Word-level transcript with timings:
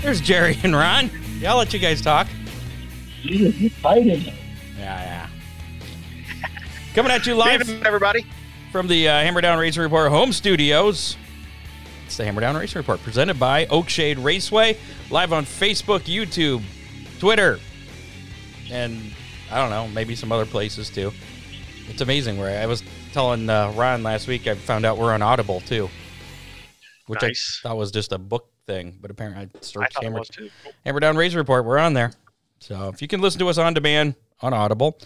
There's 0.00 0.20
Jerry 0.20 0.58
and 0.62 0.74
Ron. 0.74 1.10
Yeah, 1.38 1.52
I'll 1.52 1.58
let 1.58 1.72
you 1.72 1.78
guys 1.78 2.00
talk. 2.00 2.26
You're 3.22 3.70
fighting. 3.70 4.32
Coming 6.98 7.12
at 7.12 7.28
you 7.28 7.36
live 7.36 7.60
Evening, 7.60 7.86
everybody. 7.86 8.26
from 8.72 8.88
the 8.88 9.08
uh, 9.08 9.12
Hammer 9.20 9.40
Down 9.40 9.56
Racing 9.56 9.84
Report 9.84 10.10
home 10.10 10.32
studios. 10.32 11.16
It's 12.04 12.16
the 12.16 12.24
Hammer 12.24 12.40
Down 12.40 12.56
Racing 12.56 12.80
Report 12.80 13.00
presented 13.04 13.38
by 13.38 13.66
Oakshade 13.66 14.20
Raceway, 14.20 14.76
live 15.08 15.32
on 15.32 15.44
Facebook, 15.44 16.12
YouTube, 16.12 16.60
Twitter, 17.20 17.60
and 18.72 19.00
I 19.48 19.58
don't 19.58 19.70
know, 19.70 19.86
maybe 19.86 20.16
some 20.16 20.32
other 20.32 20.44
places 20.44 20.90
too. 20.90 21.12
It's 21.86 22.00
amazing 22.00 22.36
where 22.36 22.60
I 22.60 22.66
was 22.66 22.82
telling 23.12 23.48
uh, 23.48 23.72
Ron 23.76 24.02
last 24.02 24.26
week, 24.26 24.48
I 24.48 24.56
found 24.56 24.84
out 24.84 24.98
we're 24.98 25.14
on 25.14 25.22
Audible 25.22 25.60
too, 25.60 25.88
which 27.06 27.22
Nice. 27.22 27.60
I 27.62 27.68
thought 27.68 27.76
was 27.76 27.92
just 27.92 28.10
a 28.10 28.18
book 28.18 28.50
thing, 28.66 28.98
but 29.00 29.12
apparently 29.12 29.42
I 29.42 29.56
I 29.56 29.60
searched 29.60 29.98
it 29.98 30.02
Hammer. 30.02 30.22
Hammer 30.84 30.98
Down 30.98 31.16
Racing 31.16 31.38
Report. 31.38 31.64
We're 31.64 31.78
on 31.78 31.92
there. 31.92 32.10
So 32.58 32.88
if 32.88 33.00
you 33.00 33.06
can 33.06 33.20
listen 33.20 33.38
to 33.38 33.46
us 33.46 33.56
on 33.56 33.72
demand 33.72 34.16
on 34.40 34.52
Audible 34.52 34.98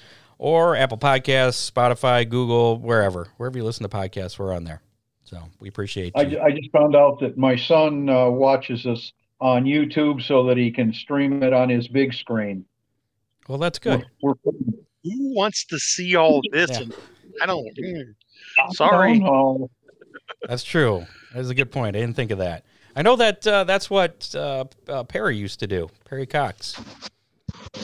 or 0.42 0.74
Apple 0.74 0.98
Podcasts, 0.98 1.70
Spotify, 1.70 2.28
Google, 2.28 2.76
wherever, 2.80 3.28
wherever 3.36 3.56
you 3.56 3.62
listen 3.62 3.88
to 3.88 3.96
podcasts, 3.96 4.40
we're 4.40 4.52
on 4.52 4.64
there. 4.64 4.82
So 5.22 5.40
we 5.60 5.68
appreciate 5.68 6.14
I, 6.16 6.22
you. 6.22 6.30
ju- 6.30 6.40
I 6.40 6.50
just 6.50 6.68
found 6.72 6.96
out 6.96 7.20
that 7.20 7.38
my 7.38 7.54
son 7.54 8.08
uh, 8.08 8.28
watches 8.28 8.84
us 8.84 9.12
on 9.40 9.64
YouTube 9.64 10.20
so 10.20 10.44
that 10.46 10.56
he 10.56 10.72
can 10.72 10.92
stream 10.92 11.44
it 11.44 11.52
on 11.52 11.68
his 11.68 11.86
big 11.86 12.12
screen. 12.12 12.64
well, 13.48 13.56
that's 13.56 13.78
good. 13.78 14.04
We're, 14.20 14.34
we're 14.42 14.52
Who 15.04 15.32
wants 15.36 15.64
to 15.66 15.78
see 15.78 16.16
all 16.16 16.40
this? 16.50 16.70
Yeah. 16.72 16.80
And 16.80 16.94
I 17.40 17.46
don't. 17.46 17.64
mm. 17.78 18.14
Sorry. 18.72 19.22
That's 20.48 20.64
true. 20.64 21.06
That's 21.32 21.50
a 21.50 21.54
good 21.54 21.70
point. 21.70 21.94
I 21.94 22.00
didn't 22.00 22.16
think 22.16 22.32
of 22.32 22.38
that. 22.38 22.64
I 22.96 23.02
know 23.02 23.14
that 23.14 23.46
uh, 23.46 23.62
that's 23.62 23.88
what 23.88 24.34
uh, 24.34 24.64
uh, 24.88 25.04
Perry 25.04 25.36
used 25.36 25.60
to 25.60 25.68
do. 25.68 25.88
Perry 26.04 26.26
Cox. 26.26 26.82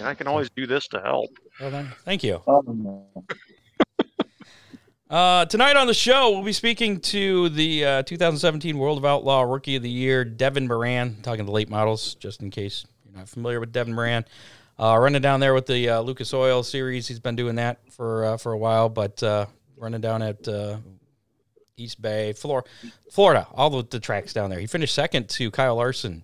I 0.03 0.15
can 0.15 0.27
always 0.27 0.51
do 0.51 0.67
this 0.67 0.89
to 0.89 1.01
help. 1.01 1.31
Well, 1.61 1.71
then, 1.71 1.93
thank 2.05 2.23
you. 2.23 2.41
oh, 2.47 3.07
Uh, 5.11 5.47
tonight 5.47 5.75
on 5.75 5.87
the 5.87 5.95
show, 5.95 6.33
we'll 6.33 6.43
be 6.43 6.53
speaking 6.53 7.01
to 7.01 7.49
the 7.49 7.83
uh, 7.83 8.03
2017 8.03 8.77
World 8.77 8.99
of 8.99 9.07
Outlaw 9.07 9.41
Rookie 9.41 9.77
of 9.77 9.83
the 9.83 9.89
Year, 9.89 10.23
Devin 10.23 10.69
Moran. 10.69 11.17
Talking 11.23 11.47
to 11.47 11.51
late 11.51 11.71
models, 11.71 12.15
just 12.17 12.43
in 12.43 12.51
case 12.51 12.85
you're 13.07 13.17
not 13.17 13.27
familiar 13.27 13.59
with 13.59 13.73
Devin 13.73 13.95
Moran. 13.95 14.27
Uh, 14.79 14.99
running 14.99 15.23
down 15.23 15.41
there 15.41 15.55
with 15.55 15.65
the 15.65 15.89
uh, 15.89 16.01
Lucas 16.03 16.35
Oil 16.35 16.63
series. 16.63 17.09
He's 17.09 17.21
been 17.21 17.37
doing 17.37 17.55
that 17.55 17.79
for 17.91 18.27
uh, 18.27 18.37
for 18.37 18.53
a 18.53 18.59
while, 18.59 18.91
but 18.91 19.23
uh, 19.23 19.47
running 19.79 20.03
down 20.03 20.21
at 20.21 20.47
uh, 20.47 20.77
East 21.79 22.03
Bay, 22.03 22.35
Flor- 22.35 22.65
Florida, 23.11 23.47
all 23.55 23.71
the, 23.71 23.85
the 23.89 24.01
tracks 24.01 24.35
down 24.35 24.51
there. 24.51 24.61
He 24.61 24.67
finished 24.67 24.95
second 24.95 25.31
to 25.31 25.51
Kyle 25.51 25.77
Larson 25.77 26.23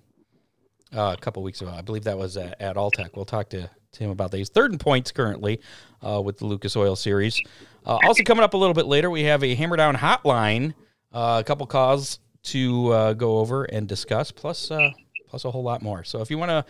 uh, 0.95 1.15
a 1.17 1.21
couple 1.21 1.43
weeks 1.43 1.63
ago. 1.63 1.71
I 1.75 1.81
believe 1.81 2.05
that 2.05 2.19
was 2.19 2.37
at, 2.37 2.61
at 2.61 2.77
Alltech. 2.77 3.17
We'll 3.17 3.25
talk 3.25 3.49
to, 3.51 3.71
to 3.95 4.05
him 4.05 4.11
about 4.11 4.31
that. 4.31 4.39
He's 4.39 4.49
third 4.49 4.73
in 4.73 4.79
points 4.79 5.13
currently 5.13 5.61
uh, 6.03 6.21
with 6.21 6.39
the 6.39 6.47
Lucas 6.47 6.77
Oil 6.77 6.97
Series. 6.97 7.41
Uh, 7.87 7.99
also 8.05 8.23
coming 8.23 8.45
up 8.45 8.55
a 8.55 8.57
little 8.57 8.75
bit 8.75 8.87
later, 8.87 9.11
we 9.11 9.25
have 9.25 9.45
a 9.45 9.55
Hammer 9.55 9.77
Down 9.77 9.97
hotline, 9.97 10.75
uh, 11.13 11.39
a 11.41 11.45
couple 11.45 11.67
calls 11.67 12.19
to 12.45 12.93
uh, 12.93 13.13
go 13.15 13.39
over 13.39 13.65
and 13.65 13.89
discuss, 13.89 14.31
plus 14.31 14.71
uh, 14.71 14.91
plus 15.29 15.45
a 15.45 15.51
whole 15.51 15.63
lot 15.63 15.83
more. 15.83 16.05
So 16.05 16.21
if 16.21 16.31
you 16.31 16.39
want 16.39 16.51
to 16.51 16.65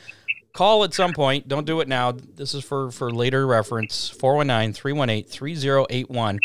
call 0.55 0.85
at 0.85 0.95
some 0.95 1.13
point, 1.13 1.49
don't 1.49 1.67
do 1.67 1.81
it 1.81 1.89
now. 1.89 2.13
This 2.13 2.55
is 2.55 2.65
for, 2.65 2.91
for 2.91 3.11
later 3.11 3.47
reference, 3.47 4.11
419-318-3081. 4.11 6.39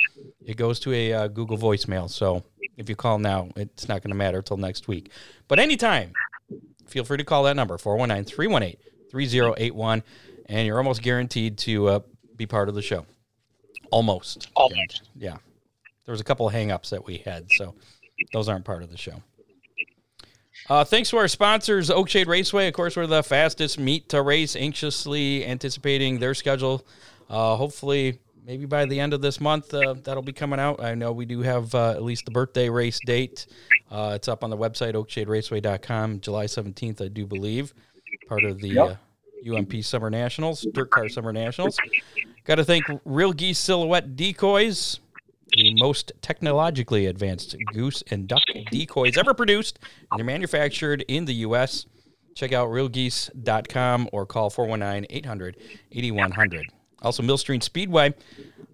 It 0.46 0.58
goes 0.58 0.82
to 0.82 0.92
a 0.92 1.14
uh, 1.14 1.28
Google 1.28 1.58
voicemail. 1.58 2.10
So 2.10 2.44
if 2.76 2.90
you 2.90 2.96
call 2.96 3.20
now, 3.20 3.50
it's 3.56 3.88
not 3.88 4.02
going 4.02 4.10
to 4.10 4.18
matter 4.18 4.40
until 4.40 4.58
next 4.58 4.88
week. 4.88 5.12
But 5.48 5.60
anytime, 5.60 6.14
feel 6.88 7.06
free 7.06 7.18
to 7.18 7.24
call 7.24 7.44
that 7.44 7.56
number 7.56 7.78
419-318-3081 7.78 10.02
and 10.50 10.68
you're 10.68 10.78
almost 10.78 11.02
guaranteed 11.02 11.58
to 11.60 11.88
uh, 11.88 12.00
be 12.36 12.46
part 12.46 12.68
of 12.68 12.76
the 12.76 12.82
show. 12.82 13.06
Almost. 13.92 14.50
Almost. 14.56 15.10
Yeah. 15.16 15.38
There 16.06 16.12
was 16.12 16.22
a 16.22 16.24
couple 16.24 16.48
of 16.48 16.54
hang-ups 16.54 16.90
that 16.90 17.06
we 17.06 17.18
had 17.18 17.46
so 17.52 17.76
those 18.34 18.50
aren't 18.50 18.66
part 18.66 18.84
of 18.84 18.90
the 18.90 18.98
show. 18.98 19.22
Uh, 20.70 20.84
thanks 20.84 21.10
to 21.12 21.18
our 21.18 21.28
sponsors 21.28 21.90
oakshade 21.90 22.28
raceway 22.28 22.68
of 22.68 22.74
course 22.74 22.96
we're 22.98 23.08
the 23.08 23.24
fastest 23.24 23.80
meet 23.80 24.10
to 24.10 24.22
race 24.22 24.56
anxiously 24.56 25.46
anticipating 25.46 26.20
their 26.20 26.34
schedule. 26.34 26.86
Uh, 27.30 27.56
hopefully 27.56 28.20
maybe 28.46 28.66
by 28.66 28.86
the 28.86 29.00
end 29.00 29.14
of 29.14 29.22
this 29.22 29.40
month 29.40 29.74
uh, 29.74 29.94
that'll 30.04 30.24
be 30.24 30.34
coming 30.34 30.60
out. 30.60 30.84
I 30.84 30.96
know 30.96 31.12
we 31.12 31.26
do 31.26 31.42
have 31.42 31.74
uh, 31.74 31.92
at 31.92 32.04
least 32.04 32.26
the 32.26 32.32
birthday 32.32 32.70
race 32.70 33.00
date. 33.06 33.48
Uh, 33.90 34.14
it's 34.16 34.28
up 34.28 34.44
on 34.44 34.50
the 34.50 34.58
website 34.58 34.94
oakshaderaceway.com 34.94 36.20
july 36.20 36.46
17th 36.46 37.02
i 37.02 37.08
do 37.08 37.26
believe. 37.26 37.74
Part 38.28 38.44
of 38.44 38.60
the 38.60 38.70
Yep. 38.70 38.98
Ump 39.48 39.84
summer 39.84 40.10
nationals 40.10 40.66
dirt 40.74 40.90
car 40.90 41.08
summer 41.10 41.34
nationals 41.34 41.78
got 42.46 42.56
to 42.56 42.66
thank 42.66 42.84
real 43.06 43.34
geese 43.34 43.60
silhouette 43.60 44.16
decoys 44.16 45.00
the 45.54 45.74
most 45.76 46.12
technologically 46.22 47.06
advanced 47.08 47.56
goose 47.74 48.04
and 48.12 48.28
duck 48.28 48.42
decoys 48.72 49.18
ever 49.18 49.34
produced 49.34 49.80
and 50.12 50.20
they're 50.20 50.26
manufactured 50.26 51.04
in 51.08 51.26
the 51.26 51.34
us 51.34 51.88
check 52.36 52.54
out 52.54 52.70
realgeese.com 52.70 54.08
or 54.12 54.26
call 54.26 54.52
419-800-8100 54.52 56.64
also 57.02 57.24
millstream 57.24 57.62
speedway 57.62 58.14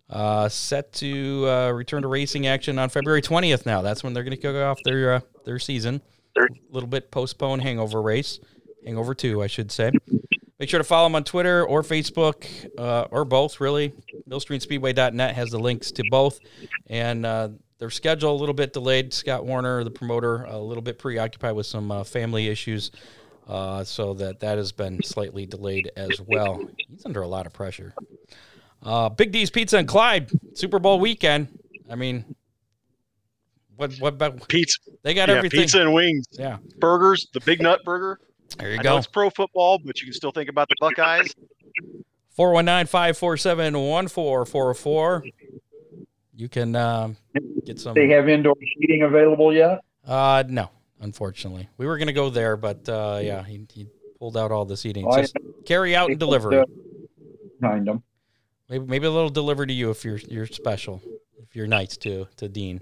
uh, 0.09 0.49
set 0.49 0.91
to 0.93 1.47
uh, 1.47 1.71
return 1.71 2.01
to 2.03 2.07
racing 2.07 2.47
action 2.47 2.77
on 2.77 2.89
February 2.89 3.21
20th. 3.21 3.65
Now 3.65 3.81
that's 3.81 4.03
when 4.03 4.13
they're 4.13 4.23
going 4.23 4.35
to 4.35 4.41
kick 4.41 4.55
off 4.55 4.79
their 4.83 5.15
uh, 5.15 5.19
their 5.45 5.59
season. 5.59 6.01
A 6.37 6.47
little 6.69 6.89
bit 6.89 7.11
postponed 7.11 7.61
hangover 7.61 8.01
race, 8.01 8.39
hangover 8.85 9.15
two, 9.15 9.41
I 9.41 9.47
should 9.47 9.71
say. 9.71 9.91
Make 10.59 10.69
sure 10.69 10.77
to 10.77 10.85
follow 10.85 11.07
them 11.07 11.15
on 11.15 11.23
Twitter 11.25 11.65
or 11.65 11.83
Facebook 11.83 12.45
uh, 12.77 13.07
or 13.11 13.25
both. 13.25 13.59
Really, 13.59 13.93
millstreamspeedway.net 14.29 15.35
has 15.35 15.49
the 15.49 15.59
links 15.59 15.91
to 15.91 16.03
both, 16.09 16.39
and 16.87 17.25
uh, 17.25 17.49
their 17.77 17.89
schedule 17.89 18.33
a 18.33 18.39
little 18.39 18.55
bit 18.55 18.71
delayed. 18.71 19.13
Scott 19.13 19.45
Warner, 19.45 19.83
the 19.83 19.91
promoter, 19.91 20.43
a 20.43 20.57
little 20.57 20.81
bit 20.81 20.97
preoccupied 20.97 21.55
with 21.55 21.65
some 21.65 21.91
uh, 21.91 22.03
family 22.03 22.47
issues. 22.47 22.91
Uh, 23.47 23.83
so 23.83 24.13
that 24.15 24.39
that 24.39 24.57
has 24.57 24.71
been 24.71 25.03
slightly 25.03 25.45
delayed 25.45 25.91
as 25.95 26.19
well. 26.19 26.67
He's 26.89 27.05
under 27.05 27.21
a 27.21 27.27
lot 27.27 27.45
of 27.45 27.53
pressure. 27.53 27.93
Uh, 28.81 29.09
Big 29.09 29.31
D's 29.31 29.49
Pizza 29.49 29.77
and 29.77 29.87
Clyde 29.87 30.31
Super 30.53 30.79
Bowl 30.79 30.99
weekend. 30.99 31.49
I 31.89 31.95
mean, 31.95 32.35
what 33.75 33.93
what 33.97 34.13
about 34.13 34.47
Pizza, 34.47 34.79
they 35.03 35.13
got 35.13 35.29
yeah, 35.29 35.35
everything? 35.35 35.61
pizza 35.61 35.81
and 35.81 35.93
wings, 35.93 36.25
Yeah, 36.31 36.57
burgers, 36.79 37.27
the 37.33 37.39
Big 37.41 37.61
Nut 37.61 37.81
Burger. 37.83 38.19
There 38.57 38.71
you 38.71 38.79
I 38.79 38.83
know 38.83 38.91
go. 38.93 38.97
it's 38.97 39.07
pro 39.07 39.29
football, 39.29 39.79
but 39.83 39.99
you 40.01 40.05
can 40.07 40.13
still 40.13 40.31
think 40.31 40.49
about 40.49 40.69
the 40.69 40.75
Buckeyes. 40.79 41.33
419-547-1444. 42.37 45.31
You 46.37 46.49
can 46.49 46.75
um, 46.75 47.15
get 47.65 47.79
some. 47.79 47.93
they 47.93 48.09
have 48.09 48.27
indoor 48.27 48.55
seating 48.79 49.03
available 49.03 49.53
yet? 49.53 49.79
Uh, 50.05 50.43
no, 50.47 50.69
unfortunately, 50.99 51.69
we 51.77 51.85
were 51.85 51.97
gonna 51.97 52.11
go 52.13 52.29
there, 52.29 52.57
but 52.57 52.87
uh, 52.89 53.19
yeah, 53.23 53.41
he, 53.43 53.65
he 53.73 53.87
pulled 54.19 54.35
out 54.35 54.51
all 54.51 54.65
the 54.65 54.75
seating. 54.75 55.05
Oh, 55.07 55.11
I- 55.11 55.21
Just 55.21 55.37
carry 55.65 55.95
out 55.95 56.09
and 56.09 56.19
delivery. 56.19 56.61
Behind 57.61 57.87
them. 57.87 58.03
Maybe 58.69 58.85
maybe 58.85 59.05
a 59.07 59.11
little 59.11 59.29
deliver 59.29 59.65
to 59.65 59.71
you 59.73 59.91
if 59.91 60.03
you're 60.03 60.17
you're 60.27 60.45
special, 60.47 61.01
if 61.41 61.55
you're 61.55 61.67
nice 61.67 61.95
to 61.97 62.27
to 62.37 62.49
Dean. 62.49 62.81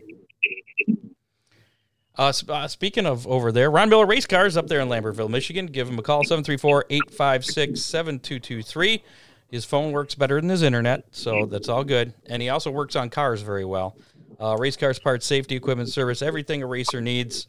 Uh, 2.15 2.31
uh, 2.49 2.67
speaking 2.67 3.05
of 3.05 3.25
over 3.27 3.51
there, 3.51 3.71
Ron 3.71 3.89
Miller 3.89 4.05
Race 4.05 4.27
Cars 4.27 4.55
up 4.55 4.67
there 4.67 4.81
in 4.81 4.87
Lambertville, 4.87 5.29
Michigan. 5.29 5.65
Give 5.65 5.89
him 5.89 5.97
a 5.97 6.03
call, 6.03 6.23
734-856-7223. 6.23 9.01
His 9.49 9.65
phone 9.65 9.91
works 9.91 10.15
better 10.15 10.39
than 10.39 10.49
his 10.49 10.63
internet, 10.63 11.05
so 11.11 11.45
that's 11.45 11.69
all 11.69 11.83
good. 11.83 12.13
And 12.27 12.41
he 12.41 12.49
also 12.49 12.71
works 12.71 12.95
on 12.95 13.09
cars 13.09 13.41
very 13.41 13.65
well. 13.65 13.97
Uh, 14.39 14.55
race 14.57 14.75
cars, 14.75 14.99
parts, 14.99 15.25
safety, 15.25 15.55
equipment, 15.55 15.89
service, 15.89 16.21
everything 16.21 16.63
a 16.63 16.67
racer 16.67 17.01
needs. 17.01 17.47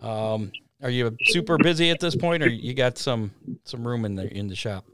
Um, 0.00 0.52
are 0.82 0.90
you 0.90 1.16
super 1.24 1.58
busy 1.58 1.90
at 1.90 2.00
this 2.00 2.14
point, 2.14 2.42
or 2.42 2.48
you 2.48 2.74
got 2.74 2.98
some 2.98 3.30
some 3.64 3.86
room 3.86 4.04
in 4.04 4.14
the 4.14 4.32
in 4.36 4.48
the 4.48 4.54
shop? 4.54 4.84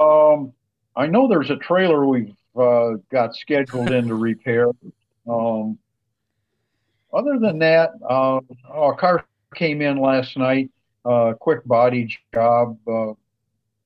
Um, 0.00 0.52
I 0.96 1.06
know 1.06 1.28
there's 1.28 1.50
a 1.50 1.56
trailer 1.56 2.06
we've 2.06 2.34
uh, 2.56 2.92
got 3.10 3.36
scheduled 3.36 3.90
in 3.90 4.08
to 4.08 4.14
repair. 4.14 4.70
Um, 5.28 5.78
other 7.12 7.38
than 7.38 7.58
that, 7.60 7.92
uh, 8.08 8.40
our 8.68 8.94
car 8.94 9.24
came 9.54 9.82
in 9.82 10.00
last 10.00 10.36
night. 10.36 10.70
Uh, 11.04 11.32
quick 11.34 11.64
body 11.64 12.16
job. 12.34 12.78
Uh, 12.86 13.12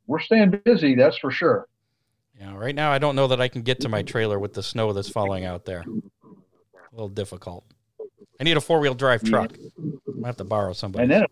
we're 0.06 0.20
staying 0.20 0.58
busy, 0.64 0.94
that's 0.94 1.19
for 1.19 1.31
sure. 1.31 1.67
Yeah, 2.38 2.56
right 2.56 2.75
now 2.75 2.90
I 2.90 2.99
don't 2.99 3.14
know 3.14 3.26
that 3.28 3.40
I 3.40 3.49
can 3.49 3.62
get 3.62 3.81
to 3.81 3.88
my 3.88 4.02
trailer 4.02 4.38
with 4.38 4.55
the 4.55 4.62
snow 4.62 4.93
that's 4.94 5.11
falling 5.11 5.44
out 5.44 5.67
there. 5.67 5.81
A 5.82 6.94
little 6.94 7.11
difficult. 7.11 7.64
I 8.40 8.44
need 8.44 8.56
a 8.56 8.61
four 8.61 8.81
wheel 8.81 8.94
drive 8.94 9.23
truck. 9.23 9.52
I 10.25 10.26
have 10.26 10.38
to 10.38 10.44
borrow 10.44 10.73
somebody. 10.73 11.02
And 11.02 11.12
then 11.12 11.26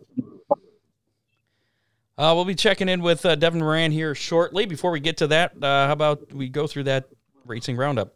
Uh, 2.19 2.33
we'll 2.35 2.45
be 2.45 2.55
checking 2.55 2.89
in 2.89 3.01
with 3.01 3.25
uh, 3.25 3.37
Devin 3.37 3.61
Moran 3.61 3.93
here 3.93 4.13
shortly. 4.15 4.67
Before 4.67 4.91
we 4.91 4.99
get 5.01 5.17
to 5.19 5.29
that, 5.29 5.53
uh, 5.63 5.87
how 5.87 5.93
about 5.93 6.33
we 6.33 6.49
go 6.49 6.67
through 6.67 6.83
that 6.85 7.09
racing 7.47 7.77
roundup? 7.77 8.15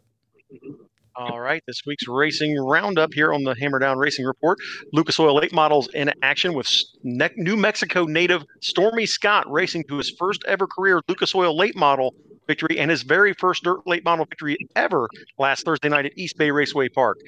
All 1.15 1.39
right, 1.39 1.61
this 1.67 1.81
week's 1.85 2.07
racing 2.07 2.59
roundup 2.59 3.13
here 3.13 3.33
on 3.33 3.43
the 3.43 3.55
Hammer 3.59 3.77
Down 3.77 3.99
Racing 3.99 4.25
Report. 4.25 4.57
Lucas 4.93 5.19
Oil 5.19 5.35
late 5.35 5.53
models 5.53 5.87
in 5.93 6.11
action 6.23 6.55
with 6.55 6.67
New 7.03 7.55
Mexico 7.55 8.05
native 8.05 8.43
Stormy 8.61 9.05
Scott 9.05 9.45
racing 9.51 9.83
to 9.89 9.97
his 9.97 10.09
first 10.17 10.43
ever 10.47 10.65
career 10.65 11.01
Lucas 11.07 11.35
Oil 11.35 11.55
late 11.55 11.75
model 11.75 12.15
victory 12.47 12.79
and 12.79 12.89
his 12.89 13.03
very 13.03 13.33
first 13.33 13.63
dirt 13.63 13.85
late 13.85 14.03
model 14.03 14.25
victory 14.25 14.57
ever 14.75 15.07
last 15.37 15.65
Thursday 15.65 15.87
night 15.87 16.07
at 16.07 16.17
East 16.17 16.35
Bay 16.35 16.49
Raceway 16.49 16.89
Park. 16.89 17.19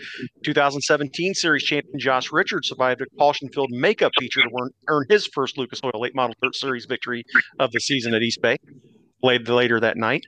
2017 0.43 1.35
Series 1.35 1.63
champion 1.63 1.99
Josh 1.99 2.31
Richards 2.31 2.69
survived 2.69 3.01
a 3.01 3.05
caution 3.19 3.49
filled 3.53 3.69
makeup 3.71 4.13
feature 4.19 4.41
to 4.41 4.69
earn 4.87 5.05
his 5.09 5.27
first 5.27 5.59
Lucas 5.59 5.79
Oil 5.83 6.01
late 6.01 6.15
model 6.15 6.35
dirt 6.41 6.55
series 6.55 6.85
victory 6.85 7.23
of 7.59 7.71
the 7.71 7.79
season 7.79 8.15
at 8.15 8.23
East 8.23 8.41
Bay. 8.41 8.57
Played 9.21 9.47
later 9.47 9.79
that 9.79 9.95
night. 9.95 10.23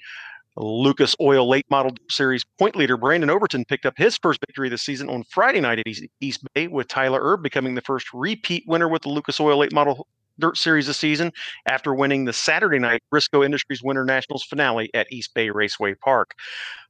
Lucas 0.57 1.15
Oil 1.21 1.47
Late 1.47 1.65
Model 1.69 1.91
Series 2.09 2.43
point 2.57 2.75
leader 2.75 2.97
Brandon 2.97 3.29
Overton 3.29 3.65
picked 3.65 3.85
up 3.85 3.93
his 3.97 4.17
first 4.17 4.39
victory 4.45 4.69
this 4.69 4.83
season 4.83 5.09
on 5.09 5.23
Friday 5.29 5.61
night 5.61 5.79
at 5.79 5.85
East, 6.19 6.43
Bay, 6.53 6.67
with 6.67 6.87
Tyler 6.87 7.19
Erb 7.21 7.43
becoming 7.43 7.75
the 7.75 7.81
first 7.81 8.07
repeat 8.13 8.63
winner 8.67 8.87
with 8.87 9.03
the 9.03 9.09
Lucas 9.09 9.39
Oil 9.39 9.59
Late 9.59 9.73
Model 9.73 10.07
Dirt 10.39 10.57
Series 10.57 10.87
this 10.87 10.97
season 10.97 11.31
after 11.67 11.93
winning 11.93 12.25
the 12.25 12.33
Saturday 12.33 12.79
night 12.79 13.01
Briscoe 13.09 13.43
Industries 13.43 13.81
Winter 13.83 14.05
Nationals 14.05 14.43
finale 14.43 14.89
at 14.93 15.11
East 15.11 15.33
Bay 15.33 15.49
Raceway 15.49 15.95
Park. 15.95 16.33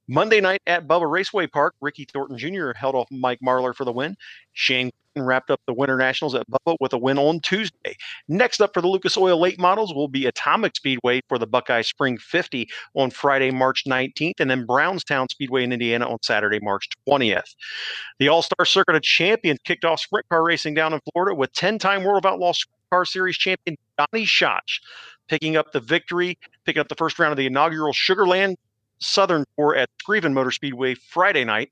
Monday 0.08 0.40
night 0.40 0.62
at 0.68 0.88
Bubba 0.88 1.10
Raceway 1.10 1.48
Park, 1.48 1.76
Ricky 1.82 2.06
Thornton 2.06 2.38
Jr. 2.38 2.72
held 2.74 2.96
off 2.96 3.08
Mike 3.12 3.40
Marlar 3.46 3.76
for 3.76 3.84
the 3.84 3.92
win. 3.92 4.16
Shane 4.54 4.92
wrapped 5.18 5.50
up 5.50 5.60
the 5.66 5.74
Winter 5.74 5.98
Nationals 5.98 6.36
at 6.36 6.46
Bubba 6.50 6.78
with 6.80 6.94
a 6.94 6.98
win 6.98 7.18
on 7.18 7.40
Tuesday. 7.40 7.96
Next 8.28 8.62
up 8.62 8.74
for 8.74 8.82
the 8.82 8.88
Lucas 8.88 9.18
Oil 9.18 9.40
late 9.40 9.60
models 9.60 9.94
will 9.94 10.08
be 10.08 10.26
Atomic 10.26 10.76
Speedway 10.76 11.22
for 11.28 11.38
the 11.38 11.48
Buckeye 11.48 11.82
Spring 11.82 12.18
50 12.18 12.68
on 12.96 13.10
Friday, 13.10 13.52
March 13.52 13.84
19th, 13.86 14.40
and 14.40 14.50
then 14.50 14.66
Brownstown 14.66 15.28
Speedway 15.30 15.64
in 15.64 15.74
Indiana 15.74 16.10
on 16.10 16.18
Saturday, 16.22 16.60
March 16.62 16.88
20th. 17.08 17.56
The 18.20 18.28
All 18.30 18.42
Star 18.42 18.66
Circuit 18.66 18.96
of 18.96 19.02
Champions 19.02 19.60
kicked 19.64 19.86
off 19.86 20.00
sprint 20.00 20.28
car 20.30 20.44
racing 20.44 20.74
down 20.74 20.94
in 20.94 21.02
Florida 21.12 21.36
with 21.36 21.52
10 21.54 21.80
time 21.80 22.04
World 22.04 22.26
of 22.26 22.32
Outlaw 22.32 22.54
Car 22.92 23.06
Series 23.06 23.38
champion 23.38 23.76
Donny 23.98 24.26
Schatz 24.26 24.80
picking 25.28 25.58
up 25.58 25.74
the 25.74 25.82
victory, 25.82 26.38
picking 26.66 26.80
up 26.80 26.88
the 26.88 26.96
first 26.96 27.20
round 27.20 27.32
of 27.32 27.38
the 27.38 27.46
inaugural 27.46 27.92
Sugarland 27.92 28.56
Southern 29.00 29.46
Tour 29.58 29.76
at 29.76 29.90
Screven 30.04 30.34
Motor 30.34 30.52
Speedway 30.52 30.96
Friday 30.96 31.44
night. 31.44 31.72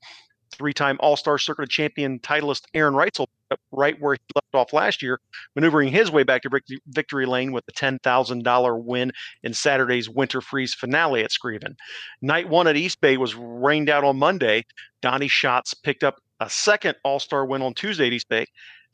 Three 0.52 0.74
time 0.74 0.98
All 1.02 1.18
Star 1.18 1.38
Circuit 1.38 1.70
champion 1.70 2.20
titleist 2.20 2.64
Aaron 2.74 2.94
Reutzel, 2.94 3.28
right 3.72 4.00
where 4.00 4.14
he 4.14 4.20
left 4.36 4.54
off 4.54 4.74
last 4.74 5.02
year, 5.02 5.20
maneuvering 5.56 5.90
his 5.90 6.12
way 6.12 6.24
back 6.24 6.44
to 6.44 6.62
victory 6.88 7.26
lane 7.26 7.52
with 7.52 7.66
a 7.68 7.74
$10,000 7.74 8.84
win 8.84 9.12
in 9.44 9.54
Saturday's 9.54 10.10
Winter 10.10 10.40
Freeze 10.40 10.74
finale 10.74 11.24
at 11.24 11.32
Screven. 11.32 11.76
Night 12.22 12.48
one 12.48 12.68
at 12.68 12.78
East 12.78 13.02
Bay 13.02 13.18
was 13.18 13.36
rained 13.36 13.90
out 13.90 14.04
on 14.06 14.18
Monday. 14.18 14.64
Donny 15.02 15.28
Schatz 15.28 15.74
picked 15.74 16.04
up 16.04 16.22
a 16.40 16.50
second 16.50 16.96
All 17.04 17.20
Star 17.20 17.46
win 17.46 17.62
on 17.62 17.74
Tuesday 17.74 18.08
at 18.08 18.14
East 18.14 18.30
Bay. 18.30 18.46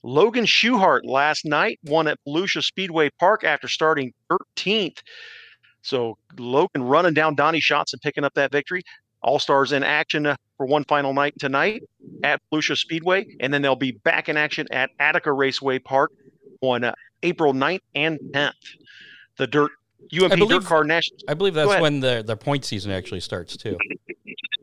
Logan 0.03 0.45
Schuchart 0.45 1.01
last 1.03 1.45
night 1.45 1.79
won 1.85 2.07
at 2.07 2.17
Volusia 2.27 2.63
Speedway 2.63 3.09
Park 3.19 3.43
after 3.43 3.67
starting 3.67 4.13
13th. 4.31 4.97
So 5.81 6.17
Logan 6.37 6.83
running 6.83 7.13
down 7.13 7.35
Donny 7.35 7.59
Schatz 7.59 7.93
and 7.93 8.01
picking 8.01 8.23
up 8.23 8.33
that 8.35 8.51
victory. 8.51 8.83
All 9.23 9.39
Stars 9.39 9.71
in 9.71 9.83
action 9.83 10.25
uh, 10.25 10.35
for 10.57 10.65
one 10.65 10.83
final 10.85 11.13
night 11.13 11.35
tonight 11.39 11.83
at 12.23 12.41
Lucia 12.51 12.75
Speedway, 12.75 13.25
and 13.39 13.53
then 13.53 13.61
they'll 13.61 13.75
be 13.75 13.91
back 13.91 14.29
in 14.29 14.37
action 14.37 14.67
at 14.71 14.89
Attica 14.99 15.31
Raceway 15.31 15.77
Park 15.79 16.11
on 16.61 16.83
uh, 16.83 16.93
April 17.23 17.53
9th 17.53 17.81
and 17.93 18.19
10th. 18.33 18.51
The 19.37 19.47
Dirt 19.47 19.71
UMP 20.11 20.33
believe- 20.37 20.49
Dirt 20.61 20.65
Car 20.65 20.83
National. 20.83 21.19
I 21.27 21.35
believe 21.35 21.53
that's 21.53 21.79
when 21.79 21.99
the, 21.99 22.23
the 22.25 22.35
point 22.35 22.65
season 22.65 22.91
actually 22.91 23.19
starts, 23.19 23.55
too. 23.57 23.77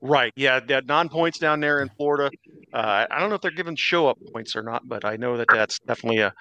Right. 0.01 0.33
Yeah. 0.37 0.61
That 0.61 0.87
non 0.87 1.09
points 1.09 1.39
down 1.39 1.61
there 1.61 1.81
in 1.81 1.89
Florida. 1.91 2.31
Uh, 2.73 3.07
I 3.11 3.19
don't 3.19 3.29
know 3.29 3.35
if 3.35 3.41
they're 3.41 3.51
giving 3.51 3.77
show 3.77 4.09
up 4.09 4.19
points 4.33 4.55
or 4.55 4.63
not, 4.63 4.89
but 4.89 5.05
I 5.05 5.17
know 5.17 5.37
that 5.37 5.49
that's 5.53 5.79
definitely 5.81 6.21
a, 6.21 6.33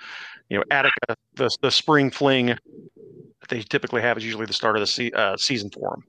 you 0.49 0.57
know, 0.57 0.63
Attica, 0.71 1.15
the, 1.35 1.49
the 1.61 1.71
spring 1.71 2.11
fling 2.11 2.57
they 3.47 3.61
typically 3.61 4.01
have 4.01 4.17
is 4.17 4.25
usually 4.25 4.45
the 4.45 4.53
start 4.53 4.75
of 4.75 4.81
the 4.81 4.87
se- 4.87 5.11
uh, 5.11 5.37
season 5.37 5.69
for 5.69 5.91
them. 5.91 6.03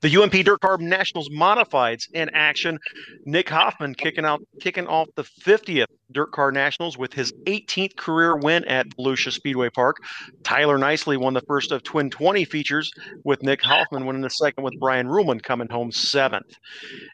The 0.00 0.16
UMP 0.16 0.32
Dirt 0.44 0.60
Car 0.60 0.78
Nationals 0.78 1.28
Modifieds 1.28 2.04
in 2.12 2.30
action. 2.30 2.78
Nick 3.26 3.48
Hoffman 3.48 3.94
kicking 3.94 4.24
out, 4.24 4.42
kicking 4.60 4.86
off 4.86 5.08
the 5.16 5.24
50th 5.24 5.86
Dirt 6.12 6.32
Car 6.32 6.52
Nationals 6.52 6.98
with 6.98 7.12
his 7.12 7.32
18th 7.46 7.96
career 7.96 8.36
win 8.36 8.64
at 8.64 8.88
Volusia 8.96 9.32
Speedway 9.32 9.70
Park. 9.70 9.98
Tyler 10.42 10.78
Nicely 10.78 11.16
won 11.16 11.34
the 11.34 11.42
first 11.42 11.72
of 11.72 11.82
Twin 11.82 12.10
20 12.10 12.44
features 12.44 12.90
with 13.24 13.42
Nick 13.42 13.62
Hoffman 13.62 14.06
winning 14.06 14.22
the 14.22 14.30
second 14.30 14.64
with 14.64 14.78
Brian 14.78 15.06
Ruhlman 15.06 15.42
coming 15.42 15.68
home 15.68 15.92
seventh. 15.92 16.56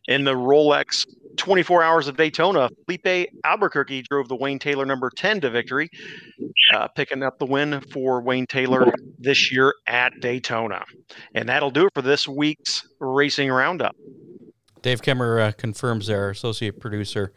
In 0.09 0.25
the 0.25 0.35
Rolex 0.35 1.07
24 1.37 1.83
Hours 1.83 2.09
of 2.09 2.17
Daytona, 2.17 2.69
Filipe 2.87 3.29
Albuquerque 3.45 4.03
drove 4.03 4.29
the 4.29 4.37
Wayne 4.37 4.59
Taylor 4.59 4.87
number 4.87 5.11
10 5.15 5.43
to 5.43 5.51
victory, 5.51 5.91
uh, 6.75 6.89
picking 6.89 7.23
up 7.23 7.39
the 7.39 7.47
win 7.47 7.81
for 7.93 8.23
Wayne 8.23 8.47
Taylor 8.47 8.93
this 9.19 9.53
year 9.53 9.75
at 9.87 10.13
Daytona. 10.21 10.85
And 11.35 11.49
that'll 11.49 11.71
do 11.71 11.87
it 11.87 11.93
for 11.95 12.03
this 12.03 12.27
week's 12.27 12.87
racing 13.01 13.51
roundup. 13.51 13.95
Dave 14.83 15.03
Kemmer 15.03 15.41
uh, 15.41 15.53
confirms 15.53 16.09
our 16.09 16.31
associate 16.31 16.81
producer. 16.81 17.33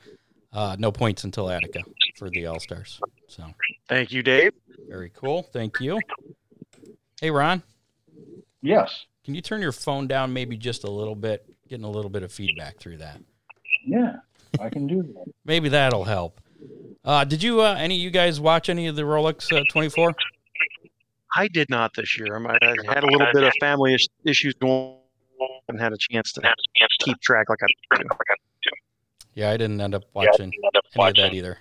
Uh, 0.52 0.76
no 0.80 0.92
points 0.92 1.24
until 1.24 1.50
Attica 1.50 1.82
for 2.18 2.30
the 2.30 2.46
All 2.48 2.60
Stars. 2.60 3.00
So 3.28 3.44
Thank 3.88 4.12
you, 4.12 4.24
Dave. 4.24 4.52
very 4.88 5.12
cool. 5.16 5.44
Thank 5.44 5.80
you. 5.80 6.00
Hey, 7.22 7.30
Ron, 7.32 7.62
yes, 8.62 9.06
can 9.24 9.36
you 9.36 9.42
turn 9.42 9.62
your 9.62 9.72
phone 9.72 10.08
down 10.08 10.34
maybe 10.34 10.58
just 10.58 10.84
a 10.84 10.90
little 10.90 11.16
bit? 11.16 11.46
Getting 11.68 11.86
a 11.86 11.90
little 11.90 12.10
bit 12.10 12.24
of 12.24 12.32
feedback 12.32 12.78
through 12.80 12.98
that. 12.98 13.20
yeah, 13.86 14.16
I 14.60 14.70
can 14.70 14.88
do 14.88 15.04
that. 15.04 15.26
Maybe 15.46 15.70
that'll 15.70 16.06
help. 16.06 16.42
Uh, 17.06 17.24
did 17.24 17.44
you, 17.44 17.62
uh, 17.62 17.76
any 17.78 17.96
of 17.96 18.02
you 18.02 18.10
guys 18.10 18.40
watch 18.40 18.70
any 18.70 18.88
of 18.88 18.96
the 18.96 19.04
Rolex 19.04 19.56
uh, 19.56 19.64
24? 19.72 20.12
I 21.36 21.48
did 21.48 21.70
not 21.70 21.94
this 21.96 22.18
year. 22.18 22.36
I 22.38 22.58
I 22.60 22.76
had 22.92 23.04
a 23.04 23.08
little 23.08 23.28
bit 23.32 23.44
of 23.44 23.54
family 23.60 23.96
issues 24.26 24.56
going 24.60 24.98
on 25.40 25.60
and 25.68 25.80
had 25.80 25.94
a 25.94 25.98
chance 25.98 26.34
to 26.34 26.42
keep 27.02 27.20
track 27.22 27.50
like 27.50 27.60
I 27.62 27.68
do. 27.98 28.08
Yeah, 29.36 29.50
I 29.52 29.58
didn't 29.58 29.80
end 29.80 29.96
up 29.96 30.04
watching 30.14 30.52
any 30.54 30.58
of 31.08 31.16
that 31.16 31.34
either. 31.34 31.58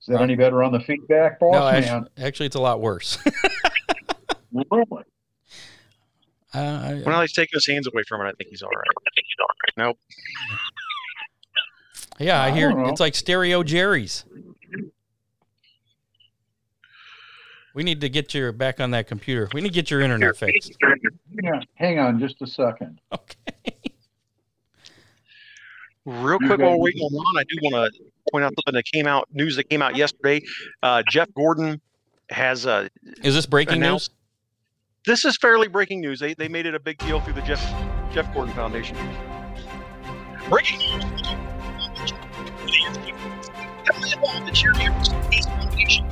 Is 0.00 0.06
that 0.08 0.20
any 0.20 0.36
better 0.36 0.62
on 0.62 0.72
the 0.72 0.80
feedback, 0.80 1.38
boss 1.40 1.52
No, 1.54 1.60
man? 1.60 1.74
actually, 1.74 2.24
actually, 2.24 2.46
it's 2.46 2.56
a 2.56 2.60
lot 2.60 2.80
worse. 2.80 3.18
Really? 4.50 4.86
uh, 6.54 6.58
I- 6.58 7.02
When 7.04 7.20
he's 7.20 7.34
taking 7.34 7.50
his 7.52 7.66
hands 7.66 7.86
away 7.86 8.02
from 8.08 8.22
it, 8.22 8.30
I 8.30 8.32
think 8.32 8.48
he's 8.48 8.62
all 8.62 8.70
right. 8.70 8.86
I 9.06 9.10
think 9.14 9.26
he's 9.26 9.36
all 9.38 9.46
right. 9.46 9.88
Nope. 9.88 9.98
yeah, 12.18 12.40
I 12.42 12.46
I 12.46 12.50
hear 12.52 12.70
don't 12.70 12.88
it's 12.88 12.98
like 12.98 13.14
stereo 13.14 13.62
Jerry's. 13.62 14.24
We 17.74 17.82
need 17.84 18.00
to 18.00 18.08
get 18.08 18.32
your 18.32 18.50
back 18.52 18.80
on 18.80 18.90
that 18.92 19.06
computer. 19.06 19.50
We 19.52 19.60
need 19.60 19.68
to 19.68 19.74
get 19.74 19.90
your 19.90 20.00
internet 20.00 20.34
fixed. 20.34 20.72
Yeah, 21.42 21.60
hang 21.74 21.98
on 21.98 22.18
just 22.18 22.40
a 22.40 22.46
second. 22.46 23.00
Okay. 23.12 23.36
Real 26.08 26.38
quick 26.38 26.58
while 26.58 26.70
we're 26.70 26.84
waiting 26.84 27.02
on 27.02 27.12
Ron, 27.12 27.36
I 27.36 27.44
do 27.44 27.58
want 27.60 27.92
to 27.92 28.02
point 28.32 28.42
out 28.42 28.54
something 28.56 28.72
that 28.72 28.86
came 28.86 29.06
out, 29.06 29.28
news 29.30 29.56
that 29.56 29.68
came 29.68 29.82
out 29.82 29.94
yesterday. 29.94 30.40
Uh, 30.82 31.02
Jeff 31.06 31.28
Gordon 31.34 31.82
has 32.30 32.66
uh, 32.66 32.88
Is 33.22 33.34
this 33.34 33.44
breaking 33.44 33.80
news? 33.80 34.08
This 35.04 35.26
is 35.26 35.36
fairly 35.36 35.68
breaking 35.68 36.00
news. 36.00 36.18
They, 36.18 36.32
they 36.32 36.48
made 36.48 36.64
it 36.64 36.74
a 36.74 36.80
big 36.80 36.96
deal 36.96 37.20
through 37.20 37.34
the 37.34 37.42
Jeff 37.42 37.60
Jeff 38.10 38.32
Gordon 38.32 38.54
Foundation. 38.54 38.96
Breaking 40.48 40.78
news. 40.78 41.04
the 44.46 44.52
cheerleaders 44.52 45.12
foundation. 45.44 46.08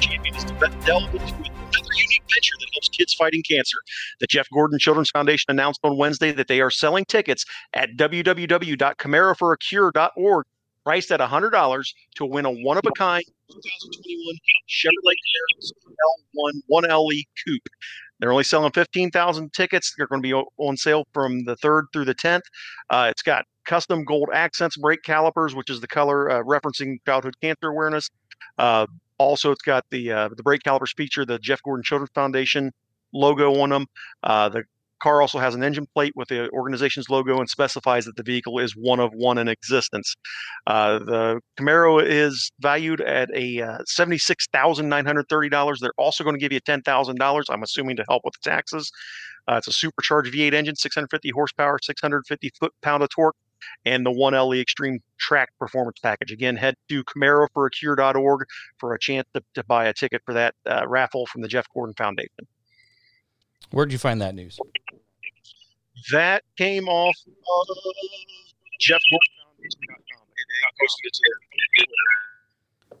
Champion 0.00 0.36
is 0.36 0.44
to 0.44 0.52
delve 0.84 1.14
into 1.14 1.57
unique 1.96 2.22
venture 2.32 2.54
that 2.60 2.68
helps 2.74 2.88
kids 2.88 3.14
fighting 3.14 3.42
cancer. 3.48 3.78
The 4.20 4.26
Jeff 4.26 4.46
Gordon 4.52 4.78
Children's 4.78 5.08
Foundation 5.10 5.46
announced 5.48 5.80
on 5.82 5.96
Wednesday 5.96 6.30
that 6.32 6.48
they 6.48 6.60
are 6.60 6.70
selling 6.70 7.06
tickets 7.06 7.46
at 7.74 7.96
www.camaroforacure.org 7.96 10.44
priced 10.84 11.10
at 11.12 11.20
$100 11.20 11.84
to 12.16 12.24
win 12.24 12.46
a 12.46 12.50
one 12.50 12.78
of 12.78 12.84
a 12.86 12.92
kind 12.92 13.22
2021 13.50 14.36
Chevrolet 14.68 15.16
Camaro 15.28 16.52
L1 16.70 16.88
1LE 16.88 17.24
Coupe. 17.44 17.68
They're 18.20 18.32
only 18.32 18.44
selling 18.44 18.72
15,000 18.72 19.52
tickets. 19.52 19.94
They're 19.96 20.06
going 20.06 20.22
to 20.22 20.26
be 20.26 20.32
on 20.32 20.76
sale 20.76 21.06
from 21.12 21.44
the 21.44 21.56
3rd 21.56 21.84
through 21.92 22.06
the 22.06 22.14
10th. 22.14 22.42
Uh, 22.90 23.08
it's 23.10 23.22
got 23.22 23.44
custom 23.64 24.04
gold 24.04 24.28
accents, 24.32 24.76
brake 24.76 25.02
calipers, 25.04 25.54
which 25.54 25.70
is 25.70 25.80
the 25.80 25.86
color 25.86 26.30
uh, 26.30 26.42
referencing 26.42 26.96
childhood 27.06 27.36
cancer 27.40 27.68
awareness. 27.68 28.10
Uh, 28.58 28.86
also, 29.18 29.50
it's 29.50 29.62
got 29.62 29.84
the 29.90 30.12
uh, 30.12 30.28
the 30.28 30.42
brake 30.42 30.62
calipers 30.62 30.92
feature 30.96 31.24
the 31.24 31.38
Jeff 31.38 31.62
Gordon 31.62 31.82
Children's 31.82 32.10
Foundation 32.14 32.72
logo 33.12 33.60
on 33.60 33.70
them. 33.70 33.86
Uh, 34.22 34.48
the 34.48 34.64
car 35.00 35.20
also 35.20 35.38
has 35.38 35.54
an 35.54 35.62
engine 35.62 35.86
plate 35.94 36.12
with 36.16 36.28
the 36.28 36.50
organization's 36.50 37.08
logo 37.08 37.38
and 37.38 37.48
specifies 37.48 38.04
that 38.04 38.16
the 38.16 38.22
vehicle 38.22 38.58
is 38.58 38.72
one 38.72 39.00
of 39.00 39.12
one 39.14 39.38
in 39.38 39.48
existence. 39.48 40.14
Uh, 40.66 40.98
the 40.98 41.40
Camaro 41.58 42.04
is 42.04 42.50
valued 42.60 43.00
at 43.00 43.30
a 43.34 43.62
uh, 43.62 43.78
$76,930. 43.88 45.78
They're 45.80 45.92
also 45.96 46.24
going 46.24 46.34
to 46.34 46.40
give 46.40 46.52
you 46.52 46.60
$10,000, 46.60 47.44
I'm 47.48 47.62
assuming 47.62 47.96
to 47.96 48.04
help 48.08 48.24
with 48.24 48.34
the 48.42 48.50
taxes. 48.50 48.90
Uh, 49.46 49.54
it's 49.56 49.68
a 49.68 49.72
supercharged 49.72 50.34
V8 50.34 50.52
engine, 50.52 50.76
650 50.76 51.30
horsepower, 51.30 51.78
650 51.82 52.50
foot 52.58 52.72
pound 52.82 53.02
of 53.02 53.08
torque, 53.08 53.36
and 53.84 54.04
the 54.04 54.10
1LE 54.10 54.60
Extreme 54.60 55.00
Track 55.18 55.50
Performance 55.58 55.98
Package. 56.00 56.32
Again, 56.32 56.56
head 56.56 56.74
to 56.88 57.04
CamaroForACure.org 57.04 58.46
for 58.78 58.94
a 58.94 58.98
chance 58.98 59.26
to, 59.34 59.42
to 59.54 59.64
buy 59.64 59.86
a 59.86 59.92
ticket 59.92 60.22
for 60.24 60.34
that 60.34 60.54
uh, 60.66 60.86
raffle 60.86 61.26
from 61.26 61.42
the 61.42 61.48
Jeff 61.48 61.66
Gordon 61.74 61.94
Foundation. 61.94 62.46
Where'd 63.70 63.92
you 63.92 63.98
find 63.98 64.20
that 64.20 64.34
news? 64.34 64.58
That 66.12 66.42
came 66.56 66.88
off 66.88 67.16
of 67.26 67.76
Jeff 68.80 69.00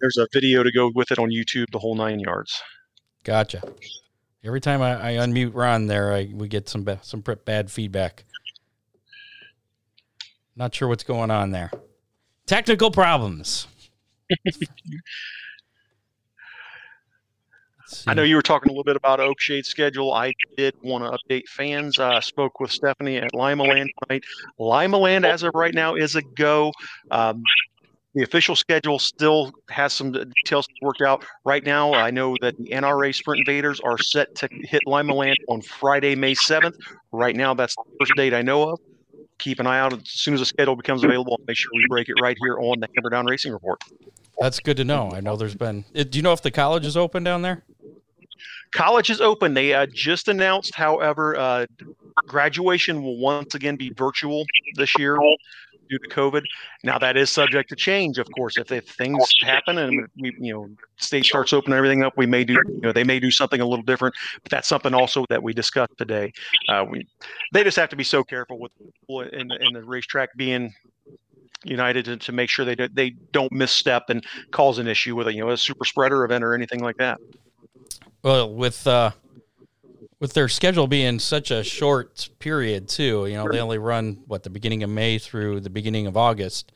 There's 0.00 0.16
a 0.18 0.26
video 0.32 0.62
to 0.62 0.72
go 0.72 0.90
with 0.94 1.10
it 1.10 1.18
on 1.18 1.30
YouTube, 1.30 1.70
the 1.72 1.78
whole 1.78 1.94
nine 1.94 2.20
yards. 2.20 2.60
Gotcha. 3.24 3.62
Every 4.44 4.60
time 4.60 4.82
I, 4.82 5.10
I 5.10 5.12
unmute 5.14 5.54
Ron 5.54 5.86
there, 5.86 6.12
I, 6.12 6.30
we 6.32 6.48
get 6.48 6.68
some 6.68 6.84
ba- 6.84 7.00
some 7.02 7.22
bad 7.44 7.70
feedback. 7.70 8.24
Not 10.58 10.74
sure 10.74 10.88
what's 10.88 11.04
going 11.04 11.30
on 11.30 11.52
there. 11.52 11.70
Technical 12.46 12.90
problems. 12.90 13.68
I 18.06 18.12
know 18.12 18.24
you 18.24 18.34
were 18.34 18.42
talking 18.42 18.68
a 18.68 18.72
little 18.72 18.82
bit 18.82 18.96
about 18.96 19.20
Oakshade's 19.20 19.68
schedule. 19.68 20.12
I 20.12 20.32
did 20.56 20.74
want 20.82 21.04
to 21.04 21.16
update 21.16 21.46
fans. 21.48 22.00
I 22.00 22.16
uh, 22.16 22.20
spoke 22.20 22.58
with 22.58 22.72
Stephanie 22.72 23.18
at 23.18 23.34
Lima 23.34 23.62
Land 23.62 23.88
tonight. 24.02 24.24
Lima 24.58 24.98
Land, 24.98 25.24
as 25.24 25.44
of 25.44 25.52
right 25.54 25.72
now, 25.72 25.94
is 25.94 26.16
a 26.16 26.22
go. 26.22 26.72
Um, 27.12 27.40
the 28.14 28.24
official 28.24 28.56
schedule 28.56 28.98
still 28.98 29.52
has 29.70 29.92
some 29.92 30.10
details 30.10 30.66
worked 30.82 31.02
out. 31.02 31.24
Right 31.44 31.64
now, 31.64 31.94
I 31.94 32.10
know 32.10 32.36
that 32.40 32.58
the 32.58 32.70
NRA 32.70 33.14
Sprint 33.14 33.46
Invaders 33.46 33.78
are 33.80 33.96
set 33.96 34.34
to 34.34 34.48
hit 34.50 34.82
Lima 34.86 35.14
Land 35.14 35.38
on 35.48 35.62
Friday, 35.62 36.16
May 36.16 36.34
7th. 36.34 36.74
Right 37.12 37.36
now, 37.36 37.54
that's 37.54 37.76
the 37.76 37.84
first 38.00 38.12
date 38.16 38.34
I 38.34 38.42
know 38.42 38.70
of. 38.70 38.80
Keep 39.38 39.60
an 39.60 39.66
eye 39.66 39.78
out 39.78 39.92
as 39.92 40.00
soon 40.04 40.34
as 40.34 40.40
the 40.40 40.46
schedule 40.46 40.76
becomes 40.76 41.04
available. 41.04 41.40
Make 41.46 41.56
sure 41.56 41.70
we 41.74 41.86
break 41.88 42.08
it 42.08 42.14
right 42.20 42.36
here 42.40 42.58
on 42.58 42.80
the 42.80 42.88
Hammer 42.96 43.10
Down 43.10 43.26
Racing 43.26 43.52
Report. 43.52 43.82
That's 44.40 44.60
good 44.60 44.76
to 44.76 44.84
know. 44.84 45.10
I 45.12 45.20
know 45.20 45.36
there's 45.36 45.54
been. 45.54 45.84
Do 45.94 46.06
you 46.12 46.22
know 46.22 46.32
if 46.32 46.42
the 46.42 46.50
college 46.50 46.86
is 46.86 46.96
open 46.96 47.24
down 47.24 47.42
there? 47.42 47.64
College 48.72 49.10
is 49.10 49.20
open. 49.20 49.54
They 49.54 49.72
uh, 49.74 49.86
just 49.92 50.28
announced, 50.28 50.74
however, 50.74 51.36
uh, 51.36 51.66
graduation 52.26 53.02
will 53.02 53.18
once 53.18 53.54
again 53.54 53.76
be 53.76 53.90
virtual 53.90 54.44
this 54.74 54.96
year 54.98 55.18
due 55.88 55.98
to 55.98 56.08
COVID. 56.08 56.42
Now 56.84 56.98
that 56.98 57.16
is 57.16 57.30
subject 57.30 57.68
to 57.70 57.76
change, 57.76 58.18
of 58.18 58.28
course. 58.36 58.56
If, 58.56 58.72
if 58.72 58.88
things 58.88 59.24
happen 59.42 59.78
and 59.78 60.08
we, 60.18 60.34
you 60.38 60.52
know, 60.52 60.70
state 60.96 61.24
starts 61.24 61.52
opening 61.52 61.76
everything 61.76 62.02
up, 62.02 62.14
we 62.16 62.26
may 62.26 62.44
do, 62.44 62.54
you 62.54 62.80
know, 62.80 62.92
they 62.92 63.04
may 63.04 63.20
do 63.20 63.30
something 63.30 63.60
a 63.60 63.66
little 63.66 63.84
different. 63.84 64.14
But 64.42 64.50
that's 64.50 64.68
something 64.68 64.94
also 64.94 65.24
that 65.28 65.42
we 65.42 65.52
discussed 65.52 65.96
today. 65.98 66.32
Uh, 66.68 66.84
we, 66.88 67.06
they 67.52 67.64
just 67.64 67.76
have 67.76 67.88
to 67.90 67.96
be 67.96 68.04
so 68.04 68.22
careful 68.22 68.58
with 68.58 68.72
in 69.32 69.48
the, 69.48 69.58
in 69.60 69.72
the 69.72 69.82
racetrack 69.82 70.30
being 70.36 70.74
united 71.64 72.04
to, 72.04 72.16
to 72.16 72.32
make 72.32 72.48
sure 72.48 72.64
they 72.64 72.74
do, 72.74 72.88
they 72.88 73.10
don't 73.32 73.52
misstep 73.52 74.10
and 74.10 74.24
cause 74.50 74.78
an 74.78 74.86
issue 74.86 75.16
with 75.16 75.26
a 75.26 75.34
you 75.34 75.40
know 75.40 75.50
a 75.50 75.56
super 75.56 75.84
spreader 75.84 76.24
event 76.24 76.44
or 76.44 76.54
anything 76.54 76.80
like 76.80 76.96
that. 76.98 77.18
Well, 78.22 78.52
with 78.52 78.86
uh, 78.86 79.12
with 80.20 80.32
their 80.32 80.48
schedule 80.48 80.86
being 80.86 81.18
such 81.18 81.50
a 81.50 81.62
short 81.62 82.28
period 82.38 82.88
too, 82.88 83.26
you 83.26 83.34
know, 83.34 83.48
they 83.50 83.60
only 83.60 83.78
run 83.78 84.22
what 84.26 84.42
the 84.42 84.50
beginning 84.50 84.82
of 84.82 84.90
May 84.90 85.18
through 85.18 85.60
the 85.60 85.70
beginning 85.70 86.06
of 86.06 86.16
August. 86.16 86.72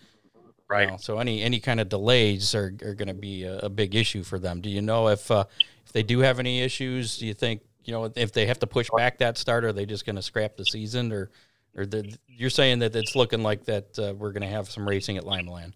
Right. 0.69 0.85
You 0.85 0.93
know, 0.93 0.97
so 0.97 1.19
any 1.19 1.43
any 1.43 1.61
kind 1.61 1.81
of 1.81 1.89
delays 1.89 2.55
are, 2.55 2.73
are 2.83 2.95
going 2.95 3.09
to 3.09 3.15
be 3.15 3.45
a, 3.45 3.59
a, 3.59 3.69
big 3.69 3.95
issue 3.95 4.23
for 4.23 4.39
them. 4.39 4.63
Do 4.63 4.71
you 4.71 4.81
know 4.81 5.09
if 5.09 5.31
uh, 5.31 5.45
if 5.85 5.93
they 5.93 6.03
do 6.03 6.21
have 6.21 6.39
any 6.39 6.63
issues? 6.63 7.19
Do 7.19 7.27
you 7.27 7.35
think 7.35 7.61
you 7.85 7.93
know 7.93 8.11
if 8.17 8.33
they 8.33 8.47
have 8.47 8.59
to 8.61 8.67
push 8.67 8.89
back 8.97 9.19
that 9.19 9.37
start, 9.37 9.65
are 9.65 9.73
they 9.73 9.85
just 9.85 10.07
going 10.07 10.17
to 10.17 10.23
scrap 10.23 10.57
the 10.57 10.65
season, 10.65 11.13
or 11.13 11.31
or 11.77 11.85
the, 11.85 12.17
you're 12.27 12.49
saying 12.49 12.79
that 12.79 12.97
it's 12.97 13.15
looking 13.15 13.43
like 13.43 13.65
that 13.67 13.99
uh, 13.99 14.15
we're 14.17 14.33
going 14.33 14.43
to 14.43 14.49
have 14.49 14.71
some 14.71 14.89
racing 14.89 15.19
at 15.19 15.27
Lima 15.27 15.53
Land? 15.53 15.75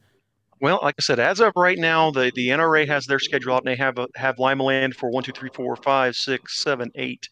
Well, 0.61 0.81
like 0.83 0.95
I 0.99 1.03
said, 1.03 1.19
as 1.19 1.41
of 1.41 1.53
right 1.55 1.79
now, 1.79 2.11
the, 2.11 2.33
the 2.35 2.49
NRA 2.49 2.87
has 2.89 3.05
their 3.07 3.19
schedule 3.19 3.55
out, 3.55 3.65
and 3.65 3.67
they 3.67 3.77
have 3.77 3.99
a, 3.99 4.09
have 4.17 4.39
Lima 4.39 4.65
Land 4.65 4.97
for 4.97 5.11
one, 5.11 5.23
two, 5.23 5.33
three, 5.33 5.51
four, 5.53 5.77
five, 5.77 6.17
six, 6.17 6.63
seven, 6.63 6.91
eight, 6.95 7.29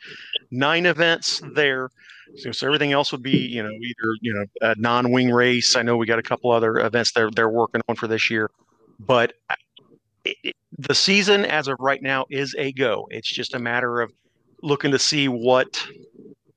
nine 0.51 0.85
events 0.85 1.41
there. 1.55 1.89
So, 2.37 2.53
so 2.53 2.67
everything 2.67 2.93
else 2.93 3.13
would 3.13 3.23
be, 3.23 3.37
you 3.37 3.63
know, 3.63 3.71
either 3.71 4.17
you 4.21 4.35
know 4.35 4.45
a 4.61 4.75
non-wing 4.77 5.31
race. 5.31 5.75
I 5.77 5.83
know 5.83 5.97
we 5.97 6.07
got 6.07 6.19
a 6.19 6.23
couple 6.23 6.51
other 6.51 6.79
events 6.79 7.13
they're 7.13 7.31
they're 7.31 7.49
working 7.49 7.81
on 7.89 7.97
for 7.97 8.09
this 8.09 8.29
year, 8.31 8.51
but 8.99 9.33
it, 10.25 10.37
it, 10.43 10.57
the 10.79 10.95
season 10.95 11.45
as 11.45 11.69
of 11.69 11.77
right 11.81 12.03
now 12.03 12.27
is 12.31 12.55
a 12.59 12.73
go. 12.73 13.07
It's 13.11 13.31
just 13.31 13.55
a 13.55 13.59
matter 13.59 14.01
of 14.01 14.13
looking 14.63 14.91
to 14.91 14.99
see 14.99 15.29
what 15.29 15.87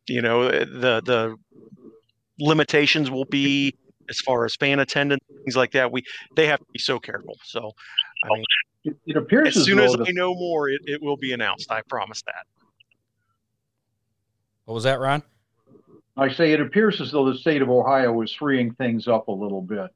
you 0.07 0.21
know 0.21 0.43
eh, 0.43 0.65
the 0.65 1.01
the 1.05 1.35
limitations 2.39 3.09
will 3.09 3.25
be 3.25 3.75
as 4.09 4.19
far 4.19 4.45
as 4.45 4.55
fan 4.55 4.79
attendance, 4.79 5.23
things 5.43 5.55
like 5.55 5.71
that. 5.71 5.91
We 5.91 6.03
they 6.35 6.47
have 6.47 6.59
to 6.59 6.65
be 6.71 6.79
so 6.79 6.99
careful. 6.99 7.37
So, 7.43 7.71
I 8.23 8.29
mean, 8.33 8.43
it, 8.83 8.95
it 9.05 9.17
appears 9.17 9.49
as, 9.49 9.57
as 9.57 9.65
soon 9.65 9.79
as 9.79 9.95
I 9.95 10.11
know 10.11 10.33
more, 10.33 10.69
it, 10.69 10.81
it 10.85 11.01
will 11.01 11.17
be 11.17 11.33
announced. 11.33 11.71
I 11.71 11.81
promise 11.87 12.21
that. 12.23 12.45
What 14.65 14.73
was 14.73 14.83
that, 14.83 14.99
Ron? 14.99 15.23
I 16.17 16.29
say 16.29 16.51
it 16.51 16.59
appears 16.59 16.99
as 16.99 17.11
though 17.11 17.31
the 17.31 17.37
state 17.37 17.61
of 17.61 17.69
Ohio 17.69 18.21
is 18.21 18.33
freeing 18.33 18.73
things 18.73 19.07
up 19.07 19.27
a 19.27 19.31
little 19.31 19.61
bit. 19.61 19.91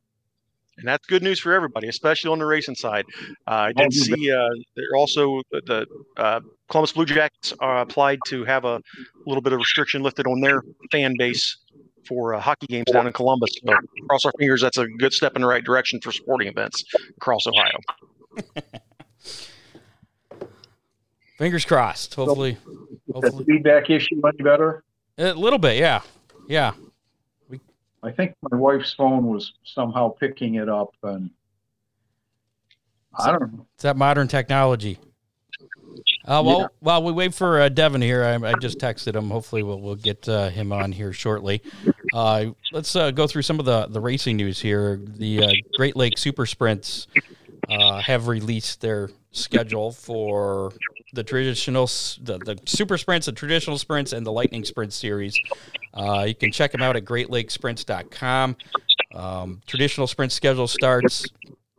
And 0.77 0.87
that's 0.87 1.05
good 1.05 1.21
news 1.21 1.39
for 1.39 1.51
everybody, 1.51 1.89
especially 1.89 2.31
on 2.31 2.39
the 2.39 2.45
racing 2.45 2.75
side. 2.75 3.05
Uh, 3.45 3.69
I 3.69 3.73
did 3.73 3.91
see 3.91 4.31
uh, 4.31 4.47
there 4.75 4.85
also 4.95 5.41
the 5.51 5.85
uh, 6.17 6.39
Columbus 6.69 6.93
Blue 6.93 7.05
Jackets 7.05 7.53
applied 7.59 8.19
to 8.27 8.45
have 8.45 8.65
a 8.65 8.81
little 9.25 9.41
bit 9.41 9.53
of 9.53 9.59
restriction 9.59 10.01
lifted 10.01 10.25
on 10.27 10.39
their 10.39 10.63
fan 10.91 11.15
base 11.17 11.57
for 12.05 12.33
uh, 12.33 12.39
hockey 12.39 12.67
games 12.67 12.85
down 12.91 13.07
in 13.07 13.13
Columbus. 13.13 13.51
So 13.65 13.73
cross 14.07 14.25
our 14.25 14.31
fingers, 14.37 14.61
that's 14.61 14.77
a 14.77 14.87
good 14.87 15.13
step 15.13 15.35
in 15.35 15.41
the 15.41 15.47
right 15.47 15.63
direction 15.63 15.99
for 16.01 16.11
sporting 16.11 16.47
events 16.47 16.83
across 17.17 17.45
Ohio. 17.47 17.79
Fingers 21.37 21.65
crossed. 21.65 22.13
Hopefully, 22.13 22.57
hopefully. 23.11 23.43
feedback 23.45 23.89
issue 23.89 24.21
any 24.23 24.43
better? 24.43 24.83
A 25.17 25.33
little 25.33 25.57
bit, 25.57 25.77
yeah, 25.77 26.01
yeah. 26.47 26.73
We, 27.49 27.59
I 28.03 28.11
think 28.11 28.35
my 28.51 28.57
wife's 28.57 28.93
phone 28.93 29.25
was 29.25 29.53
somehow 29.63 30.09
picking 30.09 30.55
it 30.55 30.69
up, 30.69 30.93
and 31.01 31.31
I 33.17 33.31
don't 33.31 33.53
know. 33.53 33.65
It's 33.73 33.83
that 33.83 33.97
modern 33.97 34.27
technology. 34.27 34.99
Uh, 36.25 36.41
well, 36.45 36.59
yeah. 36.61 36.67
while 36.79 37.03
we 37.03 37.11
wait 37.11 37.33
for 37.33 37.61
uh, 37.61 37.69
Devin 37.69 38.01
here, 38.01 38.23
I, 38.23 38.35
I, 38.35 38.53
just 38.59 38.77
texted 38.77 39.15
him. 39.15 39.29
Hopefully, 39.29 39.63
we'll, 39.63 39.79
we'll 39.79 39.95
get 39.95 40.27
uh, 40.29 40.49
him 40.49 40.71
on 40.71 40.91
here 40.91 41.13
shortly. 41.13 41.63
Uh, 42.13 42.47
let's 42.71 42.95
uh, 42.95 43.09
go 43.09 43.25
through 43.25 43.41
some 43.41 43.59
of 43.59 43.65
the, 43.65 43.87
the 43.87 43.99
racing 43.99 44.37
news 44.37 44.59
here. 44.59 44.99
The 45.03 45.43
uh, 45.43 45.51
Great 45.75 45.95
Lake 45.95 46.17
Super 46.17 46.45
Sprints 46.45 47.07
have 47.69 48.27
released 48.27 48.81
their 48.81 49.09
schedule 49.31 49.91
for 49.91 50.73
the 51.13 51.23
traditional, 51.23 51.87
the, 51.87 52.39
the 52.45 52.59
Super 52.65 52.97
Sprints, 52.97 53.25
the 53.25 53.31
traditional 53.31 53.77
sprints, 53.77 54.13
and 54.13 54.25
the 54.25 54.31
Lightning 54.31 54.63
Sprint 54.63 54.93
series. 54.93 55.35
you 55.95 56.35
can 56.35 56.51
check 56.51 56.71
them 56.71 56.81
out 56.81 56.95
at 56.95 57.05
GreatLakeSprints.com. 57.05 58.57
Um, 59.13 59.61
traditional 59.67 60.07
sprint 60.07 60.31
schedule 60.31 60.67
starts 60.67 61.25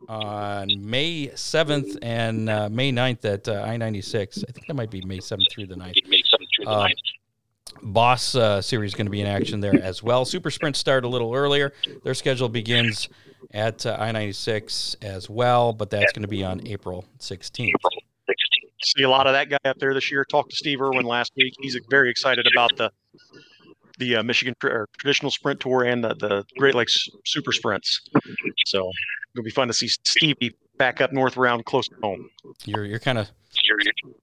on 0.09 0.69
May 0.79 1.27
7th 1.27 1.97
and 2.01 2.49
uh, 2.49 2.69
May 2.69 2.91
9th 2.91 3.25
at 3.25 3.47
uh, 3.47 3.63
I 3.65 3.77
96. 3.77 4.43
I 4.47 4.51
think 4.51 4.67
that 4.67 4.73
might 4.73 4.91
be 4.91 5.01
May 5.05 5.19
7th 5.19 5.51
through 5.51 5.67
the 5.67 5.75
9th. 5.75 6.07
May 6.07 6.21
7th 6.21 6.47
through 6.55 6.65
the 6.65 6.71
9th. 6.71 6.91
Uh, 6.91 6.95
Boss 7.81 8.35
uh, 8.35 8.61
series 8.61 8.93
going 8.93 9.07
to 9.07 9.11
be 9.11 9.21
in 9.21 9.27
action 9.27 9.59
there 9.59 9.81
as 9.81 10.03
well. 10.03 10.25
Super 10.25 10.51
Sprint 10.51 10.75
start 10.75 11.05
a 11.05 11.07
little 11.07 11.33
earlier. 11.33 11.73
Their 12.03 12.13
schedule 12.13 12.47
begins 12.47 13.09
at 13.51 13.85
uh, 13.85 13.97
I 13.99 14.11
96 14.11 14.97
as 15.01 15.29
well, 15.29 15.73
but 15.73 15.89
that's 15.89 16.11
going 16.13 16.21
to 16.21 16.27
be 16.27 16.43
on 16.43 16.65
April 16.67 17.05
16th. 17.19 17.71
See 18.83 19.03
a 19.03 19.09
lot 19.09 19.27
of 19.27 19.33
that 19.33 19.49
guy 19.49 19.69
up 19.69 19.79
there 19.79 19.93
this 19.93 20.11
year. 20.11 20.25
Talked 20.25 20.51
to 20.51 20.55
Steve 20.55 20.81
Irwin 20.81 21.05
last 21.05 21.31
week. 21.35 21.53
He's 21.61 21.77
very 21.89 22.09
excited 22.09 22.47
about 22.51 22.75
the 22.77 22.91
the 23.99 24.17
uh, 24.17 24.23
Michigan 24.23 24.55
tr- 24.59 24.85
traditional 24.97 25.31
sprint 25.31 25.59
tour 25.59 25.83
and 25.83 26.03
the, 26.03 26.15
the 26.15 26.43
Great 26.57 26.73
Lakes 26.75 27.07
super 27.25 27.51
sprints. 27.51 28.01
So 28.65 28.91
it'll 29.33 29.43
be 29.43 29.51
fun 29.51 29.67
to 29.67 29.73
see 29.73 29.87
Stevie 29.87 30.55
back 30.77 31.01
up 31.01 31.11
north 31.11 31.37
around 31.37 31.65
close 31.65 31.87
to 31.87 31.95
home. 32.01 32.29
You're 32.65 32.85
you're 32.85 32.99
kind 32.99 33.17
of 33.17 33.29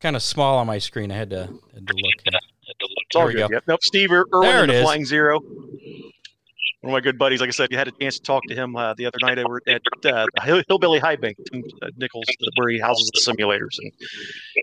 kind 0.01 0.17
of 0.17 0.23
small 0.23 0.59
on 0.59 0.67
my 0.67 0.79
screen. 0.79 1.11
I 1.13 1.17
had 1.17 1.31
to, 1.31 1.47
had 1.75 1.87
to 1.87 1.95
look. 1.97 2.15
It's 2.27 3.17
all 3.17 3.31
good. 3.31 3.51
Yep. 3.51 3.65
Nope. 3.67 3.83
Steve 3.83 4.11
Ir- 4.13 4.27
Irwin 4.33 4.49
There 4.49 4.63
in 4.63 4.69
the 4.69 4.77
is. 4.77 4.83
Flying 4.83 5.05
Zero. 5.05 5.41
One 5.41 6.93
of 6.93 6.93
my 6.93 7.01
good 7.01 7.19
buddies. 7.19 7.41
Like 7.41 7.49
I 7.49 7.51
said, 7.51 7.71
you 7.71 7.77
had 7.77 7.89
a 7.89 7.93
chance 7.93 8.17
to 8.17 8.23
talk 8.23 8.43
to 8.49 8.55
him 8.55 8.75
uh, 8.75 8.95
the 8.95 9.05
other 9.05 9.19
night 9.21 9.39
over 9.39 9.61
at 9.67 9.83
uh, 10.07 10.27
Hillbilly 10.67 10.99
High 10.99 11.17
Bank, 11.17 11.37
Tim 11.51 11.63
uh, 11.83 11.89
Nichols, 11.97 12.25
where 12.57 12.71
he 12.71 12.79
houses 12.79 13.11
the 13.13 13.21
simulators, 13.21 13.77
and 13.79 13.93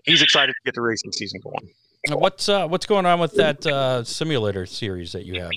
he's 0.04 0.20
excited 0.20 0.52
to 0.52 0.58
get 0.64 0.74
the 0.74 0.80
racing 0.80 1.12
season 1.12 1.40
going. 1.40 2.18
What's 2.18 2.48
uh, 2.48 2.66
what's 2.66 2.86
going 2.86 3.06
on 3.06 3.20
with 3.20 3.34
that 3.34 3.64
uh, 3.66 4.02
simulator 4.02 4.66
series 4.66 5.12
that 5.12 5.26
you 5.26 5.40
have? 5.40 5.50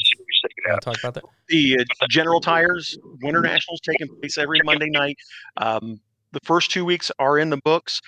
Want 0.67 0.81
to 0.81 0.85
talk 0.85 0.99
about 0.99 1.13
that? 1.15 1.23
the 1.47 1.79
uh, 1.79 2.05
General 2.09 2.41
Tires 2.41 2.97
Winter 3.21 3.41
Nationals 3.41 3.81
taking 3.81 4.07
place 4.19 4.37
every 4.37 4.59
Monday 4.63 4.89
night. 4.89 5.17
Um, 5.57 5.99
the 6.31 6.39
first 6.43 6.71
two 6.71 6.85
weeks 6.85 7.11
are 7.19 7.37
in 7.37 7.49
the 7.49 7.57
books. 7.57 8.01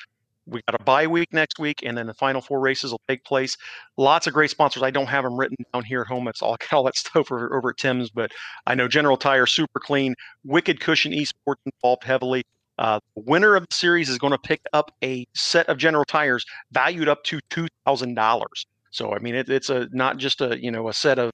We 0.45 0.61
got 0.69 0.79
a 0.79 0.83
bye 0.83 1.07
week 1.07 1.31
next 1.31 1.57
week, 1.57 1.83
and 1.83 1.97
then 1.97 2.07
the 2.07 2.13
final 2.13 2.41
four 2.41 2.59
races 2.59 2.91
will 2.91 3.01
take 3.07 3.23
place. 3.23 3.55
Lots 3.97 4.27
of 4.27 4.33
great 4.33 4.49
sponsors. 4.49 4.83
I 4.83 4.91
don't 4.91 5.07
have 5.07 5.23
them 5.23 5.37
written 5.37 5.55
down 5.73 5.85
here 5.85 6.01
at 6.01 6.07
home. 6.07 6.27
It's 6.27 6.41
all 6.41 6.57
all 6.71 6.83
that 6.83 6.97
stuff 6.97 7.31
over, 7.31 7.55
over 7.55 7.69
at 7.69 7.77
Tim's, 7.77 8.09
but 8.09 8.31
I 8.67 8.75
know 8.75 8.87
General 8.87 9.17
Tire, 9.17 9.45
Super 9.45 9.79
Clean, 9.79 10.13
Wicked 10.43 10.81
Cushion 10.81 11.13
Esports 11.13 11.61
involved 11.65 12.03
heavily. 12.03 12.43
Uh, 12.79 12.99
the 13.15 13.23
winner 13.25 13.55
of 13.55 13.63
the 13.69 13.75
series 13.75 14.09
is 14.09 14.17
going 14.17 14.31
to 14.31 14.39
pick 14.39 14.61
up 14.73 14.91
a 15.03 15.25
set 15.35 15.69
of 15.69 15.77
General 15.77 16.05
Tires 16.05 16.43
valued 16.71 17.07
up 17.07 17.23
to 17.25 17.39
two 17.49 17.67
thousand 17.85 18.15
dollars. 18.15 18.65
So 18.91 19.13
I 19.13 19.19
mean, 19.19 19.35
it, 19.35 19.49
it's 19.49 19.69
a 19.69 19.87
not 19.91 20.17
just 20.17 20.41
a 20.41 20.61
you 20.61 20.71
know 20.71 20.89
a 20.89 20.93
set 20.93 21.19
of 21.19 21.31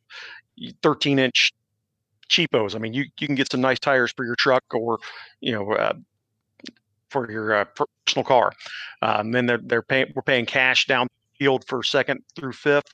13 0.81 1.19
inch 1.19 1.51
cheapos. 2.29 2.75
I 2.75 2.79
mean, 2.79 2.93
you, 2.93 3.05
you 3.19 3.27
can 3.27 3.36
get 3.36 3.51
some 3.51 3.62
nice 3.62 3.79
tires 3.79 4.13
for 4.15 4.25
your 4.25 4.36
truck 4.36 4.63
or, 4.74 5.00
you 5.41 5.51
know, 5.51 5.71
uh, 5.74 5.93
for 7.09 7.29
your 7.31 7.53
uh, 7.53 7.65
personal 8.05 8.24
car. 8.24 8.53
Um, 9.01 9.31
then 9.31 9.45
they're, 9.45 9.59
they're 9.63 9.81
paying, 9.81 10.12
we're 10.15 10.21
paying 10.21 10.45
cash 10.45 10.86
down 10.86 11.07
field 11.38 11.65
for 11.67 11.83
second 11.83 12.21
through 12.36 12.53
fifth. 12.53 12.93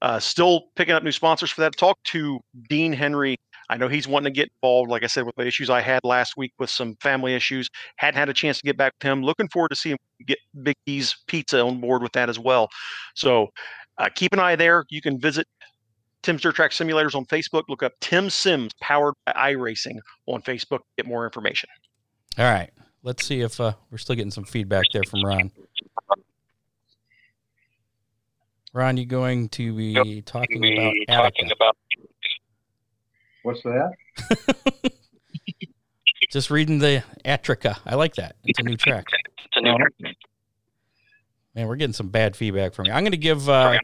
Uh, 0.00 0.18
still 0.18 0.64
picking 0.74 0.94
up 0.94 1.04
new 1.04 1.12
sponsors 1.12 1.50
for 1.50 1.60
that. 1.60 1.76
Talk 1.76 2.02
to 2.04 2.40
Dean 2.68 2.92
Henry. 2.92 3.36
I 3.70 3.76
know 3.76 3.88
he's 3.88 4.08
wanting 4.08 4.32
to 4.32 4.36
get 4.36 4.50
involved. 4.60 4.90
Like 4.90 5.04
I 5.04 5.06
said, 5.06 5.24
with 5.24 5.36
the 5.36 5.46
issues 5.46 5.70
I 5.70 5.80
had 5.80 6.00
last 6.02 6.36
week 6.36 6.52
with 6.58 6.70
some 6.70 6.96
family 6.96 7.34
issues, 7.34 7.70
hadn't 7.96 8.18
had 8.18 8.28
a 8.28 8.34
chance 8.34 8.58
to 8.58 8.64
get 8.64 8.76
back 8.76 8.92
with 9.00 9.10
him. 9.10 9.22
Looking 9.22 9.48
forward 9.48 9.68
to 9.68 9.76
seeing 9.76 9.96
get 10.26 10.38
Big 10.62 10.76
D's 10.86 11.16
Pizza 11.26 11.60
on 11.60 11.80
board 11.80 12.02
with 12.02 12.12
that 12.12 12.28
as 12.28 12.38
well. 12.38 12.68
So 13.14 13.48
uh, 13.98 14.08
keep 14.14 14.32
an 14.32 14.40
eye 14.40 14.56
there. 14.56 14.84
You 14.90 15.00
can 15.00 15.20
visit 15.20 15.46
Tim's 16.22 16.42
Dirt 16.42 16.54
Track 16.54 16.70
Simulators 16.70 17.14
on 17.14 17.24
Facebook. 17.26 17.64
Look 17.68 17.82
up 17.82 17.92
Tim 18.00 18.30
Sims 18.30 18.72
powered 18.80 19.14
by 19.26 19.32
iRacing 19.32 19.98
on 20.26 20.42
Facebook 20.42 20.78
to 20.78 20.84
get 20.98 21.06
more 21.06 21.24
information. 21.24 21.68
All 22.38 22.44
right. 22.44 22.70
Let's 23.02 23.24
see 23.24 23.40
if 23.40 23.60
uh, 23.60 23.72
we're 23.90 23.98
still 23.98 24.14
getting 24.14 24.30
some 24.30 24.44
feedback 24.44 24.84
there 24.92 25.02
from 25.02 25.24
Ron. 25.24 25.50
Ron, 28.72 28.96
you 28.96 29.04
going 29.04 29.48
to 29.50 29.74
be 29.74 30.22
talking 30.22 30.64
about 31.08 31.32
Attica? 31.34 31.72
What's 33.42 33.62
that? 33.64 33.92
Just 36.30 36.50
reading 36.50 36.78
the 36.78 37.02
Atrica. 37.24 37.78
I 37.84 37.96
like 37.96 38.14
that. 38.14 38.36
It's 38.44 38.60
a 38.60 38.62
new 38.62 38.76
track. 38.76 39.06
No. 39.60 39.76
Man, 41.54 41.68
we're 41.68 41.76
getting 41.76 41.92
some 41.92 42.08
bad 42.08 42.34
feedback 42.36 42.72
from 42.72 42.86
you. 42.86 42.92
I'm 42.92 43.02
going 43.02 43.10
to 43.10 43.18
give 43.18 43.48
uh, 43.48 43.78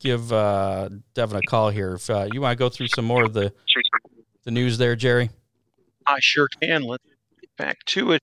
give 0.00 0.32
uh, 0.32 0.88
Devin 1.14 1.36
a 1.36 1.42
call 1.42 1.70
here. 1.70 1.94
If 1.94 2.10
uh, 2.10 2.28
you 2.32 2.40
want 2.40 2.56
to 2.56 2.58
go 2.58 2.68
through 2.68 2.88
some 2.88 3.04
more 3.04 3.24
of 3.24 3.32
the 3.32 3.52
the 4.44 4.50
news 4.50 4.78
there, 4.78 4.96
Jerry. 4.96 5.30
I 6.06 6.18
sure 6.20 6.48
can. 6.60 6.82
Let's 6.82 7.04
back 7.58 7.84
to 7.86 8.12
it. 8.12 8.22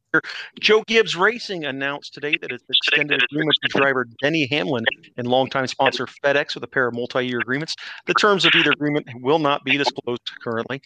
Joe 0.59 0.83
Gibbs 0.87 1.15
Racing 1.15 1.65
announced 1.65 2.13
today 2.13 2.35
that 2.41 2.51
it's 2.51 2.63
extended 2.69 3.21
agreement 3.23 3.57
with 3.61 3.71
driver 3.71 4.07
Denny 4.21 4.47
Hamlin 4.49 4.85
and 5.17 5.27
longtime 5.27 5.67
sponsor 5.67 6.07
FedEx 6.23 6.55
with 6.55 6.63
a 6.63 6.67
pair 6.67 6.87
of 6.87 6.95
multi-year 6.95 7.39
agreements. 7.39 7.75
The 8.07 8.13
terms 8.15 8.45
of 8.45 8.53
either 8.55 8.71
agreement 8.71 9.07
will 9.21 9.39
not 9.39 9.63
be 9.63 9.77
disclosed 9.77 10.21
currently. 10.43 10.81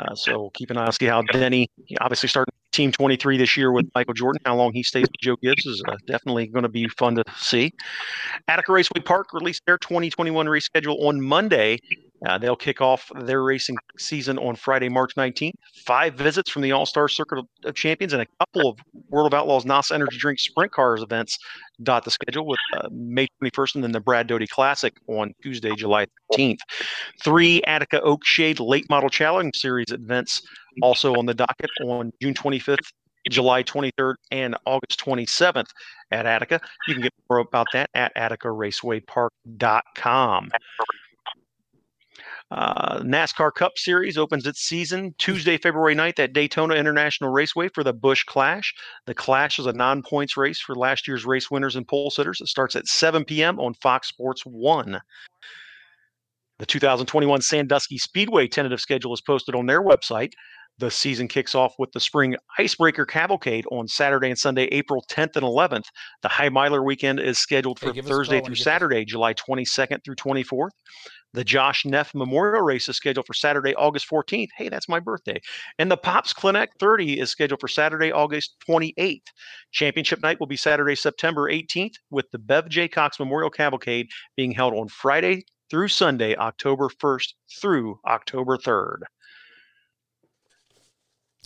Uh, 0.00 0.14
so 0.14 0.50
keep 0.54 0.70
an 0.70 0.76
eye 0.76 0.86
on 0.86 0.92
how 1.08 1.22
Denny, 1.22 1.68
obviously 2.00 2.28
starting 2.28 2.52
Team 2.72 2.90
23 2.90 3.36
this 3.36 3.56
year 3.56 3.70
with 3.70 3.88
Michael 3.94 4.14
Jordan. 4.14 4.40
How 4.46 4.56
long 4.56 4.72
he 4.72 4.82
stays 4.82 5.02
with 5.02 5.20
Joe 5.20 5.36
Gibbs 5.42 5.66
is 5.66 5.82
uh, 5.86 5.96
definitely 6.06 6.46
going 6.46 6.62
to 6.62 6.70
be 6.70 6.88
fun 6.88 7.14
to 7.16 7.24
see. 7.36 7.72
Attica 8.48 8.72
Raceway 8.72 9.00
Park 9.00 9.32
released 9.34 9.62
their 9.66 9.78
2021 9.78 10.48
race 10.48 10.64
schedule 10.64 11.06
on 11.06 11.20
Monday. 11.20 11.78
Uh, 12.26 12.38
they'll 12.38 12.56
kick 12.56 12.80
off 12.80 13.10
their 13.22 13.42
racing 13.42 13.76
season 13.98 14.38
on 14.38 14.54
Friday, 14.54 14.88
March 14.88 15.14
19th. 15.16 15.52
Five 15.84 16.14
visits 16.14 16.50
from 16.50 16.62
the 16.62 16.70
All 16.72 16.86
Star 16.86 17.08
Circuit 17.08 17.44
of- 17.64 17.74
Champions 17.74 18.12
and 18.12 18.22
a 18.22 18.26
couple 18.38 18.68
of 18.70 18.78
World 19.08 19.32
of 19.32 19.38
Outlaws 19.38 19.64
NOS 19.64 19.90
Energy 19.90 20.18
Drink 20.18 20.38
Sprint 20.38 20.70
Cars 20.72 21.02
events 21.02 21.38
dot 21.82 22.04
the 22.04 22.10
schedule 22.10 22.46
with 22.46 22.58
uh, 22.76 22.88
May 22.92 23.26
21st 23.42 23.74
and 23.76 23.84
then 23.84 23.92
the 23.92 24.00
Brad 24.00 24.26
Doty 24.28 24.46
Classic 24.46 24.94
on 25.08 25.32
Tuesday, 25.42 25.74
July 25.74 26.06
13th. 26.32 26.58
Three 27.22 27.62
Attica 27.64 28.00
Oak 28.02 28.24
Shade 28.24 28.60
Late 28.60 28.88
Model 28.88 29.08
Challenge 29.08 29.56
Series 29.56 29.90
events 29.90 30.42
also 30.80 31.14
on 31.14 31.26
the 31.26 31.34
docket 31.34 31.70
on 31.84 32.12
June 32.22 32.34
25th, 32.34 32.92
July 33.30 33.62
23rd, 33.62 34.14
and 34.30 34.56
August 34.64 35.04
27th 35.04 35.66
at 36.10 36.24
Attica. 36.26 36.58
You 36.86 36.94
can 36.94 37.02
get 37.02 37.12
more 37.28 37.40
about 37.40 37.66
that 37.72 37.90
at 37.94 38.14
AtticaRacewayPark.com. 38.16 40.50
Uh, 42.52 43.00
NASCAR 43.00 43.50
Cup 43.54 43.72
Series 43.78 44.18
opens 44.18 44.46
its 44.46 44.60
season 44.60 45.14
Tuesday, 45.16 45.56
February 45.56 45.94
9th 45.94 46.18
at 46.18 46.34
Daytona 46.34 46.74
International 46.74 47.32
Raceway 47.32 47.70
for 47.74 47.82
the 47.82 47.94
Busch 47.94 48.24
Clash. 48.24 48.74
The 49.06 49.14
Clash 49.14 49.58
is 49.58 49.64
a 49.64 49.72
non 49.72 50.02
points 50.02 50.36
race 50.36 50.60
for 50.60 50.74
last 50.74 51.08
year's 51.08 51.24
race 51.24 51.50
winners 51.50 51.76
and 51.76 51.88
pole 51.88 52.10
sitters. 52.10 52.42
It 52.42 52.48
starts 52.48 52.76
at 52.76 52.86
7 52.86 53.24
p.m. 53.24 53.58
on 53.58 53.72
Fox 53.72 54.08
Sports 54.08 54.42
1. 54.44 55.00
The 56.58 56.66
2021 56.66 57.40
Sandusky 57.40 57.96
Speedway 57.96 58.48
tentative 58.48 58.80
schedule 58.80 59.14
is 59.14 59.22
posted 59.22 59.54
on 59.54 59.64
their 59.64 59.82
website. 59.82 60.32
The 60.82 60.90
season 60.90 61.28
kicks 61.28 61.54
off 61.54 61.76
with 61.78 61.92
the 61.92 62.00
spring 62.00 62.34
Icebreaker 62.58 63.06
Cavalcade 63.06 63.66
on 63.70 63.86
Saturday 63.86 64.30
and 64.30 64.36
Sunday, 64.36 64.64
April 64.72 65.04
10th 65.08 65.36
and 65.36 65.44
11th. 65.44 65.84
The 66.22 66.28
High 66.28 66.48
Miler 66.48 66.82
weekend 66.82 67.20
is 67.20 67.38
scheduled 67.38 67.78
for 67.78 67.90
a 67.90 68.02
Thursday 68.02 68.40
through. 68.40 68.56
Saturday, 68.56 69.04
July 69.04 69.32
22nd 69.34 70.02
through 70.04 70.16
24th. 70.16 70.70
The 71.34 71.44
Josh 71.44 71.84
Neff 71.84 72.12
Memorial 72.16 72.64
Race 72.64 72.88
is 72.88 72.96
scheduled 72.96 73.26
for 73.26 73.32
Saturday, 73.32 73.76
August 73.76 74.10
14th. 74.10 74.48
Hey, 74.56 74.68
that's 74.68 74.88
my 74.88 74.98
birthday. 74.98 75.40
And 75.78 75.88
the 75.88 75.96
Pops 75.96 76.32
Clinic 76.32 76.72
30 76.80 77.20
is 77.20 77.30
scheduled 77.30 77.60
for 77.60 77.68
Saturday, 77.68 78.10
August 78.10 78.56
28th. 78.68 79.20
Championship 79.70 80.20
night 80.20 80.40
will 80.40 80.48
be 80.48 80.56
Saturday, 80.56 80.96
September 80.96 81.48
18th, 81.48 81.94
with 82.10 82.28
the 82.32 82.40
Bev 82.40 82.68
J. 82.68 82.88
Cox 82.88 83.20
Memorial 83.20 83.50
Cavalcade 83.50 84.08
being 84.36 84.50
held 84.50 84.74
on 84.74 84.88
Friday 84.88 85.44
through 85.70 85.86
Sunday, 85.86 86.34
October 86.34 86.88
1st 86.88 87.34
through 87.60 88.00
October 88.04 88.58
3rd. 88.58 89.02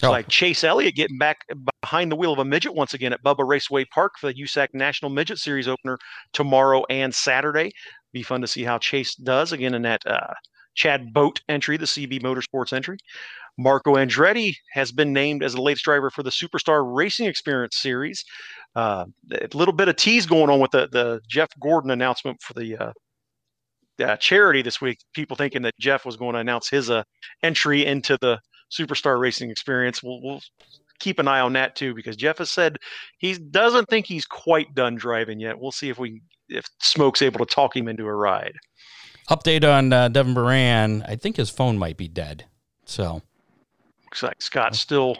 Oh. 0.03 0.11
like 0.11 0.29
Chase 0.29 0.63
Elliott 0.63 0.95
getting 0.95 1.17
back 1.17 1.39
behind 1.81 2.13
the 2.13 2.17
wheel 2.17 2.33
of 2.33 2.39
a 2.39 2.45
midget 2.45 2.75
once 2.75 2.93
again 2.93 3.15
at 3.15 3.23
Bubba 3.23 3.49
Raceway 3.49 3.87
Park 3.87 4.19
for 4.19 4.27
the 4.27 4.43
USAC 4.43 4.69
National 4.75 5.11
Midget 5.11 5.39
Series 5.39 5.69
opener 5.69 5.97
tomorrow 6.35 6.85
and 6.91 7.15
Saturday. 7.15 7.73
Be 8.13 8.23
fun 8.23 8.43
to 8.43 8.47
see 8.47 8.63
how 8.63 8.77
Chase 8.77 9.15
does 9.15 9.53
again 9.53 9.73
in 9.73 9.83
that 9.83 10.07
uh, 10.07 10.35
Chad 10.75 11.15
Boat 11.15 11.41
entry, 11.49 11.79
the 11.79 11.87
CB 11.87 12.21
Motorsports 12.23 12.75
entry. 12.75 12.99
Marco 13.59 13.95
Andretti 13.95 14.55
has 14.73 14.93
been 14.93 15.15
named 15.15 15.43
as 15.43 15.55
the 15.55 15.63
latest 15.63 15.85
driver 15.85 16.11
for 16.11 16.23
the 16.23 16.31
Superstar 16.31 16.85
Racing 16.95 17.27
Experience 17.27 17.79
Series. 17.79 18.23
Uh, 18.75 19.07
a 19.33 19.49
little 19.57 19.73
bit 19.73 19.89
of 19.89 19.97
tease 19.97 20.27
going 20.27 20.51
on 20.51 20.61
with 20.61 20.73
the, 20.73 20.89
the 20.93 21.21
Jeff 21.27 21.49
Gordon 21.59 21.91
announcement 21.91 22.43
for 22.43 22.53
the 22.53 22.77
uh, 22.77 22.93
uh, 24.05 24.17
charity 24.17 24.61
this 24.61 24.79
week. 24.81 24.99
People 25.15 25.37
thinking 25.37 25.63
that 25.63 25.73
Jeff 25.81 26.05
was 26.05 26.19
going 26.19 26.35
to 26.35 26.41
announce 26.41 26.69
his 26.69 26.91
uh, 26.91 27.03
entry 27.43 27.87
into 27.87 28.19
the 28.21 28.39
Superstar 28.71 29.19
Racing 29.21 29.51
Experience. 29.51 30.03
We'll, 30.03 30.21
we'll 30.23 30.41
keep 30.99 31.19
an 31.19 31.29
eye 31.29 31.41
on 31.41 31.53
that 31.55 31.77
too 31.77 31.95
because 31.95 32.17
Jeff 32.17 32.39
has 32.39 32.51
said 32.51 32.79
he 33.19 33.35
doesn't 33.35 33.89
think 33.89 34.07
he's 34.07 34.25
quite 34.27 34.75
done 34.75 34.95
driving 34.97 35.41
yet. 35.41 35.59
We'll 35.59 35.73
see 35.73 35.89
if 35.89 35.99
we 35.99 36.23
if 36.49 36.65
Smoke's 36.81 37.23
able 37.23 37.45
to 37.45 37.47
talk 37.55 37.77
him 37.77 37.89
into 37.89 38.05
a 38.05 38.15
ride. 38.15 38.55
Update 39.29 39.65
on 39.69 39.93
uh, 39.93 40.09
Devin 40.09 40.35
Moran. 40.35 41.03
I 41.09 41.17
think 41.17 41.37
his 41.37 41.51
phone 41.51 41.77
might 41.79 41.97
be 41.97 42.09
dead. 42.09 42.45
So 42.85 43.23
Looks 44.05 44.23
like 44.23 44.41
Scott's 44.41 44.79
still 44.79 45.17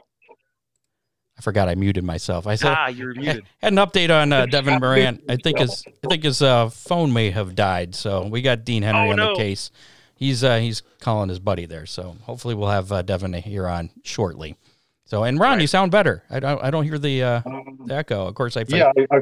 I 1.39 1.43
forgot 1.43 1.69
I 1.69 1.75
muted 1.75 2.03
myself. 2.05 2.47
I 2.47 2.55
said 2.55 2.73
Ah, 2.77 2.89
you're 2.89 3.15
muted. 3.15 3.45
had 3.63 3.73
an 3.73 3.79
update 3.79 4.11
on 4.11 4.33
uh, 4.33 4.47
Devin 4.47 4.81
Moran. 4.81 5.21
I 5.29 5.37
think 5.37 5.59
his 5.59 5.85
I 6.05 6.09
think 6.09 6.23
his 6.25 6.41
uh, 6.41 6.71
phone 6.71 7.13
may 7.13 7.31
have 7.31 7.55
died. 7.55 7.95
So 7.95 8.27
we 8.27 8.41
got 8.41 8.65
Dean 8.65 8.83
Henry 8.83 9.09
Oh, 9.09 9.11
on 9.11 9.17
no. 9.17 9.35
the 9.35 9.37
case. 9.37 9.71
He's 10.17 10.43
uh, 10.43 10.59
he's 10.59 10.83
calling 11.01 11.29
his 11.29 11.39
buddy 11.39 11.67
there. 11.67 11.87
So 11.87 12.17
hopefully 12.23 12.55
we'll 12.55 12.71
have 12.71 12.91
uh, 12.91 13.03
Devin 13.03 13.33
here 13.35 13.69
on 13.69 13.91
shortly. 14.03 14.57
So 15.05 15.23
and 15.23 15.39
Ron, 15.39 15.61
you 15.61 15.67
sound 15.67 15.93
better. 15.93 16.25
I 16.31 16.41
don't 16.41 16.63
I 16.65 16.71
don't 16.71 16.85
hear 16.85 16.99
the, 16.99 17.23
uh, 17.23 17.41
the 17.85 17.95
echo. 17.95 18.27
Of 18.27 18.35
course, 18.35 18.57
I 18.57 18.65
Yeah, 18.69 18.91
I, 18.99 19.07
I, 19.15 19.19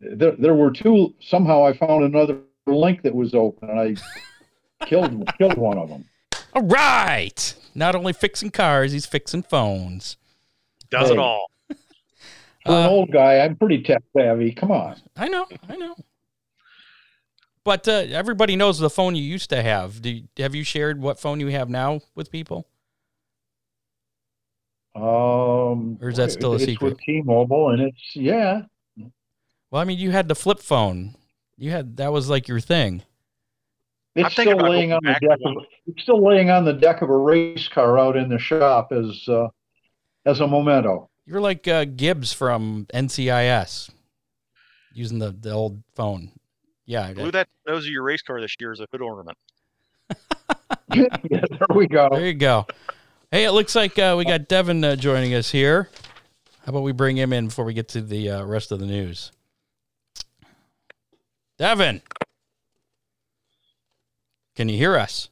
there, 0.00 0.32
there 0.32 0.54
were 0.54 0.70
two. 0.72 1.14
Somehow 1.20 1.64
I 1.64 1.74
found 1.76 2.02
another 2.04 2.38
link 2.66 3.02
that 3.02 3.14
was 3.14 3.34
open, 3.34 3.68
and 3.70 3.78
I 3.78 4.86
killed 4.86 5.28
killed 5.38 5.56
one 5.58 5.78
of 5.78 5.88
them. 5.90 6.06
All 6.54 6.62
right. 6.62 7.54
Not 7.74 7.94
only 7.94 8.12
fixing 8.12 8.50
cars, 8.50 8.92
he's 8.92 9.06
fixing 9.06 9.42
phones. 9.42 10.16
Does 10.90 11.08
Hey. 11.08 11.14
it 11.14 11.18
all. 11.18 11.46
For 11.68 11.76
an 12.72 12.84
Uh, 12.86 12.88
old 12.88 13.10
guy, 13.12 13.38
I'm 13.40 13.56
pretty 13.56 13.82
tech 13.82 14.02
savvy. 14.16 14.52
Come 14.52 14.70
on. 14.70 14.96
I 15.16 15.28
know, 15.28 15.46
I 15.68 15.76
know. 15.76 15.94
But 17.64 17.86
uh, 17.86 17.92
everybody 18.10 18.56
knows 18.56 18.78
the 18.78 18.90
phone 18.90 19.14
you 19.14 19.22
used 19.22 19.50
to 19.50 19.62
have. 19.62 20.02
Do 20.02 20.10
you, 20.10 20.28
have 20.38 20.54
you 20.54 20.64
shared 20.64 21.00
what 21.00 21.20
phone 21.20 21.40
you 21.40 21.48
have 21.48 21.68
now 21.68 22.00
with 22.14 22.30
people? 22.30 22.66
Um, 24.94 25.98
Or 26.00 26.08
is 26.10 26.16
that 26.16 26.32
still 26.32 26.52
a 26.52 26.58
it's 26.58 26.64
secret? 26.64 26.96
with 26.96 27.00
T-Mobile, 27.00 27.70
and 27.70 27.80
it's 27.82 28.14
yeah. 28.14 28.62
Well, 29.70 29.80
I 29.80 29.84
mean, 29.84 29.98
you 29.98 30.10
had 30.10 30.28
the 30.28 30.34
flip 30.34 30.60
phone. 30.60 31.14
You 31.56 31.70
had 31.70 31.96
that 31.96 32.12
was 32.12 32.28
like 32.28 32.48
your 32.48 32.60
thing. 32.60 33.02
I'm 34.20 34.26
It's 34.26 34.34
still 34.34 34.56
laying 34.58 34.92
on 34.92 35.00
the 35.04 35.14
deck. 35.14 35.38
Of, 35.44 35.64
it's 35.86 36.02
still 36.02 36.22
laying 36.22 36.50
on 36.50 36.64
the 36.64 36.74
deck 36.74 37.02
of 37.02 37.08
a 37.08 37.16
race 37.16 37.68
car 37.68 37.98
out 37.98 38.16
in 38.16 38.28
the 38.28 38.38
shop 38.38 38.92
as 38.92 39.26
uh, 39.28 39.48
as 40.26 40.40
a 40.40 40.46
memento. 40.46 41.08
You're 41.24 41.40
like 41.40 41.66
uh, 41.66 41.84
Gibbs 41.86 42.32
from 42.32 42.86
NCIS, 42.92 43.90
using 44.92 45.18
the, 45.20 45.30
the 45.30 45.52
old 45.52 45.82
phone. 45.94 46.32
Yeah, 46.86 47.06
I 47.06 47.12
Glue 47.12 47.26
did. 47.26 47.34
that 47.34 47.48
nose 47.66 47.84
of 47.84 47.90
your 47.90 48.02
race 48.02 48.22
car 48.22 48.40
this 48.40 48.54
year 48.60 48.72
as 48.72 48.80
a 48.80 48.86
hood 48.90 49.02
ornament. 49.02 49.38
yeah, 50.94 51.06
there 51.30 51.66
we 51.74 51.86
go. 51.86 52.08
there 52.10 52.26
you 52.26 52.34
go. 52.34 52.66
Hey, 53.30 53.44
it 53.44 53.52
looks 53.52 53.74
like 53.74 53.98
uh, 53.98 54.14
we 54.18 54.24
got 54.24 54.48
Devin 54.48 54.84
uh, 54.84 54.96
joining 54.96 55.34
us 55.34 55.50
here. 55.50 55.88
How 56.64 56.70
about 56.70 56.82
we 56.82 56.92
bring 56.92 57.16
him 57.16 57.32
in 57.32 57.46
before 57.46 57.64
we 57.64 57.74
get 57.74 57.88
to 57.90 58.02
the 58.02 58.30
uh, 58.30 58.44
rest 58.44 58.72
of 58.72 58.78
the 58.78 58.86
news? 58.86 59.32
Devin, 61.58 62.02
can 64.54 64.68
you 64.68 64.76
hear 64.76 64.96
us? 64.96 65.28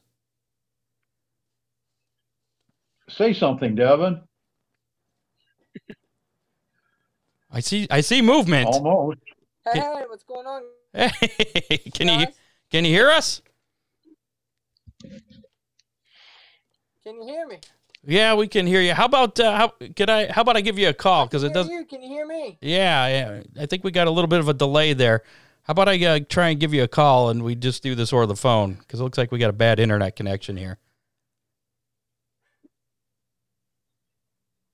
Say 3.09 3.33
something, 3.33 3.75
Devin. 3.75 4.21
I 7.51 7.59
see. 7.59 7.85
I 7.91 8.01
see 8.01 8.21
movement. 8.21 8.67
Almost. 8.67 9.19
Hey, 9.65 9.79
hey, 9.79 10.03
what's 10.07 10.23
going 10.23 10.47
on? 10.47 10.63
Hey, 10.93 11.09
can 11.93 12.07
you 12.07 12.27
can 12.69 12.85
you 12.85 12.91
hear 12.91 13.09
us? 13.09 13.41
Can 17.03 17.15
you 17.15 17.23
hear 17.23 17.47
me? 17.47 17.59
Yeah, 18.03 18.33
we 18.35 18.47
can 18.47 18.65
hear 18.67 18.81
you. 18.81 18.93
How 18.93 19.05
about 19.05 19.39
uh, 19.39 19.55
how 19.55 19.67
could 19.95 20.09
I? 20.09 20.31
How 20.31 20.41
about 20.41 20.57
I 20.57 20.61
give 20.61 20.77
you 20.79 20.89
a 20.89 20.93
call 20.93 21.25
because 21.25 21.43
it 21.43 21.53
doesn't. 21.53 21.71
you? 21.71 21.85
Can 21.85 22.01
you 22.01 22.09
hear 22.09 22.25
me? 22.25 22.57
Yeah, 22.61 23.07
yeah. 23.07 23.41
I 23.61 23.65
think 23.67 23.83
we 23.83 23.91
got 23.91 24.07
a 24.07 24.11
little 24.11 24.27
bit 24.27 24.39
of 24.39 24.47
a 24.49 24.53
delay 24.53 24.93
there. 24.93 25.23
How 25.63 25.71
about 25.71 25.87
I 25.87 26.03
uh, 26.05 26.19
try 26.27 26.49
and 26.49 26.59
give 26.59 26.73
you 26.73 26.83
a 26.83 26.87
call 26.87 27.29
and 27.29 27.43
we 27.43 27.53
just 27.55 27.83
do 27.83 27.93
this 27.93 28.11
over 28.11 28.25
the 28.25 28.35
phone 28.35 28.73
because 28.73 28.99
it 28.99 29.03
looks 29.03 29.17
like 29.17 29.31
we 29.31 29.37
got 29.39 29.51
a 29.51 29.53
bad 29.53 29.79
internet 29.79 30.15
connection 30.15 30.57
here. 30.57 30.79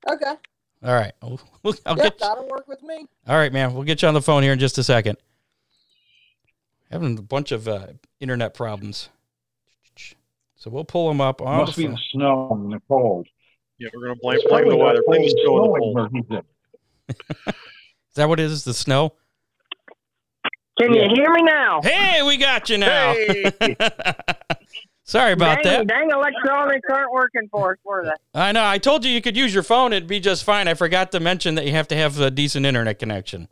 Okay. 0.09 0.33
All 0.83 0.93
right, 0.93 1.11
I'll, 1.21 1.39
I'll 1.85 1.97
Yep, 1.97 2.03
get. 2.03 2.19
that'll 2.19 2.47
work 2.47 2.67
with 2.67 2.81
me. 2.83 3.07
All 3.27 3.35
right, 3.35 3.51
man. 3.51 3.73
We'll 3.73 3.83
get 3.83 4.01
you 4.01 4.07
on 4.07 4.13
the 4.13 4.21
phone 4.21 4.43
here 4.43 4.53
in 4.53 4.59
just 4.59 4.77
a 4.77 4.83
second. 4.83 5.17
Having 6.91 7.17
a 7.19 7.21
bunch 7.21 7.51
of 7.51 7.67
uh, 7.67 7.87
internet 8.19 8.53
problems, 8.53 9.09
so 10.55 10.69
we'll 10.69 10.85
pull 10.85 11.07
them 11.09 11.19
up 11.19 11.41
on 11.41 11.57
Must 11.57 11.75
the 11.75 11.83
be 11.83 11.87
the 11.91 11.99
snow 12.11 12.49
and 12.51 12.71
the 12.71 12.81
cold. 12.87 13.27
Yeah, 13.77 13.89
we're 13.93 14.07
gonna 14.07 14.19
blame 14.21 14.39
blame 14.47 14.69
the 14.69 14.75
weather. 14.77 15.03
Blame 15.05 15.21
the 15.23 15.43
cold 15.45 15.65
snow 15.65 15.75
and 15.75 15.75
the 15.75 15.79
cold. 15.79 15.95
where 15.95 16.09
he's 16.13 17.47
at. 17.47 17.55
Is 17.55 18.15
that 18.15 18.29
what 18.29 18.39
it 18.39 18.43
is? 18.45 18.63
The 18.63 18.73
snow? 18.73 19.13
Can 20.79 20.93
Yeah. 20.93 21.03
you 21.09 21.15
hear 21.15 21.31
me 21.31 21.43
now? 21.43 21.81
Hey, 21.83 22.21
we 22.23 22.37
got 22.37 22.69
you 22.69 22.77
now. 22.77 23.13
Hey! 23.13 23.51
Sorry 25.03 25.31
about 25.33 25.63
dang, 25.63 25.85
that. 25.85 25.87
dang 25.87 26.09
electronics 26.11 26.87
aren't 26.89 27.11
working 27.11 27.47
for 27.49 27.71
us, 27.73 27.77
were 27.85 28.03
they? 28.05 28.39
I 28.39 28.51
know. 28.51 28.65
I 28.65 28.77
told 28.77 29.05
you 29.05 29.11
you 29.11 29.21
could 29.21 29.37
use 29.37 29.53
your 29.53 29.63
phone; 29.63 29.93
it'd 29.93 30.07
be 30.07 30.19
just 30.19 30.43
fine. 30.43 30.67
I 30.67 30.73
forgot 30.73 31.11
to 31.13 31.19
mention 31.19 31.55
that 31.55 31.65
you 31.65 31.71
have 31.73 31.87
to 31.89 31.95
have 31.95 32.19
a 32.19 32.29
decent 32.31 32.65
internet 32.65 32.99
connection. 32.99 33.47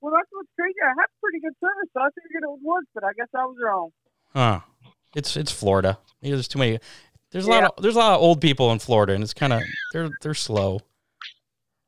Well, 0.00 0.12
that's 0.14 0.28
what's 0.30 0.48
crazy. 0.56 0.76
I 0.84 0.88
have 0.88 0.96
pretty 0.96 1.15
good 1.46 1.54
service, 1.60 1.90
so 1.94 2.00
I 2.00 2.08
figured 2.10 2.42
it 2.42 2.50
would 2.50 2.62
work, 2.62 2.84
but 2.94 3.04
I 3.04 3.12
guess 3.16 3.28
I 3.34 3.44
was 3.44 3.56
wrong. 3.62 3.90
Huh? 4.34 4.60
It's 5.14 5.36
it's 5.36 5.52
Florida. 5.52 5.98
There's 6.20 6.48
too 6.48 6.58
many. 6.58 6.78
There's 7.30 7.46
a 7.46 7.50
lot 7.50 7.64
of 7.64 7.82
there's 7.82 7.96
a 7.96 7.98
lot 7.98 8.14
of 8.14 8.20
old 8.20 8.40
people 8.40 8.72
in 8.72 8.78
Florida, 8.78 9.12
and 9.14 9.22
it's 9.22 9.34
kind 9.34 9.52
of 9.52 9.62
they're 9.92 10.10
they're 10.20 10.34
slow, 10.34 10.80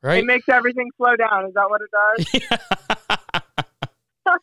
right? 0.01 0.23
It 0.23 0.25
makes 0.25 0.47
everything 0.49 0.89
slow 0.97 1.15
down. 1.15 1.45
Is 1.45 1.53
that 1.53 1.69
what 1.69 1.81
it 1.81 1.91
does? 1.91 2.59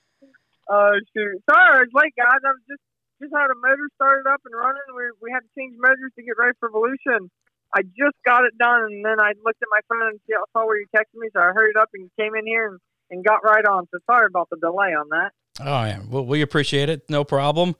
Oh 0.67 0.99
shoot! 1.15 1.39
Sorry, 1.47 1.79
I 1.79 1.87
was 1.87 1.95
late, 1.95 2.11
guys. 2.19 2.43
I 2.43 2.51
was 2.51 2.67
just 2.67 2.83
just 3.23 3.31
had 3.31 3.55
a 3.55 3.59
motor 3.63 3.87
started 3.95 4.27
up 4.27 4.43
and 4.43 4.51
running. 4.51 4.83
We 4.99 5.05
we 5.23 5.31
had 5.31 5.47
to 5.47 5.51
change 5.55 5.79
motors 5.79 6.11
to 6.19 6.23
get 6.27 6.35
ready 6.35 6.59
for 6.59 6.69
Evolution. 6.69 7.31
I 7.71 7.83
just 7.83 8.19
got 8.27 8.43
it 8.43 8.59
done, 8.59 8.91
and 8.91 9.05
then 9.07 9.23
I 9.23 9.39
looked 9.47 9.63
at 9.63 9.71
my 9.71 9.79
phone 9.87 10.11
and 10.11 10.19
saw 10.27 10.67
where 10.67 10.79
you 10.79 10.87
texted 10.91 11.19
me, 11.19 11.31
so 11.31 11.39
I 11.39 11.55
hurried 11.55 11.79
up 11.79 11.91
and 11.95 12.11
came 12.19 12.35
in 12.35 12.47
here 12.47 12.67
and, 12.67 12.79
and 13.11 13.25
got 13.25 13.45
right 13.45 13.65
on. 13.65 13.87
So 13.93 13.99
sorry 14.07 14.27
about 14.27 14.49
the 14.51 14.57
delay 14.57 14.95
on 14.95 15.09
that. 15.11 15.31
oh 15.61 15.85
yeah, 15.85 16.01
well 16.09 16.27
we 16.27 16.43
appreciate 16.43 16.89
it. 16.89 17.09
No 17.09 17.25
problem. 17.25 17.77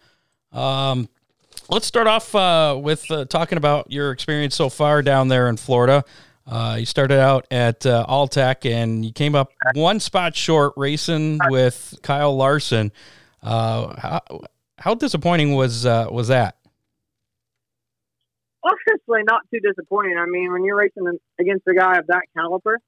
Um, 0.53 1.09
let's 1.69 1.87
start 1.87 2.07
off 2.07 2.35
uh, 2.35 2.79
with 2.81 3.11
uh, 3.11 3.25
talking 3.27 3.59
about 3.59 3.91
your 3.91 4.11
experience 4.11 4.55
so 4.55 4.69
far 4.69 5.03
down 5.03 5.29
there 5.29 5.49
in 5.49 5.57
Florida. 5.57 6.05
Uh, 6.47 6.77
you 6.79 6.87
started 6.87 7.19
out 7.19 7.47
at 7.51 7.85
uh, 7.85 8.07
Alltech 8.09 8.71
and 8.71 9.05
you 9.05 9.13
came 9.13 9.35
up 9.35 9.53
one 9.75 9.99
spot 9.99 10.37
short 10.37 10.75
racing 10.77 11.41
with 11.49 11.99
Kyle 12.03 12.37
Larson. 12.37 12.93
Uh, 13.43 13.99
how, 14.01 14.21
how 14.79 14.95
disappointing 14.95 15.55
was 15.55 15.85
uh, 15.85 16.07
was 16.11 16.29
that? 16.29 16.57
honestly 18.67 19.23
not 19.25 19.43
too 19.53 19.61
disappointing. 19.61 20.17
I 20.19 20.27
mean, 20.27 20.53
when 20.53 20.65
you're 20.65 20.77
racing 20.77 21.19
against 21.39 21.67
a 21.67 21.75
guy 21.75 21.99
of 21.99 22.07
that 22.09 22.23
caliber, 22.37 22.79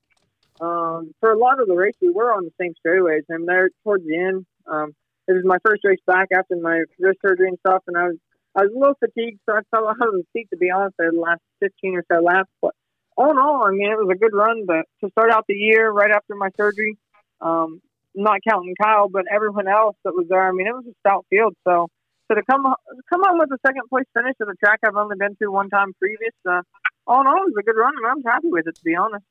um, 0.61 1.15
for 1.21 1.31
a 1.33 1.39
lot 1.39 1.61
of 1.61 1.69
the 1.69 1.75
race, 1.75 1.95
we 2.01 2.11
were 2.11 2.33
on 2.33 2.45
the 2.45 2.53
same 2.61 2.75
straightaways, 2.75 3.25
and 3.29 3.47
there 3.47 3.71
towards 3.85 4.05
the 4.05 4.17
end, 4.17 4.47
um, 4.67 4.95
it 5.27 5.33
was 5.33 5.45
my 5.45 5.59
first 5.65 5.85
race 5.85 6.01
back 6.07 6.29
after 6.35 6.57
my 6.57 6.85
wrist 6.99 7.19
surgery 7.25 7.49
and 7.49 7.59
stuff, 7.67 7.83
and 7.87 7.97
I 7.97 8.09
was 8.09 8.17
I 8.57 8.63
was 8.63 8.73
a 8.75 8.79
little 8.79 8.99
fatigued, 8.99 9.41
so 9.47 9.55
I 9.55 9.61
fell 9.71 9.89
out 9.89 10.01
of 10.01 10.15
the 10.15 10.25
seat 10.33 10.49
to 10.51 10.57
be 10.57 10.71
honest. 10.71 10.97
The 10.99 11.13
last 11.15 11.43
15 11.61 11.97
or 11.97 12.05
so 12.11 12.21
laps, 12.21 12.51
but 12.61 12.75
all 13.17 13.31
in 13.31 13.39
all, 13.39 13.65
I 13.67 13.71
mean, 13.71 13.91
it 13.91 13.99
was 13.99 14.11
a 14.11 14.19
good 14.19 14.35
run. 14.35 14.65
But 14.67 14.87
to 15.05 15.11
start 15.11 15.31
out 15.31 15.45
the 15.47 15.55
year 15.55 15.91
right 15.91 16.11
after 16.11 16.35
my 16.35 16.49
surgery, 16.57 16.97
um, 17.41 17.81
not 18.15 18.41
counting 18.49 18.75
Kyle, 18.81 19.09
but 19.09 19.25
everyone 19.31 19.69
else 19.69 19.97
that 20.05 20.15
was 20.15 20.27
there, 20.29 20.49
I 20.49 20.53
mean, 20.53 20.67
it 20.67 20.75
was 20.75 20.87
a 20.87 20.95
stout 21.01 21.27
field. 21.31 21.55
So 21.67 21.89
so 22.29 22.35
to 22.35 22.43
come 22.45 22.65
come 23.09 23.23
home 23.25 23.39
with 23.39 23.51
a 23.53 23.59
second 23.67 23.89
place 23.89 24.07
finish 24.13 24.35
at 24.41 24.49
a 24.49 24.55
track 24.57 24.81
I've 24.85 24.97
only 24.97 25.17
been 25.19 25.37
to 25.43 25.51
one 25.51 25.69
time 25.69 25.93
previous, 25.99 26.35
uh, 26.49 26.63
all 27.07 27.21
in 27.21 27.27
all, 27.27 27.45
it 27.47 27.53
was 27.53 27.59
a 27.59 27.63
good 27.63 27.77
run, 27.77 27.95
and 27.97 28.07
I'm 28.07 28.23
happy 28.23 28.49
with 28.49 28.67
it 28.67 28.77
to 28.77 28.85
be 28.85 28.97
honest. 28.97 29.25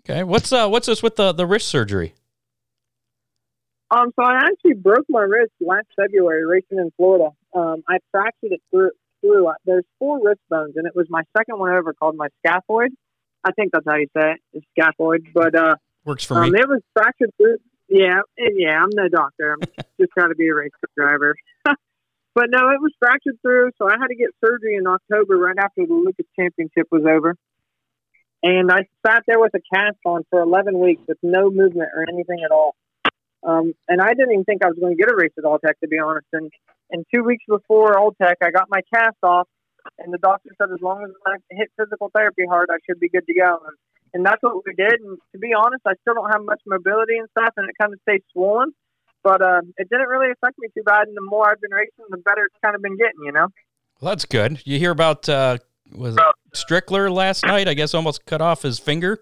Okay, 0.00 0.22
what's 0.22 0.52
uh 0.52 0.68
what's 0.68 0.86
this 0.86 1.02
with 1.02 1.16
the 1.16 1.32
the 1.32 1.46
wrist 1.46 1.68
surgery? 1.68 2.14
Um, 3.90 4.12
so 4.16 4.22
I 4.22 4.36
actually 4.44 4.74
broke 4.74 5.06
my 5.08 5.22
wrist 5.22 5.52
last 5.60 5.86
February 5.96 6.44
racing 6.44 6.78
in 6.78 6.90
Florida. 6.96 7.30
Um, 7.54 7.82
I 7.88 7.98
fractured 8.10 8.52
it 8.52 8.62
through. 8.70 8.90
through. 9.22 9.50
There's 9.64 9.84
four 9.98 10.20
wrist 10.22 10.40
bones, 10.50 10.74
and 10.76 10.86
it 10.86 10.94
was 10.94 11.06
my 11.08 11.22
second 11.36 11.58
one 11.58 11.74
ever 11.74 11.94
called 11.94 12.16
my 12.16 12.28
scaphoid. 12.44 12.88
I 13.44 13.52
think 13.52 13.72
that's 13.72 13.86
how 13.88 13.96
you 13.96 14.08
say 14.16 14.32
it, 14.32 14.40
it's 14.52 14.66
scaphoid. 14.78 15.32
But 15.32 15.54
uh, 15.54 15.76
Works 16.04 16.24
for 16.24 16.42
um, 16.42 16.50
me. 16.50 16.58
it 16.58 16.68
was 16.68 16.82
fractured 16.92 17.30
through. 17.36 17.58
Yeah, 17.88 18.20
eh, 18.38 18.50
yeah. 18.56 18.82
I'm 18.82 18.90
no 18.92 19.08
doctor. 19.08 19.54
I'm 19.54 19.60
just 20.00 20.12
trying 20.12 20.28
to 20.28 20.34
be 20.34 20.48
a 20.48 20.54
race 20.54 20.70
driver. 20.96 21.34
but 21.64 22.46
no, 22.50 22.68
it 22.70 22.80
was 22.80 22.92
fractured 22.98 23.38
through, 23.40 23.70
so 23.78 23.88
I 23.88 23.92
had 23.98 24.08
to 24.08 24.16
get 24.16 24.28
surgery 24.44 24.76
in 24.76 24.86
October, 24.86 25.36
right 25.38 25.56
after 25.58 25.86
the 25.86 25.94
Lucas 25.94 26.26
Championship 26.38 26.88
was 26.90 27.04
over. 27.08 27.34
And 28.42 28.70
I 28.70 28.86
sat 29.04 29.24
there 29.26 29.40
with 29.40 29.52
a 29.54 29.60
cast 29.74 29.98
on 30.06 30.24
for 30.30 30.40
11 30.40 30.78
weeks 30.78 31.02
with 31.08 31.18
no 31.22 31.50
movement 31.50 31.90
or 31.94 32.04
anything 32.08 32.42
at 32.44 32.52
all. 32.52 32.76
Um, 33.42 33.74
and 33.88 34.00
I 34.00 34.14
didn't 34.14 34.32
even 34.32 34.44
think 34.44 34.64
I 34.64 34.68
was 34.68 34.78
going 34.78 34.96
to 34.96 35.00
get 35.00 35.10
a 35.10 35.16
race 35.16 35.32
at 35.38 35.44
Alltech, 35.44 35.78
to 35.82 35.88
be 35.88 35.98
honest. 35.98 36.26
And, 36.32 36.50
and 36.90 37.04
two 37.12 37.22
weeks 37.22 37.44
before 37.48 37.94
Alltech, 37.94 38.36
I 38.42 38.50
got 38.50 38.68
my 38.68 38.80
cast 38.92 39.16
off, 39.22 39.48
and 39.98 40.12
the 40.12 40.18
doctor 40.18 40.50
said 40.58 40.70
as 40.72 40.80
long 40.82 41.04
as 41.04 41.10
I 41.26 41.36
hit 41.50 41.70
physical 41.78 42.10
therapy 42.14 42.44
hard, 42.48 42.68
I 42.70 42.78
should 42.86 43.00
be 43.00 43.08
good 43.08 43.26
to 43.26 43.34
go. 43.34 43.60
And, 43.66 43.76
and 44.14 44.26
that's 44.26 44.42
what 44.42 44.62
we 44.66 44.74
did. 44.74 45.00
And 45.00 45.18
to 45.32 45.38
be 45.38 45.52
honest, 45.54 45.82
I 45.86 45.94
still 46.02 46.14
don't 46.14 46.30
have 46.30 46.42
much 46.42 46.60
mobility 46.66 47.16
and 47.18 47.28
stuff, 47.30 47.54
and 47.56 47.68
it 47.68 47.74
kind 47.80 47.92
of 47.92 48.00
stays 48.02 48.22
swollen. 48.32 48.72
But 49.24 49.42
uh, 49.42 49.62
it 49.76 49.88
didn't 49.90 50.08
really 50.08 50.30
affect 50.30 50.58
me 50.58 50.68
too 50.76 50.82
bad. 50.84 51.08
And 51.08 51.16
the 51.16 51.26
more 51.26 51.48
I've 51.48 51.60
been 51.60 51.72
racing, 51.72 52.06
the 52.10 52.18
better 52.18 52.46
it's 52.46 52.58
kind 52.62 52.76
of 52.76 52.82
been 52.82 52.96
getting, 52.96 53.24
you 53.24 53.32
know? 53.32 53.48
Well, 54.00 54.10
that's 54.12 54.24
good. 54.24 54.62
You 54.64 54.78
hear 54.78 54.92
about 54.92 55.28
uh 55.28 55.58
was 55.92 56.16
it 56.16 56.22
Strickler 56.54 57.12
last 57.12 57.44
night? 57.44 57.68
I 57.68 57.74
guess 57.74 57.94
almost 57.94 58.26
cut 58.26 58.40
off 58.40 58.62
his 58.62 58.78
finger 58.78 59.20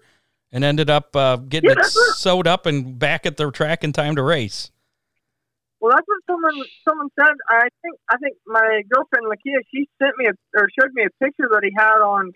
and 0.51 0.63
ended 0.63 0.89
up 0.89 1.15
uh, 1.15 1.37
getting 1.37 1.69
Yeah, 1.69 1.79
it 1.79 1.85
sewed 1.85 2.47
up 2.47 2.65
and 2.65 2.97
back 2.97 3.25
at 3.25 3.37
the 3.37 3.51
track 3.51 3.83
in 3.83 3.93
time 3.93 4.15
to 4.15 4.23
race. 4.23 4.71
Well, 5.79 5.91
that's 5.95 6.07
what 6.07 6.17
someone 6.25 6.65
someone 6.87 7.09
said. 7.19 7.33
I 7.49 7.67
think 7.81 7.99
I 8.11 8.17
think 8.17 8.37
my 8.47 8.81
girlfriend 8.91 9.27
Lakia 9.27 9.61
she 9.71 9.87
sent 10.01 10.13
me 10.17 10.25
a, 10.25 10.59
or 10.59 10.67
showed 10.79 10.91
me 10.93 11.03
a 11.03 11.23
picture 11.23 11.47
that 11.51 11.61
he 11.63 11.71
had 11.77 12.01
on 12.01 12.31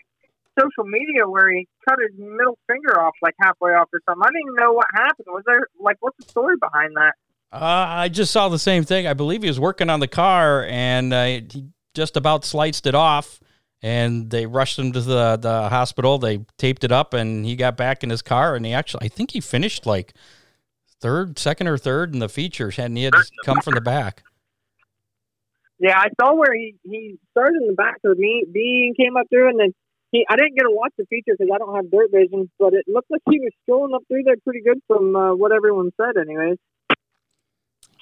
social 0.59 0.83
media 0.83 1.27
where 1.27 1.49
he 1.49 1.67
cut 1.87 1.97
his 1.99 2.17
middle 2.19 2.57
finger 2.67 2.99
off 2.99 3.13
like 3.21 3.33
halfway 3.41 3.71
off 3.71 3.89
or 3.93 4.01
something. 4.07 4.21
I 4.23 4.27
didn't 4.27 4.41
even 4.41 4.55
know 4.55 4.73
what 4.73 4.87
happened. 4.93 5.27
Was 5.29 5.43
there 5.47 5.67
like 5.79 5.97
what's 6.01 6.17
the 6.17 6.29
story 6.29 6.55
behind 6.59 6.95
that? 6.97 7.13
Uh, 7.51 7.85
I 7.89 8.09
just 8.09 8.31
saw 8.31 8.47
the 8.47 8.59
same 8.59 8.83
thing. 8.83 9.07
I 9.07 9.13
believe 9.13 9.41
he 9.41 9.49
was 9.49 9.59
working 9.59 9.89
on 9.89 9.99
the 9.99 10.07
car 10.07 10.63
and 10.65 11.13
uh, 11.13 11.25
he 11.25 11.65
just 11.93 12.15
about 12.15 12.45
sliced 12.45 12.85
it 12.85 12.95
off. 12.95 13.39
And 13.83 14.29
they 14.29 14.45
rushed 14.45 14.77
him 14.77 14.91
to 14.91 15.01
the, 15.01 15.37
the 15.37 15.69
hospital. 15.69 16.19
They 16.19 16.45
taped 16.57 16.83
it 16.83 16.91
up, 16.91 17.13
and 17.13 17.45
he 17.45 17.55
got 17.55 17.77
back 17.77 18.03
in 18.03 18.09
his 18.09 18.21
car. 18.21 18.55
And 18.55 18.65
he 18.65 18.73
actually, 18.73 19.05
I 19.05 19.07
think 19.07 19.31
he 19.31 19.41
finished 19.41 19.85
like 19.85 20.13
third, 20.99 21.39
second 21.39 21.67
or 21.67 21.77
third 21.77 22.13
in 22.13 22.19
the 22.19 22.29
features, 22.29 22.77
and 22.77 22.95
he 22.95 23.05
had 23.05 23.13
to 23.13 23.23
come 23.43 23.59
from 23.61 23.73
the 23.73 23.81
back. 23.81 24.23
Yeah, 25.79 25.97
I 25.97 26.09
saw 26.21 26.35
where 26.35 26.53
he 26.53 26.75
he 26.83 27.17
started 27.31 27.59
in 27.59 27.67
the 27.67 27.73
back 27.73 27.97
of 28.05 28.15
me 28.19 28.45
B 28.51 28.85
and 28.85 28.95
came 28.95 29.17
up 29.17 29.25
through, 29.29 29.49
and 29.49 29.59
then 29.59 29.73
he 30.11 30.23
I 30.29 30.35
didn't 30.35 30.53
get 30.53 30.61
to 30.61 30.69
watch 30.69 30.93
the 30.95 31.07
feature 31.07 31.35
because 31.35 31.51
I 31.51 31.57
don't 31.57 31.75
have 31.75 31.89
dirt 31.89 32.11
vision, 32.11 32.51
but 32.59 32.73
it 32.73 32.85
looked 32.87 33.09
like 33.09 33.21
he 33.31 33.39
was 33.39 33.51
strolling 33.63 33.95
up 33.95 34.03
through 34.07 34.21
there 34.23 34.35
pretty 34.43 34.61
good 34.61 34.79
from 34.85 35.15
uh, 35.15 35.33
what 35.33 35.51
everyone 35.51 35.89
said, 35.97 36.21
anyways. 36.21 36.57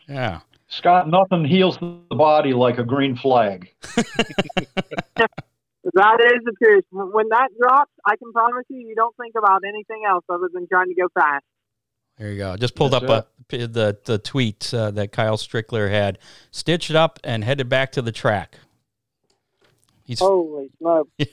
Yeah. 0.09 0.41
Scott, 0.67 1.07
nothing 1.09 1.45
heals 1.45 1.77
the 1.77 2.15
body 2.15 2.53
like 2.53 2.79
a 2.79 2.83
green 2.83 3.15
flag. 3.15 3.71
That 5.93 6.19
is 6.21 6.43
the 6.43 6.54
truth. 6.63 6.86
When 6.91 7.12
when 7.12 7.30
that 7.30 7.49
drops, 7.60 7.91
I 8.06 8.15
can 8.15 8.32
promise 8.32 8.65
you, 8.69 8.80
you 8.80 8.95
don't 8.95 9.15
think 9.17 9.36
about 9.38 9.62
anything 9.67 10.04
else 10.08 10.23
other 10.30 10.49
than 10.54 10.67
trying 10.67 10.88
to 10.88 10.95
go 10.95 11.08
fast. 11.13 11.43
There 12.17 12.32
you 12.32 12.38
go. 12.38 12.58
Just 12.58 12.75
pulled 12.75 12.91
That's 12.91 13.06
up 13.06 13.28
a, 13.49 13.67
the 13.67 13.97
the 14.04 14.17
tweet 14.17 14.73
uh, 14.73 14.91
that 14.91 15.12
Kyle 15.12 15.38
Strickler 15.38 15.89
had, 15.89 16.19
stitched 16.52 16.91
up, 16.91 17.19
and 17.23 17.43
headed 17.43 17.69
back 17.69 17.93
to 17.93 18.02
the 18.02 18.12
track. 18.12 18.58
He's 20.10 20.19
Holy 20.19 20.71
smokes! 20.80 21.12
so, 21.19 21.25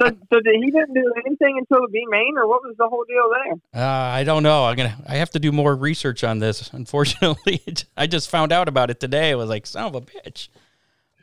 so 0.00 0.40
did 0.40 0.56
he 0.60 0.70
didn't 0.70 0.92
do 0.92 1.12
anything 1.24 1.56
until 1.56 1.86
the 1.86 1.88
B 1.92 2.04
main, 2.08 2.36
or 2.36 2.48
what 2.48 2.64
was 2.64 2.74
the 2.76 2.88
whole 2.88 3.04
deal 3.04 3.30
there? 3.30 3.80
Uh, 3.80 3.86
I 3.86 4.24
don't 4.24 4.42
know. 4.42 4.64
I'm 4.64 4.76
gonna. 4.76 4.98
I 5.06 5.18
have 5.18 5.30
to 5.30 5.38
do 5.38 5.52
more 5.52 5.76
research 5.76 6.24
on 6.24 6.40
this. 6.40 6.68
Unfortunately, 6.72 7.62
I 7.96 8.08
just 8.08 8.28
found 8.28 8.52
out 8.52 8.68
about 8.68 8.90
it 8.90 8.98
today. 8.98 9.30
I 9.30 9.34
was 9.36 9.48
like, 9.48 9.66
son 9.66 9.84
of 9.84 9.94
a 9.94 10.00
bitch. 10.00 10.48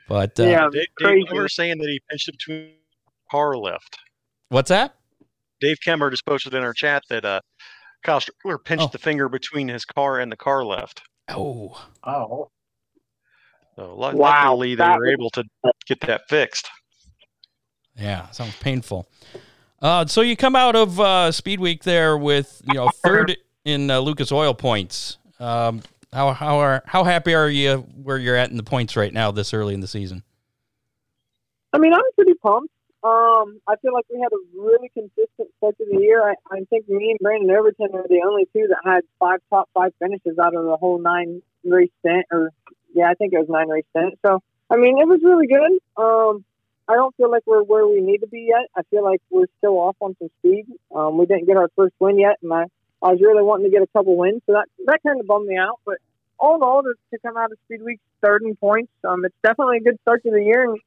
But 0.07 0.39
uh, 0.39 0.43
yeah, 0.43 0.69
Dave, 0.71 0.85
crazy. 0.95 1.25
Dave 1.25 1.33
Kemmer 1.33 1.51
saying 1.51 1.77
that 1.79 1.89
he 1.89 2.01
pinched 2.09 2.29
it 2.29 2.37
between 2.37 2.71
car 3.31 3.57
left. 3.57 3.97
what's 4.49 4.67
that? 4.69 4.95
Dave 5.61 5.77
Kemmer 5.85 6.11
just 6.11 6.25
posted 6.25 6.53
in 6.53 6.63
our 6.63 6.73
chat 6.73 7.03
that 7.09 7.23
uh, 7.23 7.39
Kyle 8.03 8.19
Strickler 8.19 8.63
pinched 8.63 8.83
Oh. 8.83 8.89
the 8.91 8.97
finger 8.97 9.29
between 9.29 9.67
his 9.69 9.85
car 9.85 10.19
and 10.19 10.31
the 10.31 10.35
car 10.35 10.65
left. 10.65 11.01
Oh, 11.29 11.81
Oh, 12.03 12.49
So 13.77 13.93
lu- 13.95 14.17
Wow, 14.17 14.49
luckily 14.55 14.69
they 14.75 14.75
that 14.83 14.97
were 14.97 15.05
was- 15.05 15.11
able 15.13 15.29
to 15.31 15.43
get 15.87 16.01
that 16.01 16.21
fixed. 16.29 16.67
yeah, 17.95 18.29
sounds 18.31 18.55
painful. 18.57 19.07
Uh, 19.81 20.05
so 20.05 20.21
you 20.21 20.35
come 20.35 20.55
out 20.55 20.75
of 20.75 20.99
uh, 20.99 21.31
Speed 21.31 21.59
Week 21.59 21.83
there 21.83 22.17
with 22.17 22.61
you 22.67 22.73
know 22.75 22.89
third 23.03 23.35
in 23.65 23.89
uh, 23.89 23.99
Lucas 23.99 24.31
Oil 24.31 24.53
points. 24.53 25.17
Um, 25.39 25.81
how 26.13 26.33
how 26.33 26.57
are 26.59 26.83
how 26.85 27.03
happy 27.03 27.33
are 27.33 27.49
you 27.49 27.77
where 28.03 28.17
you're 28.17 28.35
at 28.35 28.51
in 28.51 28.57
the 28.57 28.63
points 28.63 28.95
right 28.95 29.13
now 29.13 29.31
this 29.31 29.53
early 29.53 29.73
in 29.73 29.79
the 29.79 29.87
season? 29.87 30.23
I 31.73 31.77
mean, 31.79 31.93
I'm 31.93 32.01
pretty 32.15 32.33
pumped. 32.43 32.71
Um, 33.03 33.59
I 33.67 33.77
feel 33.81 33.93
like 33.93 34.05
we 34.13 34.19
had 34.19 34.31
a 34.31 34.59
really 34.59 34.89
consistent 34.93 35.49
start 35.57 35.75
to 35.79 35.85
the 35.89 35.99
year. 35.99 36.21
I, 36.21 36.35
I 36.51 36.59
think 36.69 36.87
me 36.87 37.09
and 37.09 37.19
Brandon 37.19 37.49
Overton 37.49 37.89
are 37.95 38.05
the 38.07 38.21
only 38.27 38.47
two 38.53 38.67
that 38.69 38.77
had 38.85 39.01
five 39.19 39.39
top 39.49 39.69
five 39.73 39.91
finishes 39.97 40.37
out 40.37 40.55
of 40.55 40.65
the 40.65 40.77
whole 40.77 40.99
nine 40.99 41.41
race 41.63 41.89
stint, 41.99 42.25
or 42.31 42.51
yeah, 42.93 43.09
I 43.09 43.15
think 43.15 43.33
it 43.33 43.39
was 43.39 43.49
nine 43.49 43.69
race 43.69 43.85
stint. 43.89 44.19
So, 44.23 44.39
I 44.69 44.77
mean, 44.77 44.99
it 44.99 45.07
was 45.07 45.19
really 45.23 45.47
good. 45.47 45.79
Um, 45.97 46.45
I 46.87 46.93
don't 46.93 47.15
feel 47.15 47.31
like 47.31 47.41
we're 47.47 47.63
where 47.63 47.87
we 47.87 48.01
need 48.01 48.19
to 48.19 48.27
be 48.27 48.49
yet. 48.49 48.69
I 48.75 48.83
feel 48.91 49.03
like 49.03 49.21
we're 49.31 49.47
still 49.57 49.79
off 49.79 49.95
on 49.99 50.15
some 50.19 50.29
speed. 50.39 50.65
Um, 50.93 51.17
we 51.17 51.25
didn't 51.25 51.47
get 51.47 51.57
our 51.57 51.69
first 51.75 51.95
win 51.99 52.19
yet, 52.19 52.37
and 52.43 52.53
I, 52.53 52.65
I 53.01 53.13
was 53.13 53.19
really 53.19 53.43
wanting 53.43 53.65
to 53.65 53.71
get 53.71 53.81
a 53.81 53.87
couple 53.87 54.15
wins, 54.15 54.43
so 54.45 54.53
that 54.53 54.67
that 54.85 54.99
kind 55.01 55.19
of 55.19 55.25
bummed 55.25 55.47
me 55.47 55.57
out. 55.57 55.79
But 55.85 55.97
all 56.37 56.55
in 56.55 56.61
all, 56.61 56.83
to, 56.83 56.93
to 57.11 57.19
come 57.19 57.35
out 57.35 57.51
of 57.51 57.57
Speed 57.65 57.81
Week 57.81 57.99
third 58.21 58.43
in 58.43 58.55
points, 58.57 58.91
um, 59.03 59.25
it's 59.25 59.35
definitely 59.41 59.77
a 59.77 59.81
good 59.81 59.99
start 60.01 60.21
to 60.21 60.29
the 60.29 60.43
year, 60.43 60.69
and 60.69 60.79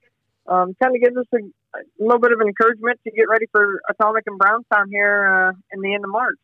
um, 0.46 0.76
kind 0.80 0.94
of 0.94 1.02
gives 1.02 1.16
us 1.16 1.26
a, 1.32 1.38
a 1.80 2.02
little 2.02 2.20
bit 2.20 2.32
of 2.32 2.40
encouragement 2.40 3.00
to 3.04 3.10
get 3.10 3.28
ready 3.28 3.46
for 3.52 3.80
Atomic 3.88 4.24
and 4.26 4.38
Brownstown 4.38 4.88
here 4.90 5.52
uh, 5.52 5.52
in 5.72 5.80
the 5.80 5.94
end 5.94 6.04
of 6.04 6.10
March. 6.10 6.38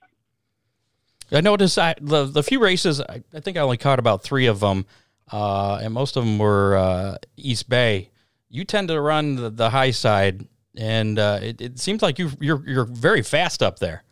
I 1.33 1.40
noticed 1.40 1.79
I, 1.79 1.95
the 2.01 2.25
the 2.25 2.43
few 2.43 2.61
races. 2.61 3.01
I, 3.01 3.23
I 3.33 3.40
think 3.40 3.57
I 3.57 3.61
only 3.61 3.77
caught 3.77 3.99
about 3.99 4.23
three 4.23 4.47
of 4.47 4.61
them, 4.61 4.85
uh, 5.31 5.81
and 5.83 5.95
most 5.95 6.16
of 6.16 6.25
them 6.25 6.38
were 6.38 6.77
uh, 6.77 7.16
East 7.37 7.69
Bay. 7.69 8.11
You 8.49 8.64
tend 8.64 8.88
to 8.88 9.01
run 9.01 9.37
the, 9.37 9.51
the 9.51 9.71
high 9.71 9.93
side, 9.93 10.49
and 10.77 11.19
uh, 11.19 11.38
it, 11.40 11.61
it 11.61 11.79
seems 11.79 12.03
like 12.03 12.19
you 12.19 12.31
you're 12.40 12.62
you're 12.69 12.85
very 12.85 13.23
fast 13.23 13.62
up 13.62 13.79
there. 13.79 14.03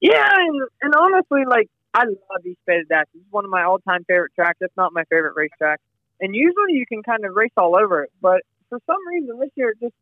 Yeah, 0.00 0.28
and, 0.28 0.68
and 0.82 0.94
honestly, 0.94 1.42
like 1.46 1.68
I 1.94 2.04
love 2.04 2.44
East 2.44 2.58
Bay 2.66 2.78
to 2.78 2.84
Dash. 2.84 3.06
It's 3.14 3.24
one 3.30 3.44
of 3.44 3.50
my 3.50 3.62
all-time 3.62 4.04
favorite 4.08 4.32
tracks. 4.34 4.58
If 4.60 4.72
not 4.76 4.92
my 4.92 5.04
favorite 5.04 5.34
racetrack. 5.36 5.80
And 6.22 6.34
usually 6.34 6.72
you 6.72 6.84
can 6.86 7.02
kind 7.02 7.24
of 7.24 7.34
race 7.34 7.52
all 7.56 7.74
over 7.74 8.02
it, 8.02 8.10
but 8.20 8.42
for 8.70 8.78
some 8.86 9.06
reason 9.08 9.38
this 9.38 9.50
year, 9.56 9.70
it 9.70 9.80
just 9.80 9.94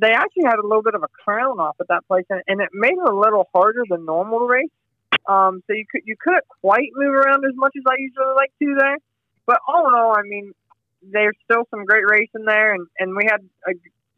they 0.00 0.12
actually 0.12 0.44
had 0.44 0.56
a 0.56 0.66
little 0.66 0.82
bit 0.82 0.94
of 0.94 1.02
a 1.02 1.08
crown 1.08 1.60
off 1.60 1.76
at 1.78 1.88
that 1.88 2.06
place, 2.08 2.24
and, 2.30 2.40
and 2.48 2.62
it 2.62 2.70
made 2.72 2.96
it 2.96 3.06
a 3.06 3.14
little 3.14 3.46
harder 3.52 3.84
than 3.88 4.06
normal 4.06 4.38
to 4.38 4.46
race. 4.46 4.70
Um, 5.28 5.62
so 5.66 5.74
you 5.74 5.84
could 5.90 6.02
you 6.06 6.16
couldn't 6.18 6.44
quite 6.62 6.88
move 6.94 7.12
around 7.12 7.44
as 7.44 7.54
much 7.54 7.72
as 7.76 7.82
I 7.86 7.96
usually 7.98 8.34
like 8.34 8.52
to 8.60 8.76
there. 8.78 8.96
But 9.46 9.58
all 9.68 9.88
in 9.88 9.94
all, 9.94 10.16
I 10.16 10.22
mean, 10.22 10.52
there's 11.02 11.36
still 11.44 11.64
some 11.70 11.84
great 11.84 12.04
racing 12.08 12.46
there, 12.46 12.72
and, 12.74 12.86
and 12.98 13.14
we 13.14 13.24
had 13.24 13.44
a 13.68 13.72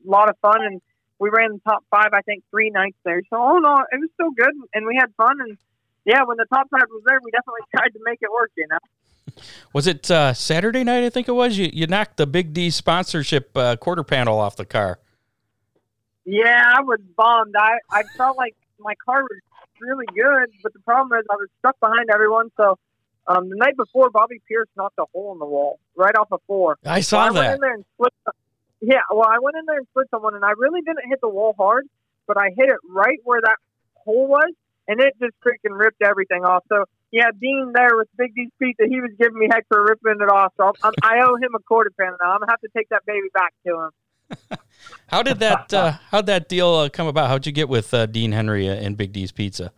lot 0.04 0.30
of 0.30 0.38
fun, 0.38 0.62
and 0.62 0.80
we 1.18 1.30
ran 1.30 1.52
the 1.52 1.60
top 1.68 1.84
five, 1.90 2.10
I 2.12 2.20
think, 2.22 2.44
three 2.50 2.70
nights 2.70 2.98
there. 3.04 3.22
So 3.28 3.36
all 3.36 3.56
in 3.56 3.64
all, 3.64 3.82
it 3.90 3.98
was 3.98 4.10
still 4.14 4.30
good, 4.30 4.54
and 4.72 4.86
we 4.86 4.96
had 4.96 5.12
fun. 5.16 5.40
And 5.40 5.58
yeah, 6.04 6.22
when 6.24 6.36
the 6.36 6.46
top 6.46 6.68
five 6.70 6.86
was 6.88 7.02
there, 7.06 7.18
we 7.24 7.32
definitely 7.32 7.66
tried 7.74 7.90
to 7.90 8.00
make 8.04 8.18
it 8.22 8.30
work. 8.30 8.52
You 8.56 8.68
know. 8.70 8.78
Was 9.72 9.86
it 9.86 10.10
uh, 10.10 10.32
Saturday 10.32 10.84
night? 10.84 11.04
I 11.04 11.10
think 11.10 11.28
it 11.28 11.32
was. 11.32 11.58
You 11.58 11.70
you 11.72 11.86
knocked 11.86 12.16
the 12.16 12.26
Big 12.26 12.52
D 12.52 12.70
sponsorship 12.70 13.50
uh, 13.56 13.76
quarter 13.76 14.04
panel 14.04 14.38
off 14.38 14.56
the 14.56 14.64
car. 14.64 14.98
Yeah, 16.24 16.62
I 16.76 16.82
was 16.82 17.00
bummed. 17.16 17.54
I 17.58 17.78
I 17.90 18.02
felt 18.16 18.36
like 18.36 18.54
my 18.78 18.94
car 19.04 19.22
was 19.22 19.40
really 19.80 20.06
good, 20.06 20.50
but 20.62 20.72
the 20.72 20.80
problem 20.80 21.18
is 21.18 21.26
I 21.30 21.36
was 21.36 21.48
stuck 21.58 21.78
behind 21.80 22.08
everyone. 22.12 22.50
So 22.56 22.78
um, 23.26 23.48
the 23.50 23.56
night 23.56 23.76
before, 23.76 24.10
Bobby 24.10 24.40
Pierce 24.48 24.68
knocked 24.76 24.98
a 24.98 25.04
hole 25.12 25.32
in 25.32 25.38
the 25.38 25.46
wall 25.46 25.78
right 25.96 26.14
off 26.16 26.28
of 26.32 26.40
four. 26.46 26.78
I 26.84 27.00
So 27.00 27.16
saw 27.16 27.20
I 27.20 27.24
went 27.30 27.34
that. 27.36 27.54
in 27.54 27.60
there 27.60 27.74
and 27.74 27.84
split. 27.94 28.12
Yeah, 28.80 29.00
well, 29.10 29.26
I 29.28 29.38
went 29.40 29.56
in 29.58 29.64
there 29.66 29.78
and 29.78 29.86
split 29.90 30.06
someone, 30.10 30.34
and 30.34 30.44
I 30.44 30.52
really 30.56 30.80
didn't 30.82 31.08
hit 31.08 31.20
the 31.20 31.28
wall 31.28 31.54
hard, 31.58 31.86
but 32.26 32.36
I 32.36 32.50
hit 32.56 32.68
it 32.68 32.76
right 32.88 33.18
where 33.24 33.40
that 33.40 33.56
hole 33.94 34.28
was, 34.28 34.52
and 34.86 35.00
it 35.00 35.14
just 35.20 35.34
freaking 35.44 35.76
ripped 35.78 36.02
everything 36.02 36.44
off. 36.44 36.64
So 36.68 36.84
yeah, 37.10 37.30
Dean 37.40 37.72
there 37.74 37.96
with 37.96 38.08
Big 38.16 38.34
D's 38.34 38.50
pizza, 38.60 38.84
he 38.88 39.00
was 39.00 39.10
giving 39.18 39.38
me 39.38 39.48
heck 39.50 39.66
for 39.68 39.84
ripping 39.84 40.20
it 40.20 40.30
off. 40.30 40.52
So 40.56 40.72
I'm, 40.82 40.92
I 41.02 41.20
owe 41.22 41.36
him 41.36 41.54
a 41.54 41.60
quarter 41.60 41.90
pound 41.98 42.16
now. 42.22 42.32
I'm 42.32 42.40
gonna 42.40 42.52
have 42.52 42.60
to 42.60 42.68
take 42.76 42.88
that 42.90 43.04
baby 43.06 43.28
back 43.32 43.54
to 43.66 43.80
him. 43.80 44.58
How 45.08 45.22
did 45.22 45.38
that 45.38 45.72
uh, 45.72 45.92
how'd 46.10 46.26
that 46.26 46.48
deal 46.48 46.68
uh, 46.74 46.88
come 46.88 47.06
about? 47.06 47.28
How'd 47.28 47.46
you 47.46 47.52
get 47.52 47.68
with 47.68 47.94
uh, 47.94 48.06
Dean 48.06 48.32
Henry 48.32 48.66
and 48.66 48.96
Big 48.96 49.12
D's 49.12 49.32
Pizza? 49.32 49.72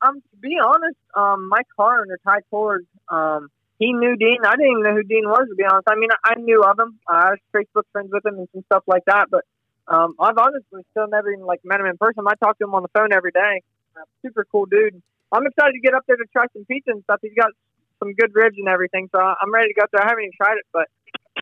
Um, 0.00 0.22
to 0.30 0.36
be 0.40 0.56
honest, 0.64 0.96
um, 1.14 1.48
my 1.48 1.62
car 1.76 2.00
owner 2.00 2.18
Ty 2.26 2.38
Ford, 2.50 2.86
um, 3.08 3.48
he 3.78 3.92
knew 3.92 4.16
Dean. 4.16 4.38
I 4.44 4.52
didn't 4.52 4.70
even 4.70 4.82
know 4.82 4.94
who 4.94 5.02
Dean 5.02 5.28
was 5.28 5.46
to 5.48 5.54
be 5.54 5.64
honest. 5.64 5.88
I 5.88 5.96
mean, 5.96 6.08
I, 6.24 6.32
I 6.32 6.34
knew 6.36 6.62
of 6.62 6.78
him. 6.78 6.98
I 7.08 7.30
was 7.30 7.38
Facebook 7.54 7.84
friends 7.92 8.10
with 8.12 8.24
him 8.24 8.38
and 8.38 8.48
some 8.52 8.62
stuff 8.64 8.84
like 8.86 9.04
that. 9.06 9.26
But 9.30 9.44
um, 9.88 10.14
I've 10.18 10.38
honestly 10.38 10.86
still 10.92 11.08
never 11.08 11.30
even 11.30 11.44
like 11.44 11.60
met 11.64 11.80
him 11.80 11.86
in 11.86 11.98
person. 11.98 12.24
I 12.26 12.34
talk 12.34 12.58
to 12.58 12.64
him 12.64 12.74
on 12.74 12.82
the 12.82 12.88
phone 12.88 13.12
every 13.12 13.32
day. 13.32 13.62
Uh, 13.96 14.04
super 14.22 14.46
cool 14.50 14.66
dude. 14.66 15.02
I'm 15.32 15.46
excited 15.46 15.72
to 15.72 15.80
get 15.80 15.94
up 15.94 16.04
there 16.06 16.16
to 16.16 16.24
try 16.32 16.46
some 16.52 16.64
pizza 16.64 16.90
and 16.90 17.02
stuff. 17.04 17.20
He's 17.22 17.36
got 17.38 17.50
some 17.98 18.14
good 18.14 18.30
ribs 18.34 18.56
and 18.58 18.68
everything, 18.68 19.08
so 19.14 19.20
I'm 19.20 19.52
ready 19.52 19.68
to 19.68 19.74
go 19.74 19.84
up 19.84 19.90
there. 19.92 20.02
I 20.02 20.08
haven't 20.08 20.24
even 20.24 20.36
tried 20.36 20.58
it, 20.58 20.66
but 20.72 20.88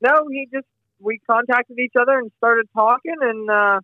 no, 0.03 0.29
he 0.31 0.49
just 0.53 0.67
we 1.01 1.21
contacted 1.31 1.79
each 1.79 1.95
other 1.99 2.19
and 2.19 2.31
started 2.39 2.69
talking, 2.75 3.17
and 3.21 3.49
uh, 3.49 3.81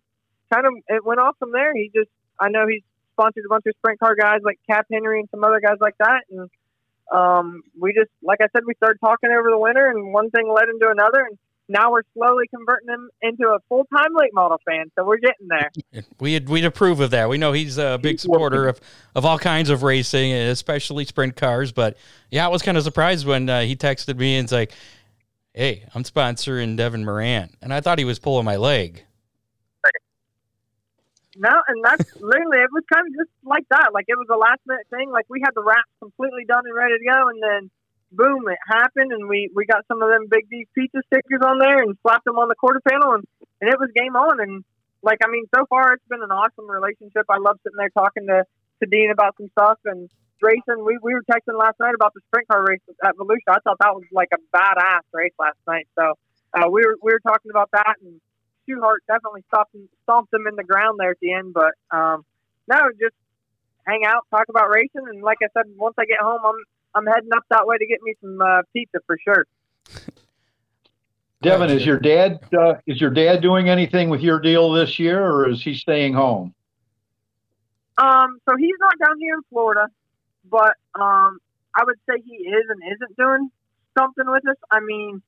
kind 0.53 0.65
of 0.67 0.73
it 0.87 1.05
went 1.05 1.19
off 1.19 1.35
from 1.39 1.51
there. 1.51 1.73
He 1.73 1.91
just 1.95 2.09
I 2.39 2.49
know 2.49 2.67
he's 2.67 2.83
sponsored 3.13 3.45
a 3.45 3.49
bunch 3.49 3.63
of 3.65 3.73
sprint 3.77 3.99
car 3.99 4.15
guys 4.15 4.41
like 4.43 4.59
Cap 4.69 4.85
Henry 4.91 5.19
and 5.19 5.29
some 5.31 5.43
other 5.43 5.59
guys 5.59 5.77
like 5.79 5.95
that, 5.99 6.23
and 6.29 6.49
um, 7.11 7.63
we 7.79 7.93
just 7.93 8.11
like 8.21 8.39
I 8.41 8.47
said, 8.51 8.63
we 8.67 8.75
started 8.75 8.99
talking 8.99 9.31
over 9.31 9.49
the 9.49 9.59
winter, 9.59 9.89
and 9.89 10.13
one 10.13 10.29
thing 10.29 10.51
led 10.53 10.69
into 10.69 10.89
another, 10.89 11.25
and 11.25 11.37
now 11.67 11.91
we're 11.91 12.03
slowly 12.13 12.45
converting 12.53 12.89
him 12.89 13.09
into 13.21 13.47
a 13.47 13.59
full 13.69 13.85
time 13.95 14.13
late 14.13 14.33
model 14.33 14.59
fan. 14.65 14.91
So 14.97 15.05
we're 15.05 15.17
getting 15.17 15.47
there. 15.47 16.03
We'd 16.19 16.47
we'd 16.49 16.65
approve 16.65 16.99
of 16.99 17.11
that. 17.11 17.29
We 17.29 17.37
know 17.37 17.51
he's 17.51 17.77
a 17.77 17.99
big 18.01 18.19
supporter 18.19 18.67
of, 18.67 18.79
of 19.15 19.25
all 19.25 19.39
kinds 19.39 19.69
of 19.69 19.83
racing, 19.83 20.33
especially 20.33 21.05
sprint 21.05 21.35
cars. 21.35 21.71
But 21.71 21.97
yeah, 22.29 22.45
I 22.45 22.49
was 22.49 22.61
kind 22.61 22.77
of 22.77 22.83
surprised 22.83 23.25
when 23.25 23.49
uh, 23.49 23.61
he 23.61 23.75
texted 23.75 24.17
me 24.17 24.37
and 24.37 24.45
it's 24.45 24.51
like, 24.51 24.71
"Hey, 25.53 25.85
I'm 25.93 26.03
sponsoring 26.03 26.77
Devin 26.77 27.03
Moran," 27.05 27.49
and 27.61 27.73
I 27.73 27.81
thought 27.81 27.99
he 27.99 28.05
was 28.05 28.19
pulling 28.19 28.45
my 28.45 28.57
leg. 28.57 29.03
no, 31.37 31.49
and 31.67 31.83
that's 31.83 32.15
literally 32.21 32.59
it 32.59 32.69
was 32.71 32.83
kind 32.91 33.07
of 33.07 33.13
just 33.13 33.31
like 33.43 33.65
that. 33.69 33.89
Like 33.93 34.05
it 34.07 34.17
was 34.17 34.27
a 34.31 34.37
last 34.37 34.61
minute 34.67 34.87
thing. 34.89 35.11
Like 35.11 35.25
we 35.29 35.41
had 35.43 35.51
the 35.55 35.63
wraps 35.63 35.91
completely 35.99 36.45
done 36.47 36.63
and 36.65 36.75
ready 36.75 36.93
to 36.97 37.05
go, 37.05 37.29
and 37.29 37.41
then 37.41 37.71
boom, 38.11 38.47
it 38.47 38.59
happened, 38.67 39.11
and 39.11 39.27
we 39.27 39.49
we 39.53 39.65
got 39.65 39.85
some 39.87 40.01
of 40.01 40.09
them 40.09 40.27
Big 40.29 40.49
D 40.49 40.67
pizza 40.75 40.99
stickers 41.07 41.41
on 41.45 41.59
there 41.59 41.81
and 41.81 41.97
slapped 42.01 42.25
them 42.25 42.37
on 42.37 42.49
the 42.49 42.55
quarter 42.55 42.81
panel, 42.81 43.13
and 43.13 43.23
and 43.61 43.69
it 43.69 43.79
was 43.79 43.89
game 43.95 44.15
on. 44.15 44.39
And 44.39 44.63
like 45.01 45.19
I 45.23 45.29
mean, 45.29 45.45
so 45.55 45.65
far 45.69 45.93
it's 45.93 46.07
been 46.09 46.23
an 46.23 46.31
awesome 46.31 46.69
relationship. 46.69 47.25
I 47.29 47.37
love 47.37 47.59
sitting 47.63 47.77
there 47.77 47.89
talking 47.89 48.27
to 48.27 48.43
to 48.83 48.85
Dean 48.89 49.11
about 49.11 49.35
some 49.37 49.49
stuff 49.57 49.79
and 49.85 50.09
racing. 50.41 50.83
We 50.83 50.97
we 51.01 51.13
were 51.13 51.23
texting 51.29 51.57
last 51.57 51.79
night 51.79 51.95
about 51.95 52.13
the 52.13 52.21
sprint 52.27 52.47
car 52.47 52.63
race 52.63 52.81
at 53.03 53.15
Volusia. 53.15 53.49
I 53.49 53.59
thought 53.63 53.77
that 53.79 53.95
was 53.95 54.05
like 54.11 54.29
a 54.33 54.41
badass 54.55 55.05
race 55.13 55.33
last 55.39 55.59
night. 55.67 55.87
So 55.97 56.13
uh, 56.53 56.69
we 56.69 56.81
were 56.85 56.97
we 57.01 57.11
were 57.11 57.23
talking 57.25 57.51
about 57.51 57.69
that, 57.73 57.95
and 58.01 58.19
Schuchart 58.67 59.05
definitely 59.07 59.43
stopped 59.47 59.75
stomped 60.03 60.31
them 60.31 60.47
in 60.47 60.55
the 60.55 60.63
ground 60.63 60.99
there 60.99 61.11
at 61.11 61.19
the 61.21 61.33
end. 61.33 61.53
But 61.53 61.73
um, 61.91 62.25
no, 62.67 62.79
just 62.99 63.15
hang 63.85 64.03
out, 64.05 64.25
talk 64.31 64.49
about 64.49 64.69
racing, 64.69 65.07
and 65.07 65.21
like 65.21 65.37
I 65.43 65.47
said, 65.53 65.71
once 65.77 65.95
I 65.97 66.05
get 66.05 66.19
home, 66.19 66.41
I'm 66.43 66.61
I'm 66.95 67.05
heading 67.05 67.29
up 67.35 67.43
that 67.49 67.67
way 67.67 67.77
to 67.77 67.85
get 67.85 68.01
me 68.01 68.15
some 68.21 68.41
uh, 68.41 68.61
pizza 68.73 68.99
for 69.05 69.17
sure. 69.23 69.45
Devin, 71.41 71.69
is 71.69 71.85
your 71.85 71.99
dad 71.99 72.39
uh, 72.57 72.75
is 72.87 72.99
your 72.99 73.11
dad 73.11 73.41
doing 73.41 73.69
anything 73.69 74.09
with 74.09 74.21
your 74.21 74.39
deal 74.39 74.71
this 74.71 74.97
year, 74.97 75.23
or 75.23 75.49
is 75.49 75.61
he 75.61 75.75
staying 75.75 76.13
home? 76.13 76.55
Um, 77.97 78.39
so 78.49 78.55
he's 78.57 78.75
not 78.79 78.93
down 79.05 79.19
here 79.19 79.35
in 79.35 79.41
Florida, 79.49 79.87
but 80.49 80.75
um, 80.95 81.37
I 81.75 81.83
would 81.83 81.97
say 82.09 82.15
he 82.25 82.35
is 82.35 82.65
and 82.69 82.81
isn't 82.95 83.17
doing 83.17 83.49
something 83.97 84.25
with 84.27 84.47
us. 84.47 84.57
I 84.71 84.79
mean, 84.79 85.21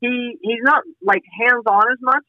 he 0.00 0.38
he's 0.40 0.62
not 0.62 0.84
like 1.02 1.22
hands 1.38 1.64
on 1.66 1.92
as 1.92 1.98
much, 2.00 2.24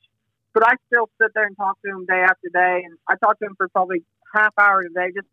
but 0.53 0.67
I 0.67 0.73
still 0.91 1.09
sit 1.21 1.31
there 1.33 1.45
and 1.45 1.55
talk 1.55 1.81
to 1.83 1.89
him 1.89 2.05
day 2.05 2.21
after 2.21 2.49
day, 2.51 2.83
and 2.85 2.97
I 3.07 3.15
talk 3.15 3.39
to 3.39 3.45
him 3.45 3.55
for 3.55 3.69
probably 3.69 4.03
half 4.33 4.53
hour 4.59 4.81
a 4.81 4.89
day, 4.89 5.11
just 5.15 5.15
just 5.15 5.27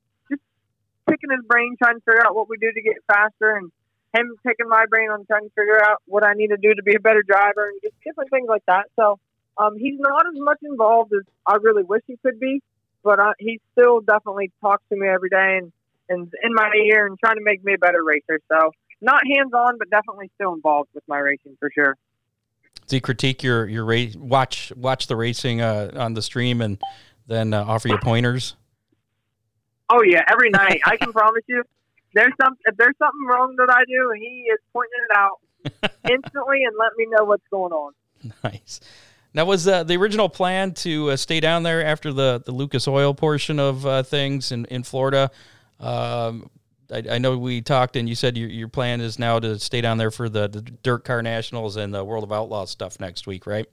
picking 1.08 1.30
his 1.30 1.44
brain, 1.46 1.76
trying 1.78 1.96
to 1.96 2.00
figure 2.00 2.24
out 2.24 2.34
what 2.34 2.48
we 2.48 2.56
do 2.56 2.72
to 2.72 2.82
get 2.82 2.96
faster, 3.06 3.56
and 3.56 3.70
him 4.14 4.34
picking 4.46 4.68
my 4.68 4.86
brain 4.88 5.10
on 5.10 5.24
trying 5.26 5.44
to 5.44 5.54
figure 5.54 5.82
out 5.82 6.02
what 6.06 6.24
I 6.24 6.32
need 6.34 6.48
to 6.48 6.56
do 6.56 6.74
to 6.74 6.82
be 6.82 6.94
a 6.94 7.00
better 7.00 7.22
driver, 7.22 7.68
and 7.68 7.80
just 7.82 7.94
different 8.04 8.30
things 8.30 8.48
like 8.48 8.64
that. 8.66 8.86
So 8.96 9.18
um, 9.58 9.76
he's 9.78 9.98
not 9.98 10.26
as 10.26 10.34
much 10.36 10.58
involved 10.62 11.12
as 11.12 11.24
I 11.46 11.56
really 11.56 11.82
wish 11.82 12.02
he 12.06 12.16
could 12.24 12.38
be, 12.38 12.62
but 13.02 13.18
uh, 13.20 13.32
he 13.38 13.60
still 13.72 14.00
definitely 14.00 14.50
talks 14.60 14.82
to 14.90 14.96
me 14.96 15.08
every 15.08 15.30
day 15.30 15.58
and 15.62 15.72
and 16.08 16.32
in 16.42 16.54
my 16.54 16.70
ear 16.86 17.06
and 17.06 17.18
trying 17.18 17.36
to 17.36 17.42
make 17.42 17.64
me 17.64 17.74
a 17.74 17.78
better 17.78 18.02
racer. 18.04 18.40
So 18.48 18.70
not 19.00 19.22
hands 19.26 19.52
on, 19.52 19.76
but 19.78 19.90
definitely 19.90 20.30
still 20.36 20.54
involved 20.54 20.90
with 20.94 21.02
my 21.08 21.18
racing 21.18 21.56
for 21.58 21.70
sure. 21.74 21.96
Does 22.82 22.92
he 22.92 23.00
critique 23.00 23.42
your 23.42 23.66
your 23.66 23.84
race? 23.84 24.14
Watch 24.14 24.72
watch 24.76 25.08
the 25.08 25.16
racing 25.16 25.60
uh, 25.60 25.90
on 25.96 26.14
the 26.14 26.22
stream 26.22 26.60
and 26.60 26.80
then 27.26 27.52
uh, 27.52 27.64
offer 27.64 27.88
you 27.88 27.98
pointers. 27.98 28.54
Oh 29.90 30.03
yeah, 30.03 30.22
every 30.31 30.51
night. 30.51 30.81
I 30.85 30.96
can 30.96 31.12
promise 31.12 31.42
you, 31.46 31.62
there's 32.14 32.33
some 32.40 32.55
if 32.64 32.77
there's 32.77 32.96
something 32.99 33.27
wrong 33.29 33.55
that 33.59 33.70
I 33.70 33.85
do, 33.85 34.12
he 34.18 34.44
is 34.53 34.59
pointing 34.72 34.90
it 35.09 35.16
out 35.16 35.40
instantly 36.11 36.64
and 36.64 36.75
let 36.79 36.92
me 36.96 37.07
know 37.11 37.25
what's 37.25 37.46
going 37.51 37.72
on. 37.72 37.92
Nice. 38.42 38.81
Now, 39.35 39.44
was 39.44 39.68
uh, 39.68 39.85
the 39.85 39.96
original 39.99 40.31
plan 40.31 40.72
to 40.75 41.11
uh, 41.11 41.16
stay 41.16 41.40
down 41.40 41.62
there 41.62 41.85
after 41.85 42.11
the, 42.11 42.42
the 42.44 42.53
Lucas 42.53 42.88
Oil 42.88 43.12
portion 43.12 43.61
of 43.61 43.85
uh, 43.85 44.03
things 44.03 44.51
in, 44.51 44.64
in 44.64 44.83
Florida? 44.83 45.31
Um, 45.79 46.49
I, 46.90 47.03
I, 47.11 47.18
know 47.18 47.37
we 47.37 47.61
talked, 47.61 47.96
and 47.96 48.09
you 48.09 48.14
said 48.14 48.38
your, 48.38 48.49
your 48.49 48.68
plan 48.68 49.03
is 49.03 49.18
now 49.18 49.38
to 49.38 49.59
stay 49.59 49.83
down 49.83 49.99
there 49.99 50.11
for 50.11 50.31
the, 50.31 50.49
the 50.49 50.62
Dirt 50.62 51.05
Car 51.05 51.22
Nationals 51.22 51.77
and 51.77 51.92
the 51.92 52.03
World 52.03 52.25
of 52.25 52.33
Outlaws 52.33 52.70
stuff 52.70 52.99
next 52.99 53.27
week, 53.27 53.46
right? 53.46 53.66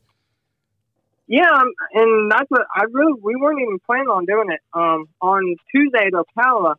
Yeah, 1.27 1.62
and 1.93 2.31
that's 2.31 2.49
what 2.49 2.63
I 2.75 2.83
really 2.91 3.13
we 3.21 3.36
weren't 3.36 3.62
even 3.62 3.79
planning 3.86 4.09
on 4.09 4.25
doing 4.25 4.49
it. 4.51 4.59
Um, 4.73 5.05
on 5.21 5.55
Tuesday 5.73 6.07
at 6.07 6.13
Ocala, 6.13 6.75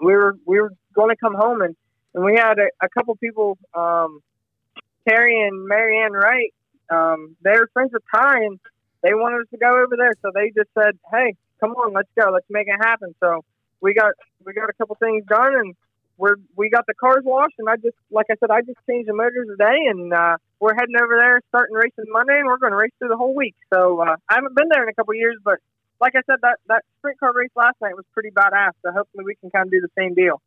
we 0.00 0.14
were 0.14 0.36
we 0.46 0.60
were 0.60 0.72
going 0.94 1.10
to 1.10 1.16
come 1.16 1.34
home 1.34 1.62
and, 1.62 1.74
and 2.14 2.24
we 2.24 2.34
had 2.36 2.58
a, 2.58 2.68
a 2.84 2.88
couple 2.90 3.16
people, 3.16 3.56
um, 3.74 4.20
Terry 5.08 5.46
and 5.46 5.66
Marianne 5.66 6.12
Wright. 6.12 6.52
Um, 6.90 7.36
they 7.42 7.52
were 7.52 7.68
friends 7.72 7.90
with 7.92 8.02
Ty, 8.14 8.44
and 8.44 8.60
they 9.02 9.14
wanted 9.14 9.42
us 9.42 9.48
to 9.50 9.58
go 9.58 9.82
over 9.82 9.96
there. 9.96 10.12
So 10.22 10.30
they 10.34 10.52
just 10.54 10.70
said, 10.78 10.98
"Hey, 11.10 11.34
come 11.60 11.72
on, 11.72 11.94
let's 11.94 12.08
go, 12.18 12.30
let's 12.32 12.46
make 12.50 12.68
it 12.68 12.76
happen." 12.80 13.14
So 13.20 13.44
we 13.80 13.94
got 13.94 14.12
we 14.44 14.52
got 14.52 14.68
a 14.68 14.74
couple 14.74 14.96
things 14.96 15.24
done, 15.26 15.54
and 15.54 15.74
we're 16.18 16.36
we 16.56 16.68
got 16.70 16.86
the 16.86 16.94
cars 16.94 17.22
washed, 17.24 17.54
and 17.58 17.68
I 17.68 17.76
just 17.76 17.96
like 18.10 18.26
I 18.30 18.34
said, 18.40 18.50
I 18.50 18.60
just 18.60 18.78
changed 18.88 19.08
the 19.08 19.14
motors 19.14 19.48
today, 19.48 19.86
and 19.88 20.12
uh, 20.12 20.36
we're 20.60 20.74
heading 20.74 20.96
over 21.00 21.16
there, 21.18 21.40
starting 21.48 21.74
racing 21.74 22.06
Monday, 22.08 22.38
and 22.38 22.46
we're 22.46 22.58
going 22.58 22.72
to 22.72 22.76
race 22.76 22.92
through 22.98 23.08
the 23.08 23.16
whole 23.16 23.34
week. 23.34 23.54
So 23.72 24.00
uh, 24.00 24.16
I 24.28 24.34
haven't 24.34 24.54
been 24.54 24.68
there 24.70 24.82
in 24.82 24.88
a 24.88 24.94
couple 24.94 25.14
years, 25.14 25.36
but 25.42 25.58
like 26.00 26.14
I 26.14 26.22
said, 26.26 26.36
that 26.42 26.58
that 26.68 26.84
sprint 26.98 27.18
car 27.18 27.32
race 27.34 27.50
last 27.56 27.76
night 27.80 27.94
was 27.96 28.04
pretty 28.12 28.30
badass. 28.30 28.72
So 28.84 28.92
hopefully 28.92 29.24
we 29.24 29.34
can 29.36 29.50
kind 29.50 29.66
of 29.66 29.70
do 29.70 29.80
the 29.80 29.90
same 29.96 30.14
deal. 30.14 30.40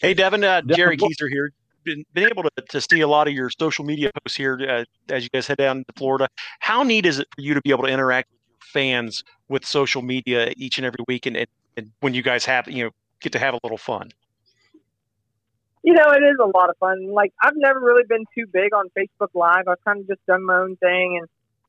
Hey, 0.00 0.14
Devin, 0.14 0.44
uh, 0.44 0.62
Jerry 0.62 0.96
Keyser 0.96 1.28
here. 1.28 1.52
Been, 1.84 2.04
been 2.12 2.28
able 2.30 2.42
to, 2.42 2.50
to 2.68 2.80
see 2.80 3.00
a 3.00 3.08
lot 3.08 3.26
of 3.26 3.32
your 3.32 3.48
social 3.58 3.86
media 3.86 4.10
posts 4.22 4.36
here 4.36 4.60
uh, 4.68 5.12
as 5.12 5.22
you 5.22 5.30
guys 5.30 5.46
head 5.46 5.56
down 5.56 5.78
to 5.78 5.92
Florida. 5.96 6.28
How 6.58 6.82
neat 6.82 7.06
is 7.06 7.18
it 7.18 7.28
for 7.34 7.40
you 7.40 7.54
to 7.54 7.60
be 7.62 7.70
able 7.70 7.84
to 7.84 7.90
interact 7.90 8.30
with 8.30 8.40
your 8.50 8.82
fans 8.82 9.24
with 9.48 9.64
social 9.64 10.02
media 10.02 10.52
each 10.58 10.76
and 10.76 10.86
every 10.86 11.02
week, 11.08 11.24
and, 11.24 11.38
and, 11.38 11.46
and 11.78 11.90
when 12.00 12.12
you 12.12 12.22
guys 12.22 12.44
have 12.44 12.68
you 12.68 12.84
know 12.84 12.90
get 13.20 13.32
to 13.32 13.38
have 13.38 13.54
a 13.54 13.60
little 13.62 13.78
fun? 13.78 14.10
You 15.82 15.94
know, 15.94 16.10
it 16.12 16.22
is 16.22 16.36
a 16.40 16.46
lot 16.46 16.68
of 16.68 16.76
fun. 16.78 17.12
Like 17.12 17.32
I've 17.42 17.56
never 17.56 17.80
really 17.80 18.04
been 18.08 18.24
too 18.36 18.46
big 18.52 18.74
on 18.74 18.90
Facebook 18.96 19.30
Live. 19.34 19.66
I've 19.66 19.82
kind 19.84 20.00
of 20.00 20.06
just 20.06 20.24
done 20.26 20.44
my 20.44 20.56
own 20.56 20.76
thing, 20.76 21.18
and 21.20 21.28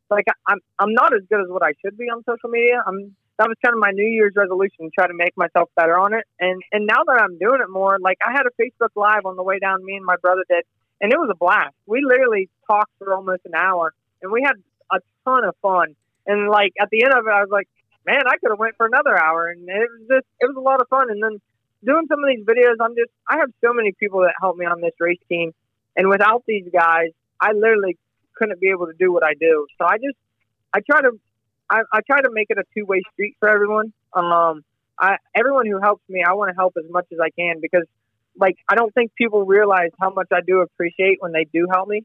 like 0.10 0.26
I'm 0.46 0.60
I'm 0.80 0.94
not 0.94 1.14
as 1.14 1.22
good 1.30 1.42
as 1.42 1.48
what 1.48 1.64
I 1.64 1.72
should 1.84 1.98
be 1.98 2.06
on 2.06 2.24
social 2.24 2.50
media. 2.50 2.84
I'm 2.86 3.16
that 3.40 3.48
was 3.48 3.58
kind 3.64 3.74
of 3.74 3.80
my 3.80 3.92
New 3.92 4.06
Year's 4.06 4.34
resolution 4.36 4.86
to 4.86 4.92
try 4.94 5.08
to 5.08 5.14
make 5.14 5.36
myself 5.36 5.70
better 5.76 5.98
on 5.98 6.14
it. 6.14 6.26
And 6.40 6.62
and 6.72 6.86
now 6.86 7.04
that 7.08 7.22
I'm 7.22 7.40
doing 7.40 7.62
it 7.62 7.72
more, 7.72 7.98
like 8.00 8.18
I 8.26 8.32
had 8.32 8.44
a 8.46 8.54
Facebook 8.62 8.94
Live 8.96 9.26
on 9.26 9.36
the 9.36 9.44
way 9.44 9.60
down, 9.60 9.84
me 9.84 9.96
and 9.96 10.06
my 10.06 10.18
brother 10.22 10.44
did, 10.50 10.66
and 11.00 11.12
it 11.12 11.18
was 11.18 11.30
a 11.32 11.36
blast. 11.36 11.74
We 11.88 12.02
literally 12.06 12.50
talked 12.68 12.92
for 13.00 13.14
almost 13.14 13.42
an 13.46 13.56
hour, 13.56 13.94
and 14.22 14.32
we 14.32 14.44
had 14.46 14.56
a 14.92 15.00
ton 15.26 15.46
of 15.46 15.56
fun. 15.62 15.96
And 16.28 16.50
like 16.50 16.74
at 16.80 16.90
the 16.92 17.04
end 17.04 17.14
of 17.14 17.26
it, 17.26 17.32
I 17.32 17.42
was 17.42 17.50
like, 17.50 17.68
man, 18.06 18.22
I 18.28 18.38
could 18.38 18.52
have 18.52 18.60
went 18.60 18.76
for 18.78 18.86
another 18.86 19.18
hour, 19.18 19.48
and 19.48 19.68
it 19.68 19.90
was 19.90 20.08
just 20.08 20.28
it 20.40 20.46
was 20.46 20.56
a 20.58 20.62
lot 20.62 20.82
of 20.82 20.88
fun. 20.90 21.10
And 21.10 21.24
then 21.24 21.42
doing 21.84 22.06
some 22.08 22.24
of 22.24 22.30
these 22.30 22.46
videos, 22.46 22.76
I'm 22.82 22.96
just 22.96 23.12
I 23.30 23.38
have 23.38 23.50
so 23.64 23.74
many 23.74 23.94
people 24.00 24.22
that 24.22 24.34
help 24.40 24.58
me 24.58 24.66
on 24.66 24.82
this 24.82 24.94
race 25.00 25.20
team, 25.30 25.52
and 25.96 26.10
without 26.10 26.44
these 26.48 26.66
guys, 26.72 27.10
I 27.40 27.54
literally 27.54 27.98
couldn't 28.36 28.60
be 28.60 28.70
able 28.70 28.88
to 28.88 28.94
do 28.98 29.12
what 29.12 29.24
I 29.24 29.34
do. 29.40 29.68
So 29.78 29.86
I 29.86 29.98
just 29.98 30.18
I 30.74 30.80
try 30.80 31.02
to 31.02 31.20
I, 31.70 31.82
I 31.94 32.00
try 32.06 32.22
to 32.22 32.30
make 32.32 32.48
it 32.50 32.58
a 32.58 32.64
two 32.76 32.86
way 32.86 33.02
street 33.14 33.36
for 33.40 33.50
everyone. 33.50 33.94
Um, 34.14 34.64
I 35.00 35.18
everyone 35.36 35.66
who 35.66 35.80
helps 35.80 36.04
me, 36.10 36.24
I 36.28 36.34
want 36.34 36.50
to 36.50 36.56
help 36.56 36.74
as 36.78 36.90
much 36.90 37.06
as 37.12 37.20
I 37.20 37.30
can 37.30 37.60
because 37.62 37.86
like 38.38 38.56
I 38.70 38.76
don't 38.76 38.94
think 38.94 39.14
people 39.16 39.46
realize 39.46 39.92
how 40.00 40.12
much 40.12 40.28
I 40.32 40.42
do 40.46 40.62
appreciate 40.62 41.18
when 41.20 41.32
they 41.32 41.46
do 41.52 41.68
help 41.72 41.88
me. 41.88 42.04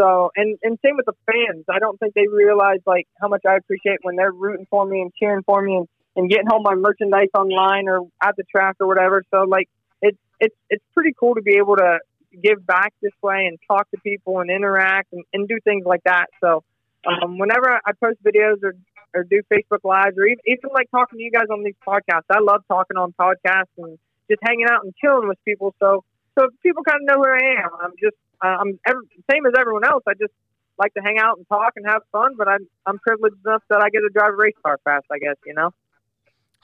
So 0.00 0.30
and 0.36 0.58
and 0.62 0.78
same 0.84 0.96
with 0.96 1.06
the 1.06 1.14
fans. 1.26 1.64
I 1.68 1.78
don't 1.78 1.98
think 1.98 2.14
they 2.14 2.26
realize 2.26 2.80
like 2.86 3.06
how 3.20 3.28
much 3.28 3.42
I 3.46 3.56
appreciate 3.56 3.98
when 4.02 4.16
they're 4.16 4.32
rooting 4.32 4.66
for 4.70 4.84
me 4.86 5.00
and 5.00 5.12
cheering 5.18 5.42
for 5.44 5.62
me 5.62 5.76
and, 5.76 5.88
and 6.16 6.28
getting 6.30 6.48
all 6.48 6.62
my 6.62 6.74
merchandise 6.74 7.28
online 7.34 7.88
or 7.88 8.00
at 8.22 8.36
the 8.36 8.44
track 8.44 8.76
or 8.80 8.86
whatever. 8.86 9.22
So 9.30 9.44
like 9.44 9.68
it's 10.00 10.18
it's 10.40 10.56
it's 10.70 10.84
pretty 10.94 11.14
cool 11.18 11.34
to 11.34 11.42
be 11.42 11.56
able 11.56 11.76
to 11.76 11.98
give 12.42 12.64
back 12.66 12.94
this 13.02 13.12
way 13.22 13.46
and 13.46 13.58
talk 13.68 13.90
to 13.90 13.98
people 14.00 14.40
and 14.40 14.50
interact 14.50 15.12
and, 15.12 15.24
and 15.32 15.48
do 15.48 15.58
things 15.64 15.84
like 15.84 16.02
that. 16.04 16.26
So 16.40 16.64
um, 17.06 17.38
whenever 17.38 17.80
I 17.84 17.92
post 17.92 18.18
videos 18.24 18.62
or 18.62 18.74
or 19.14 19.24
do 19.24 19.42
Facebook 19.52 19.84
lives 19.84 20.16
or 20.16 20.24
even, 20.24 20.40
even 20.46 20.70
like 20.72 20.90
talking 20.90 21.18
to 21.18 21.22
you 21.22 21.30
guys 21.30 21.48
on 21.52 21.62
these 21.62 21.76
podcasts. 21.86 22.30
I 22.30 22.40
love 22.40 22.62
talking 22.66 22.96
on 22.96 23.12
podcasts 23.12 23.72
and 23.76 23.98
just 24.30 24.40
hanging 24.42 24.66
out 24.70 24.84
and 24.84 24.94
chilling 24.96 25.28
with 25.28 25.38
people. 25.44 25.74
So 25.80 26.04
so 26.38 26.48
people 26.62 26.82
kind 26.82 27.00
of 27.02 27.06
know 27.06 27.22
who 27.22 27.28
I 27.28 27.62
am. 27.62 27.70
I'm 27.82 27.92
just 28.00 28.16
uh, 28.42 28.56
I'm 28.60 28.78
every, 28.86 29.04
same 29.30 29.46
as 29.46 29.52
everyone 29.58 29.84
else. 29.84 30.02
I 30.08 30.14
just 30.14 30.32
like 30.78 30.94
to 30.94 31.02
hang 31.02 31.18
out 31.18 31.36
and 31.36 31.46
talk 31.48 31.74
and 31.76 31.86
have 31.86 32.02
fun. 32.10 32.34
But 32.36 32.48
I'm 32.48 32.66
I'm 32.86 32.98
privileged 32.98 33.36
enough 33.44 33.62
that 33.68 33.82
I 33.82 33.90
get 33.90 34.00
to 34.00 34.10
drive 34.12 34.32
a 34.32 34.36
race 34.36 34.56
car 34.64 34.78
fast. 34.84 35.06
I 35.12 35.18
guess 35.18 35.36
you 35.44 35.54
know. 35.54 35.70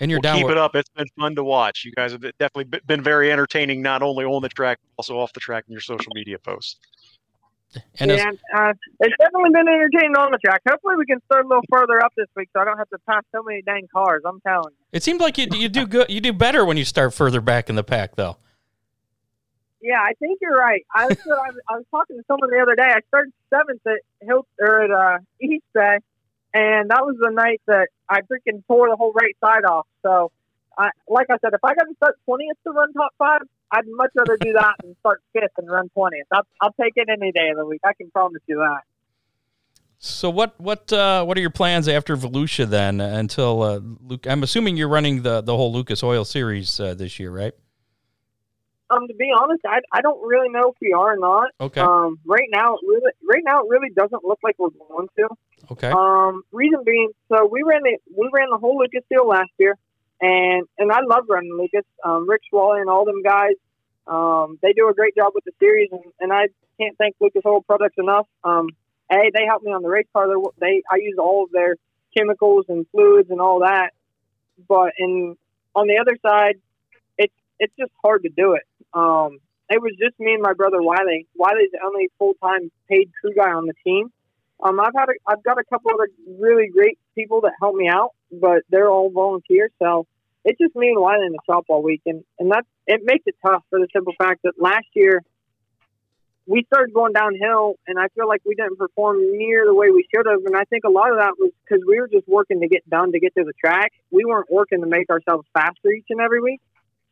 And 0.01 0.11
you're 0.11 0.21
well, 0.23 0.35
down. 0.35 0.43
Keep 0.43 0.51
it 0.51 0.59
up. 0.59 0.75
It's 0.77 0.91
been 0.91 1.07
fun 1.19 1.35
to 1.35 1.45
watch. 1.45 1.85
You 1.85 1.93
guys 1.93 2.13
have 2.13 2.23
definitely 2.39 2.81
been 2.87 3.03
very 3.03 3.33
entertaining, 3.33 3.83
not 3.83 4.03
only 4.03 4.25
on 4.25 4.43
the 4.43 4.49
track, 4.49 4.79
but 4.83 5.03
also 5.03 5.19
off 5.19 5.33
the 5.33 5.41
track 5.41 5.65
in 5.69 5.73
your 5.73 5.81
social 5.81 6.13
media 6.15 6.39
posts. 6.39 6.79
And 8.01 8.11
yeah, 8.11 8.31
uh, 8.57 8.73
it's 9.01 9.15
definitely 9.19 9.51
been 9.51 9.69
entertaining 9.69 10.17
on 10.17 10.31
the 10.31 10.39
track. 10.39 10.63
Hopefully, 10.67 10.97
we 10.97 11.05
can 11.05 11.21
start 11.27 11.45
a 11.45 11.49
little 11.49 11.65
further 11.71 12.03
up 12.03 12.13
this 12.17 12.29
week, 12.35 12.49
so 12.55 12.61
I 12.61 12.65
don't 12.65 12.79
have 12.79 12.89
to 12.91 12.99
pass 13.07 13.23
so 13.35 13.43
many 13.43 13.61
dang 13.61 13.87
cars. 13.93 14.23
I'm 14.25 14.41
telling 14.41 14.71
you. 14.71 14.85
It 14.93 15.03
seems 15.03 15.21
like 15.21 15.37
you 15.37 15.49
you 15.53 15.69
do 15.69 15.87
good. 15.87 16.09
You 16.09 16.21
do 16.21 16.33
better 16.33 16.65
when 16.65 16.79
you 16.79 16.85
start 16.85 17.13
further 17.13 17.43
back 17.43 17.69
in 17.69 17.77
the 17.77 17.85
pack, 17.85 18.17
though. 18.17 18.39
Yeah, 19.83 20.01
I 20.01 20.13
think 20.19 20.39
you're 20.41 20.57
right. 20.57 20.85
I 20.95 21.07
was 21.09 21.19
I 21.69 21.77
was 21.77 21.85
talking 21.91 22.17
to 22.17 22.25
someone 22.27 22.51
the 22.51 22.61
other 22.61 22.75
day. 22.75 22.91
I 22.91 23.01
started 23.09 23.33
seventh 23.51 23.83
at 23.87 24.27
Hill 24.27 24.47
or 24.59 24.83
at 24.83 24.91
uh, 24.91 25.19
East 25.41 25.65
Bay, 25.75 25.99
and 26.55 26.91
that 26.91 27.03
was 27.03 27.17
the 27.21 27.31
night 27.31 27.61
that 27.67 27.89
I 28.09 28.21
freaking 28.23 28.65
tore 28.67 28.89
the 28.89 28.97
whole 28.97 29.13
right 29.13 29.37
side 29.45 29.65
off. 29.65 29.87
So, 30.03 30.31
I 30.77 30.91
like 31.09 31.27
I 31.31 31.37
said, 31.41 31.55
if 31.55 31.65
I 31.65 31.75
got 31.75 31.85
to 31.85 31.95
start 31.97 32.19
twentieth 32.25 32.57
to 32.65 32.71
run 32.71 32.93
top 32.93 33.13
five, 33.19 33.41
I'd 33.71 33.85
much 33.87 34.11
rather 34.17 34.37
do 34.37 34.53
that 34.55 34.75
than 34.83 34.97
start 35.01 35.23
fifth 35.33 35.53
and 35.59 35.71
run 35.71 35.89
twentieth. 35.91 36.27
I'll, 36.33 36.47
I'll 36.61 36.75
take 36.81 36.93
it 36.97 37.09
any 37.11 37.33
day 37.33 37.51
of 37.51 37.57
the 37.57 37.67
week. 37.67 37.81
I 37.85 37.93
can 37.93 38.11
promise 38.11 38.43
you 38.47 38.57
that. 38.57 38.83
So 39.99 40.31
what 40.31 40.55
what 40.61 40.93
uh, 40.93 41.25
what 41.25 41.37
are 41.37 41.41
your 41.41 41.51
plans 41.51 41.89
after 41.89 42.17
Volusia 42.17 42.67
then? 42.69 43.01
Until 43.01 43.63
uh, 43.63 43.81
Luke, 44.03 44.27
I'm 44.29 44.45
assuming 44.45 44.77
you're 44.77 44.89
running 44.89 45.23
the 45.23 45.41
the 45.41 45.57
whole 45.57 45.73
Lucas 45.73 46.03
Oil 46.05 46.25
series 46.25 46.79
uh, 46.79 46.95
this 46.95 47.19
year, 47.19 47.33
right? 47.33 47.53
Um, 48.91 49.07
to 49.07 49.15
be 49.15 49.31
honest, 49.39 49.61
I, 49.67 49.81
I 49.93 50.01
don't 50.01 50.27
really 50.27 50.49
know 50.49 50.71
if 50.71 50.77
we 50.81 50.93
are 50.93 51.15
or 51.15 51.19
not. 51.19 51.51
Okay. 51.61 51.81
Um, 51.81 52.19
right 52.25 52.49
now, 52.51 52.75
it 52.75 52.81
really, 52.87 53.13
right 53.29 53.43
now, 53.45 53.61
it 53.63 53.69
really 53.69 53.91
doesn't 53.95 54.25
look 54.25 54.39
like 54.43 54.57
we're 54.59 54.71
going 54.89 55.09
to. 55.19 55.29
Okay. 55.73 55.91
Um, 55.91 56.43
reason 56.53 56.81
being, 56.85 57.11
so 57.29 57.47
we 57.47 57.63
ran 57.63 57.83
the 57.83 57.99
we 58.17 58.31
ran 58.33 58.49
the 58.51 58.57
whole 58.57 58.79
Lucas 58.79 59.03
deal 59.11 59.27
last 59.29 59.51
year, 59.59 59.77
and 60.23 60.67
and 60.79 60.91
I 60.91 61.01
love 61.07 61.25
running 61.29 61.53
Lucas. 61.53 61.85
Um, 62.03 62.29
Rick 62.29 62.43
Schwallie 62.53 62.81
and 62.81 62.89
all 62.89 63.05
them 63.05 63.23
guys, 63.23 63.57
um, 64.07 64.59
they 64.63 64.73
do 64.73 64.89
a 64.89 64.95
great 64.95 65.15
job 65.15 65.33
with 65.35 65.45
the 65.45 65.53
series, 65.61 65.91
and, 65.93 66.01
and 66.21 66.33
I 66.33 66.47
can't 66.81 66.97
thank 66.97 67.17
Lucas 67.21 67.43
Oil 67.45 67.61
Products 67.63 67.97
enough. 67.99 68.27
Um, 68.45 68.69
a, 69.13 69.31
they 69.35 69.45
help 69.47 69.63
me 69.63 69.73
on 69.73 69.83
the 69.83 69.89
race 69.89 70.07
car. 70.15 70.27
They're- 70.29 70.53
They 70.61 70.83
I 70.91 70.97
use 70.97 71.17
all 71.19 71.45
of 71.45 71.51
their 71.51 71.77
chemicals 72.17 72.65
and 72.69 72.87
fluids 72.91 73.29
and 73.31 73.41
all 73.41 73.61
that, 73.61 73.91
but 74.67 74.93
in 74.99 75.37
on 75.75 75.87
the 75.89 75.99
other 75.99 76.17
side, 76.27 76.55
it's 77.19 77.35
it's 77.59 77.75
just 77.79 77.93
hard 78.03 78.23
to 78.23 78.31
do 78.31 78.53
it. 78.53 78.63
Um, 78.95 79.39
it 79.71 79.83
was 79.83 79.93
just 79.99 80.19
me 80.19 80.33
and 80.33 80.43
my 80.43 80.55
brother 80.55 80.81
Wiley. 80.81 81.27
Wiley's 81.35 81.71
the 81.73 81.81
only 81.85 82.09
full 82.19 82.35
time 82.43 82.71
paid 82.89 83.11
crew 83.21 83.35
guy 83.35 83.51
on 83.51 83.67
the 83.67 83.75
team. 83.85 84.11
Um, 84.63 84.81
I've 84.81 84.95
had 84.97 85.09
a, 85.09 85.13
I've 85.27 85.43
got 85.43 85.59
a 85.59 85.65
couple 85.65 85.93
other 85.93 86.09
really 86.41 86.69
great 86.69 86.99
people 87.15 87.43
that 87.43 87.53
help 87.61 87.77
me 87.77 87.89
out, 87.89 88.11
but 88.33 88.63
they're 88.71 88.89
all 88.89 89.11
volunteers. 89.11 89.71
So 89.81 90.07
it's 90.45 90.59
just 90.59 90.75
me 90.75 90.89
and 90.89 91.01
Wiley 91.01 91.27
in 91.27 91.33
the 91.33 91.39
shop 91.47 91.67
all 91.69 91.83
week, 91.83 92.03
and 92.07 92.25
and 92.39 92.51
that 92.51 92.65
it 92.87 93.03
makes 93.05 93.25
it 93.27 93.37
tough 93.45 93.63
for 93.71 93.79
the 93.79 93.89
simple 93.95 94.15
fact 94.19 94.41
that 94.45 94.55
last 94.59 94.87
year 94.95 95.23
we 96.47 96.65
started 96.65 96.95
going 96.95 97.13
downhill, 97.13 97.75
and 97.87 97.99
I 97.99 98.09
feel 98.17 98.27
like 98.27 98.41
we 98.47 98.55
didn't 98.55 98.79
perform 98.79 99.21
near 99.37 99.67
the 99.67 99.75
way 99.75 99.91
we 99.91 100.09
should 100.13 100.25
have. 100.27 100.41
And 100.47 100.57
I 100.57 100.65
think 100.65 100.85
a 100.85 100.91
lot 100.91 101.13
of 101.13 101.19
that 101.19 101.35
was 101.39 101.53
because 101.63 101.85
we 101.87 102.01
were 102.01 102.09
just 102.09 102.27
working 102.27 102.61
to 102.63 102.69
get 102.69 102.89
done 102.89 103.13
to 103.13 103.21
get 103.21 103.35
to 103.37 103.45
the 103.45 103.53
track. 103.53 103.93
We 104.11 104.25
weren't 104.25 104.51
working 104.51 104.81
to 104.81 104.87
make 104.87 105.11
ourselves 105.11 105.47
faster 105.53 105.91
each 105.91 106.07
and 106.09 106.21
every 106.21 106.41
week. 106.41 106.61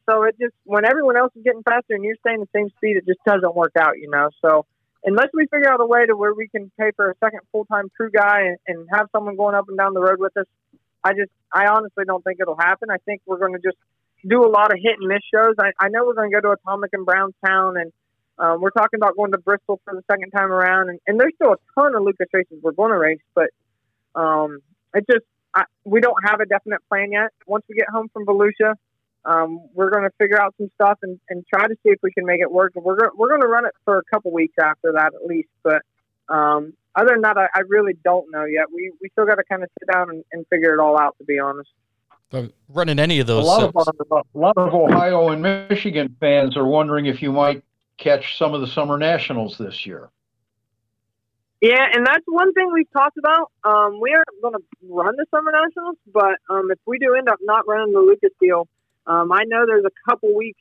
So 0.08 0.22
it 0.24 0.36
just 0.40 0.54
when 0.64 0.84
everyone 0.84 1.16
else 1.16 1.32
is 1.36 1.42
getting 1.44 1.62
faster 1.62 1.94
and 1.94 2.04
you're 2.04 2.16
staying 2.20 2.40
the 2.40 2.48
same 2.54 2.68
speed, 2.76 2.96
it 2.96 3.06
just 3.06 3.20
doesn't 3.26 3.54
work 3.54 3.72
out, 3.78 3.98
you 3.98 4.08
know. 4.10 4.30
So 4.44 4.66
unless 5.04 5.28
we 5.34 5.46
figure 5.46 5.70
out 5.70 5.80
a 5.80 5.86
way 5.86 6.06
to 6.06 6.16
where 6.16 6.34
we 6.34 6.48
can 6.48 6.70
pay 6.78 6.90
for 6.96 7.10
a 7.10 7.14
second 7.22 7.40
full 7.52 7.64
time 7.64 7.88
crew 7.96 8.10
guy 8.10 8.42
and, 8.42 8.58
and 8.66 8.88
have 8.92 9.08
someone 9.12 9.36
going 9.36 9.54
up 9.54 9.68
and 9.68 9.76
down 9.76 9.94
the 9.94 10.00
road 10.00 10.18
with 10.18 10.36
us, 10.36 10.46
I 11.02 11.12
just 11.12 11.30
I 11.52 11.66
honestly 11.66 12.04
don't 12.04 12.22
think 12.22 12.38
it'll 12.40 12.58
happen. 12.58 12.90
I 12.90 12.98
think 13.04 13.22
we're 13.26 13.38
going 13.38 13.54
to 13.54 13.60
just 13.60 13.78
do 14.28 14.44
a 14.44 14.50
lot 14.50 14.72
of 14.72 14.78
hit 14.82 14.96
and 14.98 15.08
miss 15.08 15.22
shows. 15.32 15.54
I, 15.58 15.70
I 15.78 15.88
know 15.88 16.04
we're 16.04 16.14
going 16.14 16.30
to 16.30 16.34
go 16.34 16.40
to 16.40 16.56
Atomic 16.60 16.90
and 16.92 17.06
Brownstown, 17.06 17.76
and 17.76 17.92
um, 18.38 18.60
we're 18.60 18.70
talking 18.70 18.98
about 18.98 19.16
going 19.16 19.32
to 19.32 19.38
Bristol 19.38 19.80
for 19.84 19.94
the 19.94 20.02
second 20.10 20.30
time 20.30 20.50
around. 20.50 20.88
And, 20.88 21.00
and 21.06 21.20
there's 21.20 21.34
still 21.34 21.52
a 21.52 21.80
ton 21.80 21.94
of 21.94 22.02
Lucas 22.02 22.28
races 22.32 22.58
we're 22.62 22.72
going 22.72 22.92
to 22.92 22.98
race, 22.98 23.20
but 23.34 23.50
um, 24.14 24.60
it 24.94 25.04
just 25.10 25.24
I, 25.54 25.64
we 25.84 26.00
don't 26.00 26.22
have 26.24 26.40
a 26.40 26.46
definite 26.46 26.80
plan 26.88 27.12
yet. 27.12 27.30
Once 27.46 27.64
we 27.68 27.76
get 27.76 27.88
home 27.88 28.08
from 28.12 28.26
Volusia, 28.26 28.74
um, 29.26 29.68
we're 29.74 29.90
going 29.90 30.04
to 30.04 30.12
figure 30.18 30.40
out 30.40 30.54
some 30.56 30.70
stuff 30.76 30.98
and, 31.02 31.18
and 31.28 31.44
try 31.52 31.66
to 31.66 31.74
see 31.82 31.90
if 31.90 31.98
we 32.02 32.12
can 32.12 32.24
make 32.24 32.40
it 32.40 32.50
work. 32.50 32.72
We're 32.76 32.96
go- 32.96 33.10
we're 33.16 33.28
going 33.28 33.40
to 33.42 33.48
run 33.48 33.66
it 33.66 33.72
for 33.84 33.98
a 33.98 34.02
couple 34.04 34.32
weeks 34.32 34.54
after 34.62 34.92
that 34.92 35.12
at 35.14 35.26
least. 35.26 35.48
But 35.62 35.82
um, 36.28 36.72
other 36.94 37.10
than 37.12 37.22
that, 37.22 37.36
I, 37.36 37.48
I 37.54 37.60
really 37.68 37.94
don't 38.04 38.30
know 38.30 38.44
yet. 38.44 38.66
We 38.72 38.92
we 39.02 39.08
still 39.10 39.26
got 39.26 39.34
to 39.34 39.44
kind 39.44 39.62
of 39.62 39.68
sit 39.80 39.92
down 39.92 40.10
and, 40.10 40.24
and 40.32 40.46
figure 40.48 40.72
it 40.72 40.80
all 40.80 40.98
out. 40.98 41.16
To 41.18 41.24
be 41.24 41.38
honest. 41.38 41.70
Uh, 42.32 42.46
running 42.68 42.98
any 42.98 43.20
of 43.20 43.26
A 43.28 43.32
those. 43.32 43.44
lot 43.44 43.62
uh, 43.62 43.66
of 43.68 43.76
our, 44.10 44.22
a 44.34 44.38
lot 44.38 44.56
of 44.56 44.74
Ohio 44.74 45.28
and 45.28 45.42
Michigan 45.42 46.16
fans 46.18 46.56
are 46.56 46.66
wondering 46.66 47.06
if 47.06 47.22
you 47.22 47.32
might 47.32 47.62
catch 47.98 48.38
some 48.38 48.54
of 48.54 48.60
the 48.60 48.66
summer 48.66 48.98
nationals 48.98 49.58
this 49.58 49.86
year. 49.86 50.08
Yeah, 51.60 51.86
and 51.92 52.06
that's 52.06 52.24
one 52.26 52.52
thing 52.52 52.70
we've 52.72 52.90
talked 52.92 53.16
about. 53.16 53.50
Um, 53.64 53.98
we 54.00 54.12
aren't 54.12 54.28
going 54.42 54.54
to 54.54 54.62
run 54.88 55.14
the 55.16 55.24
Summer 55.30 55.50
Nationals, 55.50 55.96
but 56.12 56.36
um, 56.50 56.70
if 56.70 56.78
we 56.86 56.98
do 56.98 57.14
end 57.14 57.28
up 57.28 57.38
not 57.42 57.66
running 57.66 57.94
the 57.94 58.00
Lucas 58.00 58.30
deal, 58.40 58.68
um, 59.06 59.32
I 59.32 59.44
know 59.46 59.64
there's 59.66 59.84
a 59.84 60.10
couple 60.10 60.34
weeks. 60.34 60.60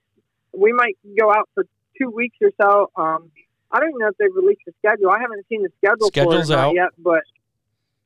We 0.54 0.72
might 0.72 0.98
go 1.20 1.32
out 1.32 1.50
for 1.54 1.66
two 1.98 2.10
weeks 2.10 2.38
or 2.41 2.52
so. 2.62 2.91
Um, 2.96 3.32
I 3.72 3.80
don't 3.80 3.89
even 3.89 4.00
know 4.00 4.08
if 4.08 4.18
they've 4.18 4.36
released 4.36 4.62
the 4.66 4.74
schedule. 4.80 5.12
I 5.12 5.20
haven't 5.20 5.46
seen 5.50 5.64
the 5.64 5.72
schedule 5.78 6.08
Schedule's 6.08 6.48
for 6.48 6.54
it 6.54 6.60
out. 6.60 6.76
yet, 6.76 6.89
but 6.98 7.24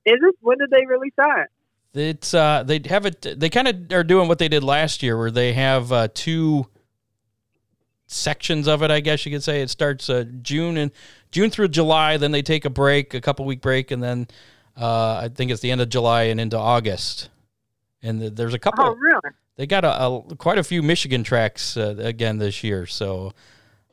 is 0.06 0.18
it? 0.22 0.36
When 0.42 0.58
did 0.58 0.70
they 0.70 0.86
release 0.86 1.14
that? 1.18 1.48
It's 1.94 2.34
uh, 2.34 2.64
they 2.66 2.82
have 2.86 3.06
it. 3.06 3.40
They 3.40 3.50
kind 3.50 3.68
of 3.68 3.92
are 3.92 4.04
doing 4.04 4.28
what 4.28 4.40
they 4.40 4.48
did 4.48 4.64
last 4.64 5.04
year, 5.04 5.18
where 5.18 5.32
they 5.32 5.54
have 5.54 5.92
uh, 5.92 6.08
two 6.14 6.68
sections 8.08 8.68
of 8.68 8.84
it. 8.84 8.92
I 8.92 9.00
guess 9.00 9.26
you 9.26 9.32
could 9.32 9.44
say 9.44 9.62
it 9.62 9.70
starts 9.70 10.10
uh, 10.10 10.26
June 10.42 10.78
and 10.78 10.92
June 11.32 11.50
through 11.50 11.70
July. 11.70 12.18
Then 12.18 12.32
they 12.32 12.42
take 12.42 12.66
a 12.66 12.70
break, 12.70 13.14
a 13.14 13.22
couple 13.22 13.46
week 13.46 13.62
break, 13.62 13.92
and 13.92 14.02
then 14.02 14.28
uh, 14.78 15.22
I 15.24 15.30
think 15.30 15.52
it's 15.52 15.62
the 15.62 15.72
end 15.72 15.82
of 15.82 15.90
July 15.90 16.24
and 16.24 16.40
into 16.40 16.58
August. 16.58 17.30
And 18.02 18.20
th- 18.20 18.34
there's 18.34 18.54
a 18.54 18.60
couple. 18.60 18.86
Oh, 18.86 18.96
really? 18.96 19.36
They 19.60 19.68
got 19.68 19.84
a, 19.84 19.92
a 19.92 20.36
quite 20.40 20.58
a 20.58 20.64
few 20.64 20.82
Michigan 20.82 21.22
tracks 21.22 21.76
uh, 21.76 22.00
again 22.00 22.38
this 22.38 22.64
year. 22.64 22.86
So 22.86 23.36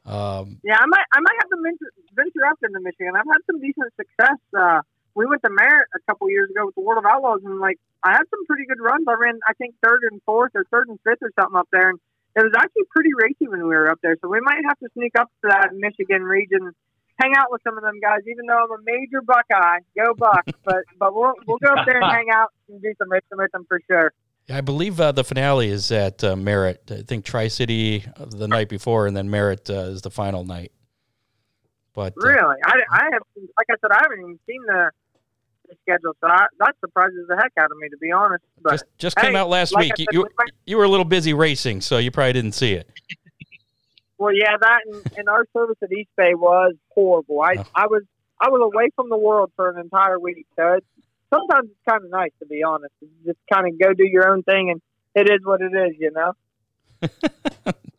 um, 0.06 0.62
Yeah, 0.62 0.78
I 0.78 0.86
might. 0.86 1.02
I 1.10 1.18
might 1.18 1.34
have 1.42 1.50
to 1.50 1.58
venture, 1.58 1.90
venture 2.14 2.46
out 2.46 2.54
into 2.62 2.78
Michigan. 2.78 3.18
I've 3.18 3.26
had 3.26 3.42
some 3.50 3.58
decent 3.58 3.90
success. 3.98 4.38
Uh, 4.54 4.86
we 5.18 5.26
went 5.26 5.42
to 5.42 5.50
Merritt 5.50 5.90
a 5.90 5.98
couple 6.06 6.30
years 6.30 6.54
ago 6.54 6.66
with 6.66 6.76
the 6.76 6.82
World 6.82 7.02
of 7.02 7.10
Outlaws, 7.10 7.42
and 7.42 7.58
like 7.58 7.80
I 8.04 8.12
had 8.12 8.22
some 8.30 8.46
pretty 8.46 8.62
good 8.70 8.78
runs. 8.78 9.10
I 9.10 9.18
ran, 9.18 9.40
I 9.42 9.54
think, 9.54 9.74
third 9.82 10.06
and 10.08 10.22
fourth, 10.22 10.52
or 10.54 10.62
third 10.70 10.86
and 10.86 11.00
fifth, 11.02 11.18
or 11.26 11.34
something 11.34 11.58
up 11.58 11.66
there, 11.72 11.90
and 11.90 11.98
it 12.36 12.46
was 12.46 12.54
actually 12.54 12.86
pretty 12.94 13.10
racy 13.18 13.50
when 13.50 13.66
we 13.66 13.74
were 13.74 13.90
up 13.90 13.98
there. 14.06 14.14
So 14.22 14.30
we 14.30 14.38
might 14.46 14.62
have 14.70 14.78
to 14.78 14.88
sneak 14.94 15.18
up 15.18 15.32
to 15.42 15.50
that 15.50 15.74
Michigan 15.74 16.22
region, 16.22 16.70
hang 17.18 17.34
out 17.34 17.50
with 17.50 17.66
some 17.66 17.76
of 17.76 17.82
them 17.82 17.98
guys. 17.98 18.22
Even 18.30 18.46
though 18.46 18.70
I'm 18.70 18.70
a 18.70 18.82
major 18.86 19.18
Buckeye, 19.18 19.82
go 19.98 20.14
Buck! 20.14 20.46
but 20.62 20.86
but 20.94 21.10
we'll 21.10 21.34
we'll 21.42 21.58
go 21.58 21.74
up 21.74 21.90
there 21.90 21.98
and 21.98 22.12
hang 22.22 22.30
out 22.30 22.54
and 22.68 22.80
do 22.80 22.94
some 23.02 23.10
racing 23.10 23.34
with 23.34 23.50
them 23.50 23.66
for 23.66 23.80
sure. 23.90 24.14
I 24.49 24.61
believe 24.61 25.01
uh, 25.01 25.12
the 25.12 25.24
finale 25.24 25.68
is 25.68 25.90
at 25.90 26.22
uh, 26.22 26.36
Merritt. 26.36 26.90
I 26.90 27.03
think 27.03 27.24
Tri 27.24 27.49
City 27.49 28.05
the 28.18 28.47
night 28.47 28.68
before, 28.68 29.07
and 29.07 29.16
then 29.16 29.28
Merritt 29.28 29.68
uh, 29.68 29.90
is 29.90 30.03
the 30.03 30.11
final 30.11 30.44
night. 30.44 30.72
But 31.94 32.12
uh, 32.22 32.26
Really, 32.28 32.57
I, 32.64 32.74
I 32.92 33.05
have 33.12 33.22
like 33.36 33.66
I 33.70 33.74
said, 33.80 33.90
I 33.90 34.01
haven't 34.03 34.20
even 34.20 34.38
seen 34.47 34.62
the, 34.66 34.90
the 35.68 35.74
schedule, 35.82 36.12
so 36.20 36.28
I, 36.28 36.47
that 36.61 36.74
surprises 36.80 37.26
the 37.28 37.36
heck 37.36 37.53
out 37.59 37.70
of 37.72 37.78
me 37.78 37.88
to 37.88 37.97
be 37.97 38.12
honest. 38.12 38.44
But 38.62 38.72
just 38.72 38.84
just 38.99 39.16
came 39.16 39.32
hey, 39.32 39.38
out 39.38 39.49
last 39.49 39.72
like 39.74 39.84
week. 39.84 39.92
You, 39.99 40.05
said, 40.05 40.14
you 40.14 40.28
might- 40.38 40.51
you 40.64 40.76
were 40.76 40.84
a 40.84 40.88
little 40.88 41.05
busy 41.05 41.32
racing, 41.34 41.80
so 41.80 41.99
you 41.99 42.11
probably 42.11 42.34
didn't 42.34 42.53
see 42.53 42.74
it. 42.74 42.88
Well, 44.18 44.34
yeah, 44.34 44.57
that 44.61 44.78
and, 44.86 45.18
and 45.18 45.28
our 45.28 45.47
service 45.53 45.76
at 45.82 45.92
East 45.92 46.11
Bay 46.16 46.34
was 46.34 46.74
horrible. 46.90 47.40
I 47.42 47.57
Oh. 47.59 47.64
I 47.74 47.86
was 47.86 48.03
I 48.40 48.49
was 48.51 48.70
away 48.72 48.90
from 48.94 49.09
the 49.09 49.16
world 49.16 49.51
for 49.57 49.70
an 49.70 49.78
entire 49.80 50.18
week. 50.20 50.47
So 50.57 50.74
it's, 50.74 50.86
sometimes 51.33 51.70
it's 51.70 51.81
kind 51.89 52.05
of 52.05 52.11
nice 52.11 52.33
to 52.41 52.47
be 52.47 52.62
honest. 52.62 52.93
Just 53.24 53.39
kind 53.53 53.66
of 53.66 53.79
go 53.79 53.93
do 53.93 54.05
your 54.07 54.29
own 54.31 54.43
thing, 54.43 54.70
and 54.70 54.81
it 55.14 55.31
is 55.31 55.41
what 55.45 55.61
it 55.61 55.72
is, 55.72 55.97
you 55.99 56.11
know. 56.12 56.33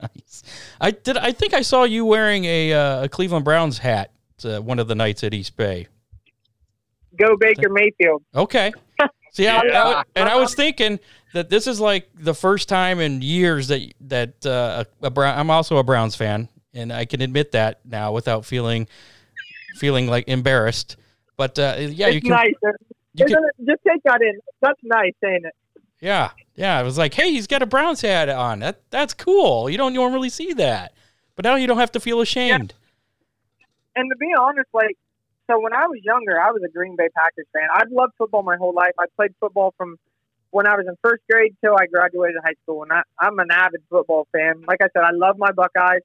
nice. 0.01 0.43
I 0.81 0.91
did. 0.91 1.17
I 1.17 1.31
think 1.31 1.53
I 1.53 1.61
saw 1.61 1.83
you 1.83 2.05
wearing 2.05 2.45
a, 2.45 2.73
uh, 2.73 3.03
a 3.05 3.09
Cleveland 3.09 3.45
Browns 3.45 3.79
hat 3.79 4.11
uh, 4.43 4.59
one 4.59 4.79
of 4.79 4.87
the 4.87 4.95
nights 4.95 5.23
at 5.23 5.33
East 5.33 5.55
Bay. 5.55 5.87
Go 7.17 7.35
Baker 7.39 7.69
Mayfield. 7.69 8.23
Okay. 8.35 8.71
See, 9.31 9.47
I, 9.47 9.57
I- 9.59 9.63
Yeah. 9.65 10.03
and 10.15 10.29
I 10.29 10.35
was 10.35 10.53
thinking 10.53 10.99
that 11.33 11.49
this 11.49 11.67
is 11.67 11.79
like 11.79 12.09
the 12.15 12.33
first 12.33 12.69
time 12.69 12.99
in 12.99 13.21
years 13.21 13.67
that 13.69 13.81
that 14.01 14.45
uh, 14.45 14.83
a, 15.01 15.07
a 15.07 15.09
Brown. 15.09 15.37
I'm 15.37 15.49
also 15.49 15.77
a 15.77 15.83
Browns 15.83 16.15
fan, 16.15 16.49
and 16.73 16.93
I 16.93 17.05
can 17.05 17.21
admit 17.21 17.51
that 17.53 17.79
now 17.85 18.11
without 18.11 18.45
feeling 18.45 18.87
feeling 19.75 20.07
like 20.07 20.27
embarrassed. 20.27 20.97
But 21.37 21.57
uh, 21.59 21.75
yeah, 21.79 22.07
you 22.07 22.21
can. 22.21 22.31
nice. 22.31 22.53
You? 23.19 23.65
Just 23.65 23.79
take 23.87 24.03
that 24.03 24.21
in. 24.21 24.39
That's 24.61 24.79
nice, 24.83 25.13
ain't 25.25 25.45
it? 25.45 25.55
Yeah, 25.99 26.31
yeah. 26.55 26.79
It 26.79 26.83
was 26.83 26.97
like, 26.97 27.13
hey, 27.13 27.31
he's 27.31 27.47
got 27.47 27.61
a 27.61 27.65
Browns 27.65 28.01
hat 28.01 28.29
on. 28.29 28.59
That 28.59 28.81
that's 28.89 29.13
cool. 29.13 29.69
You 29.69 29.77
don't 29.77 29.93
normally 29.93 30.29
see 30.29 30.53
that, 30.53 30.93
but 31.35 31.45
now 31.45 31.55
you 31.55 31.67
don't 31.67 31.79
have 31.79 31.91
to 31.93 31.99
feel 31.99 32.21
ashamed. 32.21 32.73
and 33.95 34.09
to 34.09 34.17
be 34.17 34.31
honest, 34.39 34.69
like, 34.73 34.97
so 35.49 35.59
when 35.59 35.73
I 35.73 35.87
was 35.87 35.99
younger, 36.03 36.39
I 36.39 36.51
was 36.51 36.61
a 36.63 36.69
Green 36.69 36.95
Bay 36.95 37.07
Packers 37.15 37.47
fan. 37.53 37.67
I'd 37.73 37.89
loved 37.89 38.13
football 38.17 38.43
my 38.43 38.57
whole 38.57 38.73
life. 38.73 38.93
I 38.99 39.05
played 39.15 39.33
football 39.39 39.73
from 39.77 39.97
when 40.51 40.67
I 40.67 40.75
was 40.75 40.85
in 40.87 40.95
first 41.01 41.23
grade 41.29 41.55
till 41.63 41.75
I 41.75 41.87
graduated 41.87 42.37
high 42.43 42.55
school, 42.63 42.83
and 42.83 42.91
I, 42.91 43.01
I'm 43.19 43.39
an 43.39 43.49
avid 43.51 43.81
football 43.89 44.27
fan. 44.31 44.63
Like 44.67 44.81
I 44.81 44.87
said, 44.93 45.03
I 45.03 45.11
love 45.13 45.37
my 45.37 45.51
Buckeyes. 45.51 46.01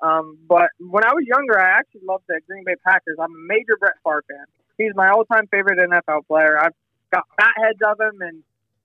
Um, 0.00 0.38
but 0.46 0.68
when 0.78 1.04
I 1.04 1.14
was 1.14 1.24
younger, 1.26 1.58
I 1.58 1.78
actually 1.78 2.02
loved 2.06 2.24
the 2.28 2.40
Green 2.46 2.64
Bay 2.64 2.74
Packers. 2.84 3.16
I'm 3.20 3.32
a 3.32 3.46
major 3.48 3.76
Brett 3.78 3.94
Favre 4.04 4.24
fan. 4.28 4.44
He's 4.78 4.92
my 4.94 5.08
all-time 5.10 5.46
favorite 5.48 5.78
NFL 5.78 6.26
player. 6.26 6.58
I've 6.58 6.74
got 7.12 7.24
fat 7.40 7.54
heads 7.56 7.80
of 7.86 8.00
him, 8.00 8.20
and 8.20 8.42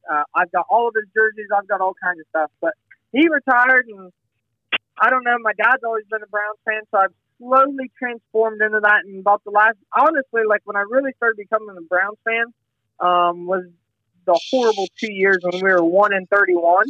uh, 0.10 0.24
I've 0.36 0.52
got 0.52 0.66
all 0.70 0.88
of 0.88 0.94
his 0.96 1.06
jerseys. 1.14 1.50
I've 1.56 1.68
got 1.68 1.82
all 1.82 1.94
kinds 2.04 2.20
of 2.20 2.26
stuff. 2.30 2.52
But 2.62 2.74
he 3.12 3.28
retired, 3.28 3.88
and 3.88 4.12
I 5.00 5.10
don't 5.10 5.24
know. 5.24 5.38
My 5.42 5.54
dad's 5.54 5.84
always 5.84 6.06
been 6.10 6.24
a 6.24 6.28
Browns 6.28 6.60
fan, 6.66 6.82
so 6.92 6.98
I've 7.00 7.14
slowly 7.38 7.92
transformed 7.98 8.62
into 8.62 8.80
that. 8.80 9.02
And 9.06 9.20
about 9.20 9.44
the 9.44 9.52
last, 9.52 9.78
honestly, 9.96 10.42
like 10.48 10.62
when 10.66 10.76
I 10.76 10.84
really 10.90 11.12
started 11.18 11.38
becoming 11.38 11.76
a 11.78 11.82
Browns 11.82 12.18
fan, 12.24 12.46
um, 13.00 13.46
was 13.48 13.66
the 14.26 14.40
horrible 14.52 14.88
two 14.98 15.12
years 15.12 15.40
when 15.42 15.62
we 15.64 15.72
were 15.72 15.84
one 15.84 16.14
and 16.14 16.30
thirty-one. 16.30 16.86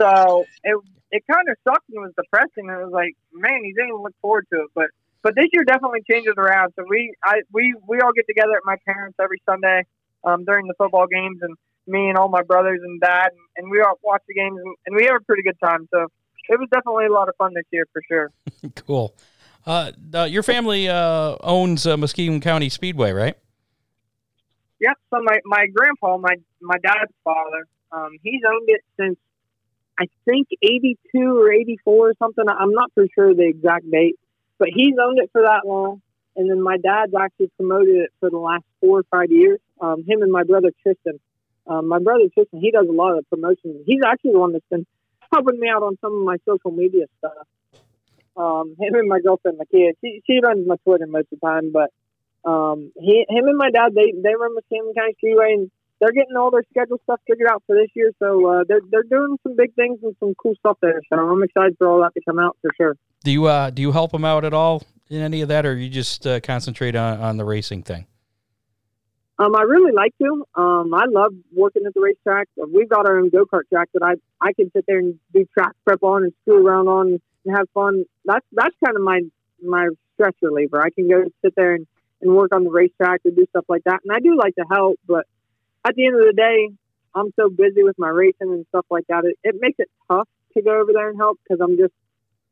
So 0.00 0.44
it 0.62 0.76
it 1.10 1.24
kind 1.30 1.48
of 1.48 1.56
sucked 1.66 1.88
and 1.90 2.02
was 2.02 2.12
depressing. 2.16 2.68
It 2.68 2.84
was 2.84 2.92
like, 2.92 3.16
man, 3.32 3.64
you 3.64 3.74
didn't 3.74 3.88
even 3.88 4.02
look 4.02 4.14
forward 4.20 4.46
to 4.52 4.60
it. 4.62 4.70
But 4.74 4.86
but 5.22 5.34
this 5.34 5.46
year 5.52 5.64
definitely 5.64 6.00
changes 6.10 6.34
around. 6.36 6.72
So 6.76 6.84
we 6.88 7.14
I 7.24 7.40
we 7.52 7.74
we 7.86 8.00
all 8.00 8.12
get 8.12 8.26
together 8.26 8.52
at 8.56 8.62
my 8.64 8.76
parents 8.86 9.16
every 9.20 9.42
Sunday 9.48 9.84
um, 10.24 10.44
during 10.44 10.66
the 10.66 10.74
football 10.78 11.06
games, 11.06 11.38
and 11.42 11.56
me 11.86 12.08
and 12.08 12.16
all 12.16 12.28
my 12.28 12.42
brothers 12.42 12.80
and 12.82 13.00
dad, 13.00 13.30
and, 13.32 13.40
and 13.56 13.70
we 13.70 13.80
all 13.80 13.98
watch 14.02 14.22
the 14.28 14.34
games, 14.34 14.58
and, 14.62 14.74
and 14.86 14.96
we 14.96 15.04
have 15.04 15.16
a 15.16 15.24
pretty 15.24 15.42
good 15.42 15.58
time. 15.62 15.88
So 15.92 16.06
it 16.48 16.58
was 16.58 16.68
definitely 16.72 17.06
a 17.06 17.12
lot 17.12 17.28
of 17.28 17.36
fun 17.36 17.52
this 17.54 17.64
year 17.70 17.86
for 17.92 18.02
sure. 18.08 18.30
cool. 18.86 19.14
Uh, 19.66 19.92
uh, 20.14 20.24
your 20.24 20.42
family 20.42 20.88
uh, 20.88 21.36
owns 21.42 21.86
uh, 21.86 21.96
Muskingum 21.96 22.40
County 22.40 22.68
Speedway, 22.68 23.12
right? 23.12 23.36
Yep. 24.80 24.96
So 25.10 25.20
my, 25.22 25.38
my 25.44 25.66
grandpa, 25.66 26.16
my 26.16 26.36
my 26.62 26.76
dad's 26.82 27.12
father, 27.22 27.66
um, 27.92 28.12
he's 28.22 28.40
owned 28.48 28.68
it 28.68 28.80
since 28.98 29.18
I 29.98 30.06
think 30.24 30.48
eighty 30.62 30.98
two 31.14 31.38
or 31.38 31.52
eighty 31.52 31.78
four 31.84 32.08
or 32.08 32.14
something. 32.18 32.44
I'm 32.48 32.72
not 32.72 32.90
for 32.94 33.04
sure 33.14 33.34
the 33.34 33.46
exact 33.46 33.90
date, 33.90 34.18
but 34.60 34.68
he's 34.72 34.94
owned 35.02 35.18
it 35.18 35.30
for 35.32 35.42
that 35.42 35.66
long. 35.66 36.00
And 36.36 36.48
then 36.48 36.62
my 36.62 36.76
dad's 36.76 37.12
actually 37.18 37.50
promoted 37.56 37.96
it 37.96 38.10
for 38.20 38.30
the 38.30 38.38
last 38.38 38.62
four 38.80 39.00
or 39.00 39.04
five 39.10 39.32
years. 39.32 39.58
Um, 39.80 40.04
him 40.06 40.22
and 40.22 40.30
my 40.30 40.44
brother 40.44 40.70
Tristan. 40.82 41.18
Um, 41.66 41.88
my 41.88 41.98
brother 41.98 42.24
Tristan, 42.32 42.60
he 42.60 42.70
does 42.70 42.86
a 42.88 42.92
lot 42.92 43.18
of 43.18 43.28
promotions. 43.28 43.82
He's 43.86 44.00
actually 44.06 44.32
the 44.32 44.38
one 44.38 44.52
that's 44.52 44.70
been 44.70 44.86
helping 45.32 45.58
me 45.58 45.68
out 45.68 45.82
on 45.82 45.98
some 46.00 46.14
of 46.14 46.24
my 46.24 46.36
social 46.46 46.70
media 46.70 47.06
stuff. 47.18 47.46
Um, 48.36 48.76
him 48.78 48.94
and 48.94 49.08
my 49.08 49.20
girlfriend, 49.20 49.58
my 49.58 49.64
kid, 49.64 49.96
she, 50.00 50.22
she 50.26 50.40
runs 50.42 50.66
my 50.66 50.76
Twitter 50.84 51.06
most 51.06 51.28
of 51.32 51.40
the 51.40 51.46
time, 51.46 51.72
but 51.72 51.90
um, 52.48 52.92
he, 52.96 53.26
him 53.28 53.48
and 53.48 53.56
my 53.56 53.70
dad, 53.70 53.92
they 53.94 54.12
they 54.12 54.34
run 54.34 54.56
Muskingum 54.56 54.94
County 54.94 55.14
Speedway, 55.18 55.52
and 55.54 55.70
they're 56.00 56.12
getting 56.12 56.36
all 56.36 56.50
their 56.50 56.64
schedule 56.70 56.98
stuff 57.04 57.20
figured 57.26 57.50
out 57.50 57.62
for 57.66 57.76
this 57.76 57.90
year. 57.94 58.12
So 58.18 58.46
uh, 58.46 58.64
they're 58.66 58.80
they're 58.90 59.02
doing 59.02 59.36
some 59.42 59.56
big 59.56 59.74
things 59.74 59.98
and 60.02 60.16
some 60.20 60.34
cool 60.34 60.54
stuff 60.54 60.78
there. 60.80 61.02
So 61.12 61.18
I'm 61.18 61.42
excited 61.42 61.76
for 61.76 61.88
all 61.88 62.00
that 62.00 62.14
to 62.14 62.20
come 62.26 62.38
out 62.38 62.56
for 62.62 62.70
sure. 62.76 62.96
Do 63.22 63.30
you 63.30 63.46
uh, 63.46 63.70
do 63.70 63.82
you 63.82 63.92
help 63.92 64.12
them 64.12 64.24
out 64.24 64.44
at 64.44 64.54
all 64.54 64.82
in 65.08 65.20
any 65.20 65.42
of 65.42 65.48
that, 65.48 65.66
or 65.66 65.76
you 65.76 65.88
just 65.88 66.26
uh, 66.26 66.40
concentrate 66.40 66.96
on, 66.96 67.20
on 67.20 67.36
the 67.36 67.44
racing 67.44 67.82
thing? 67.82 68.06
Um, 69.38 69.56
I 69.56 69.62
really 69.62 69.92
like 69.92 70.14
to. 70.18 70.44
Um, 70.54 70.92
I 70.92 71.04
love 71.08 71.32
working 71.52 71.82
at 71.86 71.94
the 71.94 72.00
racetrack. 72.00 72.48
We've 72.56 72.88
got 72.88 73.06
our 73.06 73.18
own 73.18 73.30
go 73.30 73.44
kart 73.46 73.68
track 73.68 73.88
that 73.94 74.02
I 74.02 74.14
I 74.40 74.52
can 74.52 74.70
sit 74.72 74.84
there 74.86 74.98
and 74.98 75.18
do 75.34 75.46
track 75.56 75.72
prep 75.84 76.02
on 76.02 76.24
and 76.24 76.32
screw 76.42 76.66
around 76.66 76.88
on 76.88 77.20
and 77.44 77.56
have 77.56 77.68
fun. 77.74 78.04
That's 78.24 78.44
that's 78.52 78.74
kind 78.84 78.96
of 78.96 79.02
my 79.02 79.20
my 79.62 79.88
stress 80.14 80.34
reliever. 80.42 80.80
I 80.80 80.90
can 80.90 81.08
go 81.08 81.24
sit 81.42 81.54
there 81.56 81.74
and 81.74 81.86
and 82.20 82.34
work 82.34 82.54
on 82.54 82.64
the 82.64 82.70
racetrack 82.70 83.20
and 83.24 83.34
do 83.34 83.46
stuff 83.50 83.64
like 83.68 83.84
that. 83.84 84.00
And 84.04 84.12
I 84.12 84.20
do 84.20 84.36
like 84.36 84.54
to 84.56 84.64
help, 84.70 84.98
but 85.06 85.26
at 85.84 85.94
the 85.94 86.06
end 86.06 86.16
of 86.16 86.26
the 86.26 86.34
day, 86.34 86.68
I'm 87.14 87.32
so 87.36 87.48
busy 87.48 87.82
with 87.82 87.98
my 87.98 88.08
racing 88.08 88.52
and 88.52 88.66
stuff 88.68 88.86
like 88.90 89.06
that. 89.08 89.24
It, 89.24 89.38
it 89.42 89.56
makes 89.58 89.78
it 89.78 89.88
tough 90.08 90.28
to 90.54 90.62
go 90.62 90.80
over 90.80 90.92
there 90.92 91.08
and 91.08 91.18
help 91.18 91.38
because 91.42 91.60
I'm 91.62 91.76
just, 91.76 91.94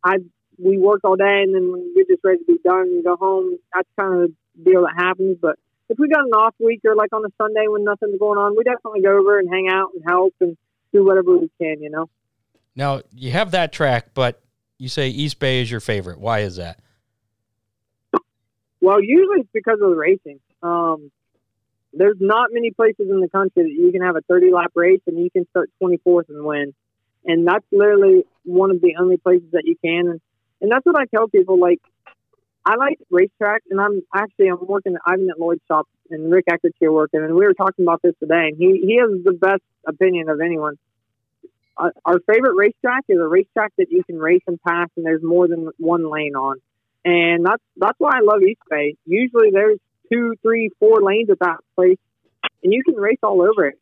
I, 0.02 0.16
we 0.58 0.78
work 0.78 1.00
all 1.04 1.16
day 1.16 1.42
and 1.44 1.54
then 1.54 1.70
when 1.70 1.92
you're 1.94 2.06
just 2.06 2.24
ready 2.24 2.38
to 2.38 2.44
be 2.44 2.58
done 2.64 2.88
and 2.88 3.04
go 3.04 3.16
home, 3.16 3.58
that's 3.74 3.88
kind 3.98 4.24
of 4.24 4.30
the 4.56 4.70
deal 4.70 4.82
that 4.82 4.94
happens. 4.96 5.38
But 5.40 5.56
if 5.88 5.98
we 5.98 6.08
got 6.08 6.24
an 6.24 6.32
off 6.32 6.54
week 6.58 6.80
or 6.84 6.94
like 6.94 7.12
on 7.12 7.24
a 7.24 7.32
Sunday 7.38 7.66
when 7.68 7.84
nothing's 7.84 8.18
going 8.18 8.38
on, 8.38 8.56
we 8.56 8.64
definitely 8.64 9.02
go 9.02 9.18
over 9.18 9.38
and 9.38 9.48
hang 9.48 9.68
out 9.70 9.90
and 9.94 10.02
help 10.06 10.34
and 10.40 10.56
do 10.92 11.04
whatever 11.04 11.36
we 11.36 11.50
can, 11.60 11.82
you 11.82 11.90
know? 11.90 12.08
Now, 12.74 13.02
you 13.14 13.30
have 13.32 13.52
that 13.52 13.72
track, 13.72 14.10
but 14.14 14.42
you 14.78 14.88
say 14.88 15.08
East 15.08 15.38
Bay 15.38 15.62
is 15.62 15.70
your 15.70 15.80
favorite. 15.80 16.18
Why 16.18 16.40
is 16.40 16.56
that? 16.56 16.80
Well, 18.80 19.02
usually 19.02 19.40
it's 19.40 19.48
because 19.52 19.80
of 19.82 19.90
the 19.90 19.96
racing. 19.96 20.40
Um, 20.62 21.10
there's 21.92 22.16
not 22.20 22.50
many 22.52 22.70
places 22.70 23.08
in 23.10 23.20
the 23.20 23.28
country 23.28 23.64
that 23.64 23.72
you 23.72 23.90
can 23.92 24.02
have 24.02 24.16
a 24.16 24.20
30 24.22 24.52
lap 24.52 24.72
race 24.74 25.00
and 25.06 25.18
you 25.18 25.30
can 25.30 25.46
start 25.50 25.70
24th 25.82 26.28
and 26.28 26.44
win. 26.44 26.74
And 27.24 27.46
that's 27.46 27.64
literally 27.72 28.24
one 28.44 28.70
of 28.70 28.80
the 28.80 28.94
only 29.00 29.16
places 29.16 29.48
that 29.52 29.62
you 29.64 29.74
can. 29.84 30.08
And, 30.08 30.20
and 30.60 30.70
that's 30.70 30.84
what 30.84 30.96
I 30.96 31.04
tell 31.06 31.28
people. 31.28 31.58
Like, 31.58 31.80
I 32.64 32.76
like 32.76 32.98
racetrack, 33.10 33.62
and 33.70 33.80
I'm 33.80 34.02
actually 34.14 34.48
I'm 34.48 34.66
working 34.66 34.96
Ivan 35.06 35.28
at 35.30 35.40
Lloyd's 35.40 35.62
shop, 35.68 35.88
and 36.10 36.30
Rick 36.30 36.46
Eckert's 36.50 36.76
here 36.80 36.92
working, 36.92 37.20
and 37.20 37.34
we 37.34 37.46
were 37.46 37.54
talking 37.54 37.84
about 37.84 38.02
this 38.02 38.14
today, 38.20 38.48
and 38.48 38.56
he 38.56 38.80
he 38.86 38.98
has 39.00 39.10
the 39.24 39.32
best 39.32 39.62
opinion 39.86 40.28
of 40.28 40.40
anyone. 40.40 40.76
Uh, 41.76 41.90
our 42.04 42.18
favorite 42.20 42.56
racetrack 42.56 43.04
is 43.08 43.18
a 43.18 43.26
racetrack 43.26 43.72
that 43.78 43.86
you 43.90 44.02
can 44.04 44.18
race 44.18 44.42
and 44.46 44.60
pass, 44.62 44.88
and 44.96 45.06
there's 45.06 45.22
more 45.22 45.46
than 45.46 45.70
one 45.78 46.10
lane 46.10 46.34
on 46.34 46.56
and 47.04 47.44
that's 47.44 47.62
that's 47.76 47.98
why 47.98 48.10
I 48.16 48.20
love 48.20 48.42
East 48.42 48.60
Bay. 48.68 48.96
Usually 49.06 49.50
there's 49.50 49.78
two, 50.12 50.34
three, 50.42 50.70
four 50.78 51.00
lanes 51.02 51.30
at 51.30 51.38
that 51.40 51.58
place, 51.74 51.98
and 52.62 52.72
you 52.72 52.82
can 52.82 52.94
race 52.94 53.18
all 53.22 53.42
over 53.42 53.66
it. 53.66 53.78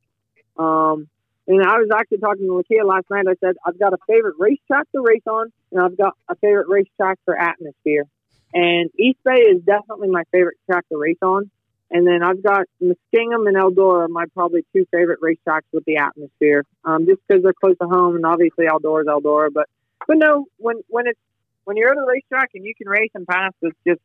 Um, 0.57 1.09
and 1.47 1.63
I 1.63 1.79
was 1.79 1.89
actually 1.95 2.19
talking 2.19 2.47
to 2.47 2.53
Lakia 2.53 2.85
last 2.85 3.07
night. 3.11 3.27
I 3.29 3.35
said 3.45 3.57
I've 3.65 3.79
got 3.79 3.93
a 3.93 3.99
favorite 4.07 4.35
racetrack 4.39 4.91
to 4.93 5.01
race 5.01 5.27
on, 5.27 5.53
and 5.71 5.81
I've 5.81 5.97
got 5.97 6.15
a 6.29 6.37
favorite 6.37 6.69
racetrack 6.69 7.19
for 7.25 7.39
atmosphere. 7.39 8.05
And 8.53 8.91
East 8.99 9.19
Bay 9.25 9.41
is 9.41 9.63
definitely 9.63 10.09
my 10.09 10.23
favorite 10.33 10.57
track 10.67 10.89
to 10.91 10.99
race 10.99 11.19
on. 11.23 11.51
And 11.91 12.07
then 12.07 12.23
I've 12.23 12.43
got 12.43 12.67
Muskingum 12.83 13.47
and 13.47 13.57
Eldora, 13.57 14.09
my 14.09 14.25
probably 14.35 14.65
two 14.73 14.87
favorite 14.91 15.21
racetracks 15.21 15.69
with 15.73 15.85
the 15.85 15.99
atmosphere, 15.99 16.65
um, 16.85 17.07
just 17.07 17.21
because 17.27 17.45
they're 17.45 17.53
close 17.53 17.77
to 17.81 17.87
home, 17.87 18.17
and 18.17 18.27
obviously 18.27 18.67
Eldora 18.67 19.03
is 19.03 19.07
Eldora. 19.07 19.53
But 19.53 19.69
but 20.07 20.17
no, 20.17 20.47
when 20.57 20.77
when 20.89 21.07
it's 21.07 21.21
when 21.65 21.77
you're 21.77 21.91
at 21.91 21.97
a 21.97 22.07
racetrack 22.07 22.51
and 22.55 22.65
you 22.65 22.75
can 22.75 22.89
race 22.89 23.11
and 23.15 23.27
pass, 23.27 23.53
it's 23.63 23.77
just 23.87 24.01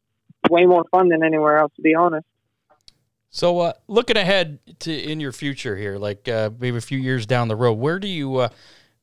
way 0.50 0.66
more 0.66 0.84
fun 0.92 1.10
than 1.10 1.24
anywhere 1.24 1.58
else, 1.58 1.72
to 1.76 1.82
be 1.82 1.96
honest. 1.96 2.26
So, 3.34 3.59
uh, 3.59 3.73
looking 3.88 4.17
ahead 4.17 4.59
to 4.79 4.93
in 4.93 5.21
your 5.21 5.32
future 5.32 5.77
here, 5.77 5.97
like 5.97 6.27
uh, 6.27 6.49
maybe 6.59 6.77
a 6.77 6.82
few 6.82 6.99
years 6.99 7.25
down 7.25 7.47
the 7.47 7.55
road, 7.55 7.73
where 7.73 7.97
do 7.97 8.07
you 8.07 8.36
uh, 8.36 8.49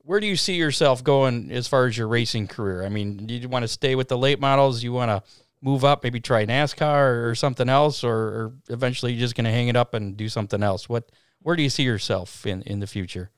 where 0.02 0.20
do 0.20 0.26
you 0.26 0.36
see 0.36 0.54
yourself 0.54 1.02
going 1.02 1.50
as 1.50 1.66
far 1.66 1.86
as 1.86 1.96
your 1.96 2.08
racing 2.08 2.46
career? 2.46 2.84
I 2.84 2.90
mean, 2.90 3.26
do 3.26 3.34
you 3.34 3.48
want 3.48 3.62
to 3.62 3.68
stay 3.68 3.94
with 3.94 4.08
the 4.08 4.18
late 4.18 4.38
models? 4.38 4.82
You 4.82 4.92
want 4.92 5.10
to 5.10 5.22
move 5.62 5.82
up, 5.82 6.04
maybe 6.04 6.20
try 6.20 6.44
NASCAR 6.44 7.28
or 7.28 7.34
something 7.34 7.70
else, 7.70 8.04
or, 8.04 8.14
or 8.14 8.52
eventually 8.68 9.12
you're 9.12 9.20
just 9.20 9.34
going 9.34 9.46
to 9.46 9.50
hang 9.50 9.68
it 9.68 9.76
up 9.76 9.94
and 9.94 10.16
do 10.16 10.28
something 10.28 10.62
else? 10.62 10.90
What 10.90 11.10
where 11.40 11.56
do 11.56 11.62
you 11.62 11.70
see 11.70 11.84
yourself 11.84 12.46
in 12.46 12.62
in 12.62 12.80
the 12.80 12.86
future? 12.86 13.30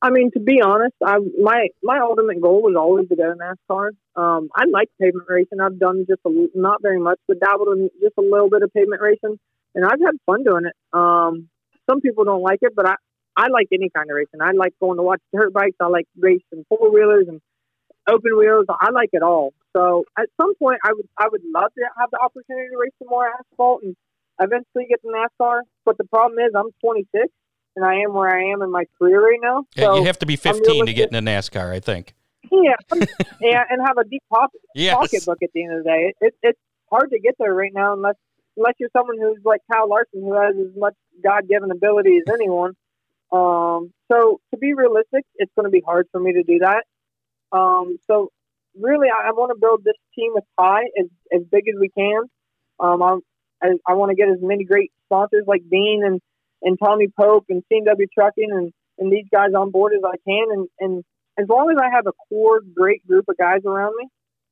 I 0.00 0.10
mean, 0.10 0.30
to 0.32 0.40
be 0.40 0.60
honest, 0.62 0.94
I 1.04 1.18
my 1.40 1.68
my 1.82 1.98
ultimate 1.98 2.40
goal 2.40 2.62
was 2.62 2.76
always 2.78 3.08
to 3.08 3.16
go 3.16 3.24
to 3.24 3.34
NASCAR. 3.34 3.88
Um, 4.14 4.48
I 4.54 4.64
like 4.70 4.90
pavement 5.00 5.26
racing. 5.28 5.60
I've 5.60 5.78
done 5.80 6.06
just 6.08 6.20
a, 6.24 6.48
not 6.54 6.82
very 6.82 7.00
much, 7.00 7.18
but 7.26 7.40
dabbled 7.40 7.76
in 7.76 7.90
just 8.00 8.14
a 8.16 8.22
little 8.22 8.48
bit 8.48 8.62
of 8.62 8.72
pavement 8.72 9.02
racing, 9.02 9.38
and 9.76 9.84
I've 9.84 10.00
had 10.00 10.16
fun 10.24 10.42
doing 10.42 10.64
it. 10.64 10.74
Um, 10.92 11.48
some 11.88 12.00
people 12.00 12.24
don't 12.24 12.42
like 12.42 12.58
it, 12.62 12.72
but 12.74 12.88
I 12.88 12.94
I 13.36 13.48
like 13.48 13.68
any 13.70 13.90
kind 13.94 14.10
of 14.10 14.16
racing. 14.16 14.40
I 14.40 14.52
like 14.52 14.74
going 14.80 14.96
to 14.96 15.02
watch 15.02 15.20
dirt 15.32 15.52
bikes. 15.52 15.76
I 15.78 15.86
like 15.86 16.06
racing 16.18 16.64
four 16.68 16.90
wheelers 16.90 17.26
and 17.28 17.40
open 18.08 18.36
wheels. 18.36 18.64
I 18.68 18.90
like 18.90 19.10
it 19.12 19.22
all. 19.22 19.52
So 19.76 20.04
at 20.18 20.26
some 20.40 20.54
point, 20.56 20.78
I 20.82 20.92
would 20.94 21.06
I 21.18 21.28
would 21.30 21.42
love 21.54 21.70
to 21.74 21.84
have 22.00 22.10
the 22.10 22.18
opportunity 22.18 22.68
to 22.72 22.78
race 22.78 22.92
some 22.98 23.08
more 23.08 23.28
asphalt 23.28 23.82
and 23.82 23.94
eventually 24.40 24.86
get 24.88 25.02
to 25.02 25.08
NASCAR. 25.08 25.60
But 25.84 25.98
the 25.98 26.04
problem 26.04 26.38
is, 26.38 26.52
I'm 26.56 26.70
26 26.82 27.28
and 27.76 27.84
I 27.84 27.96
am 27.96 28.14
where 28.14 28.34
I 28.34 28.52
am 28.52 28.62
in 28.62 28.70
my 28.70 28.84
career 28.98 29.22
right 29.22 29.38
now. 29.42 29.66
So 29.76 29.94
yeah, 29.94 30.00
you 30.00 30.06
have 30.06 30.18
to 30.20 30.26
be 30.26 30.36
15 30.36 30.86
to 30.86 30.92
get 30.94 31.12
into 31.12 31.30
NASCAR, 31.30 31.72
I 31.72 31.80
think. 31.80 32.14
Yeah, 32.50 32.76
yeah, 33.40 33.64
and 33.68 33.82
have 33.86 33.98
a 33.98 34.04
deep 34.04 34.22
pocket 34.32 34.60
yes. 34.74 34.94
pocketbook 34.94 35.38
at 35.42 35.50
the 35.52 35.64
end 35.64 35.72
of 35.74 35.84
the 35.84 35.90
day. 35.90 36.14
It, 36.20 36.26
it, 36.26 36.34
it's 36.42 36.60
hard 36.90 37.10
to 37.10 37.18
get 37.18 37.34
there 37.38 37.52
right 37.52 37.72
now 37.74 37.92
unless 37.92 38.14
unless 38.56 38.74
you're 38.78 38.90
someone 38.96 39.18
who's 39.18 39.40
like 39.44 39.60
Kyle 39.70 39.88
Larson, 39.88 40.22
who 40.22 40.34
has 40.34 40.54
as 40.56 40.76
much 40.76 40.94
God 41.22 41.48
given 41.48 41.70
ability 41.70 42.18
as 42.18 42.32
anyone. 42.32 42.72
Um, 43.32 43.92
so 44.10 44.40
to 44.52 44.58
be 44.58 44.74
realistic, 44.74 45.24
it's 45.36 45.52
going 45.56 45.64
to 45.64 45.70
be 45.70 45.82
hard 45.84 46.06
for 46.12 46.20
me 46.20 46.32
to 46.34 46.42
do 46.42 46.60
that. 46.60 46.84
Um, 47.52 47.98
so 48.06 48.30
really, 48.78 49.08
I, 49.08 49.28
I 49.28 49.32
want 49.32 49.50
to 49.50 49.60
build 49.60 49.82
this 49.84 49.96
team 50.14 50.32
with 50.34 50.44
Ty 50.58 50.82
as 50.98 51.06
as 51.32 51.42
big 51.50 51.64
as 51.68 51.74
we 51.80 51.88
can. 51.88 52.22
Um, 52.78 53.02
I'm, 53.02 53.20
I, 53.62 53.68
I 53.88 53.94
want 53.94 54.10
to 54.10 54.16
get 54.16 54.28
as 54.28 54.38
many 54.40 54.64
great 54.64 54.92
sponsors 55.06 55.44
like 55.46 55.62
Dean 55.70 56.02
and 56.04 56.20
and 56.62 56.78
Tommy 56.82 57.08
Pope 57.08 57.46
and 57.48 57.62
CW 57.72 58.06
Trucking 58.14 58.50
and, 58.50 58.72
and 58.98 59.12
these 59.12 59.26
guys 59.32 59.50
on 59.56 59.70
board 59.70 59.92
as 59.94 60.02
I 60.04 60.16
can. 60.26 60.46
And, 60.50 60.68
and 60.80 61.04
as 61.38 61.48
long 61.48 61.70
as 61.70 61.76
I 61.80 61.94
have 61.94 62.06
a 62.06 62.12
core, 62.28 62.60
great 62.74 63.06
group 63.06 63.26
of 63.28 63.36
guys 63.36 63.60
around 63.66 63.94
me, 63.96 64.08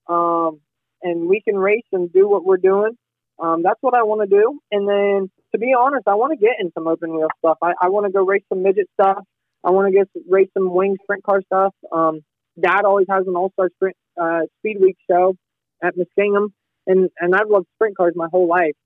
um, 0.08 0.60
and 1.02 1.28
we 1.28 1.40
can 1.40 1.56
race 1.56 1.86
and 1.92 2.12
do 2.12 2.28
what 2.28 2.44
we're 2.44 2.58
doing, 2.58 2.96
um, 3.38 3.62
that's 3.62 3.78
what 3.80 3.94
I 3.94 4.02
want 4.02 4.28
to 4.28 4.36
do. 4.36 4.60
And 4.70 4.88
then, 4.88 5.30
to 5.52 5.58
be 5.58 5.74
honest, 5.78 6.06
I 6.06 6.14
want 6.14 6.32
to 6.32 6.36
get 6.36 6.56
in 6.60 6.72
some 6.72 6.86
open 6.86 7.14
wheel 7.14 7.28
stuff. 7.38 7.58
I, 7.62 7.72
I 7.80 7.88
want 7.88 8.06
to 8.06 8.12
go 8.12 8.24
race 8.24 8.44
some 8.48 8.62
midget 8.62 8.88
stuff. 9.00 9.24
I 9.62 9.70
want 9.70 9.92
to 9.92 9.98
get 9.98 10.08
race 10.28 10.48
some 10.54 10.72
wing 10.72 10.96
sprint 11.02 11.24
car 11.24 11.40
stuff. 11.46 11.74
Um, 11.90 12.20
Dad 12.60 12.84
always 12.84 13.06
has 13.10 13.26
an 13.26 13.34
all 13.34 13.50
star 13.52 13.70
sprint 13.74 13.96
uh, 14.20 14.42
speed 14.58 14.78
week 14.80 14.96
show 15.10 15.34
at 15.82 15.94
Muskingum, 15.96 16.52
and 16.86 17.10
and 17.18 17.34
I've 17.34 17.48
loved 17.48 17.66
sprint 17.74 17.96
cars 17.96 18.12
my 18.14 18.28
whole 18.30 18.46
life. 18.46 18.76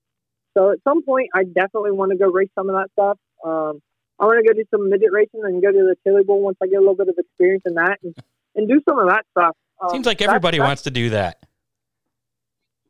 So 0.56 0.70
at 0.70 0.78
some 0.84 1.02
point, 1.02 1.28
I 1.34 1.44
definitely 1.44 1.92
want 1.92 2.12
to 2.12 2.18
go 2.18 2.30
race 2.30 2.48
some 2.54 2.68
of 2.68 2.76
that 2.76 2.90
stuff. 2.92 3.18
Um, 3.44 3.80
I 4.18 4.24
want 4.24 4.44
to 4.44 4.52
go 4.52 4.58
do 4.58 4.64
some 4.70 4.90
midget 4.90 5.12
racing 5.12 5.42
and 5.44 5.62
go 5.62 5.70
to 5.70 5.78
the 5.78 5.96
Chili 6.02 6.24
Bowl 6.24 6.40
once 6.42 6.56
I 6.62 6.66
get 6.66 6.76
a 6.76 6.80
little 6.80 6.96
bit 6.96 7.08
of 7.08 7.14
experience 7.18 7.62
in 7.66 7.74
that 7.74 7.98
and, 8.02 8.14
and 8.56 8.68
do 8.68 8.80
some 8.88 8.98
of 8.98 9.08
that 9.08 9.24
stuff. 9.30 9.56
Um, 9.80 9.90
Seems 9.90 10.06
like 10.06 10.20
everybody 10.20 10.58
that's, 10.58 10.62
that's, 10.62 10.68
wants 10.68 10.82
to 10.82 10.90
do 10.90 11.10
that. 11.10 11.44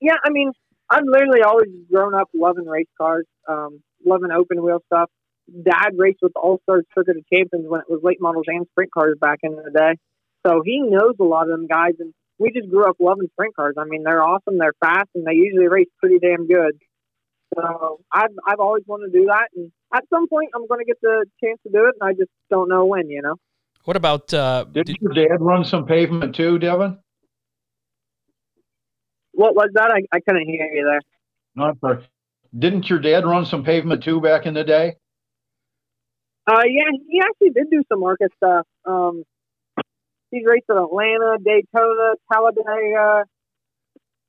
Yeah, 0.01 0.15
I 0.25 0.31
mean, 0.31 0.53
I've 0.91 1.05
literally 1.05 1.43
always 1.43 1.69
grown 1.93 2.15
up 2.15 2.29
loving 2.35 2.67
race 2.67 2.89
cars, 2.97 3.27
um, 3.49 3.83
loving 4.05 4.31
open 4.31 4.63
wheel 4.63 4.81
stuff. 4.87 5.11
Dad 5.65 5.91
raced 5.97 6.19
with 6.23 6.33
the 6.35 6.41
All 6.41 6.61
Stars 6.63 6.85
Circuit 6.95 7.17
of 7.17 7.25
Champions 7.33 7.67
when 7.69 7.81
it 7.81 7.91
was 7.91 8.01
late 8.03 8.21
models 8.21 8.45
and 8.49 8.67
sprint 8.71 8.93
cars 8.93 9.17
back 9.21 9.41
in 9.43 9.57
the 9.57 9.71
day. 9.71 9.97
So 10.47 10.63
he 10.65 10.81
knows 10.81 11.15
a 11.21 11.25
lot 11.25 11.43
of 11.43 11.49
them 11.49 11.67
guys, 11.67 11.95
and 11.99 12.13
we 12.39 12.53
just 12.53 12.71
grew 12.71 12.89
up 12.89 12.97
loving 13.01 13.29
sprint 13.33 13.57
cars. 13.57 13.75
I 13.79 13.85
mean, 13.85 14.03
they're 14.05 14.23
awesome, 14.23 14.59
they're 14.59 14.75
fast, 14.81 15.09
and 15.15 15.27
they 15.27 15.33
usually 15.33 15.69
race 15.69 15.89
pretty 16.01 16.19
damn 16.19 16.47
good. 16.47 16.79
So 17.55 18.01
I've 18.13 18.31
I've 18.47 18.61
always 18.61 18.85
wanted 18.87 19.13
to 19.13 19.19
do 19.19 19.27
that, 19.27 19.49
and 19.57 19.73
at 19.95 20.05
some 20.11 20.29
point 20.29 20.51
I'm 20.55 20.67
going 20.67 20.81
to 20.81 20.85
get 20.85 21.01
the 21.01 21.25
chance 21.43 21.59
to 21.67 21.73
do 21.73 21.87
it, 21.87 21.95
and 22.01 22.09
I 22.09 22.13
just 22.13 22.31
don't 22.51 22.69
know 22.69 22.85
when. 22.85 23.09
You 23.09 23.23
know. 23.23 23.37
What 23.85 23.97
about 23.97 24.33
uh, 24.35 24.65
Did 24.65 24.91
your 25.01 25.13
dad 25.15 25.41
run 25.41 25.65
some 25.65 25.87
pavement 25.87 26.35
too, 26.35 26.59
Devin? 26.59 26.99
What 29.39 29.55
was 29.55 29.71
that? 29.75 29.93
I, 29.93 30.03
I 30.11 30.19
couldn't 30.19 30.49
hear 30.49 30.67
you 30.67 30.85
there. 30.85 31.01
No, 31.55 31.67
I'm 31.67 31.79
sorry. 31.79 32.05
Didn't 32.59 32.91
your 32.91 32.99
dad 32.99 33.25
run 33.25 33.47
some 33.47 33.63
pavement 33.63 34.03
too 34.03 34.21
back 34.21 34.47
in 34.47 34.55
the 34.55 34.65
day? 34.65 34.97
Uh, 36.45 36.65
yeah, 36.67 36.91
he 37.09 37.21
actually 37.21 37.51
did 37.51 37.71
do 37.71 37.85
some 37.89 38.01
market 38.01 38.33
stuff. 38.37 38.67
Um, 38.85 39.23
he's 40.33 40.43
raced 40.45 40.65
at 40.69 40.77
Atlanta, 40.77 41.37
Daytona, 41.39 42.15
Talladega. 42.33 43.27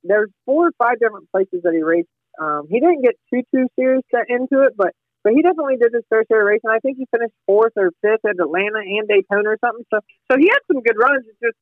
There's 0.04 0.30
four 0.46 0.68
or 0.68 0.72
five 0.78 1.00
different 1.00 1.32
places 1.32 1.62
that 1.64 1.74
he 1.74 1.82
raced. 1.82 2.10
Um, 2.40 2.68
he 2.70 2.80
didn't 2.80 3.02
get 3.02 3.16
too 3.34 3.42
too 3.50 3.66
serious 3.80 4.04
into 4.28 4.62
it, 4.62 4.74
but 4.78 4.94
but 5.24 5.34
he 5.34 5.42
definitely 5.42 5.78
did 5.78 5.92
his 5.92 6.04
fair 6.12 6.24
share 6.30 6.42
of 6.42 6.48
racing. 6.48 6.70
I 6.70 6.78
think 6.86 6.98
he 6.98 7.08
finished 7.10 7.34
fourth 7.48 7.74
or 7.78 7.90
fifth 8.04 8.26
at 8.30 8.40
Atlanta 8.40 8.78
and 8.78 9.08
Daytona 9.08 9.50
or 9.50 9.58
something. 9.60 9.86
So 9.92 10.02
so 10.32 10.38
he 10.38 10.50
had 10.54 10.60
some 10.72 10.84
good 10.84 11.02
runs. 11.02 11.26
It's 11.26 11.40
just 11.42 11.58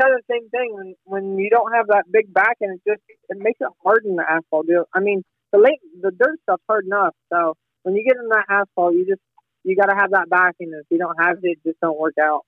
kind 0.00 0.14
of 0.14 0.22
the 0.26 0.34
same 0.34 0.48
thing 0.50 0.74
when 0.74 0.94
when 1.04 1.38
you 1.38 1.50
don't 1.50 1.72
have 1.72 1.88
that 1.88 2.04
big 2.10 2.32
back 2.32 2.56
and 2.60 2.74
it 2.74 2.80
just 2.88 3.02
it 3.28 3.38
makes 3.38 3.60
it 3.60 3.68
hard 3.82 4.04
in 4.04 4.16
the 4.16 4.24
asphalt. 4.28 4.66
I 4.92 5.00
mean 5.00 5.22
the 5.52 5.58
late 5.58 5.80
the 6.00 6.10
dirt 6.10 6.38
stuff's 6.42 6.62
hard 6.68 6.86
enough. 6.86 7.14
So 7.32 7.54
when 7.82 7.94
you 7.94 8.04
get 8.04 8.16
in 8.16 8.28
that 8.28 8.44
asphalt, 8.48 8.94
you 8.94 9.06
just 9.06 9.20
you 9.64 9.76
got 9.76 9.86
to 9.86 9.96
have 9.96 10.10
that 10.12 10.28
backing. 10.28 10.72
If 10.72 10.86
you 10.90 10.98
don't 10.98 11.16
have 11.20 11.38
it, 11.42 11.48
it 11.50 11.58
just 11.64 11.80
don't 11.80 11.98
work 11.98 12.14
out. 12.20 12.46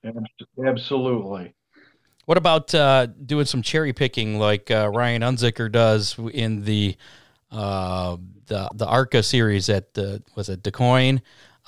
Absolutely. 0.65 1.53
What 2.25 2.37
about 2.37 2.73
uh, 2.73 3.07
doing 3.07 3.45
some 3.45 3.61
cherry 3.61 3.91
picking 3.91 4.39
like 4.39 4.71
uh, 4.71 4.89
Ryan 4.93 5.21
Unzicker 5.21 5.71
does 5.71 6.17
in 6.33 6.63
the 6.63 6.95
uh, 7.51 8.17
the 8.45 8.69
the 8.73 8.85
ARCA 8.85 9.23
series 9.23 9.69
at 9.69 9.93
the 9.95 10.21
was 10.35 10.47
it 10.49 10.61
DuQuoin 10.61 11.21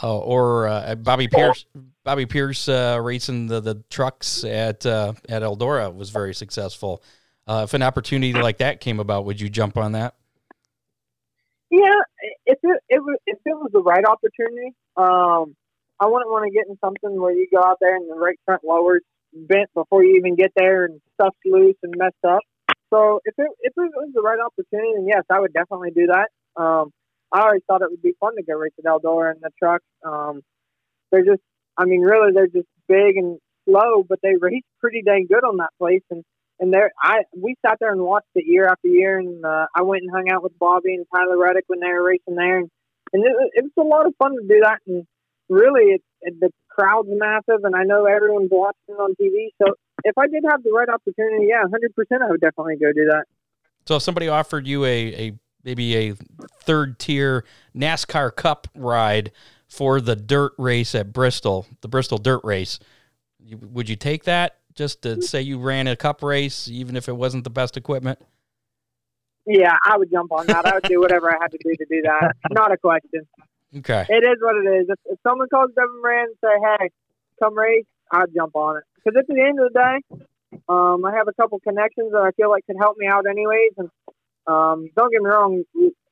uh, 0.03 0.17
or 0.17 0.67
uh, 0.67 0.95
Bobby 0.95 1.27
Pierce 1.27 1.65
Bobby 2.03 2.25
Pierce 2.25 2.67
uh, 2.67 2.99
racing 3.01 3.47
the, 3.47 3.59
the 3.59 3.83
trucks 3.89 4.43
at 4.43 4.85
at 4.85 5.41
Eldora 5.43 5.93
was 5.93 6.09
very 6.09 6.33
successful. 6.33 7.03
if 7.47 7.73
an 7.73 7.83
opportunity 7.83 8.33
like 8.33 8.57
that 8.57 8.81
came 8.81 8.99
about, 8.99 9.25
would 9.25 9.39
you 9.39 9.49
jump 9.49 9.77
on 9.77 9.93
that? 9.93 10.15
Yeah, 11.69 12.01
if 12.45 12.59
it, 12.63 12.83
it 12.89 12.99
was 12.99 13.17
if 13.25 13.39
it 13.45 13.55
was 13.55 13.71
the 13.71 13.81
right 13.81 14.03
opportunity, 14.03 14.75
um, 14.97 15.55
I 15.99 16.07
wouldn't 16.07 16.29
want 16.29 16.45
to 16.45 16.51
get 16.51 16.67
in 16.67 16.77
something 16.83 17.19
where 17.21 17.31
you 17.31 17.47
go 17.53 17.61
out 17.63 17.77
there 17.79 17.95
and 17.95 18.09
the 18.09 18.15
right 18.15 18.37
front 18.43 18.63
lowers 18.65 19.01
bent 19.33 19.69
before 19.73 20.03
you 20.03 20.17
even 20.17 20.35
get 20.35 20.51
there 20.55 20.85
and 20.85 20.99
stuff's 21.13 21.37
loose 21.45 21.77
and 21.83 21.93
messed 21.95 22.25
up. 22.27 22.41
So 22.93 23.21
if 23.23 23.35
it 23.37 23.47
if 23.61 23.73
it 23.77 23.91
was 23.95 24.11
the 24.13 24.21
right 24.21 24.39
opportunity, 24.43 24.91
then 24.95 25.07
yes, 25.07 25.23
I 25.29 25.39
would 25.39 25.53
definitely 25.53 25.91
do 25.91 26.07
that. 26.07 26.29
Um, 26.61 26.91
I 27.31 27.41
always 27.41 27.61
thought 27.67 27.81
it 27.81 27.89
would 27.89 28.01
be 28.01 28.13
fun 28.19 28.35
to 28.35 28.43
go 28.43 28.55
race 28.55 28.73
at 28.77 28.85
Eldora 28.85 29.33
in 29.33 29.41
the 29.41 29.49
truck. 29.57 29.81
Um, 30.05 30.41
they're 31.11 31.25
just, 31.25 31.41
I 31.77 31.85
mean, 31.85 32.01
really, 32.01 32.33
they're 32.33 32.47
just 32.47 32.67
big 32.87 33.17
and 33.17 33.39
slow, 33.65 34.03
but 34.07 34.19
they 34.21 34.35
race 34.39 34.63
pretty 34.79 35.01
dang 35.01 35.27
good 35.27 35.43
on 35.43 35.57
that 35.57 35.71
place. 35.79 36.03
And 36.09 36.23
and 36.59 36.71
there, 36.71 36.91
I 37.01 37.23
we 37.35 37.55
sat 37.65 37.77
there 37.79 37.91
and 37.91 38.01
watched 38.01 38.27
it 38.35 38.45
year 38.45 38.67
after 38.67 38.87
year, 38.87 39.17
and 39.17 39.43
uh, 39.43 39.65
I 39.75 39.81
went 39.81 40.03
and 40.03 40.11
hung 40.11 40.29
out 40.31 40.43
with 40.43 40.57
Bobby 40.59 40.93
and 40.93 41.05
Tyler 41.13 41.37
Reddick 41.37 41.63
when 41.67 41.79
they 41.79 41.87
were 41.87 42.05
racing 42.05 42.35
there, 42.35 42.59
and, 42.59 42.69
and 43.13 43.25
it, 43.25 43.33
it 43.53 43.63
was 43.63 43.83
a 43.83 43.87
lot 43.87 44.05
of 44.05 44.13
fun 44.19 44.35
to 44.35 44.47
do 44.47 44.61
that. 44.61 44.77
And 44.85 45.07
really, 45.49 45.95
it, 45.95 46.03
it, 46.21 46.39
the 46.39 46.51
crowd's 46.69 47.09
massive, 47.09 47.63
and 47.63 47.75
I 47.75 47.83
know 47.83 48.05
everyone's 48.05 48.51
watching 48.51 48.95
on 48.95 49.15
TV. 49.19 49.47
So 49.57 49.73
if 50.03 50.15
I 50.19 50.27
did 50.27 50.43
have 50.49 50.61
the 50.61 50.71
right 50.71 50.87
opportunity, 50.87 51.47
yeah, 51.49 51.63
hundred 51.63 51.95
percent, 51.95 52.21
I 52.21 52.29
would 52.29 52.41
definitely 52.41 52.75
go 52.75 52.93
do 52.93 53.05
that. 53.09 53.25
So 53.87 53.95
if 53.95 54.03
somebody 54.03 54.27
offered 54.27 54.67
you 54.67 54.85
a, 54.85 55.07
a 55.15 55.39
maybe 55.63 55.95
a 55.95 56.15
third 56.61 56.99
tier 56.99 57.45
NASCAR 57.75 58.35
Cup 58.35 58.67
ride 58.75 59.31
for 59.67 60.01
the 60.01 60.15
dirt 60.15 60.51
race 60.57 60.93
at 60.95 61.13
Bristol, 61.13 61.65
the 61.79 61.87
Bristol 61.87 62.17
Dirt 62.17 62.41
Race, 62.43 62.77
would 63.71 63.87
you 63.87 63.95
take 63.95 64.25
that? 64.25 64.57
Just 64.75 65.01
to 65.03 65.21
say 65.21 65.41
you 65.41 65.59
ran 65.59 65.87
a 65.87 65.95
cup 65.95 66.23
race, 66.23 66.67
even 66.67 66.95
if 66.95 67.07
it 67.07 67.13
wasn't 67.13 67.43
the 67.43 67.49
best 67.49 67.77
equipment. 67.77 68.19
Yeah, 69.45 69.75
I 69.85 69.97
would 69.97 70.11
jump 70.11 70.31
on 70.31 70.47
that. 70.47 70.65
I 70.65 70.75
would 70.75 70.83
do 70.83 70.99
whatever 70.99 71.29
I 71.29 71.37
had 71.41 71.51
to 71.51 71.57
do 71.63 71.75
to 71.75 71.85
do 71.89 72.01
that. 72.03 72.35
Not 72.51 72.71
a 72.71 72.77
question. 72.77 73.27
Okay. 73.77 74.05
It 74.07 74.23
is 74.23 74.37
what 74.41 74.55
it 74.55 74.67
is. 74.81 74.89
If, 74.89 74.99
if 75.05 75.19
someone 75.23 75.47
calls 75.49 75.71
Devin 75.75 76.01
Moran 76.01 76.27
and 76.27 76.35
say, 76.41 76.79
"Hey, 76.79 76.89
come 77.39 77.57
race," 77.57 77.85
I'd 78.11 78.33
jump 78.35 78.55
on 78.55 78.77
it. 78.77 78.83
Because 78.95 79.17
at 79.19 79.27
the 79.27 79.41
end 79.41 79.59
of 79.59 79.73
the 79.73 79.79
day, 79.79 80.59
um, 80.69 81.05
I 81.05 81.15
have 81.15 81.27
a 81.27 81.33
couple 81.33 81.59
connections 81.59 82.11
that 82.11 82.21
I 82.21 82.31
feel 82.31 82.49
like 82.49 82.65
could 82.65 82.75
help 82.79 82.97
me 82.97 83.07
out 83.07 83.25
anyways. 83.29 83.71
And 83.77 83.89
um, 84.47 84.89
don't 84.95 85.11
get 85.11 85.21
me 85.21 85.29
wrong, 85.29 85.63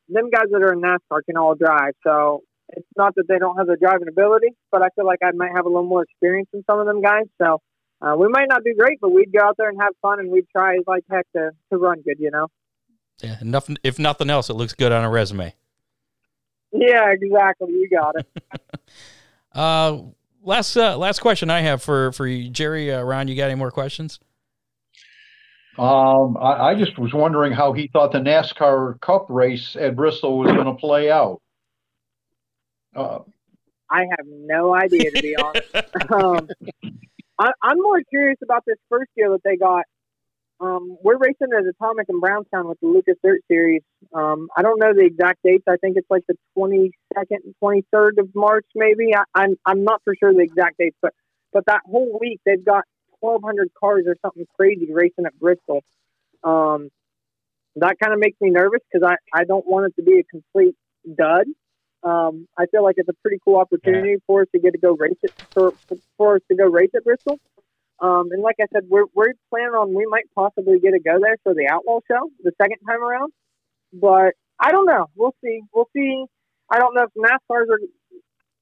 them 0.09 0.29
guys 0.29 0.45
that 0.51 0.61
are 0.61 0.73
in 0.73 0.81
NASCAR 0.81 1.21
can 1.25 1.37
all 1.37 1.55
drive. 1.55 1.93
So 2.03 2.43
it's 2.69 2.87
not 2.97 3.15
that 3.15 3.27
they 3.27 3.39
don't 3.39 3.57
have 3.57 3.67
the 3.67 3.77
driving 3.79 4.07
ability, 4.07 4.49
but 4.71 4.81
I 4.81 4.89
feel 4.95 5.05
like 5.05 5.19
I 5.23 5.31
might 5.31 5.51
have 5.55 5.65
a 5.65 5.69
little 5.69 5.87
more 5.87 6.03
experience 6.03 6.49
than 6.51 6.63
some 6.69 6.79
of 6.79 6.85
them 6.85 7.01
guys. 7.01 7.25
So 7.41 7.61
uh, 8.01 8.15
we 8.17 8.27
might 8.27 8.47
not 8.49 8.63
do 8.63 8.73
great, 8.77 8.99
but 9.01 9.11
we'd 9.11 9.31
go 9.31 9.43
out 9.43 9.55
there 9.57 9.69
and 9.69 9.79
have 9.81 9.93
fun, 10.01 10.19
and 10.19 10.31
we'd 10.31 10.47
try 10.49 10.77
like 10.87 11.03
heck 11.09 11.25
to, 11.35 11.51
to 11.71 11.77
run 11.77 12.01
good, 12.01 12.19
you 12.19 12.31
know. 12.31 12.47
Yeah, 13.21 13.37
nothing. 13.41 13.77
If 13.83 13.99
nothing 13.99 14.29
else, 14.29 14.49
it 14.49 14.53
looks 14.53 14.73
good 14.73 14.91
on 14.91 15.03
a 15.03 15.09
resume. 15.09 15.53
Yeah, 16.71 17.11
exactly. 17.11 17.71
You 17.71 17.89
got 17.89 18.15
it. 18.15 18.27
uh, 19.53 19.97
last 20.43 20.77
uh, 20.77 20.97
last 20.97 21.19
question 21.19 21.49
I 21.49 21.61
have 21.61 21.81
for 21.81 22.13
for 22.13 22.25
you, 22.27 22.49
Jerry. 22.49 22.93
Uh, 22.93 23.01
Ron, 23.01 23.27
you 23.27 23.35
got 23.35 23.45
any 23.45 23.55
more 23.55 23.71
questions? 23.71 24.19
Um, 25.79 26.35
I, 26.35 26.71
I 26.71 26.75
just 26.75 26.99
was 26.99 27.13
wondering 27.13 27.53
how 27.53 27.71
he 27.71 27.87
thought 27.87 28.11
the 28.11 28.19
NASCAR 28.19 28.99
Cup 28.99 29.27
race 29.29 29.77
at 29.79 29.95
Bristol 29.95 30.37
was 30.37 30.51
going 30.51 30.65
to 30.65 30.73
play 30.73 31.09
out. 31.09 31.41
Uh, 32.93 33.19
I 33.89 34.01
have 34.01 34.25
no 34.27 34.75
idea, 34.75 35.09
to 35.11 35.21
be 35.21 35.37
honest. 35.37 35.73
um, 36.11 36.49
I, 37.39 37.51
I'm 37.63 37.77
more 37.77 38.01
curious 38.09 38.37
about 38.43 38.63
this 38.67 38.75
first 38.89 39.09
year 39.15 39.29
that 39.29 39.39
they 39.45 39.55
got. 39.55 39.85
Um, 40.59 40.97
we're 41.01 41.17
racing 41.17 41.47
at 41.57 41.65
Atomic 41.65 42.07
in 42.09 42.19
Brownstown 42.19 42.67
with 42.67 42.81
the 42.81 42.87
Lucas 42.87 43.15
Dirt 43.23 43.39
Series. 43.47 43.81
Um, 44.13 44.49
I 44.57 44.61
don't 44.61 44.81
know 44.81 44.93
the 44.93 45.05
exact 45.05 45.39
dates. 45.45 45.63
I 45.69 45.77
think 45.77 45.95
it's 45.95 46.09
like 46.09 46.23
the 46.27 46.35
22nd 46.57 46.91
and 47.45 47.55
23rd 47.63 48.17
of 48.17 48.35
March, 48.35 48.65
maybe. 48.75 49.15
I, 49.15 49.23
I'm 49.33 49.55
I'm 49.65 49.85
not 49.85 50.01
for 50.03 50.13
sure 50.19 50.33
the 50.33 50.41
exact 50.41 50.77
dates, 50.77 50.97
but 51.01 51.13
but 51.53 51.65
that 51.67 51.83
whole 51.85 52.19
week 52.19 52.41
they've 52.45 52.63
got 52.63 52.83
1,200 53.19 53.69
cars 53.79 54.05
or 54.07 54.15
something 54.21 54.45
crazy 54.57 54.91
racing 54.91 55.25
at 55.25 55.37
Bristol. 55.39 55.83
Um, 56.43 56.89
that 57.75 57.99
kind 58.01 58.13
of 58.13 58.19
makes 58.19 58.39
me 58.41 58.49
nervous 58.49 58.81
because 58.91 59.07
I 59.07 59.15
I 59.37 59.43
don't 59.45 59.65
want 59.65 59.87
it 59.87 59.95
to 59.97 60.03
be 60.03 60.19
a 60.19 60.23
complete 60.23 60.75
dud. 61.15 61.45
Um, 62.01 62.47
I 62.57 62.65
feel 62.67 62.83
like 62.83 62.95
it's 62.97 63.09
a 63.09 63.13
pretty 63.21 63.39
cool 63.43 63.57
opportunity 63.57 64.15
for 64.25 64.41
us 64.41 64.47
to 64.53 64.59
get 64.59 64.71
to 64.71 64.77
go 64.77 64.95
race 64.95 65.17
it 65.21 65.33
for 65.51 65.73
for 66.17 66.35
us 66.35 66.41
to 66.49 66.55
go 66.55 66.65
race 66.65 66.91
at 66.95 67.03
Bristol. 67.03 67.39
Um, 67.99 68.29
and 68.31 68.41
like 68.41 68.55
I 68.61 68.65
said, 68.73 68.83
we're 68.87 69.05
we're 69.13 69.33
planning 69.49 69.75
on 69.75 69.93
we 69.93 70.05
might 70.05 70.25
possibly 70.33 70.79
get 70.79 70.91
to 70.91 70.99
go 70.99 71.19
there 71.21 71.37
for 71.43 71.53
the 71.53 71.67
Outlaw 71.69 71.99
Show 72.07 72.29
the 72.43 72.51
second 72.61 72.77
time 72.87 73.03
around, 73.03 73.33
but 73.93 74.33
I 74.59 74.71
don't 74.71 74.85
know. 74.85 75.07
We'll 75.15 75.35
see. 75.43 75.61
We'll 75.73 75.89
see. 75.93 76.25
I 76.71 76.79
don't 76.79 76.95
know 76.95 77.03
if 77.03 77.13
NASCAR's 77.17 77.69
are 77.69 77.79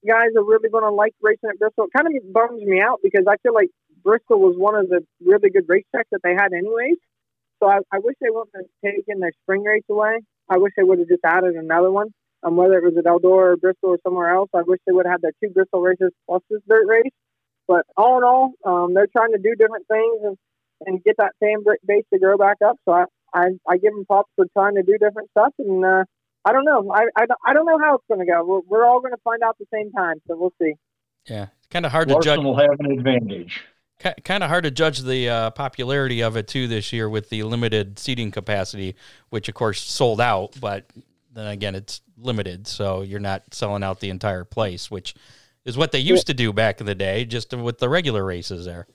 guys 0.08 0.30
are 0.36 0.44
really 0.44 0.70
going 0.70 0.84
to 0.84 0.92
like 0.92 1.14
racing 1.22 1.50
at 1.50 1.60
Bristol. 1.60 1.86
It 1.86 1.92
kind 1.96 2.08
of 2.08 2.34
bums 2.34 2.64
me 2.64 2.82
out 2.82 3.00
because 3.04 3.26
I 3.28 3.38
feel 3.38 3.54
like 3.54 3.70
Bristol 4.08 4.40
was 4.40 4.56
one 4.56 4.76
of 4.76 4.88
the 4.88 5.04
really 5.20 5.50
good 5.50 5.68
racetracks 5.68 6.08
that 6.12 6.24
they 6.24 6.34
had 6.34 6.54
anyways. 6.54 6.96
So 7.60 7.68
I, 7.70 7.80
I 7.92 8.00
wish 8.00 8.16
they 8.22 8.30
wouldn't 8.30 8.56
have 8.56 8.72
taken 8.80 9.20
their 9.20 9.34
spring 9.44 9.64
race 9.64 9.84
away. 9.90 10.20
I 10.50 10.58
wish 10.58 10.72
they 10.78 10.84
would 10.84 11.00
have 11.00 11.10
just 11.10 11.26
added 11.26 11.56
another 11.56 11.92
one 11.92 12.14
um, 12.44 12.56
whether 12.56 12.78
it 12.78 12.84
was 12.84 12.98
at 12.98 13.06
Eldora 13.06 13.54
or 13.54 13.58
Bristol 13.58 13.92
or 13.92 14.00
somewhere 14.04 14.30
else. 14.30 14.50
I 14.54 14.62
wish 14.62 14.80
they 14.86 14.94
would 14.94 15.06
have 15.06 15.14
had 15.14 15.22
their 15.22 15.34
two 15.44 15.54
Bristol 15.54 15.82
races 15.82 16.12
plus 16.26 16.42
this 16.50 16.62
dirt 16.68 16.88
race. 16.88 17.12
But 17.68 17.86
all 17.98 18.18
in 18.18 18.24
all, 18.24 18.52
um, 18.64 18.94
they're 18.94 19.08
trying 19.08 19.34
to 19.34 19.40
do 19.40 19.56
different 19.56 19.88
things 19.88 20.22
and, 20.24 20.38
and 20.86 21.04
get 21.04 21.18
that 21.18 21.34
fan 21.40 21.64
base 21.86 22.06
to 22.14 22.20
grow 22.20 22.38
back 22.38 22.58
up. 22.66 22.78
So 22.86 22.94
I, 22.94 23.06
I, 23.34 23.48
I 23.68 23.78
give 23.78 23.94
them 23.94 24.06
props 24.06 24.32
for 24.36 24.46
trying 24.54 24.76
to 24.76 24.84
do 24.84 24.98
different 24.98 25.30
stuff. 25.32 25.54
And 25.60 25.84
uh, 25.84 26.06
I 26.46 26.54
don't 26.54 26.64
know. 26.64 26.90
I, 26.94 27.08
I, 27.18 27.26
I 27.46 27.54
don't 27.54 27.66
know 27.66 27.80
how 27.80 27.96
it's 27.96 28.06
going 28.08 28.26
to 28.26 28.32
go. 28.32 28.46
We're, 28.46 28.62
we're 28.68 28.86
all 28.86 29.02
going 29.02 29.14
to 29.14 29.22
find 29.24 29.44
out 29.44 29.58
at 29.60 29.68
the 29.70 29.78
same 29.78 29.92
time. 29.92 30.22
So 30.28 30.38
we'll 30.38 30.54
see. 30.62 30.76
Yeah, 31.26 31.48
it's 31.58 31.68
kind 31.70 31.86
of 31.86 31.92
hard 31.92 32.10
Larson 32.10 32.22
to 32.22 32.36
judge. 32.38 32.46
will 32.46 32.58
have 32.58 32.80
an 32.80 32.92
advantage. 32.92 33.64
Kind 34.00 34.44
of 34.44 34.50
hard 34.50 34.64
to 34.66 34.72
judge 34.72 35.00
the 35.00 35.28
uh, 35.28 35.50
popularity 35.52 36.22
of 36.22 36.38
it 36.38 36.48
too 36.48 36.68
this 36.68 36.94
year 36.94 37.10
with 37.10 37.30
the 37.30 37.42
limited 37.44 37.98
seating 37.98 38.30
capacity, 38.30 38.96
which 39.30 39.50
of 39.50 39.56
course 39.56 39.82
sold 39.82 40.22
out. 40.22 40.56
But 40.62 40.86
then 41.34 41.48
again, 41.48 41.74
it's 41.74 42.02
limited, 42.16 42.68
so 42.68 43.02
you're 43.02 43.20
not 43.20 43.44
selling 43.52 43.84
out 43.84 44.00
the 44.00 44.10
entire 44.12 44.44
place, 44.44 44.92
which 44.92 45.16
is 45.66 45.78
what 45.78 45.92
they 45.92 46.00
used 46.00 46.28
to 46.28 46.34
do 46.36 46.54
back 46.54 46.80
in 46.80 46.86
the 46.86 46.94
day, 46.96 47.26
just 47.26 47.52
with 47.54 47.80
the 47.80 47.90
regular 47.90 48.24
races 48.24 48.66
there. 48.66 48.86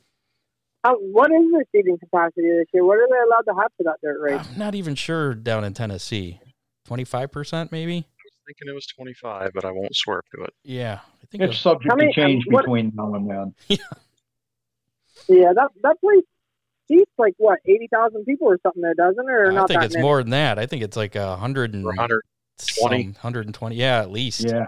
Uh, 0.85 0.93
what 0.95 1.31
is 1.33 1.51
the 1.51 1.65
seating 1.73 1.99
capacity 1.99 2.49
this 2.51 2.67
year? 2.73 2.85
What 2.85 2.99
are 2.99 3.07
they 3.11 3.17
allowed 3.17 3.53
to 3.53 3.61
have 3.61 3.71
for 3.77 3.83
that 3.85 3.97
dirt 4.03 4.21
race? 4.21 4.47
I'm 4.53 4.59
not 4.59 4.75
even 4.77 4.95
sure 4.95 5.35
down 5.35 5.65
in 5.65 5.75
Tennessee. 5.75 6.41
Twenty 6.85 7.05
five 7.05 7.31
percent, 7.33 7.71
maybe. 7.73 7.95
I 7.97 7.99
was 8.25 8.33
thinking 8.47 8.69
it 8.69 8.75
was 8.75 8.87
25, 8.87 9.51
but 9.55 9.65
I 9.65 9.71
won't 9.71 9.95
swear 9.95 10.21
to 10.35 10.43
it. 10.45 10.55
Yeah, 10.65 10.99
I 11.23 11.27
think 11.27 11.43
It's 11.45 11.59
subject 11.59 11.91
How 11.91 11.97
many- 11.97 12.13
to 12.13 12.21
change 12.21 12.45
um, 12.49 12.53
what- 12.55 12.63
between 12.65 12.93
now 12.95 13.15
and 13.15 13.29
then. 13.31 13.55
Yeah, 13.69 13.77
that 15.29 15.69
that 15.83 16.01
place 16.01 16.25
seats 16.89 17.11
like 17.19 17.35
what 17.39 17.59
eighty 17.67 17.89
thousand 17.93 18.25
people 18.25 18.49
or 18.49 18.59
something 18.63 18.83
there, 18.83 18.95
doesn't 18.95 19.25
it? 19.29 19.31
Or 19.33 19.51
I 19.51 19.55
not 19.55 19.69
think 19.69 19.81
that 19.81 19.87
it's 19.87 19.95
many? 19.95 20.03
more 20.07 20.23
than 20.23 20.31
that. 20.31 20.59
I 20.59 20.67
think 20.67 20.83
it's 20.83 20.97
like 20.97 21.15
a 21.15 21.37
hundred 21.37 21.75
and 21.75 21.85
Or 21.85 21.89
100. 21.89 22.23
some- 22.59 22.89
20. 22.89 23.05
120. 23.05 23.77
Yeah, 23.77 24.01
at 24.01 24.11
least. 24.11 24.41
Yeah. 24.45 24.67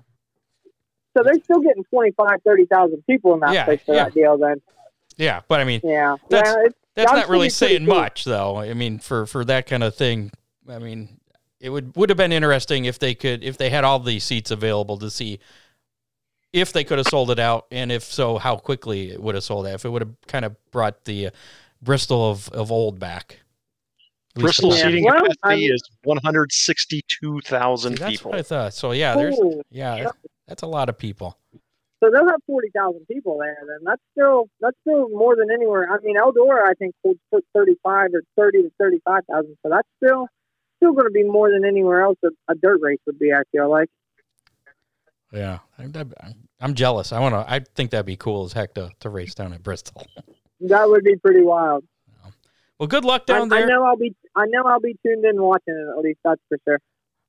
So 1.17 1.23
they're 1.23 1.41
still 1.45 1.61
getting 1.61 1.85
25, 1.85 2.43
30,000 2.45 3.05
people 3.07 3.35
in 3.35 3.41
that 3.41 3.53
Yeah, 3.55 3.65
place 3.67 3.81
for 3.87 3.95
yeah. 3.95 4.05
that 4.05 4.15
deal. 4.15 4.37
Then, 4.37 4.61
Yeah, 5.17 5.43
but 5.47 5.61
I 5.61 5.65
mean, 5.65 5.81
yeah, 5.85 6.17
That's- 6.29 6.55
well, 6.57 6.65
it's, 6.67 6.77
that's 6.97 7.13
not 7.13 7.29
really 7.29 7.51
should 7.51 7.67
be 7.67 7.75
saying 7.77 7.87
cool. 7.87 7.95
much, 7.95 8.25
though. 8.25 8.57
I 8.59 8.75
mean, 8.75 8.99
for 8.99 9.27
for 9.27 9.45
that 9.45 9.67
kind 9.67 9.83
of 9.85 9.95
thing, 9.95 10.33
I 10.69 10.79
mean, 10.79 11.21
it 11.61 11.69
would 11.71 11.95
would 11.97 12.09
have 12.11 12.17
been 12.17 12.33
interesting 12.33 12.85
if 12.85 12.99
they 12.99 13.15
could 13.15 13.45
if 13.45 13.57
they 13.59 13.71
had 13.71 13.85
all 13.85 13.99
these 14.01 14.25
seats 14.25 14.51
available 14.51 14.97
to 14.99 15.11
see 15.11 15.39
if 16.55 16.73
they 16.73 16.85
could 16.85 16.99
have 16.99 17.09
sold 17.09 17.31
it 17.31 17.39
out, 17.39 17.67
and 17.71 17.91
if 17.93 18.03
so, 18.05 18.39
how 18.39 18.57
quickly 18.57 19.11
it 19.11 19.21
would 19.23 19.35
have 19.35 19.45
sold 19.45 19.67
out. 19.67 19.75
If 19.75 19.85
it 19.85 19.89
would 19.91 20.03
have 20.03 20.15
kind 20.29 20.45
of 20.45 20.57
brought 20.71 21.05
the 21.05 21.27
uh, 21.27 21.31
Bristol 21.83 22.31
of 22.31 22.49
of 22.51 22.71
old 22.73 22.99
back. 22.99 23.41
Bristol 24.37 24.75
Yeah. 24.75 24.85
seating 24.87 25.05
Well, 25.05 25.15
capacity 25.21 25.67
I'm- 25.67 25.75
is 25.75 25.83
162,000 26.05 27.93
See, 27.93 27.99
that's 27.99 28.11
people. 28.17 28.31
what 28.31 28.41
I 28.41 28.43
thought. 28.43 28.75
So 28.75 28.93
yeah, 28.93 29.15
there's 29.15 29.39
Ooh. 29.39 29.63
yeah, 29.71 30.05
that's, 30.05 30.17
that's 30.49 30.63
a 30.63 30.67
lot 30.67 30.89
of 30.89 30.97
people. 30.99 31.37
So 32.03 32.11
they'll 32.11 32.29
have 32.29 32.41
forty 32.47 32.69
thousand 32.75 33.07
people 33.07 33.39
there. 33.39 33.57
Then 33.67 33.79
that's 33.85 34.03
still 34.13 34.49
that's 34.61 34.77
still 34.83 35.09
more 35.09 35.37
than 35.37 35.51
anywhere. 35.51 35.89
I 35.91 35.99
mean, 36.03 36.17
Eldora 36.17 36.67
I 36.67 36.75
think 36.75 36.95
holds 37.05 37.21
put 37.33 37.45
thirty 37.55 37.77
five 37.83 38.11
or 38.13 38.23
thirty 38.37 38.63
to 38.63 38.71
thirty 38.79 39.01
five 39.05 39.23
thousand. 39.31 39.57
So 39.63 39.71
that's 39.71 39.89
still 40.05 40.27
still 40.79 40.93
going 40.93 41.07
to 41.07 41.11
be 41.13 41.23
more 41.25 41.51
than 41.51 41.65
anywhere 41.65 42.03
else 42.03 42.19
a, 42.25 42.29
a 42.51 42.55
dirt 42.57 42.81
race 42.83 42.99
would 43.07 43.19
be. 43.19 43.33
I 43.33 43.43
feel 43.53 43.71
like. 43.71 43.89
Yeah, 45.33 45.61
I'm, 45.79 45.93
I'm- 45.97 46.44
I'm 46.61 46.75
jealous. 46.75 47.13
I 47.13 47.21
want 47.21 47.35
to. 47.35 47.53
I 47.53 47.61
think 47.75 47.91
that'd 47.91 48.07
be 48.07 48.17
cool 48.17 48.45
as 48.45 48.53
heck 48.53 48.75
to 48.75 48.91
to 49.01 49.09
race 49.11 49.35
down 49.35 49.53
at 49.53 49.63
Bristol. 49.63 50.07
That 50.61 50.89
would 50.89 51.05
be 51.05 51.17
pretty 51.17 51.43
wild. 51.43 51.85
Well, 52.79 52.87
good 52.87 53.05
luck 53.05 53.25
I, 53.29 53.33
down 53.35 53.53
I 53.53 53.59
there. 53.59 53.69
know 53.69 53.85
I'll 53.85 53.97
be 53.97 54.15
I 54.35 54.47
know 54.47 54.63
I'll 54.65 54.81
be 54.81 54.97
tuned 55.05 55.25
in 55.25 55.43
watching 55.43 55.75
it 55.75 55.99
at 55.99 56.03
least. 56.03 56.21
That's 56.25 56.41
for 56.49 56.59
sure. 56.65 56.79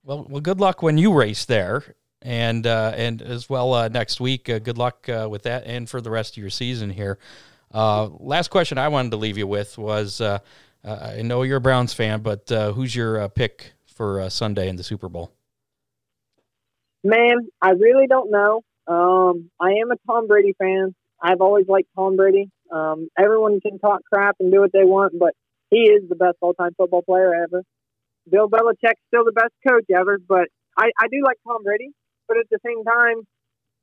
Well, 0.05 0.25
well, 0.29 0.39
good 0.39 0.59
luck 0.61 0.81
when 0.81 0.97
you 0.97 1.11
race 1.11 1.43
there, 1.43 1.95
and 2.21 2.65
uh, 2.65 2.93
and 2.95 3.21
as 3.21 3.49
well 3.49 3.73
uh, 3.73 3.87
next 3.89 4.21
week. 4.21 4.49
Uh, 4.49 4.59
good 4.59 4.77
luck 4.77 5.09
uh, 5.09 5.27
with 5.29 5.43
that, 5.43 5.65
and 5.65 5.89
for 5.89 5.99
the 5.99 6.11
rest 6.11 6.37
of 6.37 6.37
your 6.37 6.49
season 6.49 6.89
here. 6.91 7.17
Uh, 7.73 8.09
last 8.19 8.49
question 8.49 8.77
I 8.77 8.87
wanted 8.87 9.11
to 9.11 9.17
leave 9.17 9.37
you 9.37 9.47
with 9.47 9.77
was: 9.77 10.21
uh, 10.21 10.39
uh, 10.85 11.13
I 11.17 11.21
know 11.23 11.41
you're 11.41 11.57
a 11.57 11.61
Browns 11.61 11.93
fan, 11.93 12.21
but 12.21 12.51
uh, 12.51 12.71
who's 12.71 12.95
your 12.95 13.19
uh, 13.19 13.27
pick 13.27 13.73
for 13.85 14.21
uh, 14.21 14.29
Sunday 14.29 14.69
in 14.69 14.75
the 14.75 14.83
Super 14.83 15.09
Bowl? 15.09 15.31
Man, 17.03 17.49
I 17.61 17.71
really 17.71 18.07
don't 18.07 18.31
know. 18.31 18.61
Um, 18.87 19.49
I 19.59 19.71
am 19.81 19.91
a 19.91 19.95
Tom 20.07 20.27
Brady 20.27 20.53
fan. 20.57 20.93
I've 21.21 21.41
always 21.41 21.67
liked 21.67 21.89
Tom 21.95 22.15
Brady. 22.15 22.49
Um, 22.71 23.09
everyone 23.17 23.61
can 23.61 23.79
talk 23.79 24.01
crap 24.11 24.35
and 24.39 24.51
do 24.51 24.59
what 24.59 24.71
they 24.71 24.83
want, 24.83 25.17
but 25.17 25.33
he 25.69 25.89
is 25.89 26.07
the 26.07 26.15
best 26.15 26.37
all-time 26.41 26.71
football 26.77 27.01
player 27.01 27.33
ever. 27.33 27.63
Bill 28.29 28.49
Belichick's 28.49 29.01
still 29.07 29.23
the 29.23 29.31
best 29.31 29.53
coach 29.67 29.85
ever, 29.95 30.17
but 30.17 30.47
I, 30.77 30.91
I 30.99 31.07
do 31.11 31.21
like 31.23 31.37
Tom 31.47 31.63
Brady. 31.63 31.91
But 32.27 32.37
at 32.37 32.47
the 32.49 32.59
same 32.65 32.83
time, 32.83 33.21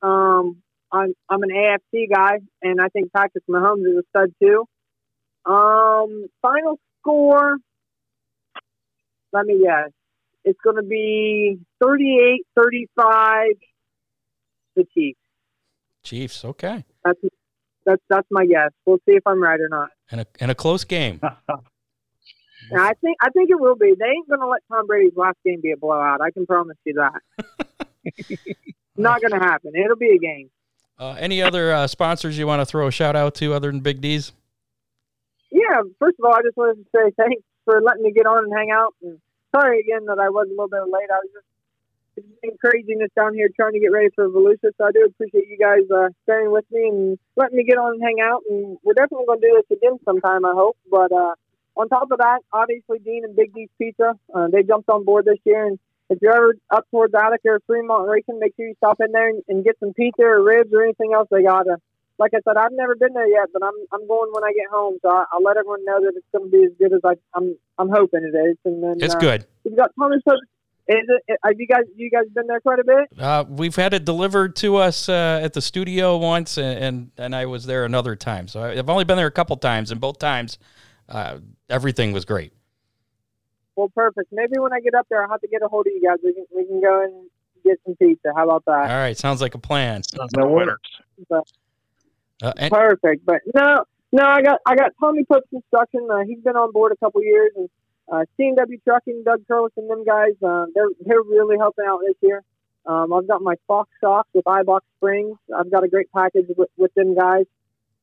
um, 0.03 0.63
I'm 0.91 1.15
I'm 1.29 1.43
an 1.43 1.51
AFC 1.51 2.13
guy, 2.13 2.39
and 2.61 2.81
I 2.81 2.89
think 2.89 3.13
Patrick 3.13 3.45
Mahomes 3.49 3.87
is 3.87 3.99
a 3.99 4.03
stud 4.11 4.33
too. 4.43 4.67
Um, 5.45 6.27
final 6.43 6.79
score. 7.01 7.57
Let 9.33 9.47
me 9.47 9.63
guess. 9.65 9.91
It's 10.45 10.59
going 10.63 10.77
to 10.77 10.83
be 10.83 11.59
38-35 11.83 13.45
the 14.77 14.85
Chiefs. 14.95 15.19
Chiefs. 16.03 16.45
Okay, 16.45 16.85
That's 17.05 17.19
that's 17.87 18.03
that's 18.09 18.27
my 18.31 18.47
guess. 18.47 18.71
We'll 18.87 18.99
see 19.09 19.15
if 19.15 19.23
I'm 19.27 19.43
right 19.43 19.61
or 19.61 19.69
not. 19.69 19.91
and 20.11 20.21
a 20.23 20.27
and 20.41 20.51
a 20.51 20.55
close 20.55 20.85
game. 20.85 21.21
And 21.23 21.31
I 22.81 22.93
think 23.01 23.17
I 23.23 23.31
think 23.31 23.51
it 23.51 23.61
will 23.61 23.77
be. 23.77 23.95
They 23.99 24.07
ain't 24.07 24.29
gonna 24.29 24.47
let 24.49 24.63
Tom 24.69 24.87
Brady's 24.87 25.17
last 25.17 25.37
game 25.45 25.61
be 25.63 25.71
a 25.73 25.77
blowout. 25.77 26.21
I 26.21 26.31
can 26.31 26.47
promise 26.47 26.77
you 26.85 26.95
that. 26.95 27.21
not 28.97 29.21
gonna 29.23 29.39
happen. 29.43 29.73
It'll 29.75 29.97
be 29.97 30.11
a 30.17 30.19
game. 30.19 30.51
Uh, 30.99 31.17
any 31.19 31.43
other 31.43 31.73
uh, 31.73 31.87
sponsors 31.87 32.39
you 32.39 32.47
want 32.47 32.61
to 32.61 32.67
throw 32.67 32.87
a 32.87 32.91
shout 32.93 33.17
out 33.17 33.35
to 33.37 33.55
other 33.55 33.71
than 33.73 33.81
Big 33.81 34.01
D's? 34.01 34.33
Yeah. 35.51 35.83
First 35.99 36.17
of 36.21 36.25
all, 36.25 36.35
I 36.35 36.43
just 36.43 36.57
wanted 36.57 36.83
to 36.83 36.85
say 36.95 37.13
thanks 37.17 37.43
for 37.65 37.81
letting 37.81 38.03
me 38.03 38.13
get 38.13 38.27
on 38.27 38.45
and 38.45 38.53
hang 38.57 38.71
out. 38.71 38.95
And 39.03 39.19
sorry 39.55 39.81
again 39.81 40.05
that 40.07 40.19
I 40.21 40.29
was 40.29 40.47
a 40.47 40.51
little 40.51 40.69
bit 40.69 40.83
late. 40.93 41.11
I 41.11 41.19
was 41.23 41.31
just 41.33 41.47
it's 42.17 42.27
been 42.43 42.57
craziness 42.59 43.11
down 43.17 43.35
here 43.35 43.49
trying 43.55 43.73
to 43.73 43.81
get 43.81 43.93
ready 43.93 44.09
for 44.15 44.29
Volusia. 44.29 44.71
So 44.77 44.85
I 44.85 44.93
do 44.93 45.05
appreciate 45.07 45.49
you 45.49 45.59
guys 45.59 45.89
uh, 45.91 46.09
staying 46.25 46.51
with 46.51 46.65
me 46.71 46.89
and 46.89 47.19
letting 47.37 47.57
me 47.57 47.65
get 47.65 47.79
on 47.79 47.95
and 47.95 48.03
hang 48.03 48.21
out. 48.23 48.43
And 48.49 48.77
we're 48.83 48.95
definitely 48.95 49.27
going 49.27 49.41
to 49.41 49.49
do 49.49 49.63
this 49.63 49.79
again 49.79 49.99
sometime, 50.05 50.45
I 50.45 50.53
hope. 50.55 50.77
But 50.91 51.13
uh, 51.13 51.35
on 51.77 51.89
top 51.89 52.11
of 52.11 52.19
that, 52.19 52.41
obviously 52.53 52.99
Dean 52.99 53.25
and 53.25 53.35
Big 53.35 53.55
D's 53.55 53.71
Pizza, 53.79 54.13
uh, 54.35 54.49
they 54.53 54.63
jumped 54.63 54.89
on 54.89 55.05
board 55.05 55.25
this 55.25 55.39
year. 55.45 55.67
And 55.67 55.79
if 56.11 56.19
you're 56.21 56.37
ever 56.37 56.55
up 56.71 56.87
towards 56.91 57.15
Attica 57.15 57.49
or 57.49 57.61
Fremont 57.67 58.09
Racing, 58.09 58.39
make 58.39 58.55
sure 58.57 58.69
you 58.69 58.75
stop 58.77 59.01
in 59.01 59.13
there 59.13 59.29
and, 59.29 59.43
and 59.49 59.65
get 59.65 59.79
some 59.81 59.95
pizza 59.95 60.23
or 60.23 60.43
ribs 60.43 60.73
or 60.73 60.83
anything 60.83 61.13
else 61.15 61.29
they 61.31 61.43
got. 61.43 61.69
Uh, 61.69 61.77
like 62.19 62.33
I 62.35 62.41
said, 62.47 62.57
I've 62.57 62.73
never 62.73 62.95
been 62.95 63.15
there 63.15 63.27
yet, 63.27 63.49
but 63.53 63.65
I'm 63.65 63.75
I'm 63.93 64.07
going 64.07 64.31
when 64.33 64.45
I 64.45 64.53
get 64.53 64.69
home. 64.71 64.99
So 65.03 65.09
I, 65.09 65.25
I'll 65.33 65.43
let 65.43 65.57
everyone 65.57 65.85
know 65.85 65.99
that 66.03 66.13
it's 66.15 66.27
going 66.31 66.51
to 66.51 66.57
be 66.57 66.65
as 66.65 66.73
good 66.79 66.93
as 66.93 67.01
I, 67.05 67.15
I'm 67.35 67.57
I'm 67.79 67.89
hoping 67.89 68.23
it 68.23 68.37
is. 68.37 68.57
And 68.65 68.83
then 68.83 68.97
It's 69.01 69.15
uh, 69.15 69.19
good. 69.19 69.47
We've 69.65 69.77
got 69.77 69.91
Thomas 69.99 70.21
Hook. 70.27 70.39
Is 70.89 71.05
it? 71.09 71.39
Have 71.45 71.55
you 71.59 71.67
guys? 71.67 71.85
You 71.95 72.11
guys 72.11 72.25
been 72.35 72.49
there 72.49 72.61
quite 72.61 72.81
a 72.81 72.85
bit? 72.85 73.19
Uh, 73.19 73.45
we've 73.49 73.77
had 73.77 73.95
it 73.95 74.05
delivered 74.05 74.57
to 74.57 74.77
us 74.77 75.09
uh, 75.09 75.41
at 75.43 75.53
the 75.53 75.63
studio 75.63 76.17
once, 76.17 76.59
and, 76.59 76.79
and 76.79 77.11
and 77.17 77.37
I 77.37 77.47
was 77.47 77.67
there 77.67 77.85
another 77.85 78.17
time. 78.17 78.49
So 78.49 78.65
I've 78.65 78.91
only 78.91 79.05
been 79.05 79.17
there 79.17 79.29
a 79.29 79.33
couple 79.33 79.57
times, 79.57 79.93
and 79.93 80.01
both 80.01 80.19
times, 80.19 80.59
uh, 81.09 81.39
everything 81.71 82.13
was 82.13 82.25
great. 82.25 82.53
Well, 83.77 83.91
perfect. 83.95 84.33
Maybe 84.33 84.59
when 84.59 84.73
I 84.73 84.81
get 84.81 84.95
up 84.95 85.07
there, 85.09 85.23
I'll 85.23 85.31
have 85.31 85.41
to 85.43 85.49
get 85.49 85.63
a 85.63 85.69
hold 85.69 85.87
of 85.87 85.93
you 85.93 86.03
guys. 86.03 86.19
We 86.25 86.35
can 86.35 86.47
we 86.55 86.67
can 86.67 86.81
go 86.81 87.05
and 87.05 87.31
get 87.65 87.79
some 87.87 87.95
pizza. 87.95 88.33
How 88.35 88.45
about 88.45 88.65
that? 88.67 88.91
All 88.91 88.99
right, 88.99 89.17
sounds 89.17 89.41
like 89.41 89.55
a 89.55 89.59
plan. 89.59 90.03
Sounds 90.03 90.33
That 90.33 90.45
like 90.45 90.69
a 91.31 91.43
Uh, 92.43 92.53
and, 92.57 92.73
Perfect. 92.73 93.25
But 93.25 93.41
no, 93.55 93.85
no, 94.11 94.25
I 94.25 94.43
got 94.43 94.59
I 94.67 94.75
got 94.75 94.93
Tommy 94.99 95.25
Pope 95.25 95.45
Construction. 95.49 96.09
Uh, 96.11 96.25
he's 96.27 96.41
been 96.41 96.57
on 96.57 96.73
board 96.73 96.91
a 96.91 96.97
couple 96.97 97.23
years, 97.23 97.53
and 97.55 97.71
uh, 98.11 98.25
C&W 98.37 98.79
Trucking, 98.85 99.23
Doug 99.25 99.43
Curlis, 99.51 99.71
and 99.77 99.89
them 99.89 100.05
guys. 100.05 100.35
Uh, 100.43 100.67
they're 100.75 100.91
they're 101.05 101.23
really 101.23 101.57
helping 101.59 101.85
out 101.87 102.01
this 102.07 102.17
year. 102.21 102.43
Um, 102.85 103.13
I've 103.13 103.29
got 103.29 103.43
my 103.43 103.55
Fox 103.69 103.91
shocks 104.01 104.29
with 104.35 104.45
Eibach 104.45 104.81
springs. 104.97 105.37
I've 105.57 105.71
got 105.71 105.85
a 105.85 105.89
great 105.89 106.11
package 106.13 106.47
with, 106.57 106.69
with 106.77 106.93
them 106.95 107.15
guys. 107.15 107.45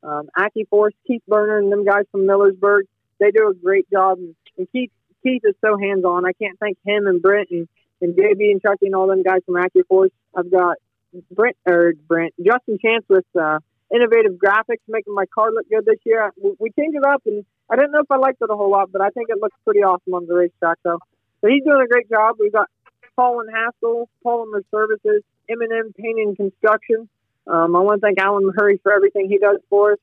Um, 0.04 0.30
Aki 0.38 0.66
Force, 0.70 0.94
Keith 1.06 1.24
Berner, 1.28 1.58
and 1.58 1.72
them 1.72 1.84
guys 1.84 2.06
from 2.12 2.22
Millersburg. 2.22 2.84
They 3.20 3.32
do 3.32 3.50
a 3.50 3.54
great 3.54 3.90
job. 3.92 4.20
And, 4.20 4.36
Keith 4.72 4.92
Keith 5.24 5.42
is 5.44 5.56
so 5.64 5.78
hands 5.78 6.06
on. 6.06 6.26
I 6.26 6.32
can't 6.34 6.58
thank 6.60 6.78
him 6.86 7.08
and 7.08 7.22
Brent 7.22 7.50
and, 7.52 7.68
and 8.02 8.16
JB 8.16 8.52
and 8.52 8.62
Chucky 8.62 8.86
and 8.88 8.96
all 8.96 9.08
them 9.08 9.24
guys 9.24 9.40
from 9.46 9.58
Aki 9.58 9.84
Force. 9.88 10.12
I've 10.36 10.50
got 10.50 10.78
Brent 11.32 11.58
or 11.66 11.94
Brent 12.08 12.34
Justin 12.44 12.78
Chance 12.82 13.06
with 13.10 13.26
uh, 13.40 13.60
innovative 13.94 14.34
graphics, 14.34 14.84
making 14.88 15.14
my 15.14 15.26
car 15.34 15.52
look 15.52 15.70
good 15.70 15.86
this 15.86 16.00
year. 16.06 16.32
We, 16.42 16.52
we 16.60 16.70
changed 16.72 16.98
it 16.98 17.06
up, 17.06 17.24
and 17.26 17.46
I 17.70 17.76
didn't 17.76 17.92
know 17.92 18.02
if 18.02 18.12
I 18.12 18.18
liked 18.18 18.42
it 18.42 18.50
a 18.50 18.56
whole 18.56 18.72
lot, 18.72 18.92
but 18.92 19.02
I 19.02 19.10
think 19.10 19.30
it 19.30 19.40
looks 19.40 19.56
pretty 19.64 19.82
awesome 19.82 20.14
on 20.14 20.26
the 20.26 20.34
racetrack. 20.34 20.78
though. 20.84 21.00
so 21.42 21.48
he's 21.48 21.64
doing 21.64 21.82
a 21.82 21.88
great 21.88 22.10
job. 22.10 22.38
We've 22.40 22.52
got 22.52 22.68
Paul 23.16 23.42
and 23.42 23.50
Haskell, 23.54 24.10
Polymer 24.26 24.64
Services, 24.72 25.24
M&M 25.50 25.94
Painting 25.98 26.36
Construction. 26.36 27.08
Um, 27.46 27.76
I 27.76 27.80
want 27.80 28.02
to 28.02 28.06
thank 28.06 28.20
Alan 28.20 28.52
Murray 28.56 28.80
for 28.82 28.94
everything 28.94 29.28
he 29.30 29.38
does 29.38 29.60
for 29.70 29.94
us. 29.94 30.00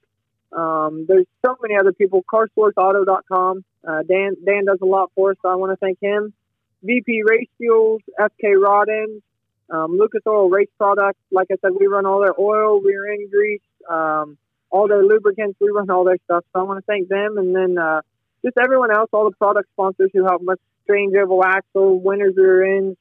Um, 0.52 1.06
there's 1.08 1.26
so 1.44 1.56
many 1.62 1.76
other 1.78 1.92
people. 1.92 2.24
CarSourceAuto.com. 2.32 3.64
Uh, 3.86 4.02
Dan 4.02 4.36
Dan 4.44 4.64
does 4.64 4.78
a 4.82 4.86
lot 4.86 5.10
for 5.14 5.32
us, 5.32 5.36
so 5.42 5.48
I 5.48 5.54
want 5.54 5.72
to 5.72 5.76
thank 5.76 5.98
him. 6.00 6.32
VP 6.82 7.22
Race 7.24 7.48
Fuels, 7.58 8.02
FK 8.18 8.60
Rod 8.60 8.88
Ends, 8.88 9.22
um, 9.70 9.96
Lucas 9.96 10.22
Oil 10.26 10.48
Race 10.48 10.68
Products. 10.78 11.18
Like 11.30 11.48
I 11.50 11.56
said, 11.60 11.72
we 11.78 11.86
run 11.86 12.06
all 12.06 12.20
their 12.20 12.38
oil, 12.38 12.80
rear 12.80 13.12
end 13.12 13.30
grease, 13.30 13.60
um, 13.88 14.36
all 14.70 14.88
their 14.88 15.02
lubricants. 15.02 15.58
We 15.60 15.70
run 15.70 15.90
all 15.90 16.04
their 16.04 16.18
stuff. 16.24 16.44
So 16.52 16.60
I 16.60 16.62
want 16.64 16.78
to 16.78 16.86
thank 16.86 17.08
them, 17.08 17.38
and 17.38 17.54
then 17.54 17.78
uh, 17.78 18.00
just 18.44 18.56
everyone 18.58 18.90
else, 18.90 19.08
all 19.12 19.24
the 19.24 19.36
product 19.36 19.68
sponsors 19.72 20.10
who 20.12 20.24
help 20.24 20.42
us. 20.48 20.58
Strange 20.84 21.14
Oval 21.16 21.44
Axle, 21.44 21.98
Winters 21.98 22.34
Rear 22.36 22.76
Ends, 22.76 22.96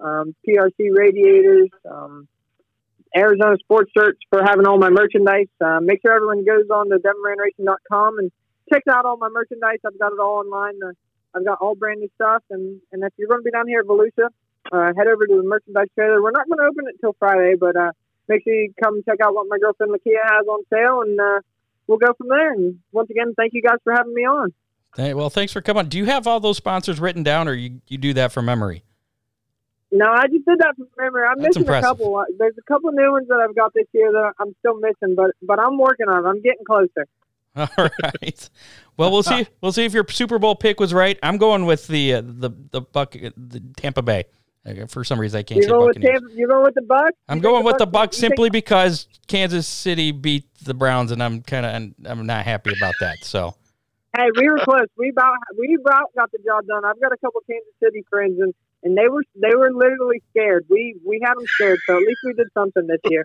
um, 0.00 0.34
PRC 0.48 0.88
Radiators, 0.96 1.68
um, 1.90 2.26
Arizona 3.14 3.56
Sports 3.58 3.90
Shirts 3.96 4.18
for 4.30 4.42
having 4.42 4.66
all 4.66 4.78
my 4.78 4.90
merchandise. 4.90 5.48
Uh, 5.60 5.80
make 5.80 6.00
sure 6.00 6.12
everyone 6.12 6.44
goes 6.44 6.68
on 6.70 6.88
to 6.88 6.96
DevonRanRacing.com 6.96 8.18
and 8.18 8.32
checks 8.72 8.86
out 8.90 9.04
all 9.04 9.16
my 9.16 9.28
merchandise. 9.28 9.78
I've 9.86 9.98
got 9.98 10.12
it 10.12 10.18
all 10.18 10.38
online. 10.38 10.80
Uh, 10.82 10.92
I've 11.34 11.44
got 11.44 11.58
all 11.60 11.74
brand 11.74 12.00
new 12.00 12.08
stuff. 12.14 12.42
And, 12.50 12.80
and 12.92 13.02
if 13.04 13.12
you're 13.18 13.28
going 13.28 13.40
to 13.40 13.44
be 13.44 13.50
down 13.50 13.68
here 13.68 13.80
at 13.80 13.86
Volusia, 13.86 14.28
uh, 14.72 14.92
head 14.96 15.06
over 15.06 15.26
to 15.26 15.36
the 15.36 15.46
merchandise 15.46 15.88
trailer. 15.94 16.22
We're 16.22 16.32
not 16.32 16.48
going 16.48 16.58
to 16.58 16.64
open 16.64 16.88
it 16.88 16.96
till 17.00 17.14
Friday, 17.18 17.54
but 17.58 17.76
uh, 17.76 17.92
make 18.28 18.44
sure 18.44 18.54
you 18.54 18.72
come 18.82 19.02
check 19.08 19.18
out 19.22 19.34
what 19.34 19.46
my 19.48 19.58
girlfriend 19.58 19.92
Lakia 19.92 20.22
has 20.24 20.46
on 20.46 20.64
sale, 20.72 21.02
and 21.02 21.18
uh, 21.20 21.40
we'll 21.86 21.98
go 21.98 22.12
from 22.18 22.28
there. 22.28 22.52
And 22.52 22.78
once 22.92 23.10
again, 23.10 23.34
thank 23.36 23.52
you 23.54 23.62
guys 23.62 23.78
for 23.84 23.92
having 23.92 24.14
me 24.14 24.22
on. 24.22 24.52
hey, 24.96 25.14
well, 25.14 25.30
thanks 25.30 25.52
for 25.52 25.60
coming. 25.60 25.86
Do 25.88 25.98
you 25.98 26.06
have 26.06 26.26
all 26.26 26.40
those 26.40 26.56
sponsors 26.56 27.00
written 27.00 27.22
down, 27.22 27.48
or 27.48 27.54
you, 27.54 27.80
you 27.88 27.98
do 27.98 28.12
that 28.14 28.32
from 28.32 28.46
memory? 28.46 28.82
No, 29.92 30.06
I 30.10 30.26
just 30.26 30.44
did 30.44 30.58
that 30.58 30.74
from 30.76 30.88
memory. 30.98 31.24
I'm 31.26 31.38
That's 31.38 31.50
missing 31.50 31.62
impressive. 31.62 31.84
a 31.84 31.90
couple. 31.90 32.16
Uh, 32.16 32.24
There's 32.38 32.54
a 32.58 32.62
couple 32.62 32.90
new 32.92 33.12
ones 33.12 33.28
that 33.28 33.38
I've 33.38 33.54
got 33.54 33.72
this 33.72 33.86
year 33.92 34.10
that 34.10 34.32
I'm 34.40 34.54
still 34.58 34.78
missing, 34.80 35.14
but 35.14 35.30
but 35.42 35.60
I'm 35.60 35.78
working 35.78 36.06
on. 36.08 36.24
it. 36.24 36.28
I'm 36.28 36.42
getting 36.42 36.64
closer. 36.66 37.06
All 37.56 37.88
right. 38.02 38.50
Well, 38.96 39.10
we'll 39.12 39.22
see. 39.22 39.46
We'll 39.62 39.72
see 39.72 39.84
if 39.84 39.94
your 39.94 40.04
Super 40.10 40.38
Bowl 40.38 40.56
pick 40.56 40.80
was 40.80 40.92
right. 40.92 41.18
I'm 41.22 41.38
going 41.38 41.64
with 41.66 41.86
the 41.86 42.14
uh, 42.14 42.22
the 42.24 42.50
the 42.72 42.80
Buck 42.82 43.12
the 43.12 43.62
Tampa 43.76 44.02
Bay. 44.02 44.24
Uh, 44.66 44.86
For 44.86 45.04
some 45.04 45.20
reason, 45.20 45.38
I 45.38 45.42
can't 45.42 45.62
You 45.62 45.68
going 45.68 45.86
with. 45.86 46.02
Tampa? 46.02 46.26
You 46.34 46.48
going 46.48 46.64
with 46.64 46.74
the 46.74 46.82
Bucks? 46.82 47.12
I'm 47.28 47.38
You 47.38 47.42
going 47.42 47.64
with 47.64 47.78
the 47.78 47.86
Bucks 47.86 48.16
simply 48.16 48.50
because 48.50 49.06
Kansas 49.28 49.66
City 49.66 50.10
beat 50.10 50.44
the 50.64 50.74
Browns, 50.74 51.12
and 51.12 51.22
I'm 51.22 51.42
kind 51.42 51.66
of 51.66 52.10
I'm 52.10 52.26
not 52.26 52.44
happy 52.44 52.72
about 52.76 52.94
that. 53.00 53.18
So 53.22 53.54
Hey, 54.16 54.28
we 54.40 54.48
were 54.48 54.58
close. 54.58 54.86
We 54.96 55.10
about 55.10 55.34
we 55.58 55.76
about 55.78 56.14
got 56.16 56.32
the 56.32 56.38
job 56.38 56.66
done. 56.66 56.84
I've 56.84 57.00
got 57.00 57.12
a 57.12 57.18
couple 57.18 57.42
Kansas 57.48 57.72
City 57.82 58.02
friends, 58.08 58.40
and 58.40 58.54
and 58.82 58.96
they 58.96 59.08
were 59.08 59.22
they 59.34 59.54
were 59.54 59.70
literally 59.72 60.22
scared. 60.30 60.64
We 60.70 60.96
we 61.04 61.20
had 61.22 61.34
them 61.34 61.44
scared, 61.46 61.80
so 61.86 61.96
at 61.96 62.02
least 62.02 62.20
we 62.24 62.32
did 62.32 62.46
something 62.54 62.86
this 62.86 63.00
year. 63.10 63.24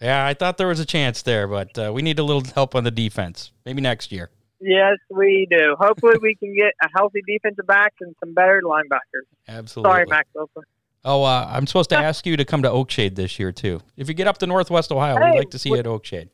yeah, 0.00 0.26
I 0.26 0.34
thought 0.34 0.58
there 0.58 0.66
was 0.66 0.80
a 0.80 0.84
chance 0.86 1.22
there, 1.22 1.46
but 1.46 1.78
uh, 1.78 1.92
we 1.94 2.02
need 2.02 2.18
a 2.18 2.24
little 2.24 2.42
help 2.54 2.74
on 2.74 2.82
the 2.82 2.90
defense. 2.90 3.52
Maybe 3.64 3.80
next 3.80 4.10
year. 4.10 4.30
Yes, 4.60 4.96
we 5.10 5.46
do. 5.50 5.76
Hopefully, 5.78 6.16
we 6.20 6.34
can 6.34 6.54
get 6.56 6.72
a 6.82 6.88
healthy 6.96 7.20
defensive 7.26 7.66
back 7.66 7.92
and 8.00 8.16
some 8.18 8.34
better 8.34 8.62
linebackers. 8.64 9.26
Absolutely. 9.46 9.88
Sorry, 9.90 10.06
Max 10.06 10.28
Wilson. 10.34 10.62
Oh, 11.04 11.22
uh, 11.22 11.46
I'm 11.50 11.66
supposed 11.66 11.90
to 11.90 11.98
ask 11.98 12.24
you 12.26 12.36
to 12.36 12.44
come 12.44 12.62
to 12.62 12.70
Oakshade 12.70 13.14
this 13.14 13.38
year 13.38 13.52
too. 13.52 13.80
If 13.96 14.08
you 14.08 14.14
get 14.14 14.26
up 14.26 14.38
to 14.38 14.46
Northwest 14.46 14.90
Ohio, 14.90 15.16
we'd 15.16 15.38
like 15.38 15.50
to 15.50 15.58
see 15.58 15.68
you 15.70 15.76
at 15.76 15.84
Oakshade. 15.84 16.28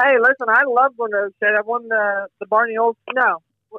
Hey, 0.00 0.14
listen, 0.18 0.48
I 0.48 0.62
love 0.66 0.96
going 0.96 1.12
to 1.12 1.30
Oakshade. 1.30 1.56
I 1.56 1.62
won 1.62 1.88
the 1.88 2.26
the 2.40 2.46
Barney 2.46 2.76
Old. 2.76 2.96
No, 3.14 3.38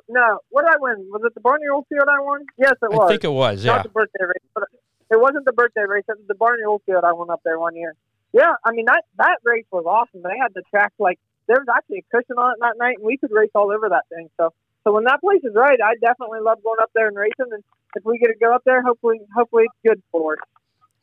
no. 0.10 0.40
What 0.50 0.64
did 0.66 0.74
I 0.74 0.78
win? 0.80 1.08
Was 1.12 1.22
it 1.26 1.34
the 1.36 1.42
Barney 1.42 1.66
Oldfield 1.72 2.08
I 2.10 2.20
won? 2.22 2.46
Yes, 2.58 2.74
it 2.82 2.92
was. 2.92 3.06
I 3.06 3.08
think 3.14 3.24
it 3.24 3.32
was. 3.32 3.66
Not 3.66 3.78
Yeah. 3.78 3.84
the 3.84 3.90
birthday 3.90 4.24
race, 4.26 4.50
but 4.56 4.64
it 5.12 5.20
wasn't 5.20 5.46
the 5.46 5.54
birthday 5.54 5.86
race. 5.88 6.06
It 6.10 6.18
was 6.18 6.28
the 6.28 6.36
Barney 6.36 6.64
Oldfield 6.64 7.04
I 7.04 7.14
went 7.14 7.30
up 7.30 7.42
there 7.44 7.60
one 7.60 7.76
year. 7.76 7.94
Yeah, 8.32 8.54
I 8.66 8.72
mean 8.72 8.86
that 8.86 9.04
that 9.18 9.38
race 9.44 9.66
was 9.72 9.86
awesome. 9.86 10.22
But 10.24 10.30
they 10.30 10.40
had 10.40 10.54
the 10.56 10.64
track 10.72 10.92
like 10.98 11.20
there 11.48 11.58
was 11.60 11.68
actually 11.76 12.00
a 12.00 12.18
cushion 12.18 12.38
on 12.38 12.54
it 12.54 12.58
that 12.62 12.78
night, 12.80 12.98
and 12.98 13.06
we 13.06 13.18
could 13.18 13.32
race 13.32 13.52
all 13.54 13.72
over 13.72 13.90
that 13.90 14.06
thing. 14.10 14.30
So, 14.38 14.54
so 14.84 14.92
when 14.94 15.06
that 15.06 15.22
place 15.22 15.42
is 15.44 15.54
right, 15.56 15.80
I 15.84 15.94
definitely 16.02 16.40
love 16.42 16.62
going 16.64 16.80
up 16.82 16.92
there 16.94 17.08
and 17.08 17.16
racing. 17.16 17.52
And 17.52 17.64
if 17.96 18.04
we 18.04 18.18
get 18.18 18.28
to 18.28 18.36
go 18.40 18.54
up 18.54 18.64
there, 18.66 18.82
hopefully, 18.82 19.20
hopefully 19.36 19.64
it's 19.66 19.76
good 19.88 20.04
for 20.12 20.34
us. 20.34 20.40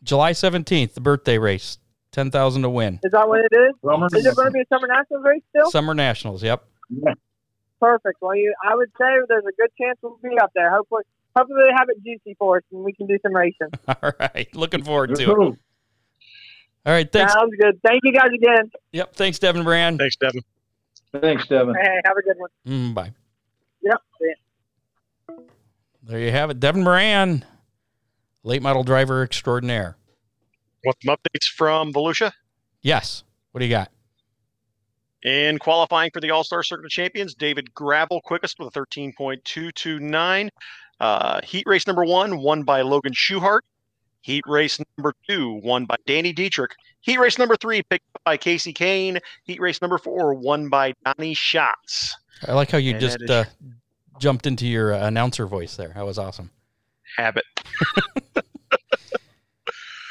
July 0.02 0.32
17th, 0.32 0.94
the 0.94 1.00
birthday 1.00 1.38
race, 1.38 1.78
ten 2.12 2.30
thousand 2.30 2.62
to 2.62 2.70
win. 2.70 3.00
Is 3.02 3.12
that 3.12 3.28
what 3.28 3.40
it 3.40 3.54
is? 3.54 3.74
Summer 3.84 4.06
Is 4.12 4.26
it 4.26 4.36
going 4.36 4.48
to 4.48 4.52
be 4.52 4.60
a 4.60 4.66
summer 4.68 4.88
nationals 4.88 5.24
race 5.24 5.42
still? 5.50 5.70
Summer 5.70 5.94
Nationals. 5.94 6.42
Yep. 6.42 6.64
Perfect. 7.80 8.18
Well, 8.20 8.36
you, 8.36 8.54
I 8.62 8.74
would 8.74 8.90
say 8.98 9.06
there's 9.28 9.44
a 9.44 9.52
good 9.56 9.70
chance 9.80 9.98
we'll 10.02 10.18
be 10.22 10.38
up 10.38 10.50
there. 10.54 10.70
Hopefully, 10.70 11.02
hopefully 11.36 11.60
they 11.66 11.72
have 11.76 11.88
it 11.88 12.02
juicy 12.04 12.36
for 12.38 12.58
us, 12.58 12.62
and 12.72 12.84
we 12.84 12.92
can 12.92 13.06
do 13.06 13.18
some 13.22 13.34
racing. 13.34 13.68
All 13.88 14.12
right. 14.18 14.54
Looking 14.54 14.82
forward 14.82 15.14
to 15.14 15.22
it. 15.22 15.28
All 15.28 15.56
right. 16.86 17.10
Thanks. 17.10 17.32
Sounds 17.32 17.54
good. 17.60 17.80
Thank 17.84 18.00
you 18.04 18.12
guys 18.12 18.30
again. 18.34 18.70
Yep. 18.92 19.14
Thanks, 19.14 19.38
Devin 19.38 19.64
Brand. 19.64 19.98
Thanks, 19.98 20.16
Devin. 20.16 20.42
Thanks, 21.20 21.46
Devin. 21.46 21.74
Hey, 21.74 22.00
have 22.04 22.16
a 22.16 22.22
good 22.22 22.36
one. 22.38 22.50
Mm, 22.66 22.94
bye. 22.94 23.12
Yep. 23.82 24.00
There 26.02 26.18
you 26.18 26.30
have 26.30 26.50
it. 26.50 26.60
Devin 26.60 26.82
Moran, 26.82 27.44
late 28.42 28.62
model 28.62 28.82
driver 28.82 29.22
extraordinaire. 29.22 29.96
Want 30.84 30.96
some 31.04 31.16
updates 31.16 31.44
from 31.44 31.92
Volusia? 31.92 32.32
Yes. 32.82 33.22
What 33.52 33.60
do 33.60 33.66
you 33.66 33.70
got? 33.70 33.90
In 35.22 35.58
qualifying 35.58 36.10
for 36.12 36.20
the 36.20 36.30
All 36.30 36.44
Star 36.44 36.62
Circuit 36.62 36.86
of 36.86 36.90
Champions, 36.90 37.34
David 37.34 37.74
Gravel 37.74 38.22
quickest 38.24 38.58
with 38.58 38.74
a 38.74 38.80
13.229. 38.80 40.48
Uh, 40.98 41.40
heat 41.42 41.64
race 41.66 41.86
number 41.86 42.04
one, 42.04 42.38
won 42.38 42.62
by 42.62 42.82
Logan 42.82 43.12
Schuchart. 43.12 43.60
Heat 44.22 44.44
race 44.46 44.78
number 44.96 45.14
two, 45.28 45.60
won 45.62 45.86
by 45.86 45.96
Danny 46.06 46.32
Dietrich. 46.32 46.72
Heat 47.00 47.18
race 47.18 47.38
number 47.38 47.56
three, 47.56 47.82
picked 47.82 48.04
up 48.14 48.22
by 48.24 48.36
Kasey 48.36 48.74
Kahne. 48.74 49.18
Heat 49.44 49.60
race 49.60 49.80
number 49.80 49.96
four, 49.98 50.34
won 50.34 50.68
by 50.68 50.92
Donny 51.04 51.34
Schatz. 51.34 52.16
I 52.46 52.52
like 52.52 52.70
how 52.70 52.78
you 52.78 52.92
And 52.92 53.00
just 53.00 53.18
that 53.20 53.24
is- 53.24 53.30
uh, 53.30 53.44
jumped 54.18 54.46
into 54.46 54.66
your 54.66 54.92
uh, 54.92 55.06
announcer 55.06 55.46
voice 55.46 55.76
there. 55.76 55.92
That 55.94 56.04
was 56.04 56.18
awesome. 56.18 56.50
Habit. 57.16 57.44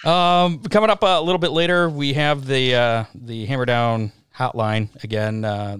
Um, 0.05 0.63
coming 0.63 0.89
up 0.89 1.03
a 1.03 1.19
little 1.21 1.39
bit 1.39 1.51
later, 1.51 1.89
we 1.89 2.13
have 2.13 2.45
the 2.45 2.73
uh, 2.73 3.03
the 3.13 3.45
Hammer 3.47 3.65
Down 3.65 4.13
hotline 4.33 4.87
again. 5.03 5.43
Uh, 5.43 5.79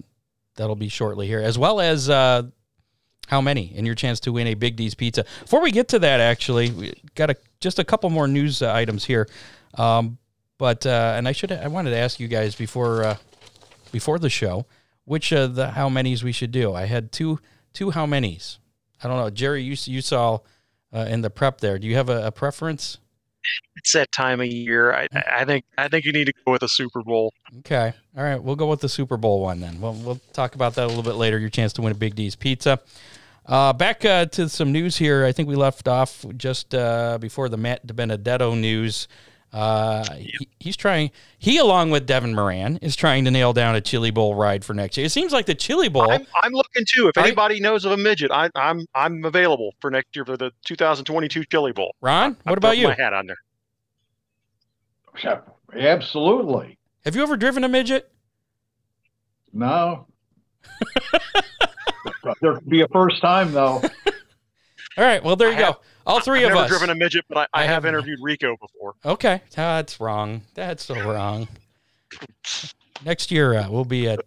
that'll 0.56 0.76
be 0.76 0.90
shortly 0.90 1.26
here, 1.26 1.40
as 1.40 1.58
well 1.58 1.80
as 1.80 2.10
uh, 2.10 2.44
how 3.28 3.40
many 3.40 3.74
and 3.78 3.86
your 3.86 3.96
chance 3.96 4.20
to 4.22 4.34
win 4.34 4.48
a 4.48 4.56
Big 4.56 4.76
D's 4.76 4.94
pizza. 4.94 5.24
Before 5.42 5.62
we 5.62 5.72
get 5.72 5.88
to 5.90 6.00
that, 6.00 6.20
actually, 6.20 6.70
we 6.72 7.02
got 7.16 7.30
a 7.30 7.36
just 7.60 7.80
a 7.80 7.84
couple 7.84 8.10
more 8.10 8.28
news 8.28 8.62
uh, 8.62 8.72
items 8.72 9.06
here. 9.06 9.28
Um, 9.76 10.18
but 10.58 10.86
uh, 10.86 11.14
and 11.16 11.28
I 11.28 11.32
should 11.32 11.52
I 11.52 11.68
wanted 11.68 11.92
to 11.92 11.98
ask 11.98 12.20
you 12.20 12.28
guys 12.28 12.56
before 12.56 13.04
uh, 13.04 13.18
before 13.92 14.20
the 14.20 14.30
show 14.30 14.66
which 15.10 15.32
of 15.32 15.56
the 15.56 15.72
how 15.72 15.90
many's 15.90 16.24
we 16.24 16.32
should 16.32 16.52
do. 16.52 16.74
I 16.74 16.86
had 16.86 17.12
two 17.12 17.40
two 17.74 17.90
how 17.90 18.06
many's. 18.06 18.60
I 19.04 19.08
don't 19.08 19.18
know, 19.18 19.32
Jerry. 19.32 19.64
You 19.64 19.76
you 19.86 20.02
saw 20.02 20.40
uh, 20.94 21.08
in 21.10 21.22
the 21.22 21.32
prep 21.32 21.62
there. 21.62 21.80
Do 21.80 21.88
you 21.88 21.96
have 21.96 22.10
a, 22.10 22.28
a 22.28 22.32
preference? 22.32 23.00
It's 23.78 23.94
that 23.94 24.12
time 24.12 24.40
of 24.40 24.48
year. 24.48 24.94
I, 24.94 25.08
I 25.32 25.46
think 25.46 25.66
I 25.80 25.88
think 25.88 26.06
you 26.06 26.12
need 26.12 26.26
to 26.26 26.34
go 26.46 26.52
with 26.52 26.62
a 26.62 26.68
Super 26.68 27.02
Bowl. 27.02 27.34
Okay. 27.60 27.94
All 28.16 28.24
right. 28.24 28.42
We'll 28.42 28.56
go 28.56 28.70
with 28.70 28.82
the 28.82 28.90
Super 28.90 29.18
Bowl 29.18 29.42
one 29.42 29.60
then. 29.62 29.82
We'll, 29.82 29.94
we'll 29.94 30.20
talk 30.34 30.54
about 30.54 30.76
that 30.76 30.84
a 30.84 30.88
little 30.88 31.02
bit 31.02 31.16
later. 31.16 31.40
Your 31.40 31.50
chance 31.50 31.74
to 31.74 31.82
win 31.82 31.92
a 31.92 31.96
Big 31.96 32.14
D's 32.14 32.36
pizza. 32.36 32.80
Uh, 33.50 33.74
back 33.74 34.06
uh, 34.06 34.26
to 34.28 34.48
some 34.48 34.72
news 34.72 34.98
here. 34.98 35.26
I 35.26 35.32
think 35.32 35.50
we 35.50 35.56
left 35.56 35.88
off 35.88 36.24
just 36.38 36.76
uh, 36.76 37.18
before 37.20 37.50
the 37.50 37.58
Matt 37.58 37.86
DiBenedetto 37.88 38.58
news. 38.58 39.08
Uh, 39.52 40.08
he, 40.14 40.48
he's 40.60 40.78
trying, 40.78 41.10
he, 41.40 41.58
along 41.58 41.90
with 41.90 42.06
Devin 42.06 42.36
Moran, 42.36 42.78
is 42.84 42.96
trying 42.96 43.26
to 43.26 43.32
nail 43.32 43.52
down 43.52 43.76
a 43.76 43.82
Chili 43.82 44.12
Bowl 44.12 44.36
ride 44.36 44.64
for 44.64 44.76
next 44.76 44.96
year. 44.98 45.08
It 45.08 45.10
seems 45.10 45.34
like 45.34 45.48
the 45.48 45.56
Chili 45.56 45.90
Bowl. 45.90 46.12
I'm, 46.12 46.28
I'm 46.44 46.52
looking 46.54 46.86
too. 46.88 47.08
If 47.08 47.18
Are 47.18 47.22
you- 47.22 47.26
anybody 47.28 47.60
knows 47.60 47.86
of 47.86 47.92
a 47.92 47.98
midget, 47.98 48.30
I, 48.30 48.52
I'm 48.54 48.86
I'm 48.94 49.26
available 49.26 49.74
for 49.82 49.90
next 49.90 50.16
year 50.16 50.26
for 50.26 50.38
the 50.38 50.52
2022 50.66 51.46
Chili 51.46 51.72
Bowl. 51.72 51.96
Ron, 52.02 52.24
I'm 52.24 52.38
what 52.44 52.60
about 52.60 52.76
throwing 52.76 52.82
you? 52.82 52.88
My 52.90 52.94
hat 52.94 53.14
on 53.14 53.26
there. 53.26 53.38
Yeah, 55.24 55.40
absolutely. 55.76 56.78
Have 57.04 57.16
you 57.16 57.24
ever 57.24 57.36
driven 57.36 57.64
a 57.64 57.68
midget? 57.68 58.12
No. 59.52 60.06
there 62.42 62.56
could 62.56 62.70
be 62.70 62.82
a 62.82 62.88
first 62.90 63.22
time 63.22 63.52
though. 63.52 63.82
All 64.98 65.06
right. 65.06 65.24
Well, 65.24 65.36
there 65.36 65.50
you 65.50 65.56
I 65.56 65.60
go. 65.60 65.66
have- 65.66 65.78
All 66.06 66.20
3 66.20 66.40
I've 66.40 66.46
of 66.46 66.50
never 66.54 66.64
us. 66.64 66.70
driven 66.70 66.90
a 66.90 66.96
midget, 66.96 67.24
but 67.30 67.38
I, 67.38 67.42
I, 67.42 67.48
I 67.54 67.62
have 67.64 67.70
haven't. 67.84 67.90
interviewed 67.90 68.20
Rico 68.22 68.58
before. 68.60 68.96
Okay, 69.06 69.42
that's 69.56 70.00
wrong. 70.00 70.42
That's 70.56 70.84
so 70.84 70.96
wrong. 70.96 71.48
Next 73.06 73.32
year 73.32 73.54
uh, 73.56 73.70
we'll 73.70 73.86
be 73.86 74.10
at 74.10 74.20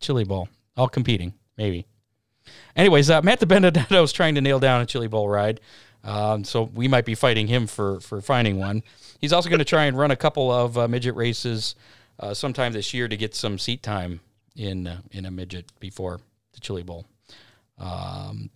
Chili 0.00 0.24
Bowl, 0.24 0.48
all 0.76 0.88
competing, 0.88 1.34
maybe. 1.56 1.86
Anyways, 2.76 3.08
uh, 3.10 3.22
Matt 3.22 3.40
DiBenedetto 3.40 4.02
is 4.02 4.12
trying 4.12 4.34
to 4.34 4.40
nail 4.40 4.58
down 4.58 4.80
a 4.80 4.86
Chili 4.86 5.06
Bowl 5.06 5.28
ride, 5.28 5.60
um, 6.02 6.42
so 6.44 6.64
we 6.74 6.88
might 6.88 7.04
be 7.04 7.14
fighting 7.14 7.46
him 7.46 7.66
for 7.66 8.00
for 8.00 8.20
finding 8.20 8.58
one. 8.58 8.82
He's 9.20 9.32
also 9.32 9.48
going 9.48 9.60
to 9.60 9.64
try 9.64 9.84
and 9.84 9.96
run 9.96 10.10
a 10.10 10.16
couple 10.16 10.50
of 10.50 10.76
uh, 10.76 10.88
midget 10.88 11.14
races 11.14 11.74
uh, 12.18 12.34
sometime 12.34 12.72
this 12.72 12.92
year 12.92 13.06
to 13.08 13.16
get 13.16 13.34
some 13.34 13.58
seat 13.58 13.82
time 13.82 14.20
in 14.56 14.86
uh, 14.88 14.98
in 15.12 15.24
a 15.24 15.30
midget 15.30 15.66
before 15.78 16.20
the 16.54 16.60
Chili 16.60 16.82
Bowl. 16.82 17.06
Um, 17.78 18.50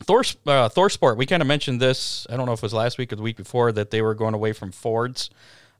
Thor, 0.00 0.22
uh, 0.46 0.68
Thor 0.68 0.90
Sport, 0.90 1.16
we 1.16 1.26
kind 1.26 1.40
of 1.42 1.46
mentioned 1.46 1.80
this. 1.80 2.26
I 2.28 2.36
don't 2.36 2.46
know 2.46 2.52
if 2.52 2.58
it 2.60 2.62
was 2.62 2.74
last 2.74 2.98
week 2.98 3.12
or 3.12 3.16
the 3.16 3.22
week 3.22 3.36
before 3.36 3.70
that 3.72 3.90
they 3.90 4.02
were 4.02 4.14
going 4.14 4.34
away 4.34 4.52
from 4.52 4.72
Fords 4.72 5.30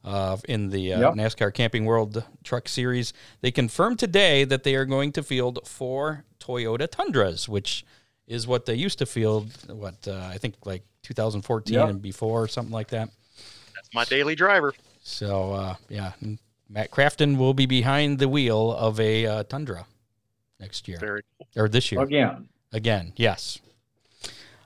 uh, 0.05 0.37
in 0.49 0.71
the 0.71 0.93
uh, 0.93 1.01
Yep. 1.01 1.15
NASCAR 1.15 1.53
Camping 1.55 1.85
World 1.85 2.23
Truck 2.45 2.69
Series. 2.69 3.13
They 3.41 3.51
confirmed 3.51 3.99
today 3.99 4.45
that 4.45 4.63
they 4.63 4.75
are 4.77 4.85
going 4.85 5.13
to 5.13 5.23
field 5.23 5.67
four 5.67 6.25
Toyota 6.39 6.89
Tundras, 6.89 7.49
which 7.49 7.85
is 8.27 8.47
what 8.47 8.67
they 8.67 8.75
used 8.75 8.99
to 9.01 9.07
field. 9.07 9.51
What 9.69 10.07
uh, 10.07 10.29
I 10.31 10.39
think 10.39 10.55
like 10.65 10.85
2014 11.03 11.75
Yep. 11.75 11.89
and 11.89 12.01
before, 12.03 12.47
something 12.49 12.73
like 12.73 12.89
that. 12.89 13.09
That's 13.75 13.89
my 13.93 14.05
daily 14.05 14.35
driver. 14.35 14.75
So 15.03 15.53
uh, 15.53 15.75
yeah, 15.89 16.13
Matt 16.69 16.91
Crafton 16.91 17.37
will 17.37 17.53
be 17.55 17.67
behind 17.67 18.19
the 18.19 18.29
wheel 18.29 18.73
of 18.73 19.01
a 19.01 19.27
uh, 19.27 19.43
Tundra 19.45 19.87
next 20.61 20.89
year 20.89 20.99
Very 20.99 21.23
or 21.57 21.69
this 21.69 21.91
year 21.93 22.01
Again. 22.03 22.49
again. 22.73 23.13
Yes. 23.17 23.59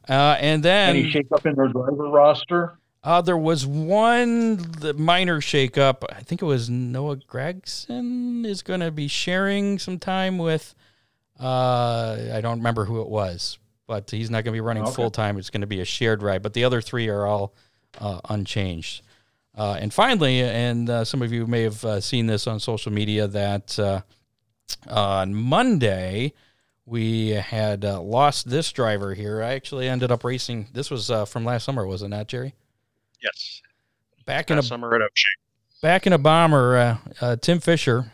Uh, 0.09 0.37
and 0.41 0.63
then 0.63 0.97
Any 0.97 1.11
shake 1.11 1.27
up 1.33 1.45
in 1.45 1.55
their 1.55 1.69
driver 1.69 2.09
roster? 2.09 2.79
Uh, 3.05 3.21
there 3.21 3.37
was 3.39 3.67
one 3.67 4.57
the 4.57 4.95
minor 4.95 5.41
shakeup. 5.41 6.03
I 6.11 6.21
think 6.23 6.43
it 6.43 6.47
was 6.47 6.69
Noah 6.69 7.17
Gregson 7.17 8.45
is 8.45 8.63
going 8.63 8.81
to 8.81 8.91
be 8.91 9.07
sharing 9.09 9.79
some 9.79 9.99
time 9.99 10.39
with. 10.39 10.75
Uh, 11.39 12.17
I 12.35 12.41
don't 12.41 12.59
remember 12.59 12.85
who 12.85 13.01
it 13.01 13.09
was, 13.09 13.59
but 13.87 14.11
he's 14.11 14.31
not 14.31 14.45
going 14.45 14.53
to 14.53 14.57
be 14.57 14.61
running 14.61 14.83
Okay. 14.83 14.93
full 14.93 15.11
time. 15.11 15.39
It's 15.39 15.51
going 15.51 15.61
to 15.61 15.67
be 15.69 15.81
a 15.81 15.85
shared 15.85 16.23
ride, 16.23 16.43
but 16.43 16.53
the 16.55 16.65
other 16.65 16.81
three 16.81 17.09
are 17.09 17.27
all 17.27 17.55
uh, 18.01 18.21
unchanged. 18.29 19.03
Uh, 19.57 19.77
and 19.81 19.93
finally, 19.93 20.41
and 20.43 20.89
uh, 20.91 21.05
some 21.05 21.23
of 21.23 21.33
you 21.33 21.47
may 21.47 21.63
have 21.63 21.85
uh, 21.85 22.01
seen 22.01 22.27
this 22.27 22.47
on 22.47 22.59
social 22.61 22.93
media, 22.93 23.27
that 23.29 23.79
uh, 23.79 24.01
on 24.89 25.35
Monday 25.35 26.33
we 26.87 27.31
had 27.31 27.85
uh, 27.85 28.01
lost 28.01 28.49
this 28.49 28.73
driver 28.73 29.13
here. 29.13 29.43
I 29.43 29.53
actually 29.53 29.89
ended 29.89 30.11
up 30.11 30.25
racing. 30.25 30.69
This 30.73 30.91
was 30.91 31.11
uh, 31.11 31.27
from 31.27 31.45
last 31.45 31.65
summer, 31.65 31.87
was 31.87 32.03
it 32.03 32.09
not, 32.09 32.29
Jerry? 32.29 32.55
yes. 33.23 33.61
Back 34.25 34.51
in 34.51 34.59
a 34.59 34.61
Last 34.61 34.69
summer 34.69 34.95
at 34.95 35.01
Oakshade. 35.01 35.81
back 35.83 36.07
in 36.07 36.13
a 36.13 36.19
bomber, 36.19 36.77
uh, 36.77 36.97
uh, 37.21 37.37
Tim 37.37 37.61
Fisher 37.61 38.13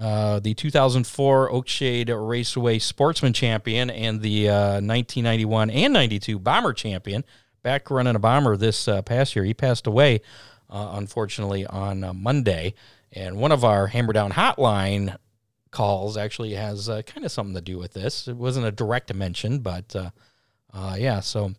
uh, 0.00 0.40
the 0.40 0.54
2004 0.54 1.50
Oakshade 1.50 2.28
Raceway 2.28 2.78
Sportsman 2.78 3.32
Champion 3.32 3.90
and 3.90 4.20
the 4.20 4.48
uh, 4.48 4.72
1991 4.74 5.70
and 5.70 5.92
92 5.92 6.38
Bomber 6.38 6.74
Champion, 6.74 7.24
back 7.62 7.90
running 7.90 8.14
a 8.14 8.18
bomber 8.18 8.56
this 8.56 8.88
uh, 8.88 9.00
past 9.02 9.34
year. 9.34 9.44
He 9.44 9.54
passed 9.54 9.86
away, 9.86 10.20
uh, 10.68 10.90
unfortunately, 10.94 11.66
on 11.66 12.04
uh, 12.04 12.12
Monday. 12.12 12.74
And 13.12 13.38
one 13.38 13.52
of 13.52 13.64
our 13.64 13.86
Hammer 13.86 14.12
Down 14.12 14.32
Hotline 14.32 15.16
calls 15.76 16.16
actually 16.16 16.54
has 16.54 16.88
uh, 16.88 17.02
kind 17.02 17.26
of 17.26 17.30
something 17.30 17.54
to 17.54 17.60
do 17.60 17.76
with 17.76 17.92
this. 17.92 18.28
It 18.28 18.36
wasn't 18.36 18.64
a 18.64 18.72
direct 18.72 19.12
mention, 19.12 19.58
but 19.58 19.94
uh, 19.94 20.10
uh, 20.72 20.96
yeah, 20.98 21.20
so 21.20 21.52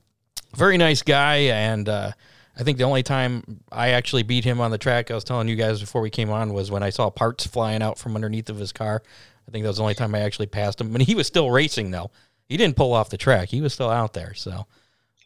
very 0.55 0.75
nice 0.75 1.03
guy. 1.03 1.35
And 1.35 1.87
uh, 1.87 2.13
I 2.57 2.63
think 2.63 2.79
the 2.79 2.83
only 2.85 3.03
time 3.03 3.61
I 3.71 3.89
actually 3.89 4.23
beat 4.23 4.43
him 4.43 4.59
on 4.59 4.71
the 4.71 4.79
track, 4.79 5.11
I 5.11 5.13
was 5.13 5.23
telling 5.23 5.47
you 5.47 5.55
guys 5.55 5.79
before 5.79 6.01
we 6.01 6.09
came 6.09 6.31
on, 6.31 6.51
was 6.51 6.71
when 6.71 6.81
I 6.81 6.89
saw 6.89 7.11
parts 7.11 7.45
flying 7.45 7.83
out 7.83 7.99
from 7.99 8.15
underneath 8.15 8.49
of 8.49 8.57
his 8.57 8.71
car. 8.71 9.03
I 9.47 9.51
think 9.51 9.61
that 9.61 9.69
was 9.69 9.77
the 9.77 9.83
only 9.83 9.93
time 9.93 10.15
I 10.15 10.21
actually 10.21 10.47
passed 10.47 10.81
him. 10.81 10.91
But 10.91 11.01
he 11.01 11.13
was 11.13 11.27
still 11.27 11.51
racing, 11.51 11.91
though. 11.91 12.09
He 12.49 12.57
didn't 12.57 12.75
pull 12.75 12.93
off 12.93 13.11
the 13.11 13.17
track. 13.17 13.49
He 13.49 13.61
was 13.61 13.73
still 13.73 13.91
out 13.91 14.13
there. 14.13 14.33
So 14.33 14.65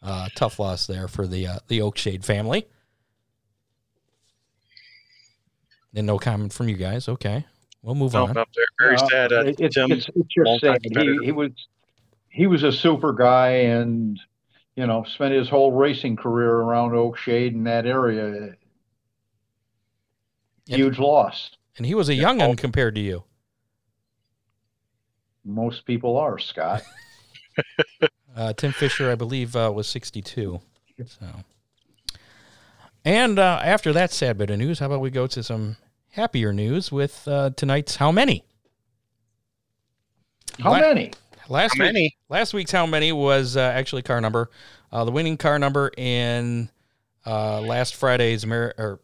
uh, 0.02 0.28
tough 0.36 0.58
loss 0.58 0.86
there 0.86 1.08
for 1.08 1.26
the 1.26 1.46
uh, 1.46 1.58
the 1.68 1.80
Oakshade 1.80 2.26
family. 2.26 2.66
And 5.94 6.06
no 6.06 6.18
comment 6.18 6.52
from 6.52 6.68
you 6.68 6.76
guys. 6.76 7.08
Okay, 7.08 7.46
we'll 7.82 7.94
move 7.94 8.14
on. 8.14 8.28
no, 8.32 8.44
very, 8.54 8.66
very 8.78 8.96
Uh, 8.96 9.08
sad. 9.08 9.32
Uh, 9.32 9.44
it's, 9.58 9.74
Tim, 9.74 9.90
it's, 9.92 10.08
it's 10.14 10.28
just 10.34 10.60
sad. 10.60 10.78
He, 10.82 11.18
he 11.26 11.32
was 11.32 11.50
he 12.28 12.46
was 12.46 12.62
a 12.62 12.72
super 12.72 13.12
guy 13.12 13.48
and 13.48 14.18
you 14.76 14.86
know 14.86 15.04
spent 15.04 15.34
his 15.34 15.48
whole 15.48 15.72
racing 15.72 16.16
career 16.16 16.50
around 16.50 16.92
Oakshade 16.92 17.48
and 17.54 17.66
that 17.66 17.86
area. 17.86 18.54
Huge 20.66 20.98
loss. 20.98 21.50
And 21.76 21.84
he 21.86 21.94
was 21.94 22.08
a 22.08 22.14
young 22.14 22.38
one 22.38 22.56
compared 22.56 22.94
to 22.94 23.00
you. 23.00 23.24
Most 25.44 25.84
people 25.86 26.16
are 26.16 26.38
Scott. 26.38 26.82
Uh, 28.34 28.50
Tim 28.54 28.72
Fisher, 28.72 29.10
I 29.10 29.14
believe, 29.14 29.54
uh, 29.54 29.70
was 29.74 29.86
62. 29.86 30.58
So, 31.04 31.26
and 33.04 33.38
uh, 33.38 33.60
after 33.62 33.92
that 33.92 34.10
sad 34.10 34.38
bit 34.38 34.48
of 34.48 34.58
news, 34.58 34.78
how 34.78 34.86
about 34.86 35.02
we 35.02 35.10
go 35.10 35.26
to 35.26 35.42
some 35.42 35.76
happier 36.12 36.52
news 36.52 36.90
with 36.92 37.26
uh, 37.28 37.50
tonight's 37.56 37.96
how 37.96 38.12
many? 38.12 38.44
How 40.60 40.70
La- 40.72 40.80
many? 40.80 41.12
Last 41.48 41.76
How 41.76 41.84
week, 41.84 41.92
many? 41.92 42.16
last 42.28 42.54
week's 42.54 42.70
how 42.70 42.86
many 42.86 43.12
was 43.12 43.56
uh, 43.56 43.60
actually 43.60 44.02
car 44.02 44.20
number. 44.20 44.48
Uh, 44.92 45.04
the 45.04 45.10
winning 45.10 45.36
car 45.36 45.58
number 45.58 45.90
in 45.96 46.70
uh, 47.26 47.60
last 47.60 47.94
Friday's 47.96 48.44
Amer- 48.44 48.74
or 48.78 49.00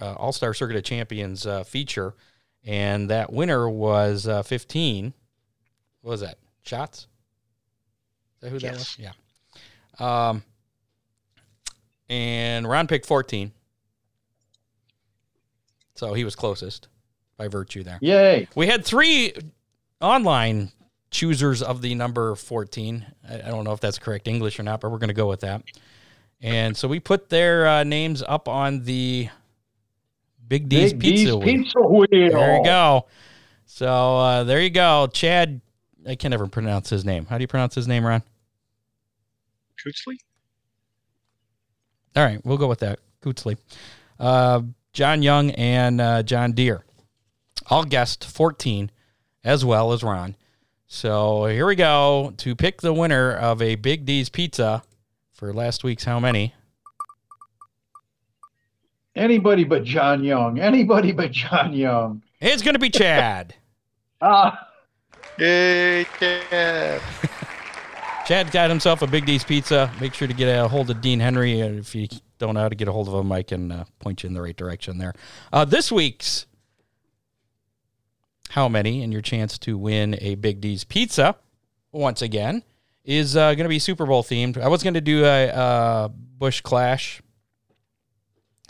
uh, 0.00 0.14
All 0.14 0.32
Star 0.32 0.54
Circuit 0.54 0.76
of 0.76 0.82
Champions 0.84 1.46
uh, 1.46 1.64
feature, 1.64 2.14
and 2.64 3.10
that 3.10 3.32
winner 3.32 3.68
was 3.68 4.26
uh, 4.26 4.42
15. 4.42 5.12
What 6.00 6.10
was 6.12 6.20
that? 6.22 6.38
Schatz? 6.62 7.00
Is 7.00 7.06
that 8.40 8.50
who 8.50 8.58
that 8.60 8.72
was? 8.72 8.96
Yes. 8.98 9.12
Yeah. 10.00 10.28
Um, 10.28 10.42
and 12.08 12.66
Ron 12.68 12.86
picked 12.86 13.06
14. 13.06 13.52
So 16.00 16.14
he 16.14 16.24
was 16.24 16.34
closest 16.34 16.88
by 17.36 17.48
virtue 17.48 17.82
there. 17.82 17.98
Yay! 18.00 18.48
We 18.54 18.66
had 18.66 18.86
three 18.86 19.34
online 20.00 20.72
choosers 21.10 21.62
of 21.62 21.82
the 21.82 21.94
number 21.94 22.34
14. 22.36 23.04
I, 23.28 23.34
I 23.34 23.38
don't 23.50 23.64
know 23.64 23.72
if 23.72 23.80
that's 23.80 23.98
correct 23.98 24.26
English 24.26 24.58
or 24.58 24.62
not, 24.62 24.80
but 24.80 24.90
we're 24.90 24.96
going 24.96 25.08
to 25.08 25.14
go 25.14 25.28
with 25.28 25.40
that. 25.40 25.62
And 26.40 26.74
so 26.74 26.88
we 26.88 27.00
put 27.00 27.28
their 27.28 27.68
uh, 27.68 27.84
names 27.84 28.22
up 28.26 28.48
on 28.48 28.82
the 28.84 29.28
Big 30.48 30.70
D's 30.70 30.94
Big 30.94 31.02
Pizza 31.02 31.24
D's 31.24 31.34
Wheel. 31.34 31.40
Pizza 31.42 31.80
Wheel. 31.80 32.06
There 32.10 32.56
you 32.56 32.64
go. 32.64 33.06
So 33.66 33.86
uh, 33.86 34.44
there 34.44 34.62
you 34.62 34.70
go. 34.70 35.06
Chad, 35.12 35.60
I 36.08 36.14
can 36.14 36.30
never 36.30 36.46
pronounce 36.46 36.88
his 36.88 37.04
name. 37.04 37.26
How 37.26 37.36
do 37.36 37.42
you 37.42 37.48
pronounce 37.48 37.74
his 37.74 37.86
name, 37.86 38.06
Ron? 38.06 38.22
Kootsley? 39.86 40.16
All 42.16 42.24
right, 42.24 42.42
we'll 42.42 42.56
go 42.56 42.68
with 42.68 42.78
that. 42.78 43.00
Kootsley. 43.22 43.58
Uh, 44.18 44.62
John 44.92 45.22
Young 45.22 45.50
and 45.52 46.00
uh, 46.00 46.22
John 46.22 46.52
Deere. 46.52 46.84
All 47.68 47.84
guessed 47.84 48.24
14 48.24 48.90
as 49.44 49.64
well 49.64 49.92
as 49.92 50.02
Ron. 50.02 50.36
So 50.86 51.46
here 51.46 51.66
we 51.66 51.76
go 51.76 52.34
to 52.38 52.56
pick 52.56 52.80
the 52.80 52.92
winner 52.92 53.32
of 53.32 53.62
a 53.62 53.76
Big 53.76 54.04
D's 54.04 54.28
Pizza 54.28 54.82
for 55.32 55.52
last 55.52 55.84
week's 55.84 56.04
How 56.04 56.18
Many. 56.18 56.52
Anybody 59.14 59.64
but 59.64 59.84
John 59.84 60.24
Young. 60.24 60.58
Anybody 60.58 61.12
but 61.12 61.30
John 61.32 61.72
Young. 61.72 62.22
It's 62.40 62.62
going 62.62 62.74
to 62.74 62.80
be 62.80 62.90
Chad. 62.90 63.54
Ah, 64.22 64.68
Yay, 65.38 66.04
Chad. 66.18 67.00
Chad 68.26 68.50
got 68.52 68.68
himself 68.68 69.00
a 69.00 69.06
Big 69.06 69.24
D's 69.24 69.42
Pizza. 69.42 69.90
Make 69.98 70.12
sure 70.12 70.28
to 70.28 70.34
get 70.34 70.46
a 70.46 70.68
hold 70.68 70.90
of 70.90 71.00
Dean 71.00 71.20
Henry. 71.20 71.60
If 71.60 71.94
you 71.94 72.06
don't 72.40 72.54
know 72.54 72.60
how 72.60 72.68
to 72.68 72.74
get 72.74 72.88
a 72.88 72.92
hold 72.92 73.06
of 73.06 73.14
them, 73.14 73.30
I 73.30 73.42
can 73.42 73.70
uh, 73.70 73.84
point 74.00 74.22
you 74.22 74.26
in 74.26 74.34
the 74.34 74.42
right 74.42 74.56
direction 74.56 74.98
there. 74.98 75.14
Uh, 75.52 75.64
this 75.64 75.92
week's 75.92 76.46
How 78.48 78.68
Many 78.68 79.04
and 79.04 79.12
your 79.12 79.22
chance 79.22 79.58
to 79.58 79.78
win 79.78 80.16
a 80.20 80.34
Big 80.34 80.60
D's 80.60 80.82
Pizza, 80.82 81.36
once 81.92 82.22
again, 82.22 82.64
is 83.04 83.36
uh, 83.36 83.54
going 83.54 83.64
to 83.64 83.68
be 83.68 83.78
Super 83.78 84.06
Bowl 84.06 84.24
themed. 84.24 84.60
I 84.60 84.68
was 84.68 84.82
going 84.82 84.94
to 84.94 85.00
do 85.00 85.24
a 85.24 85.48
uh, 85.48 86.08
Busch 86.08 86.60
Clash 86.62 87.22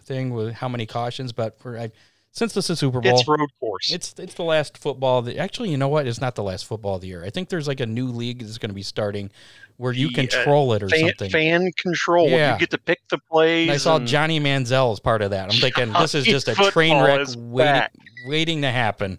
thing 0.03 0.31
with 0.31 0.55
how 0.55 0.69
many 0.69 0.87
cautions, 0.87 1.33
but 1.33 1.59
for 1.61 1.79
I, 1.79 1.93
since 2.33 2.53
this 2.55 2.71
is 2.71 2.79
Super 2.79 3.01
Bowl, 3.01 3.13
It's 3.13 3.27
road 3.27 3.49
course. 3.59 3.93
it's 3.93 4.15
it's 4.19 4.35
the 4.35 4.45
last 4.45 4.79
football. 4.79 5.23
That, 5.23 5.37
actually, 5.37 5.71
you 5.71 5.77
know 5.77 5.89
what? 5.89 6.07
It's 6.07 6.21
not 6.21 6.35
the 6.37 6.43
last 6.43 6.65
football 6.67 6.95
of 6.97 7.01
the 7.01 7.09
year. 7.09 7.25
I 7.25 7.31
think 7.31 7.49
there's 7.49 7.67
like 7.67 7.81
a 7.81 7.87
new 7.87 8.07
league 8.07 8.41
that's 8.41 8.59
going 8.59 8.71
to 8.71 8.75
be 8.75 8.83
starting 8.83 9.31
where 9.79 9.93
you 9.93 10.11
control 10.11 10.75
it 10.75 10.83
or 10.83 10.89
fan, 10.89 11.01
something. 11.09 11.31
fan 11.31 11.73
control. 11.73 12.29
Yeah. 12.29 12.53
You 12.55 12.61
get 12.61 12.71
to 12.71 12.79
pick 12.79 13.01
the 13.09 13.19
plays. 13.19 13.69
and 13.69 13.75
I 13.75 13.79
saw 13.79 13.99
Johnny 13.99 14.39
Manziel 14.39 14.93
as 14.93 15.01
part 15.01 15.23
of 15.23 15.31
that. 15.31 15.53
I'm 15.53 15.59
thinking 15.61 15.93
this 15.95 16.15
is 16.15 16.25
just 16.25 16.49
a 16.49 16.55
train 16.55 17.03
wreck 17.03 17.27
waiting, 17.37 17.57
back. 17.57 17.93
waiting 18.27 18.63
to 18.63 18.71
happen. 18.71 19.19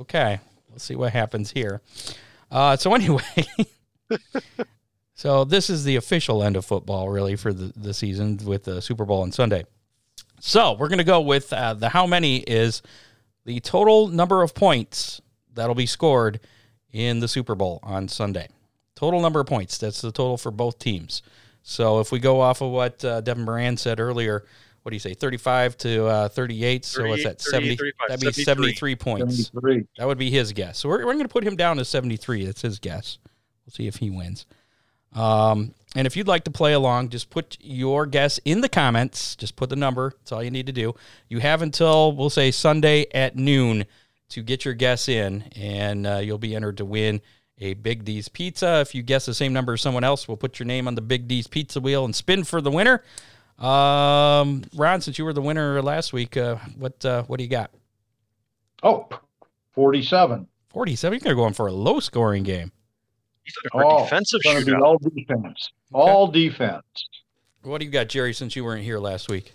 Okay, 0.00 0.40
let's 0.70 0.84
see 0.84 0.94
what 0.94 1.12
happens 1.12 1.50
here. 1.52 1.80
Uh, 2.50 2.76
so 2.76 2.94
anyway, 2.94 3.22
so 5.14 5.44
this 5.44 5.70
is 5.70 5.84
the 5.84 5.96
official 5.96 6.42
end 6.42 6.56
of 6.56 6.64
football, 6.66 7.08
really, 7.08 7.36
for 7.36 7.52
the, 7.52 7.72
the 7.76 7.94
season 7.94 8.38
with 8.44 8.64
the 8.64 8.82
Super 8.82 9.04
Bowl 9.04 9.22
on 9.22 9.32
Sunday. 9.32 9.64
So 10.40 10.74
we're 10.74 10.88
going 10.88 10.98
to 10.98 11.04
go 11.04 11.20
with 11.20 11.52
uh, 11.52 11.74
the 11.74 11.88
how 11.88 12.06
many 12.06 12.38
is 12.38 12.82
the 13.44 13.60
total 13.60 14.08
number 14.08 14.42
of 14.42 14.54
points 14.54 15.20
that'll 15.54 15.74
be 15.74 15.86
scored 15.86 16.40
in 16.92 17.20
the 17.20 17.28
Super 17.28 17.54
Bowl 17.54 17.80
on 17.82 18.08
Sunday. 18.08 18.48
Total 18.94 19.20
number 19.20 19.40
of 19.40 19.46
points. 19.46 19.78
That's 19.78 20.00
the 20.00 20.12
total 20.12 20.36
for 20.36 20.50
both 20.50 20.78
teams. 20.78 21.22
So 21.62 22.00
if 22.00 22.12
we 22.12 22.18
go 22.18 22.40
off 22.40 22.60
of 22.60 22.70
what 22.70 23.04
uh, 23.04 23.20
Devin 23.20 23.44
Moran 23.44 23.76
said 23.76 24.00
earlier, 24.00 24.44
what 24.82 24.90
do 24.90 24.96
you 24.96 25.00
say, 25.00 25.14
35 25.14 25.76
to 25.78 26.06
uh, 26.06 26.28
38? 26.28 26.84
So 26.84 27.08
what's 27.08 27.24
that, 27.24 27.40
70? 27.40 27.76
That'd 28.08 28.20
be 28.20 28.30
73. 28.30 28.44
73 28.44 28.96
points. 28.96 29.46
73. 29.46 29.86
That 29.98 30.06
would 30.06 30.16
be 30.16 30.30
his 30.30 30.52
guess. 30.52 30.78
So 30.78 30.88
we're, 30.88 31.04
we're 31.04 31.14
going 31.14 31.24
to 31.24 31.28
put 31.28 31.42
him 31.44 31.56
down 31.56 31.76
to 31.78 31.84
73. 31.84 32.46
That's 32.46 32.62
his 32.62 32.78
guess. 32.78 33.18
We'll 33.64 33.72
see 33.72 33.88
if 33.88 33.96
he 33.96 34.10
wins. 34.10 34.46
Um, 35.16 35.74
and 35.96 36.06
if 36.06 36.14
you'd 36.14 36.28
like 36.28 36.44
to 36.44 36.50
play 36.50 36.74
along, 36.74 37.08
just 37.08 37.30
put 37.30 37.56
your 37.60 38.04
guess 38.04 38.38
in 38.44 38.60
the 38.60 38.68
comments. 38.68 39.34
Just 39.34 39.56
put 39.56 39.70
the 39.70 39.76
number. 39.76 40.12
That's 40.18 40.30
all 40.30 40.42
you 40.42 40.50
need 40.50 40.66
to 40.66 40.72
do. 40.72 40.94
You 41.28 41.38
have 41.38 41.62
until, 41.62 42.12
we'll 42.12 42.30
say, 42.30 42.50
Sunday 42.50 43.06
at 43.14 43.34
noon 43.34 43.86
to 44.28 44.42
get 44.42 44.64
your 44.64 44.74
guess 44.74 45.08
in, 45.08 45.44
and 45.56 46.06
uh, 46.06 46.16
you'll 46.18 46.36
be 46.36 46.54
entered 46.54 46.76
to 46.78 46.84
win 46.84 47.22
a 47.58 47.72
Big 47.74 48.04
D's 48.04 48.28
Pizza. 48.28 48.80
If 48.80 48.94
you 48.94 49.02
guess 49.02 49.24
the 49.24 49.32
same 49.32 49.54
number 49.54 49.72
as 49.72 49.80
someone 49.80 50.04
else, 50.04 50.28
we'll 50.28 50.36
put 50.36 50.58
your 50.58 50.66
name 50.66 50.86
on 50.86 50.94
the 50.94 51.00
Big 51.00 51.26
D's 51.26 51.46
Pizza 51.46 51.80
wheel 51.80 52.04
and 52.04 52.14
spin 52.14 52.44
for 52.44 52.60
the 52.60 52.70
winner. 52.70 53.02
Um, 53.58 54.64
Ron, 54.74 55.00
since 55.00 55.18
you 55.18 55.24
were 55.24 55.32
the 55.32 55.40
winner 55.40 55.80
last 55.80 56.12
week, 56.12 56.36
uh, 56.36 56.56
what 56.76 57.02
uh, 57.06 57.22
what 57.22 57.38
do 57.38 57.44
you 57.44 57.48
got? 57.48 57.70
Oh, 58.82 59.08
47. 59.72 60.46
47. 60.68 61.14
You're 61.14 61.20
going 61.20 61.36
to 61.36 61.40
go 61.40 61.46
in 61.46 61.54
for 61.54 61.66
a 61.68 61.72
low 61.72 62.00
scoring 62.00 62.42
game. 62.42 62.70
He's 63.46 63.54
looking 63.64 63.80
for 63.80 63.84
Oh, 63.84 64.04
defensive 64.04 64.40
It's 64.44 64.64
be 64.64 64.72
shootout. 64.72 64.82
all 64.82 64.98
defense. 64.98 65.70
All 65.92 66.26
defense. 66.26 66.84
What 67.62 67.78
do 67.78 67.84
you 67.86 67.90
got, 67.90 68.08
Jerry, 68.08 68.34
since 68.34 68.54
you 68.54 68.64
weren't 68.64 68.84
here 68.84 68.98
last 68.98 69.28
week? 69.30 69.52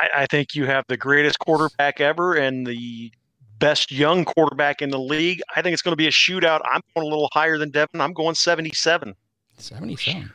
I, 0.00 0.22
I 0.22 0.26
think 0.26 0.54
you 0.54 0.66
have 0.66 0.84
the 0.88 0.96
greatest 0.96 1.38
quarterback 1.38 2.00
ever 2.00 2.34
and 2.34 2.66
the 2.66 3.10
best 3.58 3.90
young 3.90 4.24
quarterback 4.24 4.82
in 4.82 4.90
the 4.90 4.98
league. 4.98 5.40
I 5.56 5.62
think 5.62 5.72
it's 5.72 5.82
going 5.82 5.92
to 5.92 5.96
be 5.96 6.06
a 6.06 6.10
shootout. 6.12 6.60
I'm 6.70 6.80
going 6.94 7.06
a 7.06 7.10
little 7.10 7.28
higher 7.32 7.56
than 7.58 7.70
Devin. 7.70 8.00
I'm 8.00 8.12
going 8.12 8.34
77. 8.34 9.14
77. 9.58 10.30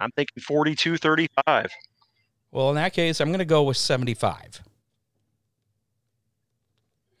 I'm 0.00 0.10
thinking 0.12 0.42
42 0.42 0.96
35. 0.96 1.68
Well, 2.50 2.68
in 2.70 2.76
that 2.76 2.92
case, 2.92 3.20
I'm 3.20 3.28
going 3.28 3.38
to 3.40 3.44
go 3.44 3.62
with 3.64 3.76
75. 3.76 4.60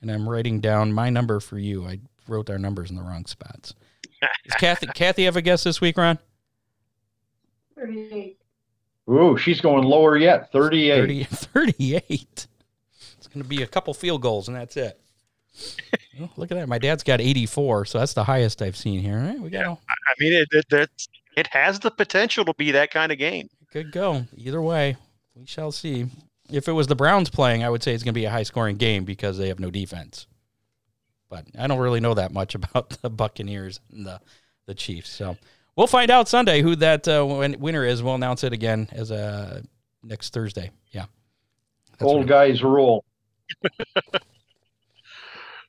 And 0.00 0.10
I'm 0.10 0.28
writing 0.28 0.60
down 0.60 0.92
my 0.92 1.10
number 1.10 1.38
for 1.40 1.58
you. 1.58 1.86
I 1.86 2.00
wrote 2.26 2.50
our 2.50 2.58
numbers 2.58 2.90
in 2.90 2.96
the 2.96 3.02
wrong 3.02 3.24
spots. 3.26 3.74
Does 4.44 4.54
Kathy, 4.58 4.86
Kathy 4.88 5.24
have 5.24 5.36
a 5.36 5.42
guess 5.42 5.64
this 5.64 5.80
week, 5.80 5.96
Ron? 5.96 6.18
38. 7.76 8.38
Ooh, 9.10 9.36
she's 9.36 9.60
going 9.60 9.84
lower 9.84 10.16
yet. 10.16 10.52
38. 10.52 11.00
30, 11.00 11.24
38. 11.30 12.46
It's 13.18 13.26
going 13.28 13.42
to 13.42 13.48
be 13.48 13.62
a 13.62 13.66
couple 13.66 13.92
field 13.94 14.22
goals, 14.22 14.48
and 14.48 14.56
that's 14.56 14.76
it. 14.76 14.98
Well, 16.20 16.30
look 16.36 16.50
at 16.52 16.56
that. 16.58 16.68
My 16.68 16.78
dad's 16.78 17.02
got 17.02 17.22
84, 17.22 17.86
so 17.86 17.98
that's 17.98 18.12
the 18.12 18.22
highest 18.24 18.60
I've 18.60 18.76
seen 18.76 19.00
here. 19.00 19.16
All 19.16 19.24
right, 19.24 19.40
we 19.40 19.48
got 19.48 19.64
I 19.64 19.70
I 19.70 20.14
mean, 20.20 20.34
it 20.34 20.46
it, 20.52 20.66
it's- 20.70 21.08
it 21.38 21.46
has 21.46 21.80
the 21.80 21.90
potential 21.90 22.44
to 22.44 22.52
be 22.58 22.70
that 22.72 22.90
kind 22.90 23.10
of 23.10 23.16
game. 23.16 23.48
Could 23.72 23.92
go 23.92 24.26
either 24.36 24.60
way. 24.60 24.96
We 25.34 25.46
shall 25.46 25.72
see. 25.72 26.04
If 26.50 26.68
it 26.68 26.72
was 26.72 26.86
the 26.86 26.94
Browns 26.94 27.30
playing, 27.30 27.64
I 27.64 27.70
would 27.70 27.82
say 27.82 27.94
it's 27.94 28.02
going 28.02 28.12
to 28.12 28.20
be 28.20 28.26
a 28.26 28.30
high 28.30 28.42
scoring 28.42 28.76
game 28.76 29.04
because 29.06 29.38
they 29.38 29.48
have 29.48 29.58
no 29.58 29.70
defense. 29.70 30.26
But 31.32 31.46
I 31.58 31.66
don't 31.66 31.78
really 31.78 32.00
know 32.00 32.12
that 32.12 32.30
much 32.30 32.54
about 32.60 32.90
the 33.00 33.08
Buccaneers 33.08 33.80
and 33.90 34.04
the, 34.06 34.20
the 34.66 34.74
Chiefs. 34.74 35.08
So 35.08 35.38
we'll 35.76 35.86
find 35.86 36.10
out 36.10 36.28
Sunday 36.28 36.60
who 36.60 36.76
that 36.76 37.08
uh, 37.08 37.24
winner 37.58 37.86
is. 37.86 38.02
We'll 38.02 38.14
announce 38.16 38.44
it 38.44 38.52
again 38.52 38.86
as 38.92 39.10
a 39.10 39.62
next 40.04 40.34
Thursday. 40.34 40.70
Yeah. 40.90 41.06
That's 41.92 42.02
Old 42.02 42.18
what- 42.18 42.26
guys 42.28 42.62
rule. 42.62 43.04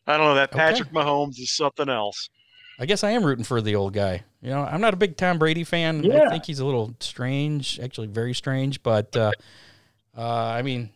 I 0.06 0.18
don't 0.18 0.26
know. 0.28 0.36
That 0.36 0.50
Okay. 0.52 0.58
Patrick 0.60 0.92
Mahomes 0.92 1.40
is 1.40 1.52
something 1.56 1.88
else. 1.88 2.30
I 2.78 2.86
guess 2.86 3.04
I 3.06 3.12
am 3.12 3.24
rooting 3.24 3.46
for 3.46 3.62
the 3.62 3.76
old 3.76 3.94
guy. 3.94 4.24
You 4.42 4.50
know, 4.50 4.64
I'm 4.64 4.82
not 4.82 4.94
a 4.94 4.98
big 4.98 5.16
Tom 5.16 5.38
Brady 5.40 5.64
fan. 5.64 6.12
I 6.12 6.30
think 6.30 6.46
he's 6.46 6.60
a 6.60 6.66
little 6.66 6.94
strange, 7.00 7.80
actually 7.80 8.08
very 8.08 8.34
strange. 8.34 8.84
But 8.84 9.16
uh, 9.16 9.32
uh, 10.18 10.22
I 10.28 10.62
mean, 10.64 10.90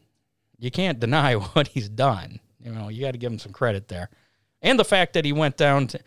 you 0.59 0.72
can't 0.72 0.99
deny 0.99 1.34
what 1.53 1.68
he's 1.70 1.88
done. 1.88 2.39
You 2.61 2.74
know, 2.74 2.89
you 2.89 3.01
got 3.01 3.11
to 3.11 3.18
give 3.18 3.32
him 3.32 3.39
some 3.39 3.53
credit 3.53 3.88
there, 3.88 4.09
and 4.62 4.80
the 4.80 4.86
fact 4.86 5.14
that 5.14 5.26
he 5.26 5.34
went 5.34 5.58
down 5.58 5.88
to, 5.88 5.99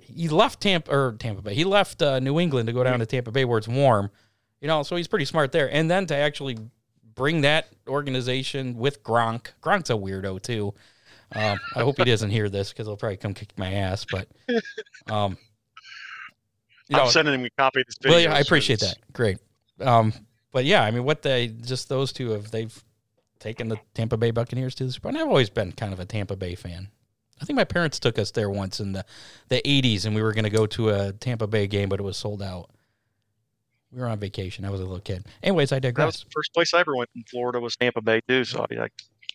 he 0.00 0.28
left 0.28 0.60
Tampa 0.60 0.90
or 0.92 1.16
Tampa 1.18 1.42
Bay. 1.42 1.54
He 1.54 1.64
left 1.64 2.02
uh, 2.02 2.20
New 2.20 2.38
England 2.38 2.66
to 2.66 2.72
go 2.72 2.84
down 2.84 2.98
to 2.98 3.06
Tampa 3.06 3.30
Bay 3.30 3.44
where 3.44 3.58
it's 3.58 3.68
warm. 3.68 4.10
You 4.60 4.68
know, 4.68 4.82
so 4.82 4.96
he's 4.96 5.08
pretty 5.08 5.24
smart 5.24 5.52
there. 5.52 5.72
And 5.72 5.90
then 5.90 6.06
to 6.06 6.16
actually 6.16 6.58
bring 7.14 7.42
that 7.42 7.68
organization 7.86 8.76
with 8.76 9.02
Gronk. 9.02 9.48
Gronk's 9.62 9.90
a 9.90 9.94
weirdo 9.94 10.42
too. 10.42 10.74
Um, 11.32 11.58
I 11.74 11.80
hope 11.80 11.96
he 11.98 12.04
doesn't 12.06 12.30
hear 12.30 12.48
this 12.48 12.70
because 12.72 12.86
he'll 12.86 12.96
probably 12.96 13.16
come 13.16 13.34
kick 13.34 13.52
my 13.56 13.72
ass. 13.72 14.06
But 14.10 14.28
um, 15.10 15.36
you 16.88 16.96
know, 16.96 17.04
I'm 17.04 17.10
sending 17.10 17.34
him 17.34 17.44
a 17.44 17.50
copy 17.50 17.80
of 17.80 17.86
this 17.86 17.96
video. 18.00 18.16
well, 18.16 18.24
yeah, 18.24 18.34
I 18.34 18.40
appreciate 18.40 18.80
that. 18.80 18.96
Great. 19.12 19.38
Um, 19.80 20.12
but 20.52 20.64
yeah, 20.64 20.82
I 20.82 20.90
mean, 20.90 21.04
what 21.04 21.22
they 21.22 21.48
just 21.48 21.88
those 21.88 22.12
two 22.12 22.30
have 22.30 22.50
they've 22.50 22.82
taken 23.38 23.68
the 23.68 23.78
Tampa 23.94 24.16
Bay 24.16 24.30
Buccaneers 24.30 24.74
to 24.76 24.84
the 24.84 24.92
Super 24.92 25.04
Bowl. 25.04 25.10
And 25.10 25.18
I've 25.18 25.28
always 25.28 25.50
been 25.50 25.72
kind 25.72 25.92
of 25.92 26.00
a 26.00 26.04
Tampa 26.04 26.36
Bay 26.36 26.54
fan. 26.54 26.88
I 27.40 27.44
think 27.44 27.56
my 27.56 27.64
parents 27.64 27.98
took 27.98 28.18
us 28.18 28.30
there 28.30 28.50
once 28.50 28.80
in 28.80 28.92
the 28.92 29.04
the 29.48 29.62
80s, 29.64 30.04
and 30.04 30.14
we 30.14 30.22
were 30.22 30.32
going 30.32 30.44
to 30.44 30.50
go 30.50 30.66
to 30.66 30.90
a 30.90 31.12
Tampa 31.12 31.46
Bay 31.46 31.66
game, 31.66 31.88
but 31.88 32.00
it 32.00 32.02
was 32.02 32.16
sold 32.16 32.42
out. 32.42 32.70
We 33.92 34.00
were 34.00 34.08
on 34.08 34.18
vacation. 34.18 34.64
I 34.64 34.70
was 34.70 34.80
a 34.80 34.84
little 34.84 35.00
kid. 35.00 35.24
Anyways, 35.42 35.72
I 35.72 35.78
That 35.78 35.96
was 35.96 36.20
the 36.20 36.30
first 36.30 36.52
place 36.52 36.74
I 36.74 36.80
ever 36.80 36.94
went 36.94 37.10
in 37.14 37.22
Florida 37.24 37.58
was 37.60 37.76
Tampa 37.76 38.02
Bay 38.02 38.20
too. 38.28 38.44
So 38.44 38.66
I, 38.70 38.82
I, 38.82 38.88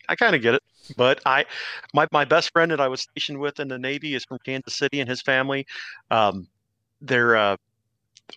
I 0.09 0.15
kind 0.15 0.35
of 0.35 0.41
get 0.41 0.53
it. 0.53 0.63
But 0.95 1.21
I, 1.25 1.45
my 1.93 2.07
my 2.11 2.25
best 2.25 2.51
friend 2.51 2.71
that 2.71 2.81
I 2.81 2.87
was 2.87 3.01
stationed 3.01 3.39
with 3.39 3.59
in 3.59 3.67
the 3.67 3.79
Navy 3.79 4.15
is 4.15 4.25
from 4.25 4.37
Kansas 4.45 4.75
City, 4.75 4.99
and 4.99 5.09
his 5.09 5.21
family, 5.21 5.65
um, 6.11 6.47
their 7.01 7.35
uh, 7.35 7.57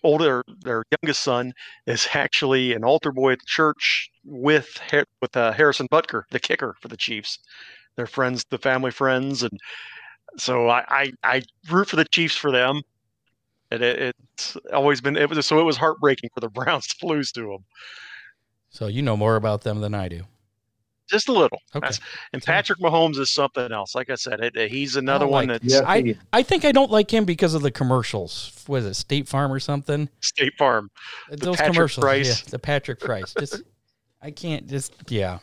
older, 0.03 0.43
their 0.61 0.83
youngest 0.91 1.23
son 1.23 1.53
is 1.85 2.07
actually 2.13 2.73
an 2.73 2.83
altar 2.83 3.11
boy 3.11 3.33
at 3.33 3.39
the 3.39 3.45
church 3.45 4.09
with 4.23 4.79
with 5.21 5.35
uh, 5.35 5.51
Harrison 5.51 5.87
Butker, 5.89 6.23
the 6.31 6.39
kicker 6.39 6.75
for 6.81 6.87
the 6.87 6.97
Chiefs. 6.97 7.39
They're 7.97 8.07
friends, 8.07 8.45
the 8.49 8.57
family 8.57 8.91
friends, 8.91 9.43
and 9.43 9.59
so 10.37 10.69
I 10.69 10.85
I, 10.87 11.11
I 11.23 11.41
root 11.69 11.89
for 11.89 11.95
the 11.97 12.05
Chiefs 12.05 12.35
for 12.37 12.51
them. 12.51 12.81
And 13.69 13.81
it, 13.83 14.15
it's 14.35 14.55
always 14.71 15.01
been 15.01 15.17
it 15.17 15.29
was 15.29 15.45
so 15.45 15.59
it 15.59 15.63
was 15.63 15.75
heartbreaking 15.75 16.29
for 16.33 16.39
the 16.39 16.49
Browns 16.57 16.87
to 16.87 17.05
lose 17.05 17.31
to 17.33 17.41
them. 17.41 17.65
So 18.69 18.87
you 18.87 19.01
know 19.01 19.17
more 19.17 19.35
about 19.35 19.61
them 19.63 19.81
than 19.81 19.93
I 19.93 20.07
do. 20.07 20.21
just 21.09 21.27
a 21.29 21.31
little. 21.33 21.59
Okay. 21.75 21.79
That's- 21.85 21.99
and 22.33 22.43
So- 22.43 22.47
Patrick 22.51 22.79
Mahomes 22.79 23.17
is 23.17 23.31
something 23.31 23.71
else. 23.71 23.95
Like 23.95 24.09
I 24.09 24.15
said, 24.15 24.39
it, 24.41 24.69
he's 24.71 24.95
another 24.97 25.25
one 25.25 25.47
like- 25.47 25.61
that's 25.61 25.73
Yes, 25.73 25.83
I- 25.85 26.15
I 26.33 26.43
think 26.43 26.65
I 26.65 26.71
don't 26.73 26.91
like 26.91 27.11
him 27.11 27.25
because 27.25 27.53
of 27.53 27.61
the 27.61 27.71
commercials. 27.71 28.51
Was 28.67 28.85
it 28.85 28.93
State 28.95 29.27
Farm 29.27 29.51
or 29.51 29.59
something? 29.59 30.09
State 30.21 30.53
Farm. 30.57 30.91
Uh, 31.31 31.37
those 31.37 31.55
Patrick 31.57 31.73
commercials. 31.75 32.03
Price. 32.03 32.43
Yeah, 32.43 32.49
the 32.51 32.59
Patrick 32.59 32.99
Price. 32.99 33.33
Just 33.39 33.61
I 34.21 34.31
can't 34.31 34.67
just 34.67 34.93
yeah. 35.09 35.39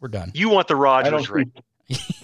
We're 0.00 0.08
done. 0.08 0.30
You 0.34 0.48
want 0.48 0.68
the 0.68 0.74
I 0.76 0.78
Rodgers 0.78 1.10
don't 1.10 1.30
ring? 1.30 1.52
See, 1.90 2.14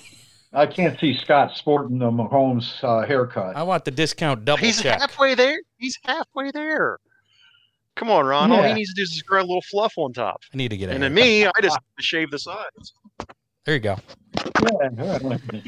I 0.52 0.66
can't 0.66 0.98
see 0.98 1.16
Scott 1.16 1.56
sporting 1.56 1.98
the 1.98 2.11
Mahomes 2.11 2.82
uh, 2.82 3.06
haircut. 3.06 3.56
I 3.56 3.62
want 3.62 3.84
the 3.84 3.90
discount 3.90 4.44
double 4.44 4.58
check. 4.58 4.66
He's 4.66 4.82
check. 4.82 5.00
halfway 5.00 5.34
there. 5.34 5.58
He's 5.78 5.98
halfway 6.04 6.50
there. 6.50 6.98
Come 7.96 8.11
on, 8.11 8.24
Ron. 8.24 8.50
All 8.52 8.62
he 8.62 8.72
needs 8.72 8.90
to 8.90 8.94
do 8.94 9.02
is 9.02 9.11
just 9.11 9.26
grow 9.26 9.40
a 9.40 9.42
little 9.42 9.62
fluff 9.62 9.94
on 9.96 10.12
top. 10.12 10.40
I 10.52 10.56
need 10.56 10.70
to 10.70 10.76
get 10.76 10.88
a 10.88 10.92
And 10.92 11.02
then 11.02 11.12
me, 11.12 11.44
I 11.44 11.50
just 11.61 11.78
shave 11.98 12.30
the 12.30 12.38
sides. 12.38 12.94
There 13.64 13.74
you 13.74 13.80
go. 13.80 13.96
Yeah, 14.36 14.88
yeah. 14.96 15.61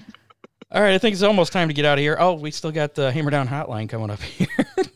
All 0.71 0.81
right, 0.81 0.95
I 0.95 0.99
think 0.99 1.13
it's 1.13 1.23
almost 1.23 1.53
time 1.53 1.69
to 1.69 1.75
get 1.75 1.85
out 1.85 1.99
of 1.99 2.03
here. 2.03 2.17
Oh, 2.19 2.33
we 2.33 2.51
still 2.51 2.73
got 2.73 2.95
the 2.95 3.13
Hammer 3.13 3.31
Down 3.31 3.47
Hotline 3.47 3.89
coming 3.91 4.09
up 4.09 4.21
here. 4.23 4.49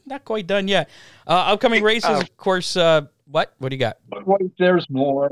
Not 0.07 0.25
quite 0.25 0.47
done 0.47 0.69
yet. 0.69 0.89
Uh, 1.27 1.33
upcoming 1.33 1.83
races, 1.83 2.09
uh, 2.09 2.21
of 2.21 2.37
course. 2.39 2.77
Uh, 2.77 3.03
what? 3.31 3.55
What 3.59 3.69
do 3.69 3.77
you 3.77 3.81
got? 3.81 3.99
Wait, 4.25 4.51
there's 4.59 4.89
more. 4.89 5.29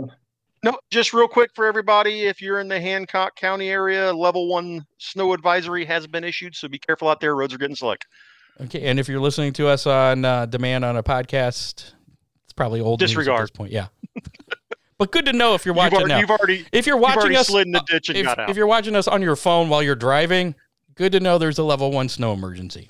No, 0.65 0.79
just 0.91 1.13
real 1.13 1.29
quick 1.29 1.51
for 1.55 1.67
everybody. 1.67 2.23
If 2.23 2.41
you're 2.41 2.59
in 2.59 2.69
the 2.69 2.81
Hancock 2.81 3.37
County 3.37 3.69
area, 3.69 4.11
level 4.11 4.49
one 4.49 4.87
snow 4.97 5.35
advisory 5.35 5.85
has 5.85 6.07
been 6.07 6.25
issued, 6.25 6.57
so 6.57 6.69
be 6.69 6.79
careful 6.79 7.07
out 7.07 7.21
there. 7.21 7.37
Roads 7.37 7.53
are 7.53 7.59
getting 7.59 7.77
slick. 7.77 8.07
Okay, 8.63 8.81
and 8.87 8.99
if 8.99 9.07
you're 9.07 9.21
listening 9.21 9.53
to 9.55 9.69
us 9.69 9.87
on 9.87 10.25
uh, 10.25 10.47
demand 10.47 10.87
on 10.87 10.97
a 10.97 11.03
podcast, 11.03 11.93
it's 12.45 12.55
probably 12.57 12.81
old 12.81 12.99
news 12.99 13.11
at 13.11 13.13
Disregard. 13.13 13.43
this 13.43 13.51
point. 13.51 13.73
Yeah, 13.73 13.89
but 14.99 15.11
good 15.13 15.27
to 15.27 15.35
know 15.35 15.53
if 15.53 15.67
you're 15.67 15.75
You've 15.75 15.77
watching 15.77 15.99
already, 15.99 16.09
now. 16.15 16.21
you've 16.21 16.31
already, 16.31 16.67
if 16.73 16.87
you're 16.87 16.97
you've 16.97 17.03
watching 17.03 17.21
already 17.21 17.37
us, 17.37 17.49
slid 17.49 17.67
in 17.67 17.73
the 17.73 17.81
ditch 17.87 18.09
and 18.09 18.17
if, 18.17 18.25
got 18.25 18.39
out. 18.39 18.49
if 18.49 18.57
you're 18.57 18.67
watching 18.67 18.97
us 18.97 19.07
on 19.07 19.21
your 19.21 19.37
phone 19.37 19.69
while 19.69 19.83
you're 19.83 19.95
driving, 19.95 20.55
good 20.95 21.13
to 21.13 21.21
know 21.21 21.37
there's 21.37 21.59
a 21.59 21.63
level 21.63 21.91
one 21.93 22.09
snow 22.09 22.33
emergency. 22.33 22.89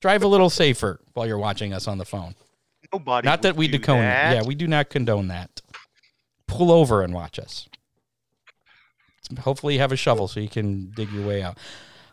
Drive 0.00 0.24
a 0.24 0.26
little 0.26 0.50
safer 0.50 0.98
while 1.12 1.28
you're 1.28 1.38
watching 1.38 1.72
us 1.72 1.86
on 1.86 1.98
the 1.98 2.04
phone. 2.04 2.34
Nobody. 2.92 3.26
Not 3.26 3.42
that 3.42 3.54
we 3.54 3.68
do 3.68 3.78
condone 3.78 4.02
that. 4.02 4.34
Yeah, 4.34 4.42
we 4.42 4.56
do 4.56 4.66
not 4.66 4.90
condone 4.90 5.28
that. 5.28 5.59
Pull 6.50 6.72
over 6.72 7.02
and 7.02 7.14
watch 7.14 7.38
us. 7.38 7.68
Hopefully, 9.40 9.74
you 9.74 9.80
have 9.80 9.92
a 9.92 9.96
shovel 9.96 10.28
so 10.28 10.40
you 10.40 10.48
can 10.48 10.90
dig 10.90 11.10
your 11.12 11.26
way 11.26 11.42
out. 11.42 11.56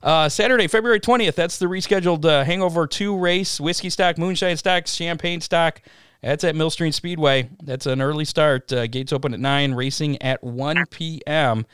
Uh, 0.04 0.30
Saturday, 0.30 0.68
February 0.68 1.00
20th, 1.00 1.34
that's 1.36 1.58
the 1.58 1.66
rescheduled 1.66 2.24
uh, 2.24 2.44
Hangover 2.44 2.86
2 2.86 3.18
race. 3.18 3.60
Whiskey 3.60 3.90
stock, 3.90 4.18
moonshine 4.18 4.56
stock, 4.58 4.86
champagne 4.86 5.42
stock. 5.42 5.82
That's 6.22 6.44
at 6.44 6.56
Millstream 6.56 6.92
Speedway. 6.92 7.50
That's 7.64 7.86
an 7.86 8.02
early 8.02 8.26
start. 8.26 8.72
Uh, 8.72 8.88
gates 8.88 9.12
open 9.12 9.34
at 9.34 9.40
9, 9.40 9.74
racing 9.74 10.22
at 10.22 10.44
1 10.44 10.86
p.m. 10.92 11.66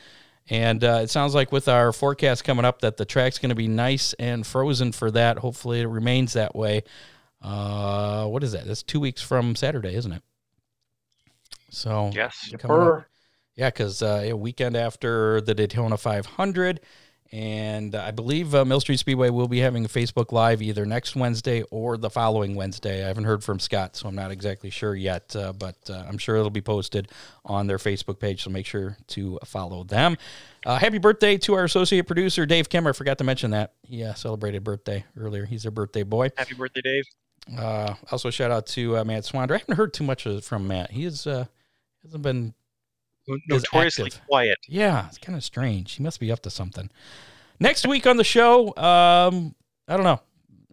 And 0.48 0.84
uh, 0.84 1.00
it 1.02 1.10
sounds 1.10 1.34
like 1.34 1.52
with 1.52 1.68
our 1.68 1.92
forecast 1.92 2.44
coming 2.44 2.64
up 2.64 2.80
that 2.80 2.96
the 2.96 3.04
track's 3.04 3.38
going 3.38 3.50
to 3.50 3.54
be 3.54 3.68
nice 3.68 4.12
and 4.14 4.46
frozen 4.46 4.92
for 4.92 5.10
that. 5.10 5.38
Hopefully, 5.38 5.80
it 5.80 5.86
remains 5.86 6.34
that 6.34 6.54
way. 6.54 6.82
Uh, 7.42 8.26
what 8.26 8.42
is 8.42 8.52
that? 8.52 8.66
That's 8.66 8.82
two 8.82 9.00
weeks 9.00 9.22
from 9.22 9.54
Saturday, 9.54 9.94
isn't 9.94 10.12
it? 10.12 10.22
So 11.74 12.10
Yes. 12.14 12.52
coming 12.58 13.04
yeah, 13.56 13.68
because 13.68 14.02
uh, 14.02 14.22
a 14.24 14.32
weekend 14.32 14.76
after 14.76 15.40
the 15.40 15.54
Daytona 15.54 15.96
500, 15.96 16.80
and 17.30 17.94
I 17.94 18.10
believe 18.10 18.52
uh, 18.54 18.64
Millstream 18.64 18.96
Speedway 18.98 19.30
will 19.30 19.46
be 19.48 19.58
having 19.60 19.84
a 19.84 19.88
Facebook 19.88 20.32
Live 20.32 20.60
either 20.60 20.84
next 20.86 21.14
Wednesday 21.16 21.62
or 21.70 21.96
the 21.96 22.10
following 22.10 22.54
Wednesday. 22.56 23.04
I 23.04 23.08
haven't 23.08 23.24
heard 23.24 23.42
from 23.44 23.58
Scott, 23.60 23.94
so 23.96 24.08
I'm 24.08 24.14
not 24.14 24.30
exactly 24.32 24.70
sure 24.70 24.94
yet, 24.96 25.34
uh, 25.36 25.52
but 25.52 25.76
uh, 25.88 26.04
I'm 26.08 26.18
sure 26.18 26.36
it'll 26.36 26.50
be 26.50 26.60
posted 26.62 27.08
on 27.44 27.66
their 27.68 27.78
Facebook 27.78 28.18
page, 28.18 28.42
so 28.42 28.50
make 28.50 28.66
sure 28.66 28.96
to 29.08 29.38
follow 29.44 29.84
them. 29.84 30.16
Uh, 30.66 30.78
happy 30.78 30.98
birthday 30.98 31.36
to 31.38 31.54
our 31.54 31.64
associate 31.64 32.06
producer, 32.08 32.46
Dave 32.46 32.68
Kimmer. 32.68 32.90
I 32.90 32.92
forgot 32.92 33.18
to 33.18 33.24
mention 33.24 33.50
that. 33.52 33.72
He 33.82 34.02
uh, 34.04 34.14
celebrated 34.14 34.64
birthday 34.64 35.04
earlier. 35.16 35.44
He's 35.44 35.64
a 35.66 35.70
birthday 35.70 36.02
boy. 36.02 36.30
Happy 36.36 36.54
birthday, 36.54 36.80
Dave. 36.82 37.04
Uh, 37.58 37.94
also, 38.10 38.30
shout 38.30 38.50
out 38.50 38.66
to 38.68 38.98
uh, 38.98 39.04
Matt 39.04 39.24
Swander. 39.24 39.52
I 39.52 39.58
haven't 39.58 39.76
heard 39.76 39.92
too 39.92 40.04
much 40.04 40.26
of- 40.26 40.44
from 40.44 40.66
Matt. 40.68 40.90
He 40.92 41.04
is, 41.04 41.26
uh, 41.26 41.46
hasn't 42.04 42.22
been 42.22 42.54
Notoriously 43.48 44.10
quiet. 44.28 44.58
yeah, 44.68 45.06
it's 45.06 45.18
kind 45.18 45.36
of 45.36 45.42
strange. 45.42 45.92
He 45.92 46.02
must 46.02 46.20
be 46.20 46.30
up 46.30 46.40
to 46.40 46.50
something. 46.50 46.90
Next 47.58 47.86
week 47.86 48.06
on 48.06 48.16
the 48.16 48.24
show, 48.24 48.68
um, 48.76 49.54
I 49.88 49.96
don't 49.96 50.04
know. 50.04 50.20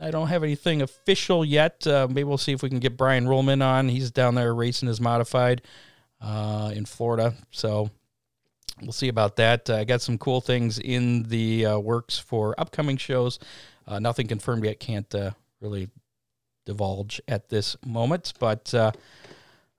I 0.02 0.12
don't 0.12 0.28
have 0.28 0.44
anything 0.44 0.82
official 0.82 1.46
yet. 1.46 1.86
Uh, 1.86 2.08
maybe 2.10 2.24
we'll 2.24 2.38
see 2.40 2.52
if 2.54 2.64
we 2.64 2.70
can 2.70 2.80
get 2.80 2.98
Brian 2.98 3.26
Ruhlman 3.26 3.64
on. 3.64 3.88
He's 3.88 4.10
down 4.12 4.36
there 4.36 4.54
racing 4.54 4.88
his 4.88 5.00
modified 5.00 5.62
uh, 6.20 6.72
in 6.74 6.86
Florida. 6.86 7.36
So 7.52 7.92
we'll 8.82 8.92
see 8.92 9.10
about 9.10 9.36
that. 9.36 9.70
Uh, 9.70 9.78
I 9.78 9.84
got 9.84 10.02
some 10.02 10.18
cool 10.18 10.42
things 10.42 10.80
in 10.80 11.24
the 11.24 11.68
uh, 11.68 11.80
works 11.80 12.18
for 12.18 12.60
upcoming 12.60 12.98
shows. 12.98 13.38
Uh, 13.88 14.00
nothing 14.00 14.28
confirmed 14.28 14.66
yet. 14.66 14.80
Can't 14.80 15.14
uh, 15.14 15.32
really 15.62 15.88
divulge 16.66 17.22
at 17.28 17.50
this 17.50 17.78
moment. 17.86 18.34
But 18.40 18.74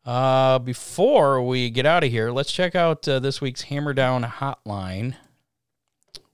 uh, 0.05 0.59
before 0.59 1.43
we 1.43 1.71
get 1.71 1.87
out 1.87 2.05
of 2.05 2.11
here, 2.11 2.31
let's 2.31 2.53
check 2.53 2.75
out 2.75 3.07
uh, 3.07 3.19
this 3.19 3.41
week's 3.41 3.63
Hammer 3.63 3.93
Down 3.93 4.25
Hotline, 4.25 5.15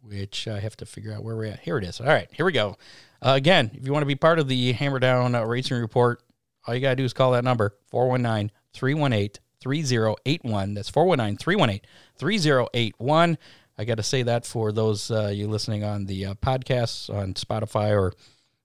which 0.02 0.48
I 0.48 0.60
have 0.60 0.76
to 0.78 0.86
figure 0.86 1.12
out 1.12 1.22
where 1.22 1.36
we're 1.36 1.52
at. 1.52 1.60
Here 1.60 1.76
it 1.78 1.84
is. 1.84 2.00
All 2.00 2.06
right, 2.06 2.28
here 2.32 2.46
we 2.46 2.52
go. 2.52 2.76
Uh, 3.20 3.32
again, 3.36 3.70
if 3.74 3.84
you 3.84 3.92
want 3.92 4.02
to 4.02 4.06
be 4.06 4.14
part 4.14 4.38
of 4.38 4.48
the 4.48 4.72
Hammer 4.72 4.98
Down 4.98 5.34
uh, 5.34 5.44
Racing 5.44 5.80
Report, 5.80 6.22
all 6.66 6.74
you 6.74 6.80
got 6.80 6.90
to 6.90 6.96
do 6.96 7.04
is 7.04 7.12
call 7.12 7.32
that 7.32 7.44
number 7.44 7.74
419 7.90 8.50
318 8.72 9.42
3081. 9.60 10.74
That's 10.74 10.88
419 10.88 11.36
318 11.36 11.80
3081. 12.16 13.38
I 13.76 13.84
got 13.84 13.96
to 13.96 14.02
say 14.02 14.22
that 14.22 14.46
for 14.46 14.72
those 14.72 15.10
uh, 15.10 15.28
you 15.28 15.46
listening 15.46 15.84
on 15.84 16.06
the 16.06 16.26
uh, 16.26 16.34
podcasts 16.34 17.12
on 17.14 17.34
Spotify 17.34 17.90
or, 17.90 18.12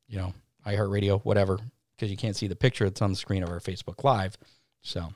you 0.08 0.18
know, 0.18 0.34
iHeartRadio, 0.66 1.22
whatever, 1.24 1.60
because 1.96 2.10
you 2.10 2.18
can't 2.18 2.36
see 2.36 2.48
the 2.48 2.56
picture. 2.56 2.86
that's 2.86 3.02
on 3.02 3.12
the 3.12 3.16
screen 3.16 3.44
of 3.44 3.50
our 3.50 3.60
Facebook 3.60 4.04
Live. 4.04 4.38
So 4.84 5.14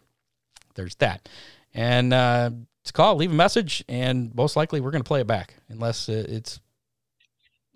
there's 0.75 0.95
that. 0.95 1.29
And 1.73 2.13
uh, 2.13 2.49
to 2.85 2.93
call, 2.93 3.15
leave 3.15 3.31
a 3.31 3.35
message, 3.35 3.83
and 3.87 4.33
most 4.33 4.55
likely 4.55 4.81
we're 4.81 4.91
going 4.91 5.03
to 5.03 5.07
play 5.07 5.21
it 5.21 5.27
back 5.27 5.55
unless 5.69 6.09
it's. 6.09 6.59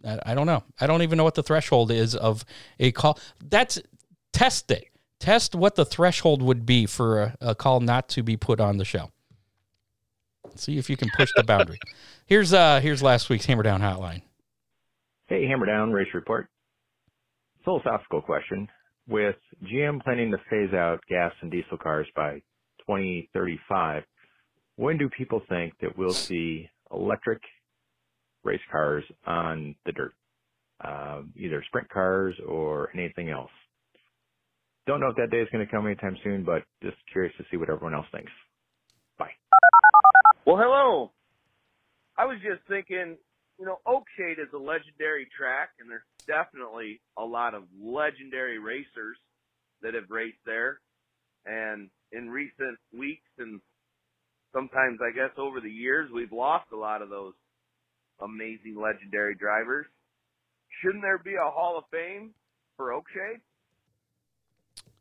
I, 0.03 0.19
I 0.27 0.33
don't 0.33 0.47
know. 0.47 0.63
I 0.79 0.87
don't 0.87 1.03
even 1.03 1.17
know 1.17 1.23
what 1.23 1.35
the 1.35 1.43
threshold 1.43 1.91
is 1.91 2.15
of 2.15 2.43
a 2.79 2.91
call. 2.91 3.19
That's 3.47 3.79
test 4.33 4.71
it. 4.71 4.85
Test 5.19 5.53
what 5.53 5.75
the 5.75 5.85
threshold 5.85 6.41
would 6.41 6.65
be 6.65 6.87
for 6.87 7.21
a, 7.21 7.37
a 7.41 7.55
call 7.55 7.79
not 7.79 8.09
to 8.09 8.23
be 8.23 8.37
put 8.37 8.59
on 8.59 8.77
the 8.77 8.85
show. 8.85 9.11
See 10.55 10.79
if 10.79 10.89
you 10.89 10.97
can 10.97 11.09
push 11.15 11.29
the 11.35 11.43
boundary. 11.43 11.79
Here's 12.25 12.53
uh 12.53 12.79
here's 12.79 13.03
last 13.03 13.29
week's 13.29 13.45
Hammer 13.45 13.63
Down 13.63 13.81
Hotline. 13.81 14.21
Hey, 15.27 15.47
Hammer 15.47 15.65
Down 15.65 15.91
Race 15.91 16.13
Report. 16.13 16.47
Philosophical 17.63 18.21
question. 18.21 18.67
With 19.07 19.35
GM 19.63 20.01
planning 20.03 20.31
to 20.31 20.37
phase 20.49 20.73
out 20.73 21.01
gas 21.09 21.33
and 21.41 21.51
diesel 21.51 21.77
cars 21.77 22.07
by 22.15 22.41
2035, 22.87 24.03
when 24.75 24.97
do 24.97 25.09
people 25.09 25.41
think 25.49 25.73
that 25.81 25.97
we'll 25.97 26.13
see 26.13 26.69
electric 26.91 27.41
race 28.43 28.61
cars 28.71 29.03
on 29.25 29.75
the 29.85 29.91
dirt? 29.91 30.13
Uh, 30.83 31.21
either 31.35 31.63
sprint 31.67 31.89
cars 31.89 32.35
or 32.47 32.89
anything 32.95 33.29
else. 33.29 33.51
Don't 34.87 34.99
know 34.99 35.09
if 35.09 35.15
that 35.17 35.29
day 35.29 35.41
is 35.41 35.47
going 35.51 35.65
to 35.65 35.71
come 35.71 35.85
anytime 35.85 36.17
soon, 36.23 36.43
but 36.43 36.63
just 36.81 36.97
curious 37.11 37.33
to 37.37 37.43
see 37.51 37.57
what 37.57 37.69
everyone 37.69 37.93
else 37.93 38.07
thinks. 38.11 38.31
Bye. 39.19 39.29
Well, 40.45 40.57
hello. 40.57 41.11
I 42.17 42.25
was 42.25 42.37
just 42.41 42.67
thinking, 42.67 43.17
you 43.59 43.65
know, 43.65 43.77
Oakshade 43.85 44.41
is 44.41 44.49
a 44.53 44.57
legendary 44.57 45.27
track, 45.37 45.69
and 45.79 45.89
there's 45.89 46.01
definitely 46.27 47.01
a 47.17 47.23
lot 47.23 47.53
of 47.53 47.63
legendary 47.81 48.59
racers 48.59 49.17
that 49.81 49.93
have 49.93 50.09
raced 50.09 50.43
there. 50.45 50.79
And 51.45 51.89
in 52.11 52.29
recent 52.29 52.77
weeks 52.97 53.29
and 53.37 53.61
sometimes, 54.53 54.99
I 55.01 55.15
guess, 55.15 55.31
over 55.37 55.59
the 55.59 55.69
years, 55.69 56.09
we've 56.13 56.31
lost 56.31 56.65
a 56.71 56.77
lot 56.77 57.01
of 57.01 57.09
those 57.09 57.33
amazing 58.21 58.75
legendary 58.81 59.35
drivers. 59.35 59.87
Shouldn't 60.81 61.03
there 61.03 61.17
be 61.17 61.35
a 61.35 61.49
Hall 61.49 61.77
of 61.77 61.83
Fame 61.91 62.31
for 62.77 62.91
Oakshade? 62.91 63.41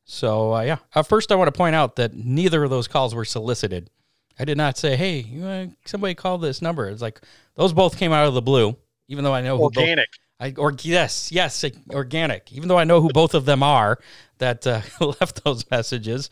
So 0.05 0.55
uh, 0.55 0.63
yeah, 0.63 0.79
uh, 0.95 1.03
first 1.03 1.31
I 1.31 1.37
want 1.37 1.49
to 1.49 1.57
point 1.57 1.77
out 1.77 1.97
that 1.97 2.15
neither 2.15 2.65
of 2.65 2.71
those 2.71 2.89
calls 2.89 3.15
were 3.15 3.25
solicited. 3.25 3.91
I 4.39 4.45
did 4.45 4.57
not 4.57 4.77
say, 4.77 4.97
"Hey, 4.97 5.21
you 5.21 5.43
want 5.43 5.79
somebody 5.85 6.15
call 6.15 6.39
this 6.39 6.61
number." 6.61 6.89
It's 6.89 7.03
like 7.03 7.21
those 7.55 7.73
both 7.73 7.97
came 7.97 8.13
out 8.13 8.27
of 8.27 8.35
the 8.35 8.43
blue, 8.43 8.77
even 9.07 9.23
though 9.23 9.35
I 9.35 9.41
know 9.41 9.61
organic. 9.61 9.89
Who 9.89 9.95
both, 9.99 10.30
I 10.41 10.55
or 10.57 10.75
yes, 10.81 11.31
yes, 11.31 11.65
organic. 11.91 12.51
Even 12.53 12.69
though 12.69 12.79
I 12.79 12.85
know 12.85 13.01
who 13.01 13.11
both 13.11 13.35
of 13.35 13.45
them 13.45 13.63
are 13.63 13.99
that 14.39 14.67
uh, 14.67 14.81
left 15.21 15.45
those 15.45 15.71
messages. 15.71 16.31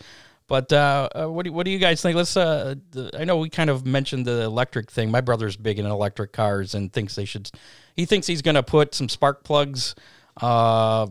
But 0.48 0.72
uh, 0.72 1.10
uh, 1.14 1.26
what 1.26 1.44
do 1.44 1.52
what 1.52 1.66
do 1.66 1.70
you 1.70 1.78
guys 1.78 2.01
think? 2.01 2.16
Let's. 2.16 2.35
Uh, 2.35 2.76
I 3.14 3.24
know 3.24 3.36
we 3.36 3.51
kind 3.51 3.68
of 3.68 3.85
mentioned 3.85 4.26
the 4.26 4.43
electric 4.44 4.90
thing. 4.90 5.10
My 5.10 5.20
brother's 5.20 5.59
big 5.59 5.78
in 5.78 5.85
electric 5.85 6.32
cars 6.32 6.74
and 6.74 6.90
thinks 6.90 7.14
they 7.14 7.26
should. 7.26 7.51
He 7.94 8.06
thinks 8.06 8.26
he's 8.26 8.40
going 8.40 8.55
to 8.55 8.62
put 8.62 8.94
some 8.94 9.10
spark 9.10 9.44
plugs 9.44 9.94
uh, 10.40 11.06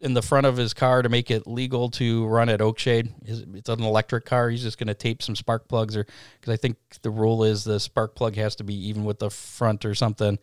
in 0.00 0.14
the 0.14 0.22
front 0.22 0.46
of 0.46 0.56
his 0.56 0.72
car 0.72 1.02
to 1.02 1.10
make 1.10 1.30
it 1.30 1.46
legal 1.46 1.90
to 1.90 2.24
run 2.24 2.48
at 2.48 2.60
Oakshade. 2.60 3.12
It's 3.26 3.68
an 3.68 3.82
electric 3.82 4.24
car. 4.24 4.48
He's 4.48 4.62
just 4.62 4.78
going 4.78 4.88
to 4.88 4.94
tape 4.94 5.22
some 5.22 5.36
spark 5.36 5.68
plugs, 5.68 5.94
or 5.94 6.06
because 6.40 6.54
I 6.54 6.56
think 6.56 6.78
the 7.02 7.10
rule 7.10 7.44
is 7.44 7.64
the 7.64 7.78
spark 7.78 8.14
plug 8.14 8.34
has 8.36 8.56
to 8.56 8.64
be 8.64 8.88
even 8.88 9.04
with 9.04 9.18
the 9.18 9.28
front 9.28 9.84
or 9.84 9.94
something. 9.94 10.38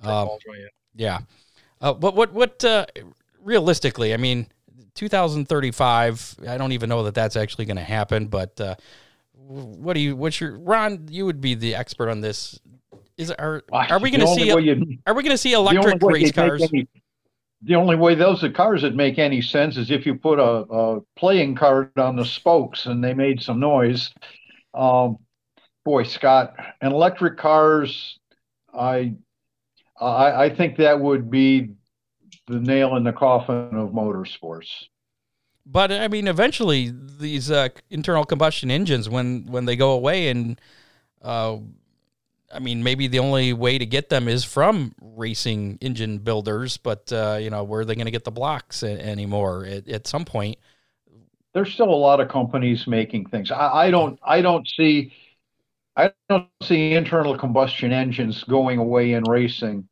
Um, 0.00 0.30
yeah. 0.94 1.20
Uh, 1.80 1.92
but 1.92 2.14
what 2.14 2.32
what 2.32 2.64
uh, 2.64 2.86
realistically? 3.40 4.14
I 4.14 4.16
mean, 4.16 4.46
2035. 4.94 6.36
I 6.48 6.58
don't 6.58 6.72
even 6.72 6.88
know 6.88 7.04
that 7.04 7.14
that's 7.14 7.36
actually 7.36 7.64
going 7.64 7.76
to 7.76 7.82
happen. 7.82 8.26
But 8.26 8.60
uh, 8.60 8.76
what 9.34 9.94
do 9.94 10.00
you? 10.00 10.16
What's 10.16 10.40
your 10.40 10.58
Ron? 10.58 11.08
You 11.10 11.26
would 11.26 11.40
be 11.40 11.54
the 11.54 11.74
expert 11.74 12.08
on 12.08 12.20
this. 12.20 12.58
Is 13.16 13.30
are 13.30 13.62
are 13.70 13.98
we 13.98 14.10
going 14.10 14.20
to 14.20 14.26
see? 14.28 14.46
You, 14.46 14.98
are 15.06 15.14
we 15.14 15.22
going 15.22 15.34
to 15.34 15.38
see 15.38 15.52
electric 15.52 16.02
race 16.02 16.32
cars? 16.32 16.62
Any, 16.62 16.88
the 17.62 17.74
only 17.76 17.96
way 17.96 18.14
those 18.14 18.42
are 18.42 18.50
cars 18.50 18.82
that 18.82 18.94
make 18.94 19.18
any 19.18 19.40
sense 19.40 19.76
is 19.76 19.90
if 19.90 20.04
you 20.04 20.14
put 20.14 20.38
a, 20.38 20.64
a 20.72 21.00
playing 21.16 21.54
card 21.54 21.96
on 21.96 22.16
the 22.16 22.24
spokes 22.24 22.86
and 22.86 23.02
they 23.02 23.14
made 23.14 23.42
some 23.42 23.60
noise. 23.60 24.10
Um, 24.74 25.18
boy, 25.84 26.04
Scott, 26.04 26.54
and 26.80 26.92
electric 26.92 27.36
cars, 27.38 28.18
I, 28.72 29.14
I, 30.00 30.44
I 30.44 30.54
think 30.54 30.76
that 30.78 31.00
would 31.00 31.30
be 31.30 31.74
the 32.46 32.60
nail 32.60 32.96
in 32.96 33.04
the 33.04 33.12
coffin 33.12 33.76
of 33.76 33.90
motorsports. 33.90 34.68
But 35.64 35.92
I 35.92 36.08
mean, 36.08 36.26
eventually, 36.26 36.92
these 36.92 37.50
uh, 37.50 37.68
internal 37.90 38.24
combustion 38.24 38.70
engines, 38.70 39.08
when 39.08 39.46
when 39.46 39.64
they 39.64 39.76
go 39.76 39.92
away, 39.92 40.28
and 40.28 40.60
uh, 41.22 41.58
I 42.52 42.58
mean, 42.58 42.82
maybe 42.82 43.06
the 43.06 43.20
only 43.20 43.52
way 43.52 43.78
to 43.78 43.86
get 43.86 44.08
them 44.08 44.26
is 44.26 44.44
from 44.44 44.94
racing 45.00 45.78
engine 45.80 46.18
builders. 46.18 46.78
But 46.78 47.12
uh, 47.12 47.38
you 47.40 47.50
know, 47.50 47.62
where 47.62 47.80
are 47.80 47.84
they 47.84 47.94
going 47.94 48.06
to 48.06 48.10
get 48.10 48.24
the 48.24 48.32
blocks 48.32 48.82
a- 48.82 49.00
anymore? 49.00 49.64
At, 49.64 49.88
at, 49.88 50.06
some 50.08 50.24
point, 50.24 50.58
there's 51.52 51.72
still 51.72 51.90
a 51.90 51.94
lot 51.94 52.18
of 52.18 52.28
companies 52.28 52.88
making 52.88 53.26
things. 53.26 53.52
I, 53.52 53.84
I 53.86 53.90
don't. 53.92 54.18
I 54.24 54.42
don't 54.42 54.66
see. 54.66 55.12
I 55.96 56.12
don't 56.28 56.48
see 56.62 56.92
internal 56.94 57.36
combustion 57.36 57.92
engines 57.92 58.44
going 58.44 58.78
away 58.78 59.12
in 59.12 59.24
racing 59.24 59.88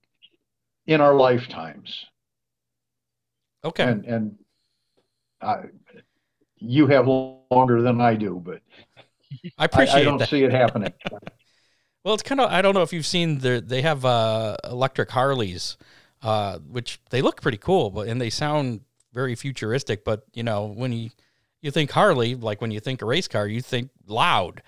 in 0.86 1.00
our 1.00 1.14
lifetimes. 1.14 2.06
Okay. 3.64 3.84
And 3.84 4.04
and 4.06 4.38
I, 5.42 5.64
you 6.56 6.86
have 6.86 7.06
longer 7.06 7.82
than 7.82 8.00
I 8.00 8.14
do, 8.14 8.40
but 8.42 8.60
I 9.58 9.66
appreciate. 9.66 9.96
I, 9.96 10.00
I 10.00 10.04
don't 10.04 10.18
that. 10.18 10.28
see 10.28 10.44
it 10.44 10.52
happening. 10.52 10.92
well, 12.04 12.14
it's 12.14 12.22
kind 12.22 12.40
of. 12.40 12.50
I 12.50 12.62
don't 12.62 12.74
know 12.74 12.82
if 12.82 12.92
you've 12.92 13.06
seen 13.06 13.38
the. 13.38 13.62
They 13.64 13.82
have 13.82 14.04
uh, 14.04 14.56
electric 14.64 15.10
Harleys, 15.10 15.76
uh, 16.22 16.58
which 16.58 17.00
they 17.10 17.22
look 17.22 17.40
pretty 17.42 17.58
cool, 17.58 17.90
but 17.90 18.08
and 18.08 18.20
they 18.20 18.30
sound 18.30 18.80
very 19.12 19.34
futuristic. 19.34 20.04
But 20.04 20.24
you 20.32 20.42
know, 20.42 20.66
when 20.66 20.92
you 20.92 21.10
you 21.60 21.70
think 21.70 21.90
Harley, 21.90 22.34
like 22.34 22.60
when 22.60 22.70
you 22.70 22.80
think 22.80 23.02
a 23.02 23.06
race 23.06 23.28
car, 23.28 23.46
you 23.46 23.60
think 23.60 23.90
loud. 24.06 24.62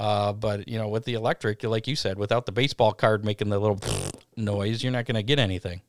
Uh, 0.00 0.32
but 0.32 0.66
you 0.66 0.78
know, 0.78 0.88
with 0.88 1.04
the 1.04 1.12
electric, 1.12 1.62
like 1.62 1.86
you 1.86 1.94
said, 1.94 2.18
without 2.18 2.46
the 2.46 2.52
baseball 2.52 2.90
card 2.90 3.22
making 3.22 3.50
the 3.50 3.58
little 3.58 3.78
noise, 4.36 4.82
you're 4.82 4.90
not 4.90 5.04
going 5.04 5.14
to 5.14 5.22
get 5.22 5.38
anything. 5.38 5.82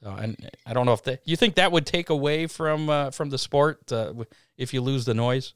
So, 0.00 0.10
and 0.10 0.36
I 0.64 0.72
don't 0.72 0.86
know 0.86 0.92
if 0.92 1.02
that 1.02 1.20
you 1.24 1.34
think 1.34 1.56
that 1.56 1.72
would 1.72 1.84
take 1.84 2.10
away 2.10 2.46
from 2.46 2.88
uh, 2.88 3.10
from 3.10 3.30
the 3.30 3.38
sport 3.38 3.90
uh, 3.90 4.12
if 4.56 4.72
you 4.72 4.80
lose 4.80 5.04
the 5.04 5.14
noise. 5.14 5.54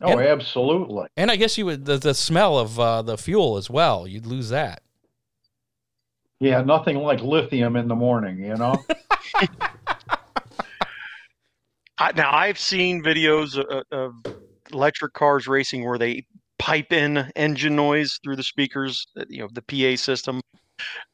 Oh, 0.00 0.12
and, 0.12 0.20
absolutely. 0.20 1.08
And 1.16 1.28
I 1.28 1.34
guess 1.34 1.58
you 1.58 1.66
would 1.66 1.86
the, 1.86 1.98
the 1.98 2.14
smell 2.14 2.56
of 2.56 2.78
uh, 2.78 3.02
the 3.02 3.18
fuel 3.18 3.56
as 3.56 3.68
well. 3.68 4.06
You'd 4.06 4.26
lose 4.26 4.50
that. 4.50 4.82
Yeah, 6.38 6.62
nothing 6.62 6.98
like 6.98 7.20
lithium 7.20 7.74
in 7.74 7.88
the 7.88 7.96
morning, 7.96 8.38
you 8.38 8.54
know. 8.54 8.76
Now 12.16 12.34
I've 12.34 12.58
seen 12.58 13.00
videos 13.00 13.56
of, 13.56 13.84
of 13.92 14.31
electric 14.72 15.12
cars 15.12 15.46
racing 15.46 15.84
where 15.84 15.98
they 15.98 16.24
pipe 16.58 16.92
in 16.92 17.30
engine 17.36 17.76
noise 17.76 18.18
through 18.22 18.36
the 18.36 18.42
speakers, 18.42 19.06
you 19.28 19.40
know, 19.40 19.48
the 19.52 19.62
PA 19.62 20.00
system. 20.00 20.40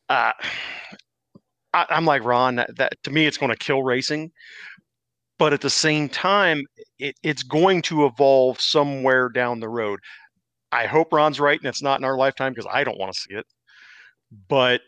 Uh, 0.08 0.32
I, 1.72 1.86
am 1.90 2.04
like 2.04 2.24
Ron. 2.24 2.56
That, 2.56 2.76
that 2.76 2.92
to 3.04 3.10
me, 3.10 3.26
it's 3.26 3.38
going 3.38 3.52
to 3.52 3.56
kill 3.56 3.82
racing. 3.82 4.30
But 5.38 5.52
at 5.52 5.60
the 5.60 5.70
same 5.70 6.08
time, 6.08 6.64
it, 6.98 7.14
it's 7.22 7.42
going 7.42 7.82
to 7.82 8.06
evolve 8.06 8.60
somewhere 8.60 9.28
down 9.28 9.60
the 9.60 9.68
road. 9.68 10.00
I 10.72 10.86
hope 10.86 11.12
Ron's 11.12 11.40
right, 11.40 11.58
and 11.58 11.68
it's 11.68 11.82
not 11.82 12.00
in 12.00 12.04
our 12.04 12.16
lifetime 12.16 12.52
because 12.52 12.68
I 12.70 12.84
don't 12.84 12.98
want 12.98 13.12
to 13.12 13.18
see 13.18 13.34
it. 13.34 13.46
But 14.48 14.80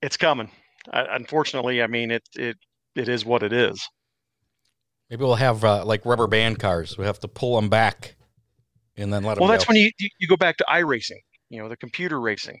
it's 0.00 0.16
coming. 0.16 0.50
Unfortunately, 0.92 1.82
I 1.82 1.86
mean 1.86 2.10
it. 2.10 2.22
It 2.34 2.56
it 2.94 3.08
is 3.08 3.24
what 3.24 3.42
it 3.42 3.52
is. 3.52 3.86
Maybe 5.10 5.24
we'll 5.24 5.36
have 5.36 5.64
uh, 5.64 5.84
like 5.84 6.04
rubber 6.04 6.26
band 6.26 6.58
cars. 6.58 6.98
We 6.98 7.04
have 7.04 7.18
to 7.20 7.28
pull 7.28 7.56
them 7.56 7.68
back 7.68 8.16
and 8.96 9.12
then 9.12 9.22
let 9.22 9.34
them. 9.34 9.42
Well, 9.42 9.48
go. 9.48 9.52
that's 9.52 9.68
when 9.68 9.76
you 9.76 9.90
you 9.98 10.28
go 10.28 10.36
back 10.36 10.56
to 10.58 10.66
iRacing. 10.68 11.20
You 11.50 11.62
know, 11.62 11.68
the 11.68 11.76
computer 11.76 12.20
racing. 12.20 12.58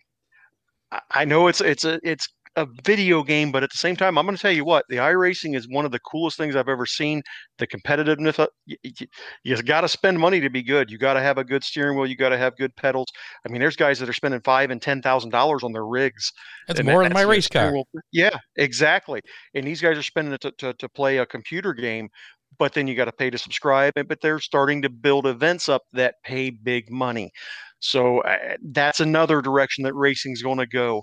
I, 1.10 1.26
know 1.26 1.48
it's 1.48 1.60
it's 1.60 1.84
a 1.84 2.00
it's 2.02 2.26
a 2.56 2.66
video 2.84 3.22
game, 3.22 3.52
but 3.52 3.62
at 3.62 3.70
the 3.70 3.76
same 3.76 3.94
time, 3.94 4.16
I'm 4.16 4.24
going 4.24 4.36
to 4.36 4.40
tell 4.40 4.52
you 4.52 4.64
what 4.64 4.84
the 4.88 4.96
iRacing 4.96 5.54
is 5.54 5.68
one 5.68 5.84
of 5.84 5.92
the 5.92 5.98
coolest 6.00 6.38
things 6.38 6.56
I've 6.56 6.68
ever 6.68 6.86
seen. 6.86 7.22
The 7.58 7.66
competitiveness, 7.66 8.46
you, 8.66 8.76
you, 8.82 9.06
you 9.44 9.62
got 9.62 9.82
to 9.82 9.88
spend 9.88 10.18
money 10.18 10.40
to 10.40 10.48
be 10.48 10.62
good. 10.62 10.90
You 10.90 10.96
got 10.98 11.14
to 11.14 11.20
have 11.20 11.36
a 11.36 11.44
good 11.44 11.62
steering 11.62 11.96
wheel. 11.96 12.06
You 12.06 12.16
got 12.16 12.30
to 12.30 12.38
have 12.38 12.56
good 12.56 12.74
pedals. 12.74 13.06
I 13.46 13.50
mean, 13.50 13.60
there's 13.60 13.76
guys 13.76 13.98
that 13.98 14.08
are 14.08 14.14
spending 14.14 14.40
five 14.40 14.70
and 14.70 14.80
ten 14.80 15.02
thousand 15.02 15.30
dollars 15.30 15.62
on 15.62 15.72
their 15.72 15.86
rigs. 15.86 16.32
That's 16.66 16.82
more 16.82 17.02
than 17.02 17.12
my 17.12 17.22
race 17.22 17.48
car. 17.48 17.72
Wheel. 17.72 17.84
Yeah, 18.12 18.36
exactly. 18.56 19.20
And 19.54 19.66
these 19.66 19.82
guys 19.82 19.98
are 19.98 20.02
spending 20.02 20.32
it 20.32 20.40
to, 20.40 20.52
to, 20.52 20.72
to 20.74 20.88
play 20.88 21.18
a 21.18 21.26
computer 21.26 21.74
game 21.74 22.08
but 22.58 22.72
then 22.74 22.86
you 22.86 22.94
got 22.94 23.06
to 23.06 23.12
pay 23.12 23.30
to 23.30 23.38
subscribe. 23.38 23.94
But 23.94 24.20
they're 24.20 24.40
starting 24.40 24.82
to 24.82 24.88
build 24.88 25.26
events 25.26 25.68
up 25.68 25.82
that 25.92 26.14
pay 26.24 26.50
big 26.50 26.90
money. 26.90 27.30
So 27.80 28.20
uh, 28.22 28.56
that's 28.72 29.00
another 29.00 29.40
direction 29.40 29.84
that 29.84 29.94
racing's 29.94 30.42
going 30.42 30.58
to 30.58 30.66
go. 30.66 31.02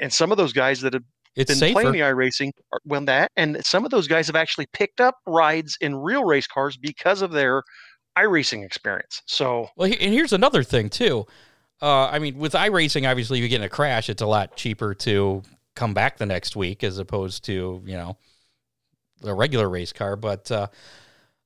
And- 0.00 0.12
some 0.12 0.30
of 0.30 0.38
those 0.38 0.52
guys 0.52 0.80
that 0.82 0.92
have 0.92 1.02
It's 1.36 1.50
been 1.50 1.58
safer. 1.58 1.72
playing 1.80 1.92
the 1.92 2.00
iRacing, 2.00 2.50
are- 2.72 2.80
well, 2.84 3.04
that 3.06 3.30
and 3.36 3.64
some 3.64 3.84
of 3.84 3.90
those 3.90 4.06
guys 4.08 4.26
have 4.26 4.36
actually 4.36 4.66
picked 4.72 5.00
up 5.00 5.16
rides 5.26 5.76
in 5.80 5.96
real 5.96 6.24
race 6.24 6.46
cars 6.46 6.76
because 6.76 7.22
of 7.22 7.32
their 7.32 7.62
iRacing 8.18 8.64
experience. 8.64 9.22
So 9.26 9.68
Well, 9.76 9.90
and 9.90 10.12
here's 10.12 10.32
another 10.34 10.62
thing 10.62 10.90
too. 10.90 11.26
Uh, 11.80 12.06
I 12.08 12.18
mean, 12.18 12.36
with 12.38 12.52
iRacing, 12.52 13.10
obviously, 13.10 13.38
if 13.38 13.42
you 13.42 13.48
get 13.48 13.56
in 13.56 13.64
a 13.64 13.68
crash, 13.68 14.08
it's 14.10 14.22
a 14.22 14.26
lot 14.26 14.54
cheaper 14.56 14.94
to 14.94 15.42
come 15.74 15.94
back 15.94 16.18
the 16.18 16.26
next 16.26 16.54
week 16.54 16.84
as 16.84 16.98
opposed 16.98 17.42
to 17.46 17.82
you 17.86 17.94
know 17.96 18.16
a 19.24 19.34
regular 19.34 19.68
race 19.68 19.92
car. 19.92 20.16
But 20.16 20.50
uh, 20.50 20.68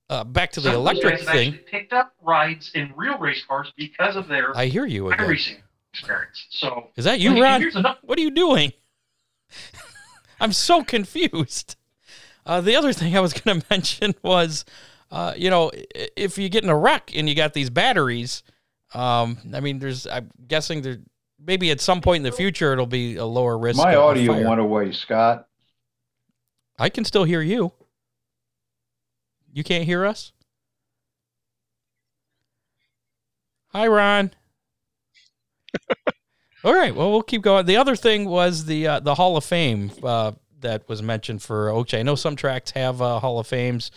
uh, 0.09 0.25
back 0.25 0.53
to 0.53 0.61
the 0.61 0.73
electric 0.73 1.21
thing, 1.21 1.59
picked 1.71 1.93
up 1.93 2.15
rides 2.23 2.71
in 2.75 2.93
real 2.97 3.19
race 3.19 3.45
cars 3.47 3.73
because 3.77 4.17
of 4.17 4.29
their 4.29 4.57
I 4.57 4.67
hear 4.67 4.87
you 4.87 5.11
again. 5.11 5.37
experience. 5.93 6.47
So 6.51 6.89
Is 6.97 7.05
that 7.05 7.21
you, 7.21 7.43
Ron? 7.43 7.63
What 8.03 8.19
are 8.19 8.23
you 8.23 8.31
doing? 8.31 8.73
I'm 10.41 10.53
so 10.53 10.85
confused. 10.85 11.77
Uh, 12.45 12.61
the 12.61 12.77
other 12.77 12.93
thing 12.93 13.17
I 13.17 13.21
was 13.21 13.33
going 13.33 13.61
to 13.61 13.67
mention 13.71 14.15
was, 14.23 14.65
uh, 15.11 15.35
you 15.37 15.51
know, 15.51 15.71
if 16.17 16.39
you 16.39 16.49
get 16.49 16.63
in 16.63 16.71
a 16.71 16.77
wreck 16.77 17.11
and 17.15 17.29
you 17.29 17.35
got 17.35 17.55
these 17.55 17.71
batteries, 17.71 18.43
um, 18.95 19.39
I 19.53 19.61
mean, 19.61 19.79
there's, 19.79 20.07
I'm 20.07 20.31
guessing 20.47 20.83
there, 20.83 20.99
maybe 21.45 21.71
at 21.71 21.81
some 21.81 22.01
point 22.01 22.19
in 22.19 22.23
the 22.31 22.37
future 22.37 22.73
it'll 22.73 22.87
be 22.87 23.17
a 23.17 23.25
lower 23.25 23.59
risk. 23.59 23.79
My 23.79 23.97
audio 23.97 24.33
fire. 24.35 24.49
went 24.49 24.61
away, 24.61 24.93
Scott. 24.93 25.46
I 26.79 26.89
can 26.89 27.05
still 27.05 27.25
hear 27.25 27.41
you. 27.41 27.73
You 29.53 29.65
can't 29.65 29.85
hear 29.85 30.05
us? 30.05 30.33
Hi, 33.69 33.87
Ron. 33.87 34.31
All 36.65 36.75
right. 36.75 36.95
Well, 36.95 37.11
we'll 37.11 37.23
keep 37.23 37.43
going. 37.43 37.67
The 37.67 37.77
other 37.77 37.97
thing 37.97 38.29
was 38.29 38.65
the 38.65 38.87
uh, 38.87 39.01
the 39.01 39.15
Hall 39.15 39.37
of 39.37 39.45
Fame 39.45 39.91
uh, 40.03 40.33
that 40.61 40.89
was 40.89 41.03
mentioned 41.03 41.43
for 41.43 41.69
Oakshade. 41.69 42.01
I 42.01 42.03
know 42.03 42.15
some 42.15 42.37
tracks 42.37 42.73
have 42.73 43.01
uh, 43.01 43.21
Hall 43.21 43.39
of 43.39 43.47
Fames. 43.47 43.91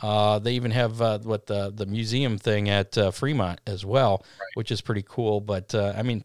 Uh, 0.00 0.38
they 0.38 0.52
even 0.52 0.70
have 0.70 1.00
uh, 1.02 1.18
what 1.20 1.46
the 1.46 1.70
the 1.70 1.86
museum 1.86 2.38
thing 2.38 2.68
at 2.68 2.96
uh, 2.96 3.10
Fremont 3.10 3.60
as 3.66 3.84
well, 3.84 4.24
which 4.54 4.70
is 4.70 4.80
pretty 4.80 5.04
cool. 5.06 5.40
But 5.40 5.74
uh, 5.74 5.94
I 5.96 6.02
mean, 6.02 6.24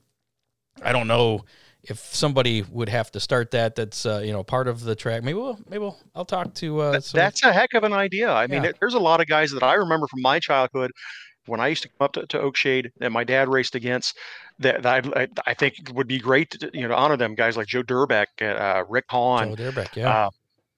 I 0.82 0.92
don't 0.94 1.08
know 1.08 1.46
if 1.84 2.00
somebody 2.16 2.64
would 2.72 2.90
have 2.90 3.12
to 3.12 3.20
start 3.20 3.52
that. 3.52 3.76
That's 3.76 4.06
uh, 4.06 4.22
you 4.24 4.32
know 4.32 4.44
part 4.44 4.68
of 4.68 4.84
the 4.84 4.96
track. 4.96 5.24
Maybe 5.24 5.38
we'll 5.38 5.60
maybe 5.70 5.80
we'll, 5.80 5.98
I'll 6.16 6.26
talk 6.26 6.54
to. 6.56 6.80
Uh, 6.80 7.00
some- 7.00 7.18
that's 7.18 7.44
a 7.44 7.52
heck 7.52 7.74
of 7.74 7.84
an 7.84 7.94
idea. 7.94 8.32
I 8.32 8.48
mean, 8.48 8.72
there's 8.80 8.94
a 8.94 9.00
lot 9.00 9.22
of 9.22 9.28
guys 9.28 9.52
that 9.52 9.64
I 9.64 9.74
remember 9.74 10.08
from 10.08 10.22
my 10.22 10.40
childhood 10.40 10.92
when 11.46 11.60
I 11.60 11.68
used 11.68 11.84
to 11.84 11.90
come 11.90 12.06
up 12.06 12.14
to, 12.14 12.26
to 12.28 12.40
Oakshade 12.40 12.90
that 13.00 13.12
my 13.12 13.24
dad 13.24 13.50
raced 13.50 13.76
against. 13.76 14.18
That, 14.60 14.84
that 14.84 15.06
I, 15.18 15.28
I 15.48 15.54
think 15.56 15.80
it 15.80 15.96
would 15.96 16.08
be 16.08 16.20
great 16.20 16.52
to 16.52 16.70
you 16.74 16.84
know 16.84 16.90
to 16.90 16.96
honor 16.96 17.18
them 17.18 17.36
guys 17.36 17.58
like 17.58 17.68
Joe 17.68 17.84
Durbeck, 17.84 18.28
uh, 18.42 18.84
Rick 18.88 19.06
Hahn, 19.10 19.56
Joe 19.56 19.72
Durbeck, 19.72 19.96
yeah. 19.96 20.10
uh, 20.10 20.30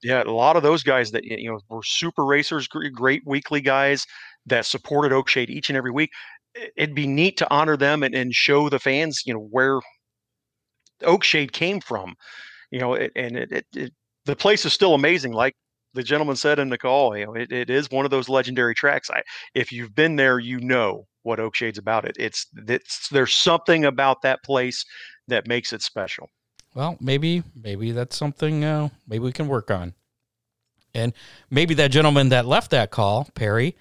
yeah, 0.01 0.23
a 0.23 0.31
lot 0.31 0.55
of 0.55 0.63
those 0.63 0.81
guys 0.83 1.11
that 1.11 1.23
you 1.23 1.51
know 1.51 1.59
were 1.69 1.83
super 1.83 2.25
racers, 2.25 2.67
great 2.67 3.23
weekly 3.25 3.61
guys 3.61 4.05
that 4.45 4.65
supported 4.65 5.11
Oakshade 5.11 5.49
each 5.49 5.69
and 5.69 5.77
every 5.77 5.91
week. 5.91 6.11
It'd 6.77 6.95
be 6.95 7.07
neat 7.07 7.35
to 7.37 7.53
honor 7.53 7.75
them 7.75 8.01
and, 8.01 8.15
and 8.15 8.33
show 8.33 8.69
the 8.69 8.79
fans, 8.79 9.23
you 9.25 9.33
know, 9.33 9.41
where 9.51 9.81
Oakshade 11.01 11.51
came 11.51 11.81
from. 11.81 12.15
You 12.71 12.79
know, 12.79 12.93
it, 12.93 13.11
and 13.15 13.37
it, 13.37 13.51
it, 13.51 13.65
it 13.75 13.93
the 14.25 14.35
place 14.35 14.65
is 14.65 14.73
still 14.73 14.93
amazing. 14.93 15.33
Like 15.33 15.55
the 15.93 16.03
gentleman 16.03 16.35
said 16.35 16.59
in 16.59 16.69
the 16.69 16.77
call, 16.77 17.17
you 17.17 17.25
know, 17.25 17.33
it, 17.33 17.51
it 17.51 17.69
is 17.69 17.89
one 17.89 18.05
of 18.05 18.11
those 18.11 18.27
legendary 18.27 18.75
tracks. 18.75 19.09
I, 19.09 19.21
if 19.53 19.71
you've 19.71 19.95
been 19.95 20.15
there, 20.15 20.39
you 20.39 20.59
know 20.59 21.07
what 21.23 21.39
Oakshade's 21.39 21.77
about. 21.77 22.05
It 22.05 22.15
it's 22.19 22.47
it's 22.67 23.09
there's 23.09 23.33
something 23.33 23.85
about 23.85 24.21
that 24.21 24.43
place 24.43 24.85
that 25.27 25.47
makes 25.47 25.73
it 25.73 25.81
special. 25.81 26.29
Well, 26.73 26.97
maybe 26.99 27.43
maybe 27.55 27.91
that's 27.91 28.15
something 28.15 28.63
uh, 28.63 28.89
maybe 29.07 29.23
we 29.23 29.31
can 29.31 29.47
work 29.47 29.71
on, 29.71 29.93
and 30.93 31.13
maybe 31.49 31.73
that 31.75 31.91
gentleman 31.91 32.29
that 32.29 32.45
left 32.45 32.71
that 32.71 32.91
call, 32.91 33.29
Perry, 33.33 33.75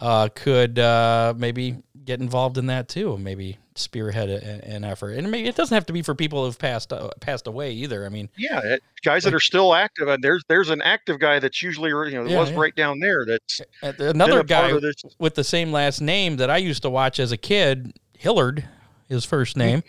uh, 0.00 0.28
could 0.34 0.78
uh, 0.78 1.34
maybe 1.36 1.78
get 2.04 2.20
involved 2.20 2.58
in 2.58 2.66
that 2.66 2.88
too. 2.88 3.16
Maybe 3.18 3.58
spearhead 3.74 4.30
a, 4.30 4.64
an 4.64 4.84
effort, 4.84 5.12
and 5.12 5.30
maybe 5.30 5.48
it 5.48 5.54
doesn't 5.56 5.74
have 5.74 5.84
to 5.86 5.92
be 5.92 6.02
for 6.02 6.14
people 6.14 6.44
who've 6.44 6.58
passed 6.58 6.92
uh, 6.92 7.10
passed 7.20 7.46
away 7.46 7.72
either. 7.72 8.06
I 8.06 8.08
mean, 8.08 8.28
Yeah, 8.36 8.60
it, 8.62 8.82
guys 9.02 9.24
that 9.24 9.34
are 9.34 9.40
still 9.40 9.74
active. 9.74 10.08
And 10.08 10.22
there's 10.22 10.42
there's 10.48 10.70
an 10.70 10.82
active 10.82 11.18
guy 11.18 11.38
that's 11.38 11.62
usually 11.62 11.90
you 11.90 12.10
know 12.16 12.26
Yeah, 12.26 12.38
was 12.38 12.50
yeah. 12.50 12.58
right 12.60 12.74
down 12.74 13.00
there. 13.00 13.24
That's 13.26 13.60
another 13.82 14.42
guy 14.44 14.72
with 15.18 15.34
the 15.34 15.44
same 15.44 15.72
last 15.72 16.00
name 16.00 16.36
that 16.36 16.50
I 16.50 16.58
used 16.58 16.82
to 16.82 16.90
watch 16.90 17.18
as 17.20 17.32
a 17.32 17.36
kid, 17.36 17.98
Hillard, 18.16 18.64
his 19.08 19.24
first 19.24 19.56
name. 19.56 19.82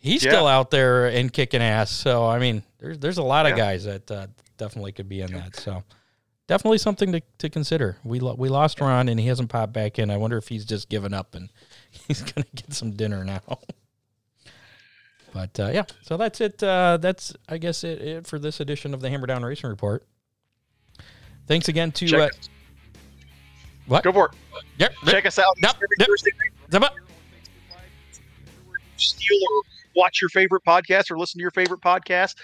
He's 0.00 0.24
Yeah. 0.24 0.30
still 0.30 0.46
out 0.46 0.70
there 0.70 1.06
and 1.08 1.32
kicking 1.32 1.60
ass. 1.60 1.90
So 1.90 2.26
I 2.26 2.38
mean, 2.38 2.62
there's 2.78 2.98
there's 2.98 3.18
a 3.18 3.22
lot 3.22 3.46
of 3.46 3.56
guys 3.56 3.84
that 3.84 4.10
uh, 4.10 4.26
definitely 4.56 4.92
could 4.92 5.08
be 5.08 5.20
in 5.22 5.32
that. 5.32 5.56
So 5.56 5.82
definitely 6.48 6.78
something 6.78 7.12
to, 7.12 7.22
to 7.38 7.48
consider. 7.48 7.98
We 8.02 8.18
lo- 8.18 8.34
we 8.36 8.48
lost 8.48 8.80
Ron 8.80 9.08
and 9.08 9.20
he 9.20 9.28
hasn't 9.28 9.50
popped 9.50 9.72
back 9.72 9.98
in. 9.98 10.10
I 10.10 10.16
wonder 10.16 10.36
if 10.36 10.48
he's 10.48 10.64
just 10.64 10.88
given 10.88 11.14
up 11.14 11.36
and 11.36 11.50
he's 12.08 12.22
gonna 12.22 12.46
get 12.54 12.74
some 12.74 12.90
dinner 12.92 13.24
now. 13.24 13.42
But 15.30 15.60
uh, 15.60 15.70
yeah, 15.72 15.84
so 16.02 16.16
that's 16.16 16.40
it. 16.40 16.60
Uh, 16.62 16.96
that's 16.96 17.34
I 17.48 17.58
guess 17.58 17.84
it, 17.84 18.00
it 18.00 18.26
for 18.26 18.38
this 18.38 18.60
edition 18.60 18.94
of 18.94 19.02
the 19.02 19.10
Hammer 19.10 19.26
Down 19.26 19.44
Racing 19.44 19.68
Report. 19.68 20.02
Thanks 21.46 21.68
again 21.68 21.92
to 21.92 22.22
uh, 22.22 22.28
what? 23.86 24.04
Go 24.04 24.12
for 24.12 24.26
it. 24.26 24.64
Yep. 24.78 24.92
Check 25.06 25.26
us 25.26 25.38
out 25.38 25.54
Yep, 25.62 25.76
every 25.76 25.88
yep. 25.98 26.08
Thursday 26.08 26.30
night. 26.72 26.90
Steal 28.96 29.38
or 29.38 29.62
watch 29.94 30.20
your 30.20 30.28
favorite 30.30 30.64
podcast 30.66 31.10
or 31.10 31.18
listen 31.18 31.38
to 31.38 31.42
your 31.42 31.50
favorite 31.50 31.80
podcast. 31.80 32.36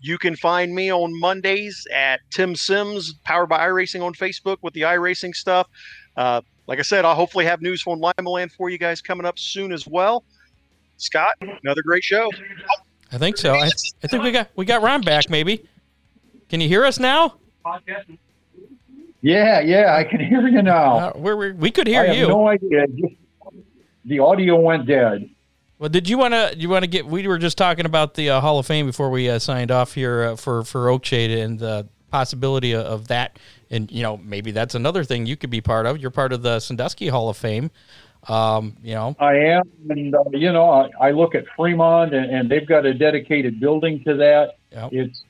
You 0.00 0.18
can 0.18 0.36
find 0.36 0.74
me 0.74 0.92
on 0.92 1.18
Mondays 1.18 1.86
at 1.94 2.20
Tim 2.30 2.54
Sims, 2.54 3.14
powered 3.24 3.48
by 3.48 3.58
iRacing 3.66 4.02
on 4.02 4.12
Facebook 4.14 4.58
with 4.62 4.74
the 4.74 4.82
iRacing 4.82 5.34
stuff. 5.34 5.68
Uh, 6.16 6.42
like 6.66 6.78
I 6.78 6.82
said, 6.82 7.04
I'll 7.04 7.14
hopefully 7.14 7.44
have 7.44 7.62
news 7.62 7.82
from 7.82 8.00
Limaland 8.00 8.52
for 8.52 8.68
you 8.68 8.78
guys 8.78 9.00
coming 9.00 9.24
up 9.26 9.38
soon 9.38 9.72
as 9.72 9.86
well. 9.86 10.24
Scott, 10.98 11.34
another 11.40 11.82
great 11.82 12.02
show. 12.04 12.30
I 13.12 13.18
think 13.18 13.36
so. 13.36 13.54
I, 13.54 13.70
I 14.02 14.06
think 14.06 14.22
we 14.22 14.32
got 14.32 14.48
we 14.56 14.64
got 14.64 14.82
Ron 14.82 15.02
back. 15.02 15.30
Maybe. 15.30 15.64
Can 16.48 16.60
you 16.60 16.68
hear 16.68 16.84
us 16.84 16.98
now? 16.98 17.36
Yeah, 19.22 19.60
yeah, 19.60 19.96
I 19.96 20.04
can 20.04 20.20
hear 20.20 20.46
you 20.46 20.62
now. 20.62 20.98
Uh, 20.98 21.12
we're, 21.16 21.36
we're, 21.36 21.54
we 21.54 21.70
could 21.70 21.86
hear 21.86 22.02
I 22.02 22.06
have 22.06 22.16
you. 22.16 22.28
no 22.28 22.46
idea. 22.48 22.86
Just, 22.86 23.14
the 24.04 24.20
audio 24.20 24.60
went 24.60 24.86
dead. 24.86 25.28
Well, 25.78 25.90
did 25.90 26.08
you 26.08 26.16
want 26.16 26.32
to? 26.32 26.54
You 26.56 26.68
want 26.68 26.84
to 26.84 26.88
get? 26.88 27.06
We 27.06 27.26
were 27.26 27.38
just 27.38 27.58
talking 27.58 27.84
about 27.84 28.14
the 28.14 28.30
uh, 28.30 28.40
Hall 28.40 28.58
of 28.58 28.66
Fame 28.66 28.86
before 28.86 29.10
we 29.10 29.28
uh, 29.28 29.38
signed 29.38 29.70
off 29.70 29.92
here 29.92 30.22
uh, 30.22 30.36
for 30.36 30.64
for 30.64 30.86
Oakshade 30.86 31.36
and 31.36 31.58
the 31.58 31.86
possibility 32.10 32.74
of, 32.74 33.08
that. 33.08 33.38
And 33.70 33.90
you 33.92 34.02
know, 34.02 34.16
maybe 34.16 34.52
that's 34.52 34.74
another 34.74 35.04
thing 35.04 35.26
you 35.26 35.36
could 35.36 35.50
be 35.50 35.60
part 35.60 35.84
of. 35.84 35.98
You're 35.98 36.10
part 36.10 36.32
of 36.32 36.42
the 36.42 36.60
Sandusky 36.60 37.08
Hall 37.08 37.28
of 37.28 37.36
Fame. 37.36 37.70
Um, 38.28 38.76
you 38.82 38.94
know, 38.94 39.14
I 39.20 39.34
am, 39.34 39.70
and 39.90 40.14
uh, 40.14 40.24
you 40.32 40.52
know, 40.52 40.70
I, 40.70 40.90
I 41.00 41.10
look 41.10 41.34
at 41.34 41.44
Fremont, 41.54 42.14
and, 42.14 42.30
and 42.30 42.50
they've 42.50 42.66
got 42.66 42.86
a 42.86 42.94
dedicated 42.94 43.60
building 43.60 44.02
to 44.04 44.14
that. 44.14 44.56
Yep. 44.72 44.92
It's 44.92 45.24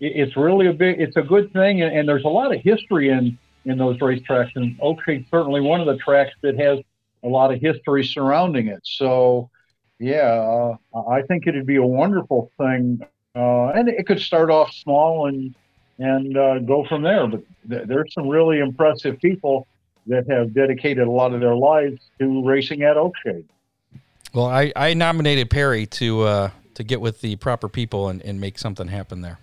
it's 0.00 0.36
really 0.36 0.66
a 0.66 0.72
big, 0.72 1.00
it's 1.00 1.16
a 1.16 1.22
good 1.22 1.52
thing, 1.52 1.82
and, 1.82 1.96
and 1.96 2.08
there's 2.08 2.24
a 2.24 2.28
lot 2.28 2.54
of 2.54 2.60
history 2.60 3.10
in 3.10 3.38
in 3.64 3.78
those 3.78 3.98
racetracks, 3.98 4.50
and 4.56 4.78
Oakshade's 4.80 5.30
certainly 5.30 5.60
one 5.60 5.80
of 5.80 5.86
the 5.86 5.96
tracks 5.96 6.34
that 6.42 6.58
has 6.58 6.80
a 7.22 7.28
lot 7.28 7.52
of 7.52 7.60
history 7.60 8.04
surrounding 8.04 8.68
it. 8.68 8.80
So, 8.82 9.50
yeah, 10.00 10.76
uh, 10.94 10.98
I 11.08 11.22
think 11.22 11.46
it'd 11.46 11.66
be 11.66 11.76
a 11.76 11.84
wonderful 11.84 12.50
thing, 12.56 13.06
uh, 13.36 13.66
and 13.68 13.86
it 13.88 14.06
could 14.06 14.18
start 14.18 14.50
off 14.50 14.72
small 14.72 15.26
and 15.26 15.54
and 15.98 16.36
uh, 16.36 16.58
go 16.60 16.86
from 16.86 17.02
there. 17.02 17.26
But 17.26 17.42
th- 17.68 17.86
there's 17.86 18.12
some 18.14 18.26
really 18.26 18.60
impressive 18.60 19.20
people 19.20 19.68
that 20.06 20.28
have 20.30 20.54
dedicated 20.54 21.06
a 21.06 21.10
lot 21.10 21.34
of 21.34 21.40
their 21.40 21.54
lives 21.54 22.00
to 22.18 22.42
racing 22.42 22.82
at 22.82 22.96
Oakshade. 22.96 23.44
well, 24.32 24.46
I, 24.46 24.72
I 24.74 24.94
nominated 24.94 25.50
Perry 25.50 25.84
to 25.86 26.22
uh, 26.22 26.50
to 26.74 26.82
get 26.82 27.02
with 27.02 27.20
the 27.20 27.36
proper 27.36 27.68
people 27.68 28.08
and, 28.08 28.22
and 28.22 28.40
make 28.40 28.58
something 28.58 28.88
happen 28.88 29.20
there. 29.20 29.38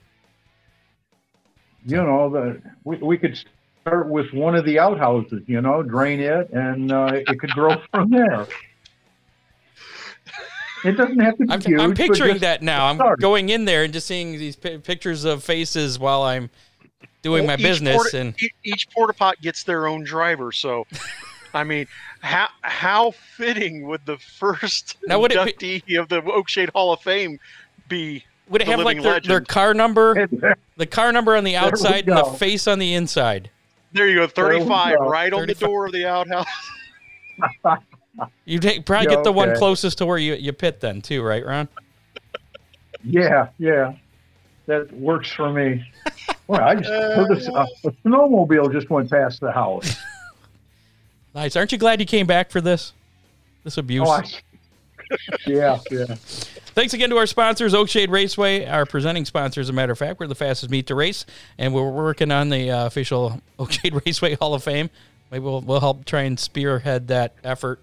You 1.85 1.97
know, 1.97 2.29
the, 2.29 2.61
we, 2.83 2.97
we 2.97 3.17
could 3.19 3.39
start 3.81 4.09
with 4.09 4.33
one 4.33 4.55
of 4.55 4.65
the 4.65 4.79
outhouses, 4.79 5.43
you 5.45 5.61
know, 5.61 5.83
drain 5.83 6.19
it, 6.19 6.49
and 6.49 6.91
uh, 6.91 7.11
it 7.13 7.39
could 7.39 7.51
grow 7.51 7.79
from 7.91 8.09
there. 8.09 8.47
It 10.87 10.95
doesn't 10.95 11.19
have 11.19 11.37
to 11.37 11.45
be 11.45 11.51
I'm, 11.51 11.61
huge. 11.61 11.79
I'm 11.81 11.93
picturing 11.93 12.31
just 12.31 12.41
that 12.41 12.61
now. 12.61 12.85
I'm 12.87 12.95
start. 12.95 13.19
going 13.19 13.49
in 13.49 13.65
there 13.65 13.83
and 13.83 13.91
just 13.91 14.07
seeing 14.07 14.31
these 14.31 14.55
pi 14.55 14.77
pictures 14.77 15.25
of 15.25 15.43
faces 15.43 15.99
while 15.99 16.21
I'm 16.23 16.49
doing 17.21 17.45
Well, 17.45 17.57
my 17.57 17.61
business. 17.61 17.95
porta- 17.95 18.17
and 18.19 18.35
each 18.63 18.89
porta 18.91 19.13
pot 19.13 19.41
gets 19.41 19.63
their 19.63 19.85
own 19.87 20.03
driver. 20.05 20.53
So, 20.53 20.87
I 21.53 21.65
mean, 21.65 21.87
how 22.21 22.47
how 22.61 23.11
fitting 23.11 23.85
would 23.87 24.05
the 24.05 24.17
first 24.17 24.97
Now, 25.07 25.19
would 25.19 25.33
it 25.33 25.37
inductee 25.37 25.99
of 25.99 26.07
the 26.07 26.21
Oakshade 26.21 26.69
Hall 26.69 26.93
of 26.93 27.01
Fame 27.01 27.37
be? 27.89 28.23
would 28.49 28.61
it 28.61 28.65
the 28.65 28.71
have 28.71 28.79
like 28.79 29.01
their, 29.01 29.19
their 29.19 29.41
car 29.41 29.73
number, 29.73 30.27
the 30.77 30.85
car 30.85 31.11
number 31.11 31.35
on 31.35 31.43
the 31.43 31.57
outside 31.57 32.07
and 32.07 32.17
the 32.17 32.23
face 32.23 32.65
on 32.65 32.79
the 32.79 32.93
inside? 32.93 33.49
There 33.91 34.07
you 34.07 34.15
go. 34.19 34.27
35 34.27 34.97
go. 34.97 35.09
right 35.09 35.33
on 35.33 35.47
the 35.47 35.53
door 35.53 35.87
of 35.87 35.91
the 35.91 36.05
outhouse. 36.05 36.45
You 38.45 38.59
take, 38.59 38.85
probably 38.85 39.09
Yeah, 39.09 39.15
get 39.15 39.23
the 39.23 39.31
one 39.31 39.55
closest 39.55 39.99
to 39.99 40.05
where 40.05 40.17
you, 40.17 40.33
you 40.35 40.53
pit 40.53 40.79
then 40.79 41.01
too, 41.01 41.21
right, 41.21 41.45
Ron? 41.45 41.67
Yeah, 43.03 43.49
yeah, 43.59 43.93
that 44.65 44.91
works 44.93 45.31
for 45.31 45.51
me. 45.51 45.85
Well, 46.47 46.61
I 46.61 46.75
just 46.75 46.89
heard 46.89 47.31
a, 47.31 47.67
a 47.87 47.91
snowmobile 48.03 48.71
just 48.71 48.89
went 48.89 49.09
past 49.11 49.41
the 49.41 49.51
house. 49.51 49.95
Nice. 51.37 51.55
Aren't 51.55 51.71
you 51.71 51.77
glad 51.77 51.99
you 51.99 52.07
came 52.07 52.25
back 52.25 52.49
for 52.49 52.61
this? 52.61 52.93
This 53.63 53.77
abuse. 53.77 54.07
Oh, 54.07 54.09
I, 54.09 54.23
yeah, 55.47 55.77
yeah. 55.91 56.15
Thanks 56.73 56.95
again 56.95 57.11
to 57.11 57.17
our 57.17 57.27
sponsors, 57.27 57.75
Oakshade 57.75 58.09
Raceway, 58.09 58.65
our 58.65 58.87
presenting 58.87 59.23
sponsor, 59.23 59.61
as 59.61 59.69
a 59.69 59.73
matter 59.73 59.91
of 59.91 59.99
fact. 59.99 60.19
We're 60.19 60.25
the 60.25 60.33
fastest 60.33 60.71
meet 60.71 60.87
to 60.87 60.95
race, 60.95 61.27
and 61.59 61.75
we're 61.75 61.91
working 61.91 62.31
on 62.31 62.49
the 62.49 62.71
uh, 62.71 62.87
official 62.87 63.39
Oakshade 63.59 64.03
Raceway 64.03 64.33
Hall 64.33 64.55
of 64.55 64.63
Fame. 64.63 64.89
Maybe 65.29 65.43
we'll, 65.43 65.61
we'll 65.61 65.79
help 65.79 66.05
try 66.05 66.21
and 66.23 66.39
spearhead 66.39 67.09
that 67.09 67.35
effort. 67.43 67.81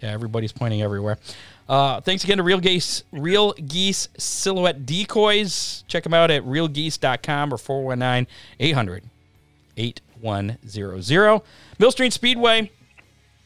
Yeah, 0.00 0.10
everybody's 0.10 0.52
pointing 0.52 0.82
everywhere. 0.82 1.18
Uh, 1.68 2.00
thanks 2.00 2.22
again 2.22 2.36
to 2.36 2.42
Real 2.42 2.60
Geese, 2.60 3.02
Real 3.12 3.52
Geese 3.52 4.08
Silhouette 4.18 4.86
Decoys. 4.86 5.84
Check 5.88 6.04
them 6.04 6.14
out 6.14 6.30
at 6.30 6.44
realgeese.com 6.44 7.52
or 7.52 7.58
419 7.58 8.26
800 8.60 9.04
8100. 9.76 11.42
Millstream 11.78 12.10
Speedway. 12.10 12.70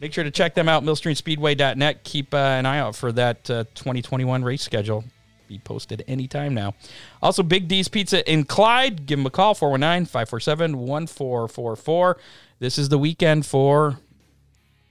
Make 0.00 0.14
sure 0.14 0.24
to 0.24 0.30
check 0.30 0.54
them 0.54 0.66
out, 0.66 0.82
millstreamspeedway.net. 0.82 2.04
Keep 2.04 2.32
uh, 2.32 2.38
an 2.38 2.64
eye 2.64 2.78
out 2.78 2.96
for 2.96 3.12
that 3.12 3.50
uh, 3.50 3.64
2021 3.74 4.42
race 4.42 4.62
schedule. 4.62 5.04
Be 5.46 5.58
posted 5.58 6.04
anytime 6.08 6.54
now. 6.54 6.74
Also, 7.20 7.42
Big 7.42 7.68
D's 7.68 7.88
Pizza 7.88 8.28
in 8.30 8.44
Clyde. 8.44 9.04
Give 9.04 9.18
them 9.18 9.26
a 9.26 9.30
call, 9.30 9.54
419 9.54 10.06
547 10.06 10.78
1444. 10.78 12.16
This 12.60 12.78
is 12.78 12.88
the 12.88 12.98
weekend 12.98 13.44
for 13.44 13.98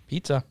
pizza. 0.08 0.44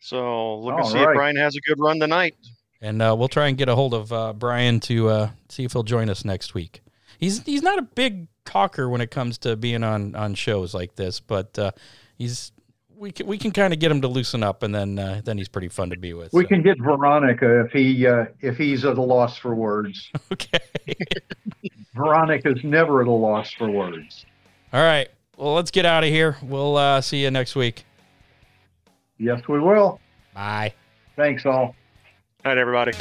So 0.00 0.58
look 0.60 0.74
and 0.74 0.84
All 0.84 0.90
see 0.90 0.98
if. 1.00 1.06
Brian 1.12 1.36
has 1.36 1.56
a 1.56 1.60
good 1.60 1.78
run 1.80 1.98
tonight. 1.98 2.36
and 2.80 3.02
uh, 3.02 3.14
we'll 3.18 3.28
try 3.28 3.48
and 3.48 3.58
get 3.58 3.68
a 3.68 3.74
hold 3.74 3.94
of 3.94 4.12
uh, 4.12 4.32
Brian 4.32 4.78
to 4.80 5.08
uh, 5.08 5.30
see 5.48 5.64
if 5.64 5.72
he'll 5.72 5.82
join 5.82 6.08
us 6.08 6.24
next 6.24 6.54
week. 6.54 6.80
He's 7.18 7.42
he's 7.42 7.62
not 7.62 7.78
a 7.78 7.82
big 7.82 8.28
talker 8.48 8.88
when 8.88 9.00
it 9.00 9.10
comes 9.10 9.36
to 9.38 9.56
being 9.56 9.84
on, 9.84 10.14
on 10.14 10.34
shows 10.34 10.72
like 10.72 10.96
this, 10.96 11.20
but 11.20 11.58
uh, 11.58 11.72
he's 12.16 12.50
we 12.96 13.12
can, 13.12 13.26
we 13.26 13.38
can 13.38 13.52
kind 13.52 13.72
of 13.72 13.78
get 13.78 13.92
him 13.92 14.00
to 14.00 14.08
loosen 14.08 14.42
up, 14.42 14.62
and 14.62 14.74
then 14.74 14.98
uh, 14.98 15.20
then 15.24 15.38
he's 15.38 15.48
pretty 15.48 15.68
fun 15.68 15.90
to 15.90 15.96
be 15.96 16.14
with. 16.14 16.32
We 16.32 16.42
so. 16.42 16.48
can 16.48 16.62
get 16.62 16.78
Veronica 16.80 17.64
if 17.64 17.72
he 17.72 18.06
uh, 18.06 18.26
if 18.40 18.56
he's 18.56 18.84
at 18.84 18.98
a 18.98 19.02
loss 19.02 19.36
for 19.36 19.54
words. 19.54 20.10
okay. 20.32 20.58
Veronica's 21.94 22.62
never 22.64 23.02
at 23.02 23.06
a 23.06 23.12
loss 23.12 23.52
for 23.52 23.70
words. 23.70 24.24
All 24.72 24.82
right. 24.82 25.08
Well, 25.36 25.54
let's 25.54 25.70
get 25.70 25.86
out 25.86 26.04
of 26.04 26.10
here. 26.10 26.36
We'll 26.42 26.76
uh, 26.76 27.00
see 27.00 27.22
you 27.22 27.30
next 27.30 27.54
week. 27.54 27.84
Yes, 29.18 29.46
we 29.48 29.60
will. 29.60 30.00
Bye. 30.34 30.74
Thanks 31.16 31.44
all. 31.44 31.52
All 31.54 31.74
right, 32.44 32.58
everybody. 32.58 32.92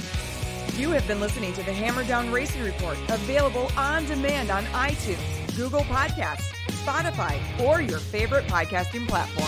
You 0.77 0.91
have 0.91 1.07
been 1.07 1.19
listening 1.19 1.53
to 1.53 1.63
the 1.63 1.73
Hammer 1.73 2.03
Down 2.03 2.31
Racing 2.31 2.61
Report, 2.61 2.99
available 3.09 3.71
on 3.75 4.05
demand 4.05 4.51
on 4.51 4.63
iTunes, 4.65 5.57
Google 5.57 5.81
Podcasts, 5.81 6.53
Spotify, 6.85 7.39
or 7.59 7.81
your 7.81 7.97
favorite 7.97 8.45
podcasting 8.45 9.07
platform. 9.07 9.47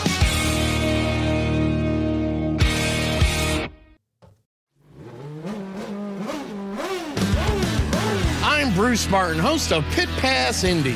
I'm 8.43 8.73
Bruce 8.73 9.07
Martin, 9.07 9.38
host 9.38 9.72
of 9.72 9.85
Pit 9.91 10.10
Pass 10.18 10.64
Indy. 10.64 10.95